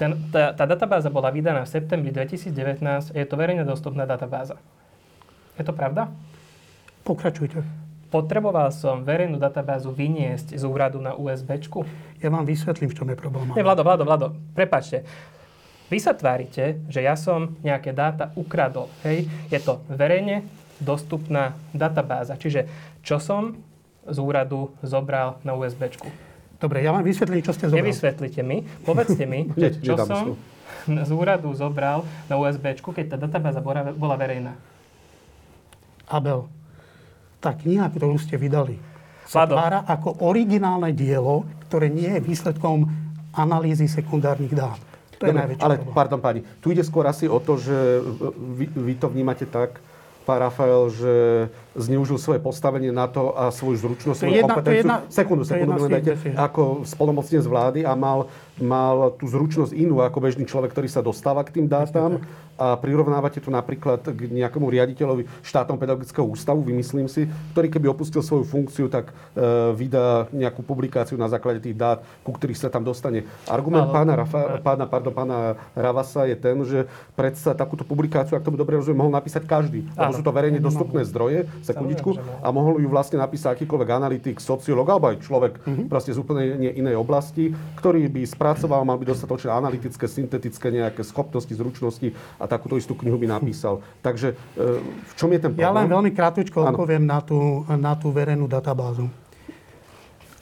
ten, 0.00 0.16
tá, 0.32 0.56
tá 0.56 0.64
databáza 0.64 1.12
bola 1.12 1.28
vydaná 1.28 1.68
v 1.68 1.76
septembri 1.76 2.08
2019 2.08 2.80
a 3.12 3.16
je 3.20 3.26
to 3.28 3.36
verejne 3.36 3.68
dostupná 3.68 4.08
databáza. 4.08 4.56
Je 5.60 5.64
to 5.68 5.76
pravda? 5.76 6.08
Pokračujte. 7.04 7.60
Potreboval 8.08 8.72
som 8.72 9.04
verejnú 9.04 9.36
databázu 9.36 9.92
vyniesť 9.92 10.56
z 10.56 10.64
úradu 10.64 11.04
na 11.04 11.12
USB. 11.12 11.60
Ja 12.16 12.32
vám 12.32 12.48
vysvetlím, 12.48 12.88
v 12.88 12.96
čom 12.96 13.08
je 13.12 13.16
problém. 13.16 13.52
Nie, 13.52 13.60
Vlado, 13.60 13.84
Vlado, 13.84 14.08
Vlado, 14.08 14.26
prepačte 14.56 15.04
Vy 15.92 16.00
sa 16.00 16.16
tvárite, 16.16 16.80
že 16.88 17.04
ja 17.04 17.12
som 17.20 17.52
nejaké 17.60 17.92
dáta 17.92 18.32
ukradol. 18.32 18.88
Hej? 19.04 19.28
Je 19.52 19.60
to 19.60 19.84
verejne 19.92 20.40
dostupná 20.80 21.52
databáza. 21.76 22.40
Čiže 22.40 22.64
čo 23.04 23.20
som 23.20 23.60
z 24.08 24.16
úradu 24.16 24.72
zobral 24.80 25.36
na 25.44 25.52
USBčku. 25.52 26.08
Dobre, 26.56 26.80
ja 26.80 26.96
vám 26.96 27.04
vysvetlím, 27.04 27.44
čo 27.44 27.52
ste 27.52 27.68
zobral. 27.68 27.84
Nevysvetlite 27.84 28.40
mi, 28.40 28.64
povedzte 28.88 29.28
mi, 29.28 29.52
že 29.60 29.84
čo 29.84 30.00
som 30.00 30.40
z 30.88 31.10
úradu 31.12 31.52
zobral 31.52 32.08
na 32.26 32.40
USBčku, 32.40 32.90
keď 32.90 33.14
tá 33.14 33.16
databáza 33.28 33.60
bola, 33.60 33.92
bola 33.92 34.16
verejná. 34.16 34.56
Abel, 36.08 36.48
tá 37.38 37.52
kniha, 37.52 37.86
ktorú 37.92 38.16
ste 38.16 38.40
vydali, 38.40 38.80
sa 39.28 39.44
Lado. 39.44 39.54
tvára 39.54 39.84
ako 39.86 40.24
originálne 40.24 40.90
dielo, 40.96 41.46
ktoré 41.68 41.92
nie 41.92 42.10
je 42.16 42.20
výsledkom 42.24 42.88
analýzy 43.36 43.86
sekundárnych 43.86 44.56
dát. 44.56 44.91
To 45.22 45.30
je 45.30 45.32
Dobre, 45.32 45.54
ale 45.62 45.74
problém. 45.78 45.94
pardon 45.94 46.18
pani, 46.18 46.42
tu 46.58 46.74
ide 46.74 46.82
skôr 46.82 47.06
asi 47.06 47.30
o 47.30 47.38
to, 47.38 47.54
že 47.54 48.02
vy, 48.58 48.66
vy 48.74 48.94
to 48.98 49.06
vnímate 49.06 49.46
tak, 49.46 49.78
pán 50.26 50.42
Rafael, 50.42 50.90
že 50.90 51.14
zneužil 51.74 52.20
svoje 52.20 52.40
postavenie 52.40 52.92
na 52.92 53.08
to 53.08 53.32
a 53.32 53.48
svoju 53.48 53.80
zručnosť, 53.80 54.18
svoju 54.18 54.44
kompetenciu. 54.44 54.80
Jedna, 54.84 54.96
sekundu, 55.08 55.42
sekundu, 55.44 55.88
dajte, 55.88 56.12
ako 56.36 56.84
spolnomocnec 56.84 57.44
vlády 57.44 57.80
a 57.88 57.92
mal, 57.96 58.28
mal 58.60 59.16
tú 59.16 59.28
zručnosť 59.28 59.72
inú 59.72 60.04
ako 60.04 60.18
bežný 60.20 60.44
človek, 60.44 60.72
ktorý 60.72 60.88
sa 60.88 61.00
dostáva 61.00 61.40
k 61.44 61.60
tým 61.60 61.66
dátam 61.66 62.20
a 62.60 62.76
prirovnávate 62.76 63.40
to 63.40 63.48
napríklad 63.48 64.04
k 64.04 64.28
nejakému 64.28 64.68
riaditeľovi 64.68 65.24
štátnom 65.40 65.80
pedagogického 65.80 66.22
ústavu, 66.22 66.60
vymyslím 66.62 67.08
si, 67.08 67.26
ktorý 67.56 67.72
keby 67.72 67.90
opustil 67.90 68.20
svoju 68.20 68.44
funkciu, 68.44 68.86
tak 68.92 69.10
e, 69.10 69.12
vydá 69.72 70.28
nejakú 70.30 70.60
publikáciu 70.60 71.16
na 71.16 71.26
základe 71.32 71.64
tých 71.64 71.74
dát, 71.74 72.04
ku 72.20 72.30
ktorých 72.30 72.60
sa 72.60 72.68
tam 72.68 72.84
dostane. 72.84 73.24
Argument 73.48 73.88
Ale, 73.88 73.94
pána, 73.96 74.12
Rafa, 74.14 74.40
pána, 74.60 74.84
pardon, 74.84 75.10
pána 75.16 75.58
Ravasa 75.72 76.28
je 76.28 76.36
ten, 76.36 76.54
že 76.62 76.86
predsa 77.16 77.56
takúto 77.56 77.82
publikáciu, 77.82 78.36
ak 78.36 78.44
tomu 78.44 78.60
dobre 78.60 78.76
rozumiem, 78.78 79.00
mohol 79.00 79.14
napísať 79.16 79.48
každý. 79.48 79.88
Lebo 79.96 80.12
sú 80.12 80.22
to 80.22 80.30
verejne 80.30 80.60
dostupné 80.60 81.02
zdroje, 81.08 81.48
sekundičku, 81.62 82.18
a 82.42 82.48
mohol 82.50 82.82
ju 82.82 82.88
vlastne 82.90 83.22
napísať 83.22 83.56
akýkoľvek 83.58 83.90
analytik, 83.90 84.36
sociológ 84.42 84.86
alebo 84.90 85.14
aj 85.14 85.22
človek 85.22 85.52
mm-hmm. 85.62 85.86
proste 85.86 86.12
z 86.12 86.18
úplne 86.18 86.58
inej 86.74 86.98
oblasti, 86.98 87.54
ktorý 87.78 88.10
by 88.10 88.22
spracoval, 88.26 88.82
mal 88.82 88.98
by 88.98 89.06
dostatočné 89.08 89.50
analytické, 89.54 90.04
syntetické 90.10 90.74
nejaké 90.74 91.06
schopnosti, 91.06 91.50
zručnosti 91.54 92.12
a 92.36 92.44
takúto 92.50 92.74
istú 92.74 92.98
knihu 92.98 93.16
by 93.16 93.30
napísal. 93.30 93.80
Takže 94.02 94.34
e, 94.34 94.82
v 94.82 95.12
čom 95.14 95.30
je 95.30 95.40
ten 95.40 95.54
problém? 95.54 95.64
Ja 95.64 95.72
len 95.72 95.86
veľmi 95.86 96.10
krátko 96.10 96.66
odpoviem 96.66 97.04
na 97.06 97.22
tú, 97.22 97.62
na 97.68 97.94
tú 97.94 98.10
verejnú 98.10 98.50
databázu. 98.50 99.06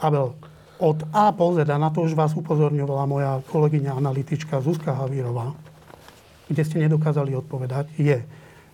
Abel, 0.00 0.32
od 0.80 1.04
A 1.12 1.28
po 1.36 1.52
Z, 1.52 1.68
a 1.68 1.76
na 1.76 1.92
to 1.92 2.00
už 2.00 2.16
vás 2.16 2.32
upozorňovala 2.32 3.04
moja 3.04 3.32
kolegyňa 3.52 3.92
analytička 4.00 4.64
Zuzka 4.64 4.96
Havírová, 4.96 5.52
kde 6.48 6.62
ste 6.64 6.80
nedokázali 6.80 7.36
odpovedať, 7.36 7.92
je, 8.00 8.24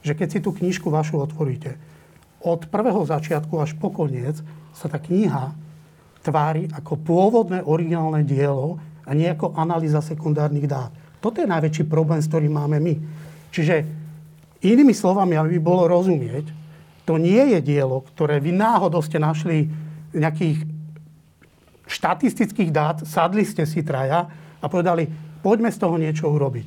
že 0.07 0.13
keď 0.15 0.29
si 0.31 0.39
tú 0.39 0.55
knižku 0.55 0.87
vašu 0.87 1.19
otvoríte, 1.19 1.75
od 2.43 2.69
prvého 2.69 3.03
začiatku 3.03 3.57
až 3.59 3.75
po 3.77 3.89
koniec 3.93 4.41
sa 4.77 4.87
tá 4.87 5.01
kniha 5.01 5.57
tvári 6.21 6.67
ako 6.75 6.99
pôvodné 7.01 7.63
originálne 7.63 8.27
dielo 8.27 8.77
a 9.07 9.15
nie 9.15 9.31
ako 9.31 9.55
analýza 9.55 10.03
sekundárnych 10.03 10.67
dát. 10.67 10.91
Toto 11.23 11.39
je 11.39 11.49
najväčší 11.49 11.87
problém, 11.87 12.19
s 12.19 12.29
ktorým 12.29 12.55
máme 12.55 12.83
my. 12.83 12.95
Čiže 13.55 13.87
inými 14.61 14.93
slovami, 14.93 15.39
aby 15.39 15.57
bolo 15.63 15.87
rozumieť, 15.87 16.51
to 17.07 17.17
nie 17.23 17.55
je 17.55 17.63
dielo, 17.63 18.03
ktoré 18.03 18.43
vy 18.43 18.51
náhodou 18.51 18.99
ste 18.99 19.23
našli 19.23 19.71
nejakých 20.11 20.67
štatistických 21.87 22.75
dát, 22.75 23.07
sadli 23.07 23.47
ste 23.47 23.63
si 23.63 23.87
traja 23.87 24.27
a 24.59 24.67
povedali, 24.67 25.07
poďme 25.39 25.71
z 25.71 25.79
toho 25.79 25.95
niečo 25.95 26.27
urobiť. 26.27 26.67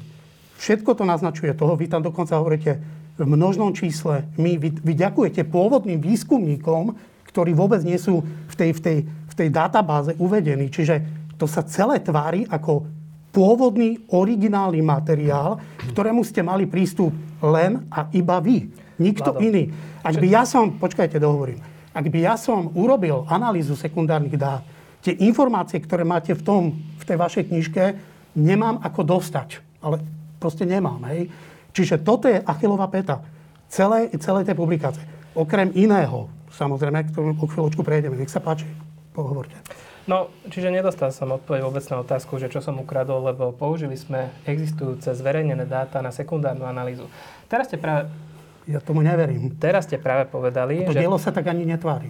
Všetko 0.59 0.95
to 0.95 1.03
naznačuje 1.03 1.51
toho, 1.55 1.75
vy 1.75 1.91
tam 1.91 2.03
dokonca 2.03 2.39
hovoríte 2.39 2.79
v 3.19 3.27
množnom 3.27 3.75
čísle. 3.75 4.23
My, 4.39 4.55
vy, 4.55 4.71
vy 4.79 4.93
ďakujete 4.95 5.43
pôvodným 5.51 5.99
výskumníkom, 5.99 6.95
ktorí 7.27 7.51
vôbec 7.53 7.83
nie 7.83 7.99
sú 7.99 8.23
v 8.23 8.55
tej, 8.55 8.71
v 8.73 8.79
tej, 8.79 8.97
v 9.05 9.33
tej 9.35 9.49
databáze 9.51 10.15
uvedení. 10.17 10.71
Čiže 10.71 11.03
to 11.35 11.45
sa 11.45 11.67
celé 11.67 11.99
tvári 11.99 12.47
ako 12.47 12.87
pôvodný, 13.29 14.01
originálny 14.09 14.81
materiál, 14.81 15.61
ktorému 15.93 16.25
ste 16.25 16.41
mali 16.41 16.65
prístup 16.65 17.13
len 17.43 17.85
a 17.93 18.09
iba 18.15 18.41
vy. 18.41 18.65
Nikto 18.99 19.31
Vlado. 19.31 19.45
iný. 19.45 19.63
Ak 20.03 20.19
by 20.19 20.27
ja 20.27 20.43
som, 20.43 20.75
počkajte, 20.75 21.21
dohovorím, 21.21 21.61
ak 21.95 22.05
by 22.09 22.19
ja 22.19 22.35
som 22.35 22.71
urobil 22.75 23.23
analýzu 23.31 23.77
sekundárnych 23.77 24.35
dát, 24.35 24.65
tie 24.99 25.15
informácie, 25.23 25.79
ktoré 25.79 26.03
máte 26.03 26.35
v, 26.35 26.43
tom, 26.43 26.63
v 26.99 27.03
tej 27.07 27.15
vašej 27.15 27.43
knižke, 27.47 27.83
nemám 28.35 28.83
ako 28.83 29.01
dostať. 29.07 29.63
Ale 29.79 30.03
proste 30.39 30.67
nemám. 30.67 30.99
Hej. 31.07 31.31
Čiže 31.73 32.01
toto 32.01 32.25
je 32.29 32.41
achilová 32.41 32.89
peta 32.89 33.21
celej, 33.69 34.13
celej 34.17 34.49
tej 34.49 34.55
publikácie. 34.57 35.05
Okrem 35.37 35.69
iného, 35.77 36.27
samozrejme, 36.53 37.13
ktorú 37.13 37.37
o 37.37 37.45
chvíľočku 37.45 37.81
prejdeme. 37.85 38.17
Nech 38.17 38.33
sa 38.33 38.41
páči, 38.41 38.65
pohovorte. 39.13 39.55
No, 40.09 40.33
čiže 40.49 40.73
nedostal 40.73 41.13
som 41.13 41.29
odpoveď 41.37 41.69
vôbec 41.69 41.85
na 41.85 42.01
otázku, 42.01 42.41
že 42.41 42.49
čo 42.49 42.65
som 42.65 42.81
ukradol, 42.81 43.29
lebo 43.29 43.53
použili 43.53 43.93
sme 43.93 44.33
existujúce 44.49 45.13
zverejnené 45.13 45.69
dáta 45.69 46.01
na 46.01 46.09
sekundárnu 46.09 46.65
analýzu. 46.65 47.05
Teraz 47.45 47.69
ste 47.69 47.77
práve... 47.77 48.09
Ja 48.65 48.81
tomu 48.81 49.05
neverím. 49.05 49.53
Teraz 49.61 49.85
ste 49.85 50.01
práve 50.01 50.25
povedali, 50.25 50.85
to 50.85 50.97
že... 50.97 51.05
dielo 51.05 51.21
sa 51.21 51.29
tak 51.29 51.45
ani 51.49 51.61
netvári. 51.61 52.09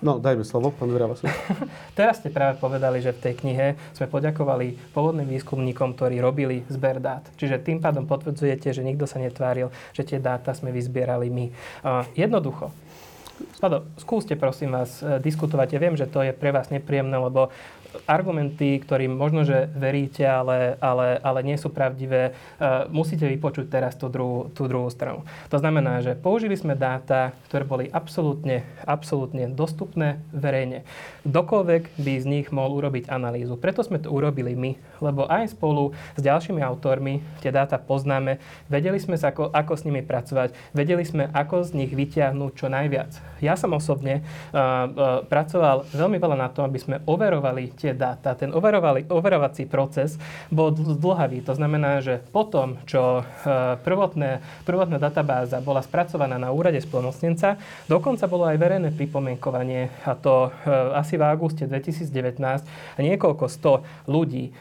No, 0.00 0.16
dajme 0.16 0.48
slovo, 0.48 0.72
pán 0.72 0.88
Vravasu. 0.88 1.28
Teraz 1.98 2.24
ste 2.24 2.32
práve 2.32 2.56
povedali, 2.56 3.04
že 3.04 3.12
v 3.12 3.20
tej 3.20 3.34
knihe 3.44 3.66
sme 3.92 4.08
poďakovali 4.08 4.96
pôvodným 4.96 5.28
výskumníkom, 5.28 5.92
ktorí 5.92 6.24
robili 6.24 6.64
zber 6.72 7.04
dát. 7.04 7.28
Čiže 7.36 7.60
tým 7.60 7.84
pádom 7.84 8.08
potvrdzujete, 8.08 8.72
že 8.72 8.80
nikto 8.80 9.04
sa 9.04 9.20
netváril, 9.20 9.68
že 9.92 10.08
tie 10.08 10.16
dáta 10.16 10.56
sme 10.56 10.72
vyzbierali 10.72 11.28
my. 11.28 11.46
Uh, 11.84 12.08
jednoducho, 12.16 12.72
Spado, 13.56 13.88
skúste 13.96 14.36
prosím 14.36 14.76
vás 14.76 15.00
e, 15.00 15.16
diskutovať. 15.16 15.72
Ja 15.72 15.80
viem, 15.80 15.96
že 15.96 16.04
to 16.04 16.20
je 16.20 16.32
pre 16.36 16.52
vás 16.52 16.68
nepríjemné, 16.68 17.16
lebo 17.16 17.48
argumenty, 18.06 18.78
ktorým 18.80 19.14
možno, 19.14 19.42
že 19.42 19.70
veríte, 19.74 20.22
ale, 20.26 20.78
ale, 20.78 21.18
ale 21.20 21.40
nie 21.42 21.56
sú 21.58 21.70
pravdivé, 21.72 22.32
uh, 22.32 22.86
musíte 22.90 23.26
vypočuť 23.26 23.66
teraz 23.70 23.94
tú 23.98 24.06
druhú, 24.06 24.50
tú 24.54 24.66
druhú 24.70 24.88
stranu. 24.90 25.26
To 25.50 25.56
znamená, 25.58 26.02
že 26.02 26.14
použili 26.14 26.54
sme 26.54 26.78
dáta, 26.78 27.34
ktoré 27.50 27.64
boli 27.66 27.86
absolútne, 27.90 28.62
absolútne 28.86 29.50
dostupné 29.50 30.22
verejne. 30.30 30.86
Kdokoľvek 31.26 31.82
by 31.98 32.12
z 32.20 32.26
nich 32.26 32.46
mohol 32.54 32.80
urobiť 32.80 33.10
analýzu. 33.10 33.58
Preto 33.58 33.82
sme 33.82 33.98
to 33.98 34.12
urobili 34.12 34.54
my, 34.54 34.78
lebo 35.02 35.26
aj 35.26 35.54
spolu 35.54 35.92
s 36.14 36.20
ďalšími 36.20 36.62
autormi 36.62 37.22
tie 37.42 37.50
dáta 37.50 37.80
poznáme, 37.80 38.38
vedeli 38.70 39.00
sme 39.00 39.16
sa, 39.16 39.32
ako, 39.34 39.50
ako 39.50 39.72
s 39.74 39.86
nimi 39.86 40.04
pracovať, 40.04 40.54
vedeli 40.76 41.02
sme, 41.02 41.28
ako 41.32 41.66
z 41.66 41.70
nich 41.74 41.92
vyťahnuť 41.92 42.52
čo 42.54 42.66
najviac. 42.68 43.10
Ja 43.40 43.56
som 43.56 43.72
osobne 43.72 44.20
uh, 44.20 44.54
uh, 44.54 44.84
pracoval 45.24 45.88
veľmi 45.90 46.20
veľa 46.20 46.36
na 46.36 46.48
tom, 46.52 46.68
aby 46.68 46.78
sme 46.78 47.00
overovali 47.08 47.72
tie 47.80 47.92
dáta. 47.96 48.36
Ten 48.36 48.52
overovací 48.52 49.64
proces 49.64 50.20
bol 50.52 50.76
zdlhavý. 50.76 51.40
To 51.48 51.56
znamená, 51.56 52.04
že 52.04 52.20
potom, 52.30 52.76
čo 52.84 53.24
uh, 53.24 53.80
prvotné, 53.80 54.44
prvotná 54.68 55.00
databáza 55.00 55.64
bola 55.64 55.80
spracovaná 55.80 56.36
na 56.36 56.52
úrade 56.52 56.78
splnomocnenca, 56.84 57.56
dokonca 57.88 58.28
bolo 58.28 58.44
aj 58.44 58.60
verejné 58.60 58.92
pripomienkovanie, 58.92 59.88
a 60.04 60.12
to 60.12 60.52
uh, 60.52 60.94
asi 61.00 61.16
v 61.16 61.24
auguste 61.24 61.64
2019, 61.64 62.40
a 62.40 62.98
niekoľko 63.00 63.44
sto 63.48 63.82
ľudí 64.04 64.52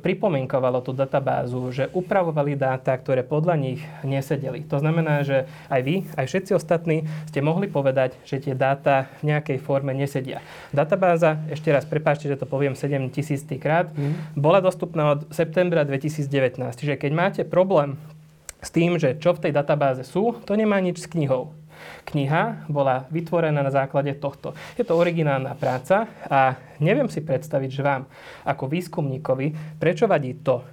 pripomienkovalo 0.00 0.84
tú 0.84 0.92
databázu, 0.92 1.72
že 1.72 1.88
upravovali 1.92 2.54
dáta, 2.58 2.92
ktoré 2.96 3.24
podľa 3.24 3.56
nich 3.58 3.80
nesedeli. 4.04 4.64
To 4.68 4.78
znamená, 4.78 5.24
že 5.24 5.48
aj 5.72 5.80
vy, 5.82 5.96
aj 6.16 6.26
všetci 6.28 6.52
ostatní 6.56 7.08
ste 7.28 7.40
mohli 7.40 7.66
povedať, 7.70 8.16
že 8.24 8.40
tie 8.40 8.54
dáta 8.54 9.08
v 9.20 9.32
nejakej 9.32 9.58
forme 9.62 9.92
nesedia. 9.96 10.44
Databáza, 10.70 11.40
ešte 11.48 11.72
raz 11.72 11.84
prepáčte, 11.88 12.28
že 12.28 12.35
to 12.36 12.46
poviem 12.46 12.76
7 12.76 13.10
tisíc 13.10 13.42
krát, 13.58 13.90
mm. 13.92 14.36
bola 14.36 14.60
dostupná 14.60 15.16
od 15.16 15.28
septembra 15.32 15.82
2019. 15.82 16.60
Čiže 16.76 16.94
keď 17.00 17.12
máte 17.12 17.42
problém 17.42 17.96
s 18.60 18.70
tým, 18.72 18.96
že 18.96 19.16
čo 19.16 19.36
v 19.36 19.48
tej 19.48 19.52
databáze 19.52 20.02
sú, 20.04 20.36
to 20.44 20.52
nemá 20.56 20.80
nič 20.80 21.04
s 21.04 21.10
knihou. 21.10 21.52
Kniha 22.08 22.66
bola 22.72 23.04
vytvorená 23.12 23.60
na 23.60 23.70
základe 23.70 24.16
tohto. 24.16 24.56
Je 24.80 24.84
to 24.86 24.96
originálna 24.96 25.52
práca 25.58 26.08
a 26.26 26.56
neviem 26.80 27.06
si 27.10 27.20
predstaviť, 27.20 27.70
že 27.70 27.82
vám 27.84 28.02
ako 28.48 28.64
výskumníkovi, 28.70 29.78
prečo 29.78 30.08
vadí 30.08 30.34
to, 30.40 30.64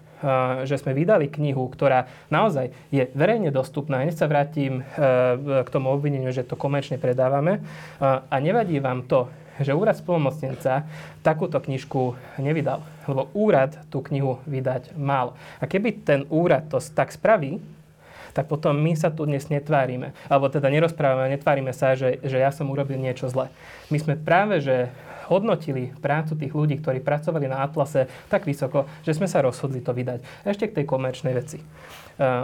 že 0.63 0.79
sme 0.79 0.95
vydali 0.95 1.27
knihu, 1.27 1.67
ktorá 1.67 2.07
naozaj 2.31 2.71
je 2.95 3.11
verejne 3.11 3.51
dostupná. 3.51 4.07
Hneď 4.07 4.15
sa 4.15 4.31
vrátim 4.31 4.79
e, 4.79 4.83
k 5.67 5.67
tomu 5.67 5.91
obvineniu, 5.91 6.31
že 6.31 6.47
to 6.47 6.55
komerčne 6.55 6.95
predávame. 6.95 7.59
A 7.99 8.35
nevadí 8.39 8.79
vám 8.79 9.03
to, 9.03 9.27
že 9.61 9.77
úrad 9.77 9.93
spolomocnenca 9.93 10.89
takúto 11.21 11.61
knižku 11.61 12.17
nevydal. 12.41 12.81
Lebo 13.05 13.29
úrad 13.37 13.77
tú 13.93 14.01
knihu 14.01 14.41
vydať 14.49 14.97
mal. 14.97 15.37
A 15.61 15.69
keby 15.69 16.01
ten 16.01 16.25
úrad 16.33 16.69
to 16.71 16.81
tak 16.81 17.13
spraví, 17.13 17.61
tak 18.33 18.49
potom 18.49 18.73
my 18.73 18.97
sa 18.97 19.13
tu 19.13 19.29
dnes 19.29 19.45
netvárime. 19.45 20.17
Alebo 20.25 20.49
teda 20.49 20.65
nerozprávame, 20.73 21.29
netvárime 21.37 21.69
sa, 21.69 21.93
že, 21.93 22.17
že 22.25 22.41
ja 22.41 22.49
som 22.49 22.65
urobil 22.73 22.97
niečo 22.97 23.29
zle. 23.29 23.53
My 23.93 23.97
sme 24.01 24.17
práve, 24.17 24.57
že 24.57 24.89
hodnotili 25.29 25.93
prácu 26.03 26.35
tých 26.35 26.51
ľudí, 26.51 26.81
ktorí 26.81 26.99
pracovali 26.99 27.47
na 27.47 27.63
Atlase 27.63 28.11
tak 28.27 28.43
vysoko, 28.43 28.89
že 29.07 29.15
sme 29.15 29.29
sa 29.29 29.39
rozhodli 29.39 29.79
to 29.79 29.95
vydať. 29.95 30.19
Ešte 30.43 30.67
k 30.67 30.81
tej 30.81 30.85
komerčnej 30.89 31.31
veci. 31.31 31.63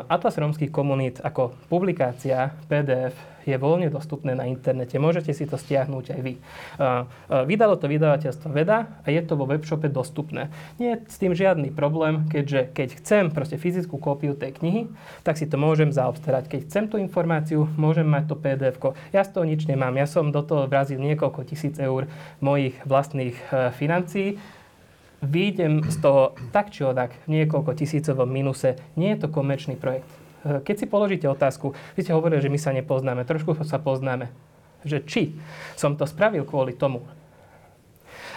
Atlas 0.10 0.38
rómskych 0.38 0.74
komunít 0.74 1.22
ako 1.22 1.54
publikácia 1.70 2.58
PDF 2.66 3.14
je 3.46 3.58
voľne 3.58 3.90
dostupné 3.90 4.38
na 4.38 4.46
internete. 4.46 5.02
Môžete 5.02 5.34
si 5.34 5.46
to 5.50 5.58
stiahnuť 5.58 6.06
aj 6.14 6.22
vy. 6.22 6.34
Vydalo 7.50 7.78
to 7.82 7.90
vydavateľstvo 7.90 8.50
Veda 8.54 9.02
a 9.02 9.08
je 9.10 9.22
to 9.26 9.34
vo 9.34 9.50
webshope 9.50 9.90
dostupné. 9.90 10.54
Nie 10.78 10.98
je 10.98 11.10
s 11.10 11.18
tým 11.18 11.34
žiadny 11.34 11.74
problém, 11.74 12.30
keďže 12.30 12.70
keď 12.74 12.90
chcem 13.02 13.24
proste 13.34 13.58
fyzickú 13.58 13.98
kópiu 13.98 14.38
tej 14.38 14.58
knihy, 14.58 14.82
tak 15.26 15.38
si 15.38 15.50
to 15.50 15.58
môžem 15.58 15.90
zaobstarať. 15.90 16.46
Keď 16.50 16.60
chcem 16.70 16.86
tú 16.90 17.02
informáciu, 17.02 17.66
môžem 17.78 18.06
mať 18.06 18.34
to 18.34 18.36
pdf 18.38 18.78
-ko. 18.78 18.90
Ja 19.14 19.26
z 19.26 19.34
toho 19.34 19.46
nič 19.46 19.66
nemám. 19.66 19.98
Ja 19.98 20.06
som 20.06 20.30
do 20.34 20.42
toho 20.42 20.68
vrazil 20.70 21.02
niekoľko 21.02 21.46
tisíc 21.46 21.80
eur 21.80 22.06
mojich 22.42 22.78
vlastných 22.86 23.38
financií 23.78 24.38
výjdem 25.20 25.84
z 25.88 25.98
toho 26.00 26.36
tak 26.56 26.72
či 26.72 26.88
odak 26.88 27.16
v 27.28 27.44
niekoľko 27.44 27.76
tisícovom 27.76 28.28
minuse. 28.28 28.80
Nie 28.96 29.16
je 29.16 29.28
to 29.28 29.34
komerčný 29.34 29.76
projekt. 29.76 30.08
Eh, 30.46 30.64
keď 30.64 30.76
si 30.80 30.86
položíte 30.88 31.28
otázku, 31.28 31.76
vy 31.96 32.00
ste 32.04 32.16
hovorili, 32.16 32.40
že 32.40 32.52
my 32.52 32.60
sa 32.60 32.72
nepoznáme, 32.72 33.28
trošku 33.28 33.60
sa 33.68 33.80
poznáme, 33.80 34.32
že 34.88 35.04
či 35.04 35.36
som 35.76 36.00
to 36.00 36.08
spravil 36.08 36.48
kvôli 36.48 36.72
tomu, 36.72 37.04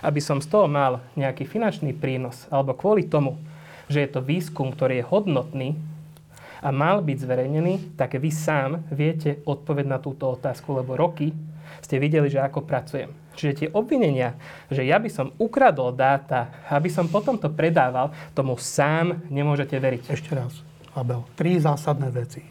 aby 0.02 0.18
som 0.18 0.42
z 0.42 0.50
toho 0.50 0.66
mal 0.66 0.98
nejaký 1.14 1.46
finančný 1.46 1.94
prínos, 1.94 2.50
alebo 2.50 2.74
kvôli 2.74 3.06
tomu, 3.06 3.38
že 3.86 4.02
je 4.02 4.10
to 4.10 4.18
výskum, 4.18 4.74
ktorý 4.74 5.02
je 5.02 5.08
hodnotný 5.08 5.68
a 6.62 6.74
mal 6.74 7.02
byť 7.02 7.18
zverejnený, 7.22 7.94
tak 7.94 8.18
vy 8.18 8.30
sám 8.30 8.82
viete 8.90 9.42
odpovedať 9.46 9.86
na 9.86 9.98
túto 10.02 10.30
otázku, 10.30 10.74
lebo 10.74 10.98
roky 10.98 11.30
ste 11.82 12.02
videli, 12.02 12.26
že 12.26 12.42
ako 12.42 12.66
pracujem. 12.66 13.21
Čiže 13.32 13.52
tie 13.56 13.68
obvinenia, 13.72 14.36
že 14.68 14.84
ja 14.84 15.00
by 15.00 15.08
som 15.08 15.32
ukradol 15.40 15.96
dáta, 15.96 16.64
aby 16.68 16.92
som 16.92 17.08
potom 17.08 17.40
to 17.40 17.48
predával, 17.48 18.12
tomu 18.36 18.56
sám 18.60 19.24
nemôžete 19.32 19.76
veriť. 19.76 20.02
Ešte 20.12 20.32
raz. 20.36 20.52
Abel, 20.92 21.24
tri 21.32 21.56
zásadné 21.56 22.12
veci. 22.12 22.44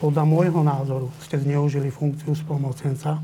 Podľa 0.00 0.24
môjho 0.26 0.64
názoru 0.64 1.12
ste 1.22 1.38
zneužili 1.38 1.92
funkciu 1.92 2.34
spolmocenca, 2.34 3.20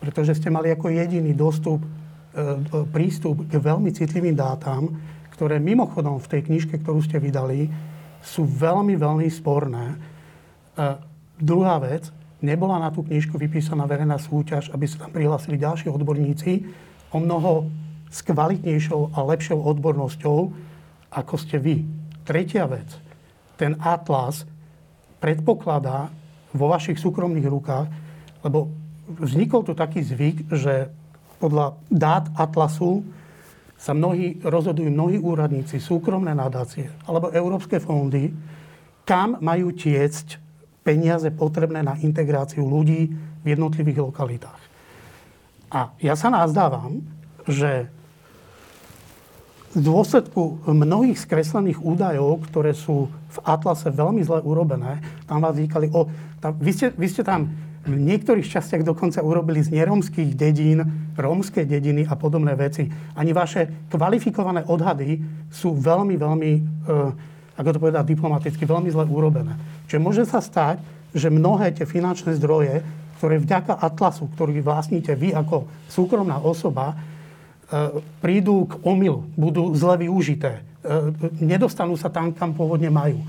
pretože 0.00 0.40
ste 0.40 0.48
mali 0.50 0.72
ako 0.72 0.90
jediný 0.90 1.36
dostup, 1.36 1.84
e, 1.84 1.88
e, 1.88 2.84
prístup 2.90 3.44
k 3.46 3.60
veľmi 3.60 3.92
citlivým 3.92 4.34
dátam, 4.34 4.98
ktoré 5.36 5.60
mimochodom 5.60 6.18
v 6.18 6.30
tej 6.30 6.40
knižke, 6.48 6.80
ktorú 6.80 7.04
ste 7.04 7.20
vydali, 7.20 7.68
sú 8.24 8.48
veľmi, 8.48 8.96
veľmi 8.96 9.28
sporné. 9.28 9.94
E, 9.94 9.96
druhá 11.38 11.76
vec, 11.78 12.08
nebola 12.44 12.76
na 12.76 12.92
tú 12.92 13.00
knižku 13.00 13.40
vypísaná 13.40 13.88
verejná 13.88 14.20
súťaž, 14.20 14.68
aby 14.76 14.84
sa 14.84 15.08
tam 15.08 15.16
prihlásili 15.16 15.56
ďalší 15.56 15.88
odborníci 15.88 16.68
o 17.08 17.18
mnoho 17.18 17.72
s 18.12 18.20
kvalitnejšou 18.20 19.16
a 19.16 19.18
lepšou 19.24 19.58
odbornosťou, 19.64 20.38
ako 21.16 21.34
ste 21.40 21.56
vy. 21.56 21.88
Tretia 22.22 22.68
vec– 22.68 22.86
ten 23.56 23.78
atlas 23.80 24.44
predpokladá 25.22 26.10
vo 26.54 26.66
vašich 26.70 26.98
súkromných 26.98 27.48
rukách, 27.48 27.88
lebo 28.42 28.70
vznikol 29.08 29.62
tu 29.64 29.72
taký 29.74 30.02
zvyk, 30.02 30.50
že 30.52 30.90
podľa 31.38 31.78
dát 31.90 32.30
atlasu 32.34 33.02
sa 33.74 33.92
mnohí, 33.92 34.40
rozhodujú 34.40 34.88
mnohí 34.88 35.18
úradníci, 35.20 35.82
súkromné 35.82 36.32
nadácie 36.32 36.88
alebo 37.04 37.28
európske 37.34 37.82
fondy, 37.82 38.32
kam 39.04 39.36
majú 39.42 39.74
tiecť 39.74 40.43
peniaze 40.84 41.32
potrebné 41.32 41.80
na 41.80 41.96
integráciu 41.96 42.68
ľudí 42.68 43.10
v 43.42 43.46
jednotlivých 43.48 44.04
lokalitách. 44.04 44.62
A 45.72 45.90
ja 45.98 46.14
sa 46.14 46.30
nazdávam, 46.30 47.02
že 47.48 47.88
v 49.74 49.82
dôsledku 49.82 50.62
mnohých 50.70 51.18
skreslených 51.18 51.82
údajov, 51.82 52.46
ktoré 52.46 52.78
sú 52.78 53.10
v 53.10 53.38
Atlase 53.42 53.90
veľmi 53.90 54.22
zle 54.22 54.38
urobené, 54.46 55.02
tam 55.26 55.42
vás 55.42 55.58
říkali 55.58 55.90
o... 55.90 56.06
Tam, 56.38 56.54
vy, 56.54 56.70
ste, 56.70 56.86
vy 56.94 57.08
ste 57.10 57.26
tam 57.26 57.50
v 57.84 57.98
niektorých 58.00 58.48
častiach 58.48 58.86
dokonca 58.86 59.20
urobili 59.20 59.60
z 59.60 59.74
neromských 59.74 60.32
dedín, 60.38 61.10
rómske 61.18 61.68
dediny 61.68 62.08
a 62.08 62.14
podobné 62.16 62.56
veci. 62.56 62.88
Ani 63.18 63.36
vaše 63.36 63.90
kvalifikované 63.90 64.64
odhady 64.64 65.20
sú 65.52 65.76
veľmi, 65.76 66.14
veľmi, 66.16 66.52
e, 66.54 66.60
ako 67.54 67.68
to 67.70 67.82
povedať 67.82 68.04
diplomaticky, 68.10 68.62
veľmi 68.66 68.90
zle 68.90 69.06
urobené. 69.06 69.54
Čiže 69.86 70.02
môže 70.02 70.24
sa 70.26 70.42
stať, 70.42 70.82
že 71.14 71.30
mnohé 71.30 71.70
tie 71.74 71.86
finančné 71.86 72.34
zdroje, 72.38 72.82
ktoré 73.22 73.38
vďaka 73.38 73.78
Atlasu, 73.78 74.26
ktorý 74.34 74.58
vlastníte 74.60 75.14
vy 75.14 75.30
ako 75.32 75.70
súkromná 75.86 76.42
osoba, 76.42 76.98
E, 77.64 78.04
prídu 78.20 78.68
k 78.68 78.76
omylu, 78.84 79.24
budú 79.40 79.72
zle 79.72 80.04
využité, 80.04 80.60
e, 80.60 80.62
nedostanú 81.40 81.96
sa 81.96 82.12
tam, 82.12 82.36
kam 82.36 82.52
pôvodne 82.52 82.92
majú. 82.92 83.24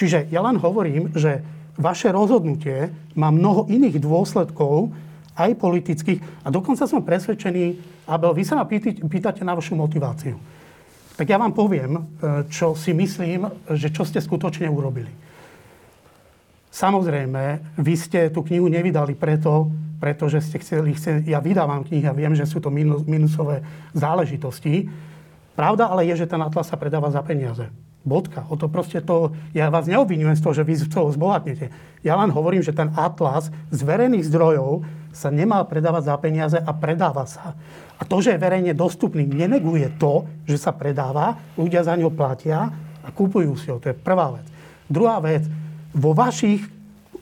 Čiže 0.00 0.32
ja 0.32 0.40
len 0.40 0.56
hovorím, 0.56 1.12
že 1.12 1.44
vaše 1.76 2.08
rozhodnutie 2.08 2.88
má 3.12 3.28
mnoho 3.28 3.68
iných 3.68 4.00
dôsledkov, 4.00 4.96
aj 5.36 5.60
politických. 5.60 6.24
A 6.42 6.48
dokonca 6.48 6.88
som 6.88 7.04
presvedčený, 7.04 7.76
Abel, 8.08 8.32
vy 8.32 8.42
sa 8.48 8.56
ma 8.56 8.64
pýtate 8.64 9.44
na 9.44 9.52
vašu 9.52 9.76
motiváciu. 9.76 10.40
Tak 11.16 11.26
ja 11.32 11.40
vám 11.40 11.56
poviem, 11.56 11.96
e, 11.96 12.00
čo 12.52 12.76
si 12.76 12.92
myslím, 12.92 13.48
že 13.72 13.88
čo 13.88 14.04
ste 14.04 14.20
skutočne 14.20 14.68
urobili. 14.68 15.08
Samozrejme, 16.68 17.72
vy 17.80 17.94
ste 17.96 18.28
tú 18.28 18.44
knihu 18.44 18.68
nevydali 18.68 19.16
preto, 19.16 19.72
pretože 19.96 20.44
ste 20.44 20.60
chceli, 20.60 20.92
chceli, 20.92 21.24
ja 21.24 21.40
vydávam 21.40 21.80
knihy 21.88 22.04
a 22.04 22.12
viem, 22.12 22.36
že 22.36 22.44
sú 22.44 22.60
to 22.60 22.68
minus, 22.68 23.00
minusové 23.08 23.64
záležitosti. 23.96 24.92
Pravda 25.56 25.88
ale 25.88 26.04
je, 26.12 26.20
že 26.20 26.28
ten 26.28 26.36
atlas 26.44 26.68
sa 26.68 26.76
predáva 26.76 27.08
za 27.08 27.24
peniaze. 27.24 27.72
Bodka. 28.04 28.44
O 28.52 28.60
to 28.60 28.68
proste 28.68 29.00
to, 29.02 29.32
ja 29.56 29.72
vás 29.72 29.88
neobvinujem 29.88 30.36
z 30.36 30.44
toho, 30.44 30.54
že 30.54 30.68
vy 30.68 30.74
z 30.78 30.86
toho 30.86 31.10
zbohatnete. 31.10 31.72
Ja 32.04 32.20
len 32.20 32.28
hovorím, 32.28 32.60
že 32.60 32.76
ten 32.76 32.92
atlas 32.92 33.48
z 33.72 33.80
verejných 33.80 34.28
zdrojov 34.28 34.84
sa 35.16 35.32
nemá 35.32 35.64
predávať 35.64 36.12
za 36.12 36.16
peniaze 36.20 36.58
a 36.60 36.70
predáva 36.76 37.24
sa. 37.24 37.56
A 37.96 38.02
to, 38.04 38.20
že 38.20 38.36
je 38.36 38.42
verejne 38.42 38.76
dostupný, 38.76 39.24
neneguje 39.24 39.88
to, 39.96 40.28
že 40.44 40.60
sa 40.60 40.76
predáva, 40.76 41.40
ľudia 41.56 41.80
za 41.80 41.96
ňo 41.96 42.12
platia 42.12 42.68
a 43.00 43.08
kúpujú 43.08 43.56
si 43.56 43.72
ho. 43.72 43.80
To 43.80 43.88
je 43.88 43.96
prvá 43.96 44.36
vec. 44.36 44.46
Druhá 44.86 45.16
vec, 45.24 45.48
vo 45.96 46.12
vašich 46.12 46.60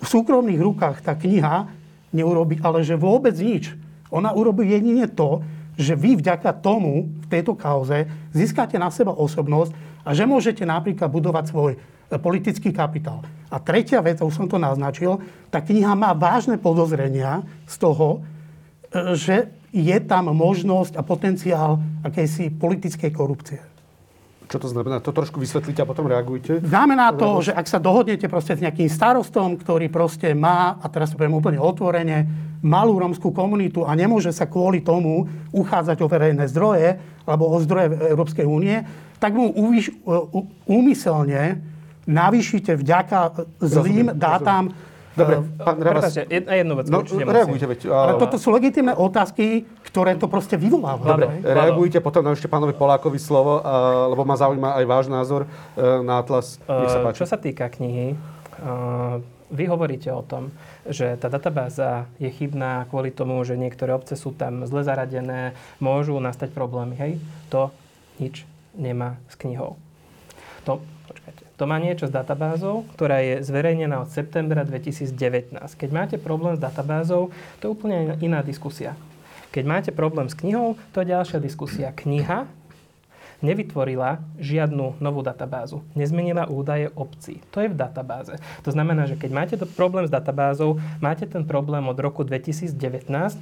súkromných 0.03 0.59
rukách 0.59 1.07
tá 1.07 1.15
kniha 1.15 1.71
neurobi, 2.11 2.59
ale 2.59 2.83
že 2.83 2.99
vôbec 2.99 3.35
nič. 3.39 3.71
Ona 4.11 4.35
urobí 4.35 4.67
jedine 4.67 5.07
to, 5.07 5.43
že 5.75 5.99
vy 5.99 6.19
vďaka 6.19 6.55
tomu 6.63 7.11
v 7.23 7.27
tejto 7.27 7.59
kauze 7.59 8.07
získate 8.31 8.79
na 8.79 8.91
seba 8.95 9.11
osobnosť 9.11 9.75
a 10.07 10.15
že 10.15 10.27
môžete 10.27 10.63
napríklad 10.63 11.11
budovať 11.11 11.45
svoj 11.51 11.73
e, 11.75 11.79
politický 12.15 12.71
kapitál. 12.71 13.27
A 13.51 13.59
tretia 13.59 13.99
vec, 13.99 14.23
už 14.23 14.31
som 14.31 14.47
to 14.47 14.55
naznačil, 14.55 15.19
tá 15.51 15.59
kniha 15.59 15.99
má 15.99 16.15
vážne 16.15 16.59
podozrenia 16.63 17.43
z 17.67 17.75
toho, 17.83 18.23
e, 18.95 19.19
že 19.19 19.51
je 19.75 19.99
tam 20.07 20.31
možnosť 20.31 20.95
a 20.95 21.03
potenciál 21.03 21.83
akejsi 22.07 22.55
politickej 22.55 23.11
korupcie. 23.11 23.59
Čo 24.47 24.61
to 24.61 24.69
znamená? 24.71 25.03
To 25.03 25.11
trošku 25.11 25.43
vysvetlíte 25.43 25.83
a 25.83 25.89
potom 25.89 26.07
reagujte. 26.07 26.63
Znamená 26.63 27.11
to, 27.17 27.43
že 27.43 27.51
ak 27.51 27.67
sa 27.67 27.83
dohodnete 27.83 28.31
proste 28.31 28.55
s 28.55 28.63
nejakým 28.63 28.87
starostom, 28.87 29.59
ktorý 29.59 29.91
proste 29.91 30.31
má, 30.37 30.79
a 30.79 30.87
teraz 30.87 31.11
to 31.11 31.19
poviem 31.19 31.35
úplne 31.35 31.59
otvorene, 31.59 32.29
malú 32.63 33.01
romskú 33.01 33.35
komunitu 33.35 33.83
a 33.83 33.97
nemôže 33.99 34.31
sa 34.31 34.47
kvôli 34.47 34.85
tomu 34.85 35.27
uchádzať 35.51 35.99
o 36.01 36.07
verejné 36.07 36.45
zdroje 36.49 36.97
alebo 37.27 37.51
o 37.51 37.57
zdroje 37.59 38.15
Európskej 38.15 38.47
únie, 38.47 38.85
tak 39.19 39.35
mu 39.35 39.51
úmyselne 40.69 41.65
navýšite 42.05 42.77
vďaka 42.77 43.49
zlým 43.65 44.13
rozumiem, 44.13 44.21
dátam 44.21 44.65
rozumiem 44.71 44.93
Dobre, 45.15 45.35
eh, 45.39 45.63
pán 45.63 45.77
Rabas... 45.79 46.11
Prepačte, 46.11 46.23
jednu 46.35 46.75
vec 46.75 46.87
no, 46.91 46.99
reagujte, 47.07 47.67
veď. 47.71 47.81
Ale 47.91 48.13
toto 48.19 48.37
sú 48.37 48.51
legitimné 48.51 48.93
otázky, 48.99 49.63
ktoré 49.87 50.19
to 50.19 50.27
proste 50.27 50.59
vyvolávajú. 50.59 51.07
Dobre, 51.07 51.27
reagujte, 51.43 51.99
potom 52.03 52.27
ešte 52.35 52.51
pánovi 52.51 52.75
Polákovi 52.75 53.19
slovo, 53.23 53.63
lebo 54.11 54.23
ma 54.27 54.35
zaujíma 54.35 54.75
aj 54.83 54.85
váš 54.85 55.07
názor 55.07 55.47
eh, 55.47 56.03
na 56.03 56.19
Atlas. 56.19 56.59
Nech 56.67 56.91
sa 56.91 57.01
eh, 57.01 57.05
páči. 57.07 57.19
Čo 57.23 57.29
sa 57.31 57.39
týka 57.39 57.71
knihy, 57.71 58.19
vy 59.55 59.65
hovoríte 59.71 60.11
o 60.11 60.25
tom, 60.27 60.51
že 60.89 61.15
tá 61.21 61.31
databáza 61.31 62.11
je 62.19 62.27
chybná 62.27 62.91
kvôli 62.91 63.15
tomu, 63.15 63.39
že 63.47 63.55
niektoré 63.55 63.95
obce 63.95 64.19
sú 64.19 64.35
tam 64.35 64.67
zle 64.67 64.83
zaradené, 64.83 65.55
môžu 65.79 66.19
nastať 66.19 66.51
problémy. 66.51 66.99
Hej? 66.99 67.13
To 67.55 67.71
nič 68.19 68.43
nemá 68.75 69.21
s 69.31 69.39
knihou. 69.39 69.79
To 71.55 71.71
má 71.71 71.79
niečo 71.79 72.11
s 72.11 72.13
databázou, 72.13 72.83
ktorá 72.99 73.23
je 73.23 73.47
zverejnená 73.47 74.03
od 74.03 74.11
septembra 74.11 74.67
2019. 74.67 75.55
Keď 75.55 75.91
máte 75.95 76.17
problém 76.19 76.59
s 76.59 76.63
databázou, 76.63 77.31
to 77.63 77.63
je 77.67 77.71
úplne 77.71 78.19
iná 78.19 78.43
diskusia. 78.43 78.99
Keď 79.55 79.65
máte 79.65 79.91
problém 79.95 80.27
s 80.27 80.35
knihou, 80.35 80.75
to 80.91 81.07
je 81.07 81.15
ďalšia 81.15 81.39
diskusia. 81.39 81.95
Kniha 81.95 82.51
nevytvorila 83.45 84.25
žiadnu 84.41 84.97
novú 85.05 85.21
databázu. 85.21 85.85
Nezmenila 85.93 86.49
údaje 86.49 86.89
obcí. 86.97 87.45
To 87.53 87.61
je 87.61 87.69
v 87.69 87.77
databáze. 87.77 88.41
To 88.65 88.73
znamená, 88.73 89.05
že 89.05 89.21
keď 89.21 89.31
máte 89.31 89.55
to 89.61 89.69
problém 89.69 90.09
s 90.09 90.13
databázou, 90.13 90.81
máte 91.05 91.29
ten 91.29 91.45
problém 91.45 91.85
od 91.85 91.99
roku 92.01 92.25
2019, 92.25 92.73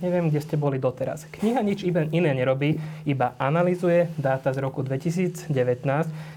neviem, 0.03 0.27
kde 0.27 0.43
ste 0.43 0.59
boli 0.59 0.83
doteraz. 0.83 1.31
Kniha 1.31 1.62
nič 1.62 1.87
iné 1.87 2.35
nerobí, 2.35 2.83
iba 3.07 3.39
analizuje 3.39 4.11
dáta 4.19 4.51
z 4.51 4.59
roku 4.59 4.83
2019. 4.83 5.47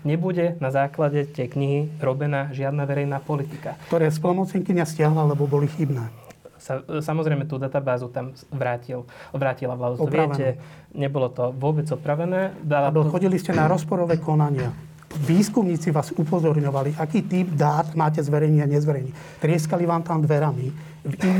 Nebude 0.06 0.62
na 0.62 0.70
základe 0.70 1.26
tej 1.26 1.50
knihy 1.58 1.80
robená 1.98 2.54
žiadna 2.54 2.86
verejná 2.86 3.18
politika. 3.18 3.74
Ktoré 3.90 4.14
splnomocnenkyňa 4.14 4.86
stiahla, 4.86 5.34
lebo 5.34 5.50
boli 5.50 5.66
chybné 5.66 6.24
sa, 6.66 6.82
samozrejme 6.82 7.46
tú 7.46 7.62
databázu 7.62 8.10
tam 8.10 8.34
vrátil, 8.50 9.06
vrátila 9.30 9.78
vláda. 9.78 10.02
Viete, 10.10 10.58
nebolo 10.98 11.30
to 11.30 11.54
vôbec 11.54 11.86
opravené. 11.94 12.58
Dala 12.66 12.90
to... 12.90 13.06
Chodili 13.06 13.38
ste 13.38 13.54
na 13.54 13.70
rozporové 13.74 14.18
konania. 14.18 14.74
Výskumníci 15.16 15.94
vás 15.94 16.12
upozorňovali, 16.12 16.98
aký 17.00 17.24
typ 17.24 17.54
dát 17.54 17.94
máte 17.96 18.20
zverejniť 18.20 18.62
a 18.66 18.68
nezverejniť. 18.68 19.14
Trieskali 19.40 19.86
vám 19.88 20.04
tam 20.04 20.20
dverami. 20.20 20.74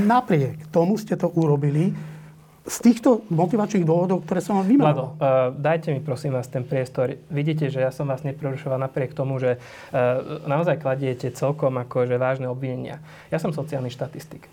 Napriek 0.06 0.70
tomu 0.70 0.96
ste 0.96 1.18
to 1.20 1.28
urobili 1.34 1.92
z 2.66 2.78
týchto 2.82 3.26
motivačných 3.30 3.86
dôvodov, 3.86 4.26
ktoré 4.26 4.42
som 4.42 4.58
vám 4.58 4.70
vymenoval. 4.70 4.94
Vlado, 4.96 5.06
uh, 5.22 5.54
dajte 5.54 5.94
mi 5.94 6.02
prosím 6.02 6.34
vás 6.34 6.50
ten 6.50 6.66
priestor. 6.66 7.14
Vidíte, 7.30 7.70
že 7.70 7.84
ja 7.84 7.94
som 7.94 8.10
vás 8.10 8.26
neprerušoval 8.26 8.82
napriek 8.82 9.14
tomu, 9.14 9.38
že 9.38 9.62
uh, 9.62 10.42
naozaj 10.50 10.82
kladiete 10.82 11.30
celkom 11.30 11.78
akože 11.78 12.18
vážne 12.18 12.50
obvinenia. 12.50 13.04
Ja 13.30 13.38
som 13.38 13.54
sociálny 13.54 13.94
štatistik. 13.94 14.50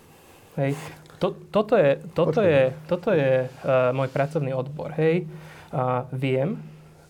Hej. 0.59 0.77
To, 1.17 1.31
toto 1.49 1.79
je, 1.79 2.03
toto 2.11 2.41
je, 2.43 2.75
toto 2.85 3.09
je 3.15 3.47
uh, 3.47 3.95
môj 3.95 4.11
pracovný 4.11 4.51
odbor. 4.51 4.91
Hej. 4.99 5.25
Uh, 5.73 6.05
viem, 6.13 6.59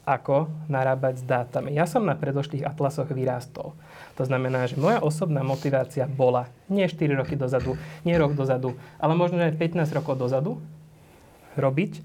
ako 0.03 0.51
narábať 0.67 1.23
s 1.23 1.25
dátami. 1.25 1.71
Ja 1.71 1.87
som 1.87 2.03
na 2.03 2.15
predošlých 2.19 2.67
atlasoch 2.67 3.07
vyrástol. 3.07 3.71
To 4.19 4.23
znamená, 4.27 4.67
že 4.67 4.75
moja 4.75 4.99
osobná 4.99 5.41
motivácia 5.47 6.03
bola 6.11 6.51
nie 6.67 6.83
4 6.83 7.15
roky 7.15 7.39
dozadu, 7.39 7.79
nie 8.03 8.13
rok 8.19 8.35
dozadu, 8.35 8.75
ale 8.99 9.15
možno 9.15 9.39
aj 9.39 9.55
15 9.55 9.95
rokov 9.95 10.19
dozadu 10.19 10.59
robiť 11.55 11.91
e, 11.97 12.01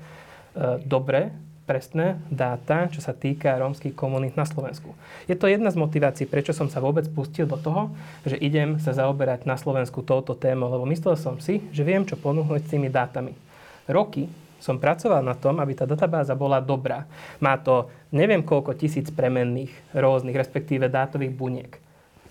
dobre 0.86 1.34
presné 1.68 2.16
dáta, 2.32 2.88
čo 2.88 3.04
sa 3.04 3.12
týka 3.12 3.60
rómskych 3.60 3.92
komunít 3.92 4.40
na 4.40 4.48
Slovensku. 4.48 4.96
Je 5.28 5.36
to 5.36 5.44
jedna 5.44 5.68
z 5.68 5.76
motivácií, 5.76 6.24
prečo 6.24 6.56
som 6.56 6.72
sa 6.72 6.80
vôbec 6.80 7.04
pustil 7.12 7.44
do 7.44 7.60
toho, 7.60 7.92
že 8.24 8.40
idem 8.40 8.80
sa 8.80 8.96
zaoberať 8.96 9.44
na 9.44 9.60
Slovensku 9.60 10.00
touto 10.00 10.32
témou, 10.32 10.72
lebo 10.72 10.88
myslel 10.88 11.20
som 11.20 11.36
si, 11.36 11.60
že 11.68 11.84
viem, 11.84 12.08
čo 12.08 12.16
ponúknuť 12.16 12.64
s 12.64 12.72
tými 12.72 12.88
dátami. 12.88 13.36
Roky 13.84 14.32
som 14.56 14.80
pracoval 14.80 15.20
na 15.20 15.36
tom, 15.36 15.60
aby 15.60 15.76
tá 15.76 15.84
databáza 15.84 16.32
bola 16.32 16.58
dobrá. 16.58 17.04
Má 17.38 17.60
to 17.60 17.92
neviem 18.10 18.40
koľko 18.40 18.74
tisíc 18.74 19.12
premenných 19.12 19.70
rôznych, 19.92 20.34
respektíve 20.34 20.88
dátových 20.88 21.36
buniek. 21.36 21.72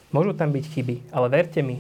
Môžu 0.10 0.34
tam 0.34 0.50
byť 0.50 0.66
chyby, 0.66 0.96
ale 1.14 1.28
verte 1.30 1.62
mi, 1.62 1.80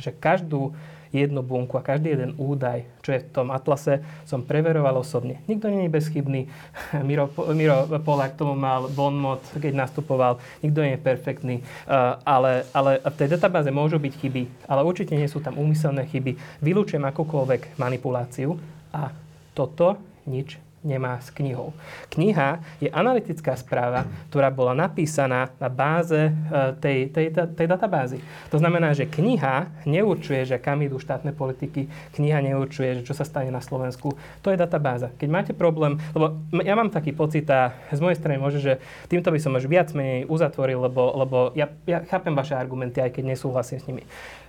že 0.00 0.10
každú 0.10 0.74
jednu 1.14 1.46
bunku 1.46 1.78
a 1.78 1.86
každý 1.86 2.10
jeden 2.10 2.34
údaj, 2.34 2.82
čo 3.06 3.14
je 3.14 3.22
v 3.22 3.30
tom 3.30 3.54
atlase, 3.54 4.02
som 4.26 4.42
preveroval 4.42 4.98
osobne. 4.98 5.38
Nikto 5.46 5.70
nie 5.70 5.86
je 5.86 5.94
bezchybný. 5.94 6.40
Miro, 7.08 7.30
Miro 7.54 7.86
Polák 8.02 8.34
tomu 8.34 8.58
mal 8.58 8.90
bonmot, 8.90 9.40
keď 9.54 9.86
nastupoval. 9.86 10.42
Nikto 10.66 10.82
nie 10.82 10.98
je 10.98 11.06
perfektný. 11.06 11.56
Uh, 11.86 12.18
ale, 12.26 12.66
ale 12.74 12.98
v 12.98 13.16
tej 13.16 13.28
databáze 13.38 13.70
môžu 13.70 14.02
byť 14.02 14.12
chyby, 14.18 14.42
ale 14.66 14.82
určite 14.82 15.14
nie 15.14 15.30
sú 15.30 15.38
tam 15.38 15.54
úmyselné 15.54 16.10
chyby. 16.10 16.34
Vylúčujem 16.58 17.06
akúkoľvek 17.06 17.78
manipuláciu 17.78 18.58
a 18.90 19.14
toto 19.54 19.96
nič 20.26 20.58
nemá 20.84 21.18
s 21.18 21.32
knihou. 21.32 21.72
Kniha 22.12 22.60
je 22.78 22.92
analytická 22.92 23.56
správa, 23.56 24.04
ktorá 24.28 24.52
bola 24.52 24.76
napísaná 24.76 25.50
na 25.56 25.72
báze 25.72 26.28
e, 26.28 26.32
tej, 26.78 26.98
tej, 27.10 27.26
tej 27.32 27.66
databázy. 27.66 28.20
To 28.52 28.60
znamená, 28.60 28.92
že 28.92 29.08
kniha 29.08 29.72
neurčuje, 29.88 30.44
že 30.44 30.60
kam 30.60 30.84
idú 30.84 31.00
štátne 31.00 31.32
politiky, 31.32 31.88
kniha 32.14 32.44
neurčuje, 32.44 33.00
že 33.00 33.06
čo 33.08 33.16
sa 33.16 33.24
stane 33.24 33.48
na 33.48 33.64
Slovensku. 33.64 34.12
To 34.44 34.52
je 34.52 34.60
databáza. 34.60 35.10
Keď 35.16 35.28
máte 35.32 35.52
problém, 35.56 35.96
lebo 36.12 36.36
ja 36.60 36.76
mám 36.76 36.92
taký 36.92 37.16
pocit 37.16 37.48
a 37.48 37.72
z 37.88 37.98
mojej 38.04 38.20
strany 38.20 38.36
môže, 38.36 38.60
že 38.60 38.76
týmto 39.08 39.32
by 39.32 39.40
som 39.40 39.56
už 39.56 39.64
viac 39.64 39.90
menej 39.96 40.28
uzatvoril, 40.28 40.84
lebo, 40.84 41.02
lebo 41.16 41.36
ja, 41.56 41.72
ja 41.88 42.04
chápem 42.04 42.36
vaše 42.36 42.52
argumenty, 42.52 43.00
aj 43.00 43.16
keď 43.16 43.24
nesúhlasím 43.32 43.80
s 43.80 43.88
nimi. 43.88 44.04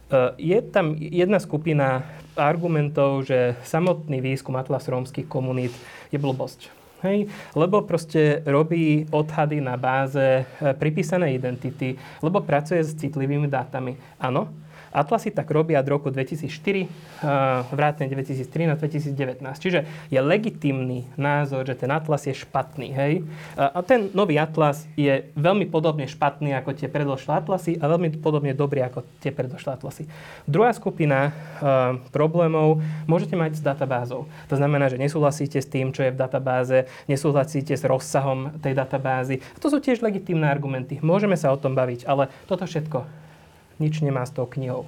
Eh, 0.05 0.31
je 0.37 0.59
tam 0.61 0.93
jedna 0.93 1.41
skupina 1.41 2.05
argumentov, 2.37 3.25
že 3.25 3.57
samotný 3.65 4.21
výskum 4.21 4.53
Atlas 4.53 4.85
rómskych 4.85 5.25
komunít 5.25 5.73
je 6.13 6.21
blbosť. 6.21 6.69
Hej? 7.01 7.25
Lebo 7.57 7.81
proste 7.81 8.45
robí 8.45 9.09
odhady 9.09 9.65
na 9.65 9.73
báze 9.81 10.45
eh, 10.45 10.45
pripísanej 10.77 11.41
identity, 11.41 11.97
lebo 12.21 12.45
pracuje 12.45 12.85
s 12.85 12.93
citlivými 12.93 13.49
dátami. 13.49 13.97
Áno, 14.21 14.53
Atlasy 14.95 15.35
tak 15.35 15.51
robia 15.51 15.83
od 15.83 15.91
roku 15.91 16.07
2004, 16.07 16.87
vrátane 17.75 18.07
2013-2019. 18.07 19.43
Čiže 19.59 19.79
je 20.07 20.19
legitimný 20.23 21.03
názor, 21.19 21.67
že 21.67 21.75
ten 21.75 21.91
Atlas 21.91 22.23
je 22.23 22.31
špatný. 22.31 22.95
Hej? 22.95 23.27
A 23.59 23.83
ten 23.83 24.07
nový 24.15 24.39
Atlas 24.39 24.87
je 24.95 25.27
veľmi 25.35 25.67
podobne 25.67 26.07
špatný 26.07 26.55
ako 26.55 26.71
tie 26.79 26.87
predošlé 26.87 27.43
Atlasy 27.43 27.75
a 27.75 27.91
veľmi 27.91 28.23
podobne 28.23 28.55
dobrý 28.55 28.87
ako 28.87 29.03
tie 29.19 29.35
predošlé 29.35 29.75
Atlasy. 29.75 30.07
Druhá 30.47 30.71
skupina 30.71 31.35
problémov 32.15 32.79
môžete 33.03 33.35
mať 33.35 33.59
s 33.59 33.61
databázou. 33.61 34.31
To 34.47 34.55
znamená, 34.55 34.87
že 34.87 34.95
nesúhlasíte 34.95 35.59
s 35.59 35.67
tým, 35.67 35.91
čo 35.91 36.07
je 36.07 36.15
v 36.15 36.19
databáze, 36.23 36.87
nesúhlasíte 37.11 37.75
s 37.75 37.83
rozsahom 37.83 38.55
tej 38.63 38.71
databázy. 38.79 39.43
A 39.43 39.57
to 39.59 39.67
sú 39.67 39.83
tiež 39.83 39.99
legitímne 39.99 40.47
argumenty. 40.47 41.03
Môžeme 41.03 41.35
sa 41.35 41.51
o 41.51 41.59
tom 41.59 41.75
baviť, 41.75 42.07
ale 42.07 42.31
toto 42.47 42.63
všetko 42.63 43.24
nič 43.79 44.01
nemá 44.01 44.23
s 44.23 44.31
tou 44.31 44.47
knihou. 44.49 44.85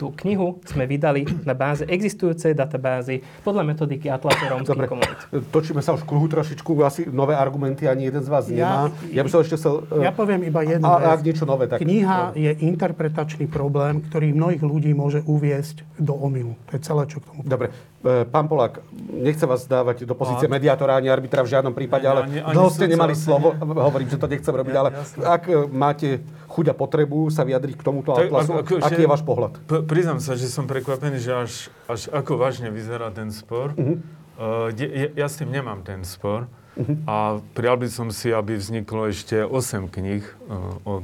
Tú 0.00 0.08
knihu 0.24 0.56
sme 0.64 0.88
vydali 0.88 1.28
na 1.44 1.52
báze 1.52 1.84
existujúcej 1.84 2.56
databázy 2.56 3.20
podľa 3.44 3.68
metodiky 3.68 4.08
Atlasu 4.08 4.48
rómskych 4.48 4.88
komunít. 4.88 5.20
Točíme 5.52 5.84
sa 5.84 5.92
už 5.92 6.08
kruhu 6.08 6.24
trošičku, 6.24 6.72
asi 6.80 7.04
nové 7.12 7.36
argumenty 7.36 7.84
ani 7.84 8.08
jeden 8.08 8.24
z 8.24 8.28
vás 8.32 8.48
ja, 8.48 8.88
nemá. 8.88 8.96
Ja 9.12 9.20
by 9.20 9.28
som 9.28 9.44
ešte 9.44 9.60
chcel... 9.60 9.84
Ja 10.00 10.08
poviem 10.16 10.48
iba 10.48 10.64
jednu 10.64 10.88
a, 10.88 11.12
ak 11.12 11.20
niečo 11.20 11.44
nové, 11.44 11.68
tak... 11.68 11.84
Kniha 11.84 12.32
je 12.32 12.48
interpretačný 12.64 13.44
problém, 13.44 14.00
ktorý 14.00 14.32
mnohých 14.32 14.64
ľudí 14.64 14.96
môže 14.96 15.20
uviesť 15.28 15.84
do 16.00 16.16
omilu. 16.16 16.56
To 16.72 16.72
je 16.72 16.80
celé, 16.80 17.04
čo 17.04 17.20
k 17.20 17.28
tomu. 17.28 17.44
Dobre. 17.44 17.68
E, 18.00 18.24
pán 18.24 18.48
Polák, 18.48 18.80
nechcem 19.12 19.44
vás 19.44 19.68
dávať 19.68 20.08
do 20.08 20.16
pozície 20.16 20.48
a... 20.48 20.52
mediátora 20.52 20.96
ani 20.96 21.12
arbitra 21.12 21.44
v 21.44 21.52
žiadnom 21.52 21.76
prípade, 21.76 22.08
ale 22.08 22.24
ani, 22.24 22.40
ani 22.40 22.56
dlho 22.56 22.72
ste 22.72 22.88
nemali 22.88 23.12
slovo. 23.12 23.52
Ne? 23.52 23.76
Hovorím, 23.76 24.08
že 24.08 24.16
to 24.16 24.24
nechcem 24.24 24.56
robiť, 24.56 24.72
ja, 24.72 24.80
ale 24.80 24.90
jasne. 24.96 25.20
ak 25.20 25.42
e, 25.44 25.68
máte 25.68 26.08
chuť 26.48 26.72
a 26.72 26.74
potrebu 26.74 27.28
sa 27.28 27.44
vyjadriť 27.44 27.76
k 27.76 27.82
tomuto 27.84 28.16
tak, 28.16 28.32
atlasu, 28.32 28.56
ako, 28.56 28.72
aký 28.80 29.04
je 29.04 29.10
váš 29.12 29.20
pohľad? 29.20 29.52
P- 29.68 29.84
priznám 29.84 30.16
sa, 30.16 30.32
že 30.32 30.48
som 30.48 30.64
prekvapený, 30.64 31.20
že 31.20 31.32
až, 31.36 31.52
až 31.92 32.08
ako 32.08 32.40
vážne 32.40 32.72
vyzerá 32.72 33.12
ten 33.12 33.28
spor. 33.36 33.76
Uh-huh. 33.76 34.00
Uh, 34.40 34.72
je, 34.72 35.12
ja 35.12 35.28
s 35.28 35.36
tým 35.36 35.52
nemám 35.52 35.84
ten 35.84 36.00
spor. 36.00 36.48
Uh-huh. 36.80 36.96
A 37.04 37.44
prijal 37.52 37.76
by 37.76 37.88
som 37.92 38.08
si, 38.08 38.32
aby 38.32 38.56
vzniklo 38.56 39.12
ešte 39.12 39.44
8 39.44 39.92
kníh 39.92 40.24
uh, 40.48 40.88
o, 40.88 40.94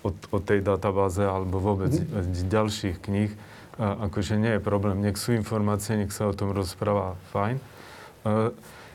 o, 0.00 0.08
o 0.08 0.38
tej 0.40 0.64
databáze 0.64 1.20
alebo 1.20 1.60
vôbec 1.60 1.92
uh-huh. 1.92 2.48
ďalších 2.48 2.96
kníh 3.04 3.36
a, 3.76 4.08
akože 4.08 4.40
nie 4.40 4.56
je 4.56 4.60
problém. 4.60 5.00
Nech 5.04 5.20
sú 5.20 5.36
informácie, 5.36 5.96
nech 5.96 6.12
sa 6.12 6.28
o 6.28 6.34
tom 6.36 6.52
rozpráva, 6.52 7.16
fajn. 7.32 7.56
Uh, 7.56 8.50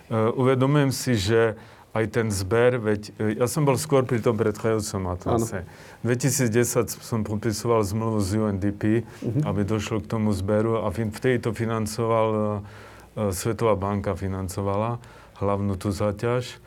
uh, 0.09 0.41
uvedomujem 0.41 0.91
si, 0.91 1.13
že 1.15 1.55
aj 1.91 2.05
ten 2.07 2.31
zber, 2.31 2.79
veď 2.79 3.01
e, 3.19 3.43
ja 3.43 3.51
som 3.51 3.67
bol 3.67 3.75
skôr 3.75 4.07
pri 4.07 4.23
tom 4.23 4.39
predchádzajúcom 4.39 5.11
atlase. 5.11 5.67
V 6.07 6.15
2010 6.15 6.87
som 6.87 7.27
podpisoval 7.27 7.83
zmluvu 7.83 8.23
z 8.23 8.39
UNDP, 8.39 9.03
uh-huh. 9.03 9.43
aby 9.43 9.67
došlo 9.67 9.99
k 9.99 10.07
tomu 10.07 10.31
zberu 10.31 10.79
a 10.79 10.87
vtedy 10.87 11.43
to 11.43 11.51
financoval, 11.51 12.63
Svetová 13.11 13.75
banka 13.75 14.15
financovala 14.15 15.03
hlavnú 15.43 15.75
tú 15.75 15.91
záťaž. 15.91 16.63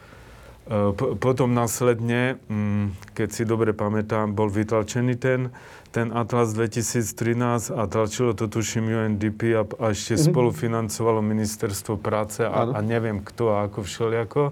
Uh, 0.65 0.93
potom 0.97 1.53
následne, 1.53 2.41
um, 2.49 2.93
keď 3.13 3.29
si 3.33 3.43
dobre 3.45 3.77
pamätám, 3.77 4.33
bol 4.33 4.49
vytlačený 4.49 5.17
ten 5.17 5.53
ten 5.95 6.11
Atlas 6.11 6.51
2013 6.51 7.71
a 7.71 7.87
tlačilo 7.87 8.35
to 8.35 8.51
tuším 8.51 8.91
UNDP 8.91 9.55
a, 9.55 9.63
a 9.79 9.95
ešte 9.95 10.19
mm-hmm. 10.19 10.27
spolufinancovalo 10.35 11.23
ministerstvo 11.23 12.03
práce 12.03 12.43
a, 12.43 12.75
a 12.75 12.79
neviem 12.83 13.23
kto 13.23 13.55
a 13.55 13.71
ako 13.71 13.87
všelijako. 13.87 14.43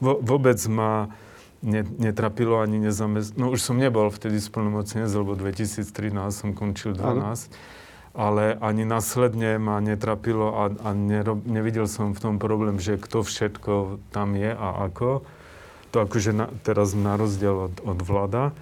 Vo, 0.00 0.16
vôbec 0.16 0.56
ma 0.64 1.12
ne, 1.60 1.84
netrapilo 1.84 2.64
ani 2.64 2.80
nezamest... 2.80 3.36
No 3.36 3.52
už 3.52 3.60
som 3.60 3.76
nebol 3.76 4.08
vtedy 4.08 4.40
splnomocnenec, 4.40 5.12
lebo 5.12 5.36
2013 5.36 5.84
som 6.32 6.56
končil 6.56 6.96
12. 6.96 7.04
Ano. 7.04 7.36
Ale 8.16 8.56
ani 8.58 8.88
následne 8.88 9.60
ma 9.60 9.84
netrapilo 9.84 10.56
a, 10.56 10.72
a 10.72 10.90
nerob, 10.96 11.44
nevidel 11.44 11.84
som 11.84 12.16
v 12.16 12.22
tom 12.24 12.34
problém, 12.40 12.80
že 12.80 12.96
kto 12.96 13.20
všetko 13.20 14.00
tam 14.08 14.32
je 14.40 14.56
a 14.56 14.88
ako. 14.88 15.20
To 15.92 15.96
akože 16.00 16.32
na, 16.32 16.48
teraz 16.64 16.96
na 16.96 17.20
rozdiel 17.20 17.68
od, 17.68 17.76
od 17.84 18.00
vláda. 18.00 18.56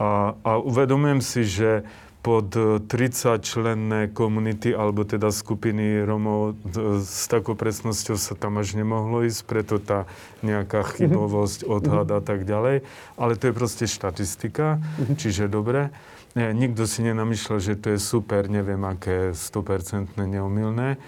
A, 0.00 0.32
a 0.32 0.50
uvedomujem 0.56 1.20
si, 1.20 1.44
že 1.44 1.84
pod 2.20 2.52
30 2.52 3.40
členné 3.40 4.12
komunity, 4.12 4.76
alebo 4.76 5.08
teda 5.08 5.32
skupiny 5.32 6.04
Romov 6.04 6.56
s 7.00 7.24
takou 7.32 7.56
presnosťou 7.56 8.16
sa 8.20 8.36
tam 8.36 8.60
až 8.60 8.76
nemohlo 8.76 9.24
ísť, 9.24 9.40
preto 9.48 9.80
tá 9.80 10.04
nejaká 10.44 10.84
mhm. 10.84 10.88
chybovosť, 10.96 11.58
odhad 11.64 12.08
a 12.12 12.20
tak 12.20 12.44
ďalej. 12.44 12.84
Ale 13.16 13.32
to 13.36 13.48
je 13.48 13.56
proste 13.56 13.84
štatistika, 13.88 14.80
mhm. 15.00 15.16
čiže 15.16 15.48
dobre. 15.48 15.92
Nie, 16.38 16.54
nikto 16.54 16.86
si 16.86 17.02
nenamýšľa, 17.02 17.56
že 17.58 17.74
to 17.74 17.90
je 17.96 17.98
super, 17.98 18.46
neviem 18.46 18.78
aké 18.86 19.34
100% 19.34 20.14
neumilné. 20.14 20.94
E, 20.94 20.98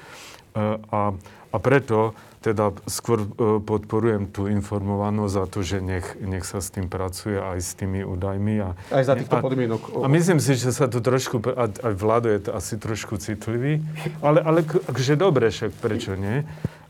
a, 0.90 1.14
a 1.52 1.56
preto 1.62 2.19
teda 2.43 2.74
skôr 2.90 3.23
e, 3.23 3.62
podporujem 3.62 4.27
tú 4.27 4.51
informovanosť 4.51 5.32
za 5.32 5.44
to, 5.47 5.59
že 5.62 5.78
nech, 5.78 6.19
nech 6.19 6.43
sa 6.43 6.59
s 6.59 6.74
tým 6.74 6.90
pracuje 6.90 7.39
aj 7.39 7.59
s 7.62 7.78
tými 7.78 8.02
údajmi. 8.02 8.55
A, 8.59 8.74
aj 8.90 9.05
za 9.06 9.14
týchto 9.14 9.39
podmienok. 9.39 10.02
A, 10.02 10.05
a 10.05 10.06
myslím 10.10 10.43
si, 10.43 10.59
že 10.59 10.74
sa 10.74 10.90
to 10.90 10.98
trošku, 10.98 11.39
aj 11.55 11.94
vládo 11.94 12.27
je 12.27 12.40
to 12.43 12.51
asi 12.59 12.74
trošku 12.74 13.23
citlivý, 13.23 13.78
ale, 14.19 14.43
ale 14.43 14.66
že 14.98 15.14
dobre, 15.14 15.55
však 15.55 15.70
prečo 15.78 16.19
nie? 16.19 16.43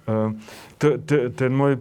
Uh, 0.09 0.35
to, 0.81 0.99
to, 0.99 1.31
ten 1.31 1.53
môj 1.53 1.79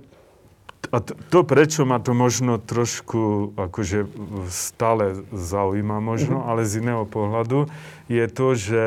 a 0.90 0.98
to, 1.00 1.14
to, 1.30 1.46
prečo 1.46 1.86
ma 1.86 2.02
to 2.02 2.18
možno 2.18 2.58
trošku 2.58 3.54
akože 3.54 4.10
stále 4.50 5.24
zaujíma 5.30 6.02
možno, 6.02 6.42
mm-hmm. 6.42 6.50
ale 6.52 6.68
z 6.68 6.82
iného 6.82 7.06
pohľadu, 7.06 7.70
je 8.10 8.26
to, 8.26 8.48
že 8.58 8.84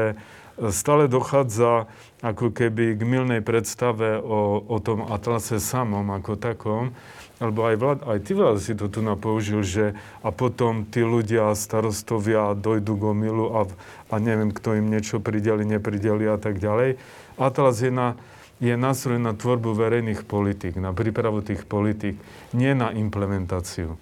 stále 0.71 1.11
dochádza 1.11 1.91
ako 2.25 2.55
keby 2.55 2.97
k 2.97 3.03
milnej 3.05 3.43
predstave 3.45 4.17
o, 4.17 4.63
o 4.65 4.79
tom 4.81 5.05
atlase 5.05 5.61
samom 5.61 6.09
ako 6.15 6.39
takom, 6.41 6.97
alebo 7.43 7.67
aj, 7.67 7.77
vlád, 7.77 7.99
aj 8.07 8.19
ty 8.23 8.33
vlád 8.33 8.57
si 8.63 8.73
to 8.79 8.87
tu 8.87 9.03
napoužil, 9.03 9.61
že 9.67 9.99
a 10.23 10.31
potom 10.31 10.87
tí 10.87 11.03
ľudia, 11.03 11.51
starostovia 11.59 12.55
dojdú 12.55 12.95
k 12.95 13.03
omilu 13.11 13.47
a, 13.59 13.61
a 14.09 14.15
neviem, 14.23 14.55
kto 14.55 14.79
im 14.79 14.87
niečo 14.89 15.19
prideli, 15.19 15.67
neprideli 15.67 16.31
a 16.31 16.39
tak 16.39 16.63
ďalej. 16.63 16.97
Atlas 17.35 17.83
je 17.83 17.91
na, 17.91 18.15
je 18.63 18.73
nástroj 18.79 19.19
na 19.19 19.35
tvorbu 19.35 19.75
verejných 19.75 20.23
politík, 20.23 20.79
na 20.79 20.95
prípravu 20.95 21.43
tých 21.43 21.67
politík, 21.67 22.15
nie 22.55 22.73
na 22.73 22.95
implementáciu. 22.95 23.99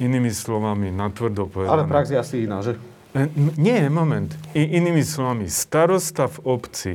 Inými 0.00 0.32
slovami, 0.32 0.90
na 0.90 1.12
tvrdo 1.12 1.46
povedané. 1.46 1.70
Ale 1.70 1.84
prax 1.86 2.10
je 2.10 2.18
asi 2.18 2.36
iná, 2.48 2.64
že? 2.64 2.74
Nie, 3.54 3.86
moment. 3.86 4.34
Inými 4.58 5.06
slovami, 5.06 5.46
starosta 5.46 6.26
v 6.26 6.38
obci 6.58 6.94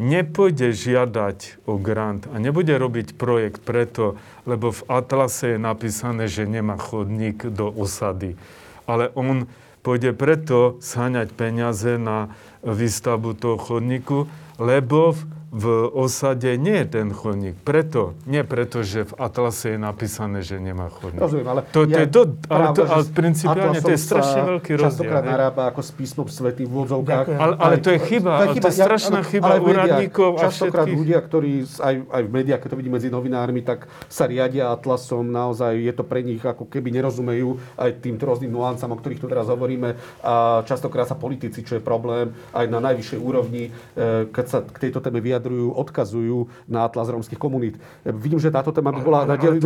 nepôjde 0.00 0.72
žiadať 0.72 1.68
o 1.68 1.76
grant 1.76 2.24
a 2.32 2.40
nebude 2.40 2.72
robiť 2.72 3.14
projekt 3.14 3.60
preto, 3.62 4.16
lebo 4.48 4.72
v 4.72 4.82
Atlase 4.88 5.54
je 5.54 5.58
napísané, 5.60 6.26
že 6.26 6.48
nemá 6.48 6.80
chodník 6.80 7.44
do 7.52 7.68
osady. 7.68 8.40
Ale 8.88 9.12
on 9.12 9.44
pôjde 9.84 10.16
preto 10.16 10.80
sháňať 10.80 11.36
peniaze 11.36 12.00
na 12.00 12.32
výstavbu 12.64 13.36
toho 13.36 13.60
chodníku, 13.60 14.26
lebo 14.56 15.12
v 15.54 15.86
osade 15.94 16.58
nie 16.58 16.82
je 16.82 16.86
ten 16.98 17.14
chodník. 17.14 17.54
Preto, 17.62 18.18
nie 18.26 18.42
preto, 18.42 18.82
že 18.82 19.06
v 19.06 19.14
Atlase 19.22 19.78
je 19.78 19.78
napísané, 19.78 20.42
že 20.42 20.58
nemá 20.58 20.90
chodník. 20.90 21.22
Rozumiem, 21.22 21.46
ale... 21.46 21.60
To, 21.70 21.86
to 21.86 22.00
je 22.02 22.08
do, 22.10 22.22
ale, 22.50 22.66
to, 22.74 22.82
ale 22.90 23.02
principiálne 23.14 23.78
to 23.78 23.94
je 23.94 24.00
strašne 24.02 24.42
veľký 24.50 24.74
rozdiel. 24.74 24.90
Častokrát 24.90 25.22
narába 25.22 25.70
ako 25.70 25.80
s 25.86 25.90
písmom 25.94 26.26
svetým 26.26 26.66
v 26.66 26.72
úvodzovkách. 26.74 27.26
Ale, 27.38 27.54
ale 27.54 27.74
to 27.78 27.94
je 27.94 28.02
chyba, 28.02 28.30
to 28.34 28.42
je, 28.42 28.48
chyba, 28.58 28.64
to 28.66 28.68
je 28.68 28.76
strašná 28.82 29.20
ja, 29.22 29.30
chyba 29.30 29.50
úradníkov 29.62 30.30
a 30.34 30.50
Častokrát 30.50 30.90
ľudia, 30.90 31.18
ktorí 31.22 31.52
aj, 31.78 31.94
aj 32.02 32.22
v 32.26 32.30
médiách, 32.34 32.60
keď 32.66 32.68
to 32.74 32.78
vidí 32.82 32.90
medzi 32.90 33.08
novinármi, 33.14 33.62
tak 33.62 33.86
sa 34.10 34.26
riadia 34.26 34.74
Atlasom, 34.74 35.30
naozaj 35.30 35.78
je 35.78 35.92
to 35.94 36.02
pre 36.02 36.26
nich 36.26 36.42
ako 36.42 36.66
keby 36.66 36.90
nerozumejú 36.98 37.62
aj 37.78 38.02
tým 38.02 38.18
rôznym 38.18 38.50
nuancám, 38.50 38.90
o 38.90 38.98
ktorých 38.98 39.22
tu 39.22 39.30
teraz 39.30 39.46
hovoríme. 39.46 39.94
A 40.26 40.66
častokrát 40.66 41.06
sa 41.06 41.14
politici, 41.14 41.62
čo 41.62 41.78
je 41.78 41.82
problém, 41.84 42.34
aj 42.50 42.66
na 42.66 42.82
najvyššej 42.82 43.20
úrovni, 43.22 43.70
e, 43.70 44.26
keď 44.34 44.46
sa 44.50 44.58
k 44.66 44.90
tejto 44.90 44.98
téme 44.98 45.22
vyjadrujú, 45.22 45.43
vyjadrujú, 45.44 45.68
odkazujú 45.76 46.38
na 46.64 46.88
atlas 46.88 47.12
rómskych 47.12 47.36
komunít. 47.36 47.76
Vidím, 48.04 48.40
že 48.40 48.48
táto 48.48 48.72
téma 48.72 48.96
by 48.96 49.00
bola 49.04 49.20
na 49.28 49.36
jednu 49.36 49.60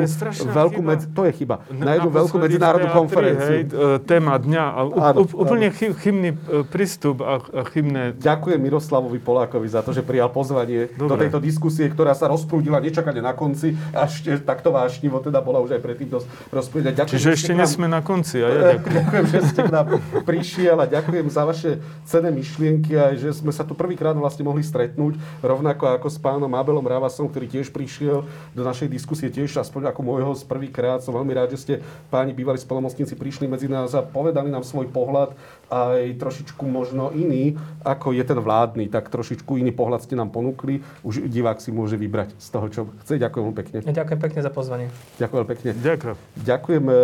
veľkú, 0.50 0.80
medzi, 0.82 1.06
to 1.14 1.22
je 1.30 1.32
chyba, 1.38 1.62
na 1.70 1.94
jednu 1.94 2.10
veľkú 2.10 2.36
medzinárodnú 2.42 2.90
konferenciu. 2.90 3.54
Hej, 3.54 3.62
e, 3.70 4.02
téma 4.02 4.34
dňa 4.42 4.64
a 4.66 4.80
áno, 5.14 5.22
úplne 5.38 5.70
áno. 5.70 5.94
chybný 5.94 6.34
e, 6.34 6.36
prístup 6.66 7.22
a, 7.22 7.38
chybné... 7.70 8.18
Ďakujem 8.18 8.58
Miroslavovi 8.58 9.22
Polákovi 9.22 9.70
za 9.70 9.86
to, 9.86 9.94
že 9.94 10.02
prijal 10.02 10.34
pozvanie 10.34 10.90
Dobre. 10.98 11.06
do 11.06 11.14
tejto 11.14 11.38
diskusie, 11.38 11.86
ktorá 11.86 12.18
sa 12.18 12.26
rozprúdila 12.26 12.82
nečakane 12.82 13.22
na 13.22 13.38
konci, 13.38 13.78
až 13.94 14.42
takto 14.42 14.74
vášnivo 14.74 15.22
teda 15.22 15.38
bola 15.38 15.62
už 15.62 15.78
aj 15.78 15.82
predtým 15.84 16.10
dosť 16.10 16.26
rozprúdila. 16.50 16.90
Ďakujem, 16.98 17.14
Čiže 17.14 17.28
ešte 17.30 17.52
nie 17.54 17.68
sme 17.68 17.86
na 17.86 18.02
konci. 18.02 18.42
A 18.42 18.48
ja 18.50 18.60
ďakujem. 18.74 18.94
ďakujem, 18.98 19.24
že 19.30 19.38
ste 19.46 19.60
k 19.62 19.70
nám 19.70 19.86
prišiel 20.26 20.76
a 20.82 20.86
ďakujem 20.88 21.26
za 21.30 21.42
vaše 21.46 21.70
cené 22.08 22.32
myšlienky 22.34 22.96
a 22.96 23.14
že 23.14 23.30
sme 23.36 23.52
sa 23.52 23.62
tu 23.62 23.76
prvýkrát 23.76 24.16
vlastne 24.16 24.48
mohli 24.48 24.64
stretnúť 24.64 25.20
rovnako 25.58 25.90
ako 25.90 26.06
s 26.06 26.22
pánom 26.22 26.54
Abelom 26.54 26.86
Ravasom, 26.86 27.26
ktorý 27.26 27.50
tiež 27.50 27.74
prišiel 27.74 28.22
do 28.54 28.62
našej 28.62 28.86
diskusie, 28.86 29.26
tiež 29.26 29.58
aspoň 29.58 29.90
ako 29.90 30.00
môjho 30.06 30.30
z 30.38 30.46
prvýkrát. 30.46 31.02
Som 31.02 31.18
veľmi 31.18 31.34
rád, 31.34 31.58
že 31.58 31.58
ste 31.58 31.74
páni 32.14 32.30
bývalí 32.30 32.62
spolomocníci 32.62 33.18
prišli 33.18 33.50
medzi 33.50 33.66
nás 33.66 33.90
a 33.98 34.06
povedali 34.06 34.54
nám 34.54 34.62
svoj 34.62 34.86
pohľad 34.94 35.34
aj 35.66 36.14
trošičku 36.22 36.62
možno 36.62 37.10
iný, 37.10 37.58
ako 37.82 38.14
je 38.14 38.22
ten 38.22 38.38
vládny. 38.38 38.86
Tak 38.86 39.10
trošičku 39.10 39.58
iný 39.58 39.74
pohľad 39.74 40.06
ste 40.06 40.14
nám 40.14 40.30
ponúkli. 40.30 40.78
Už 41.02 41.26
divák 41.26 41.58
si 41.58 41.74
môže 41.74 41.98
vybrať 41.98 42.38
z 42.38 42.48
toho, 42.54 42.66
čo 42.70 42.80
chce. 43.02 43.18
Ďakujem 43.18 43.42
veľmi 43.42 43.58
pekne. 43.58 43.78
Ďakujem 43.82 44.20
pekne 44.22 44.40
za 44.46 44.52
pozvanie. 44.54 44.86
Ďakujem 45.18 45.46
pekne. 45.50 45.70
Ďakujem. 45.74 46.16
Ďakujem 46.38 46.84
e, 46.86 46.94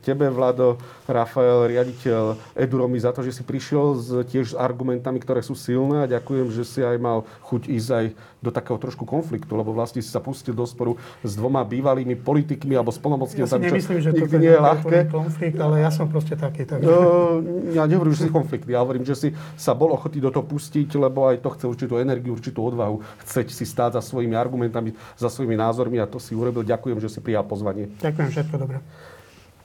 tebe, 0.00 0.26
Vlado, 0.32 0.80
Rafael, 1.04 1.68
riaditeľ 1.68 2.56
Eduromy, 2.56 2.96
za 2.96 3.12
to, 3.12 3.20
že 3.20 3.36
si 3.36 3.42
prišiel 3.44 3.86
s, 3.94 4.08
tiež 4.32 4.46
s 4.54 4.58
argumentami, 4.58 5.20
ktoré 5.20 5.44
sú 5.44 5.52
silné 5.52 6.08
a 6.08 6.10
ďakujem, 6.10 6.48
že 6.50 6.64
si 6.64 6.80
aj 6.80 6.96
mal 6.96 7.28
chuť 7.46 7.68
ísť 7.68 7.90
aj 7.90 7.97
do 8.38 8.50
takého 8.54 8.78
trošku 8.78 9.02
konfliktu, 9.02 9.50
lebo 9.54 9.74
vlastne 9.74 9.98
si 9.98 10.10
sa 10.10 10.22
pustil 10.22 10.54
do 10.54 10.62
sporu 10.64 10.94
s 11.26 11.34
dvoma 11.34 11.66
bývalými 11.66 12.14
politikmi 12.14 12.78
alebo 12.78 12.94
spolnomocnými. 12.94 13.44
Ja 13.44 13.50
si 13.50 13.58
nemyslím, 13.58 13.98
že 13.98 14.10
to 14.14 14.38
nie 14.38 14.54
je 14.54 14.60
ľahké. 14.60 15.10
konflikt, 15.10 15.58
ale 15.58 15.82
ja 15.82 15.90
som 15.90 16.06
proste 16.06 16.38
taký. 16.38 16.62
Tak... 16.64 16.78
No, 16.82 17.40
ja 17.74 17.84
nehovorím, 17.84 18.14
že 18.14 18.28
si 18.28 18.32
konflikt. 18.32 18.64
Ja 18.70 18.80
hovorím, 18.86 19.02
že 19.02 19.14
si 19.18 19.28
sa 19.58 19.74
bol 19.74 19.90
ochotný 19.92 20.22
do 20.22 20.30
toho 20.30 20.46
pustiť, 20.46 20.88
lebo 20.94 21.26
aj 21.28 21.42
to 21.42 21.50
chce 21.54 21.64
určitú 21.66 21.94
energiu, 21.98 22.34
určitú 22.34 22.62
odvahu. 22.62 23.02
Chceť 23.26 23.46
si 23.50 23.64
stáť 23.66 23.98
za 23.98 24.02
svojimi 24.02 24.38
argumentami, 24.38 24.94
za 25.18 25.28
svojimi 25.28 25.58
názormi 25.58 25.98
a 25.98 26.06
to 26.06 26.22
si 26.22 26.32
urobil. 26.38 26.62
Ďakujem, 26.62 26.98
že 27.02 27.08
si 27.10 27.18
prijal 27.18 27.42
pozvanie. 27.42 27.90
Ďakujem, 27.98 28.28
všetko 28.30 28.56
dobré. 28.58 28.78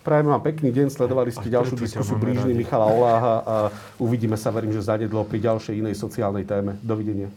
Prajem 0.03 0.27
vám 0.27 0.43
pekný 0.43 0.75
deň, 0.75 0.91
sledovali 0.91 1.31
ste 1.31 1.47
ďalšiu 1.47 1.79
diskusiu 1.79 2.19
blížny 2.19 2.51
Michala 2.51 2.91
Oláha 2.91 3.35
a 3.39 3.55
uvidíme 3.95 4.35
sa, 4.35 4.51
verím, 4.51 4.75
že 4.75 4.83
zanedlo 4.83 5.23
pri 5.23 5.39
ďalšej 5.39 5.79
inej 5.79 5.95
sociálnej 5.95 6.43
téme. 6.43 6.75
Dovidenia. 6.83 7.31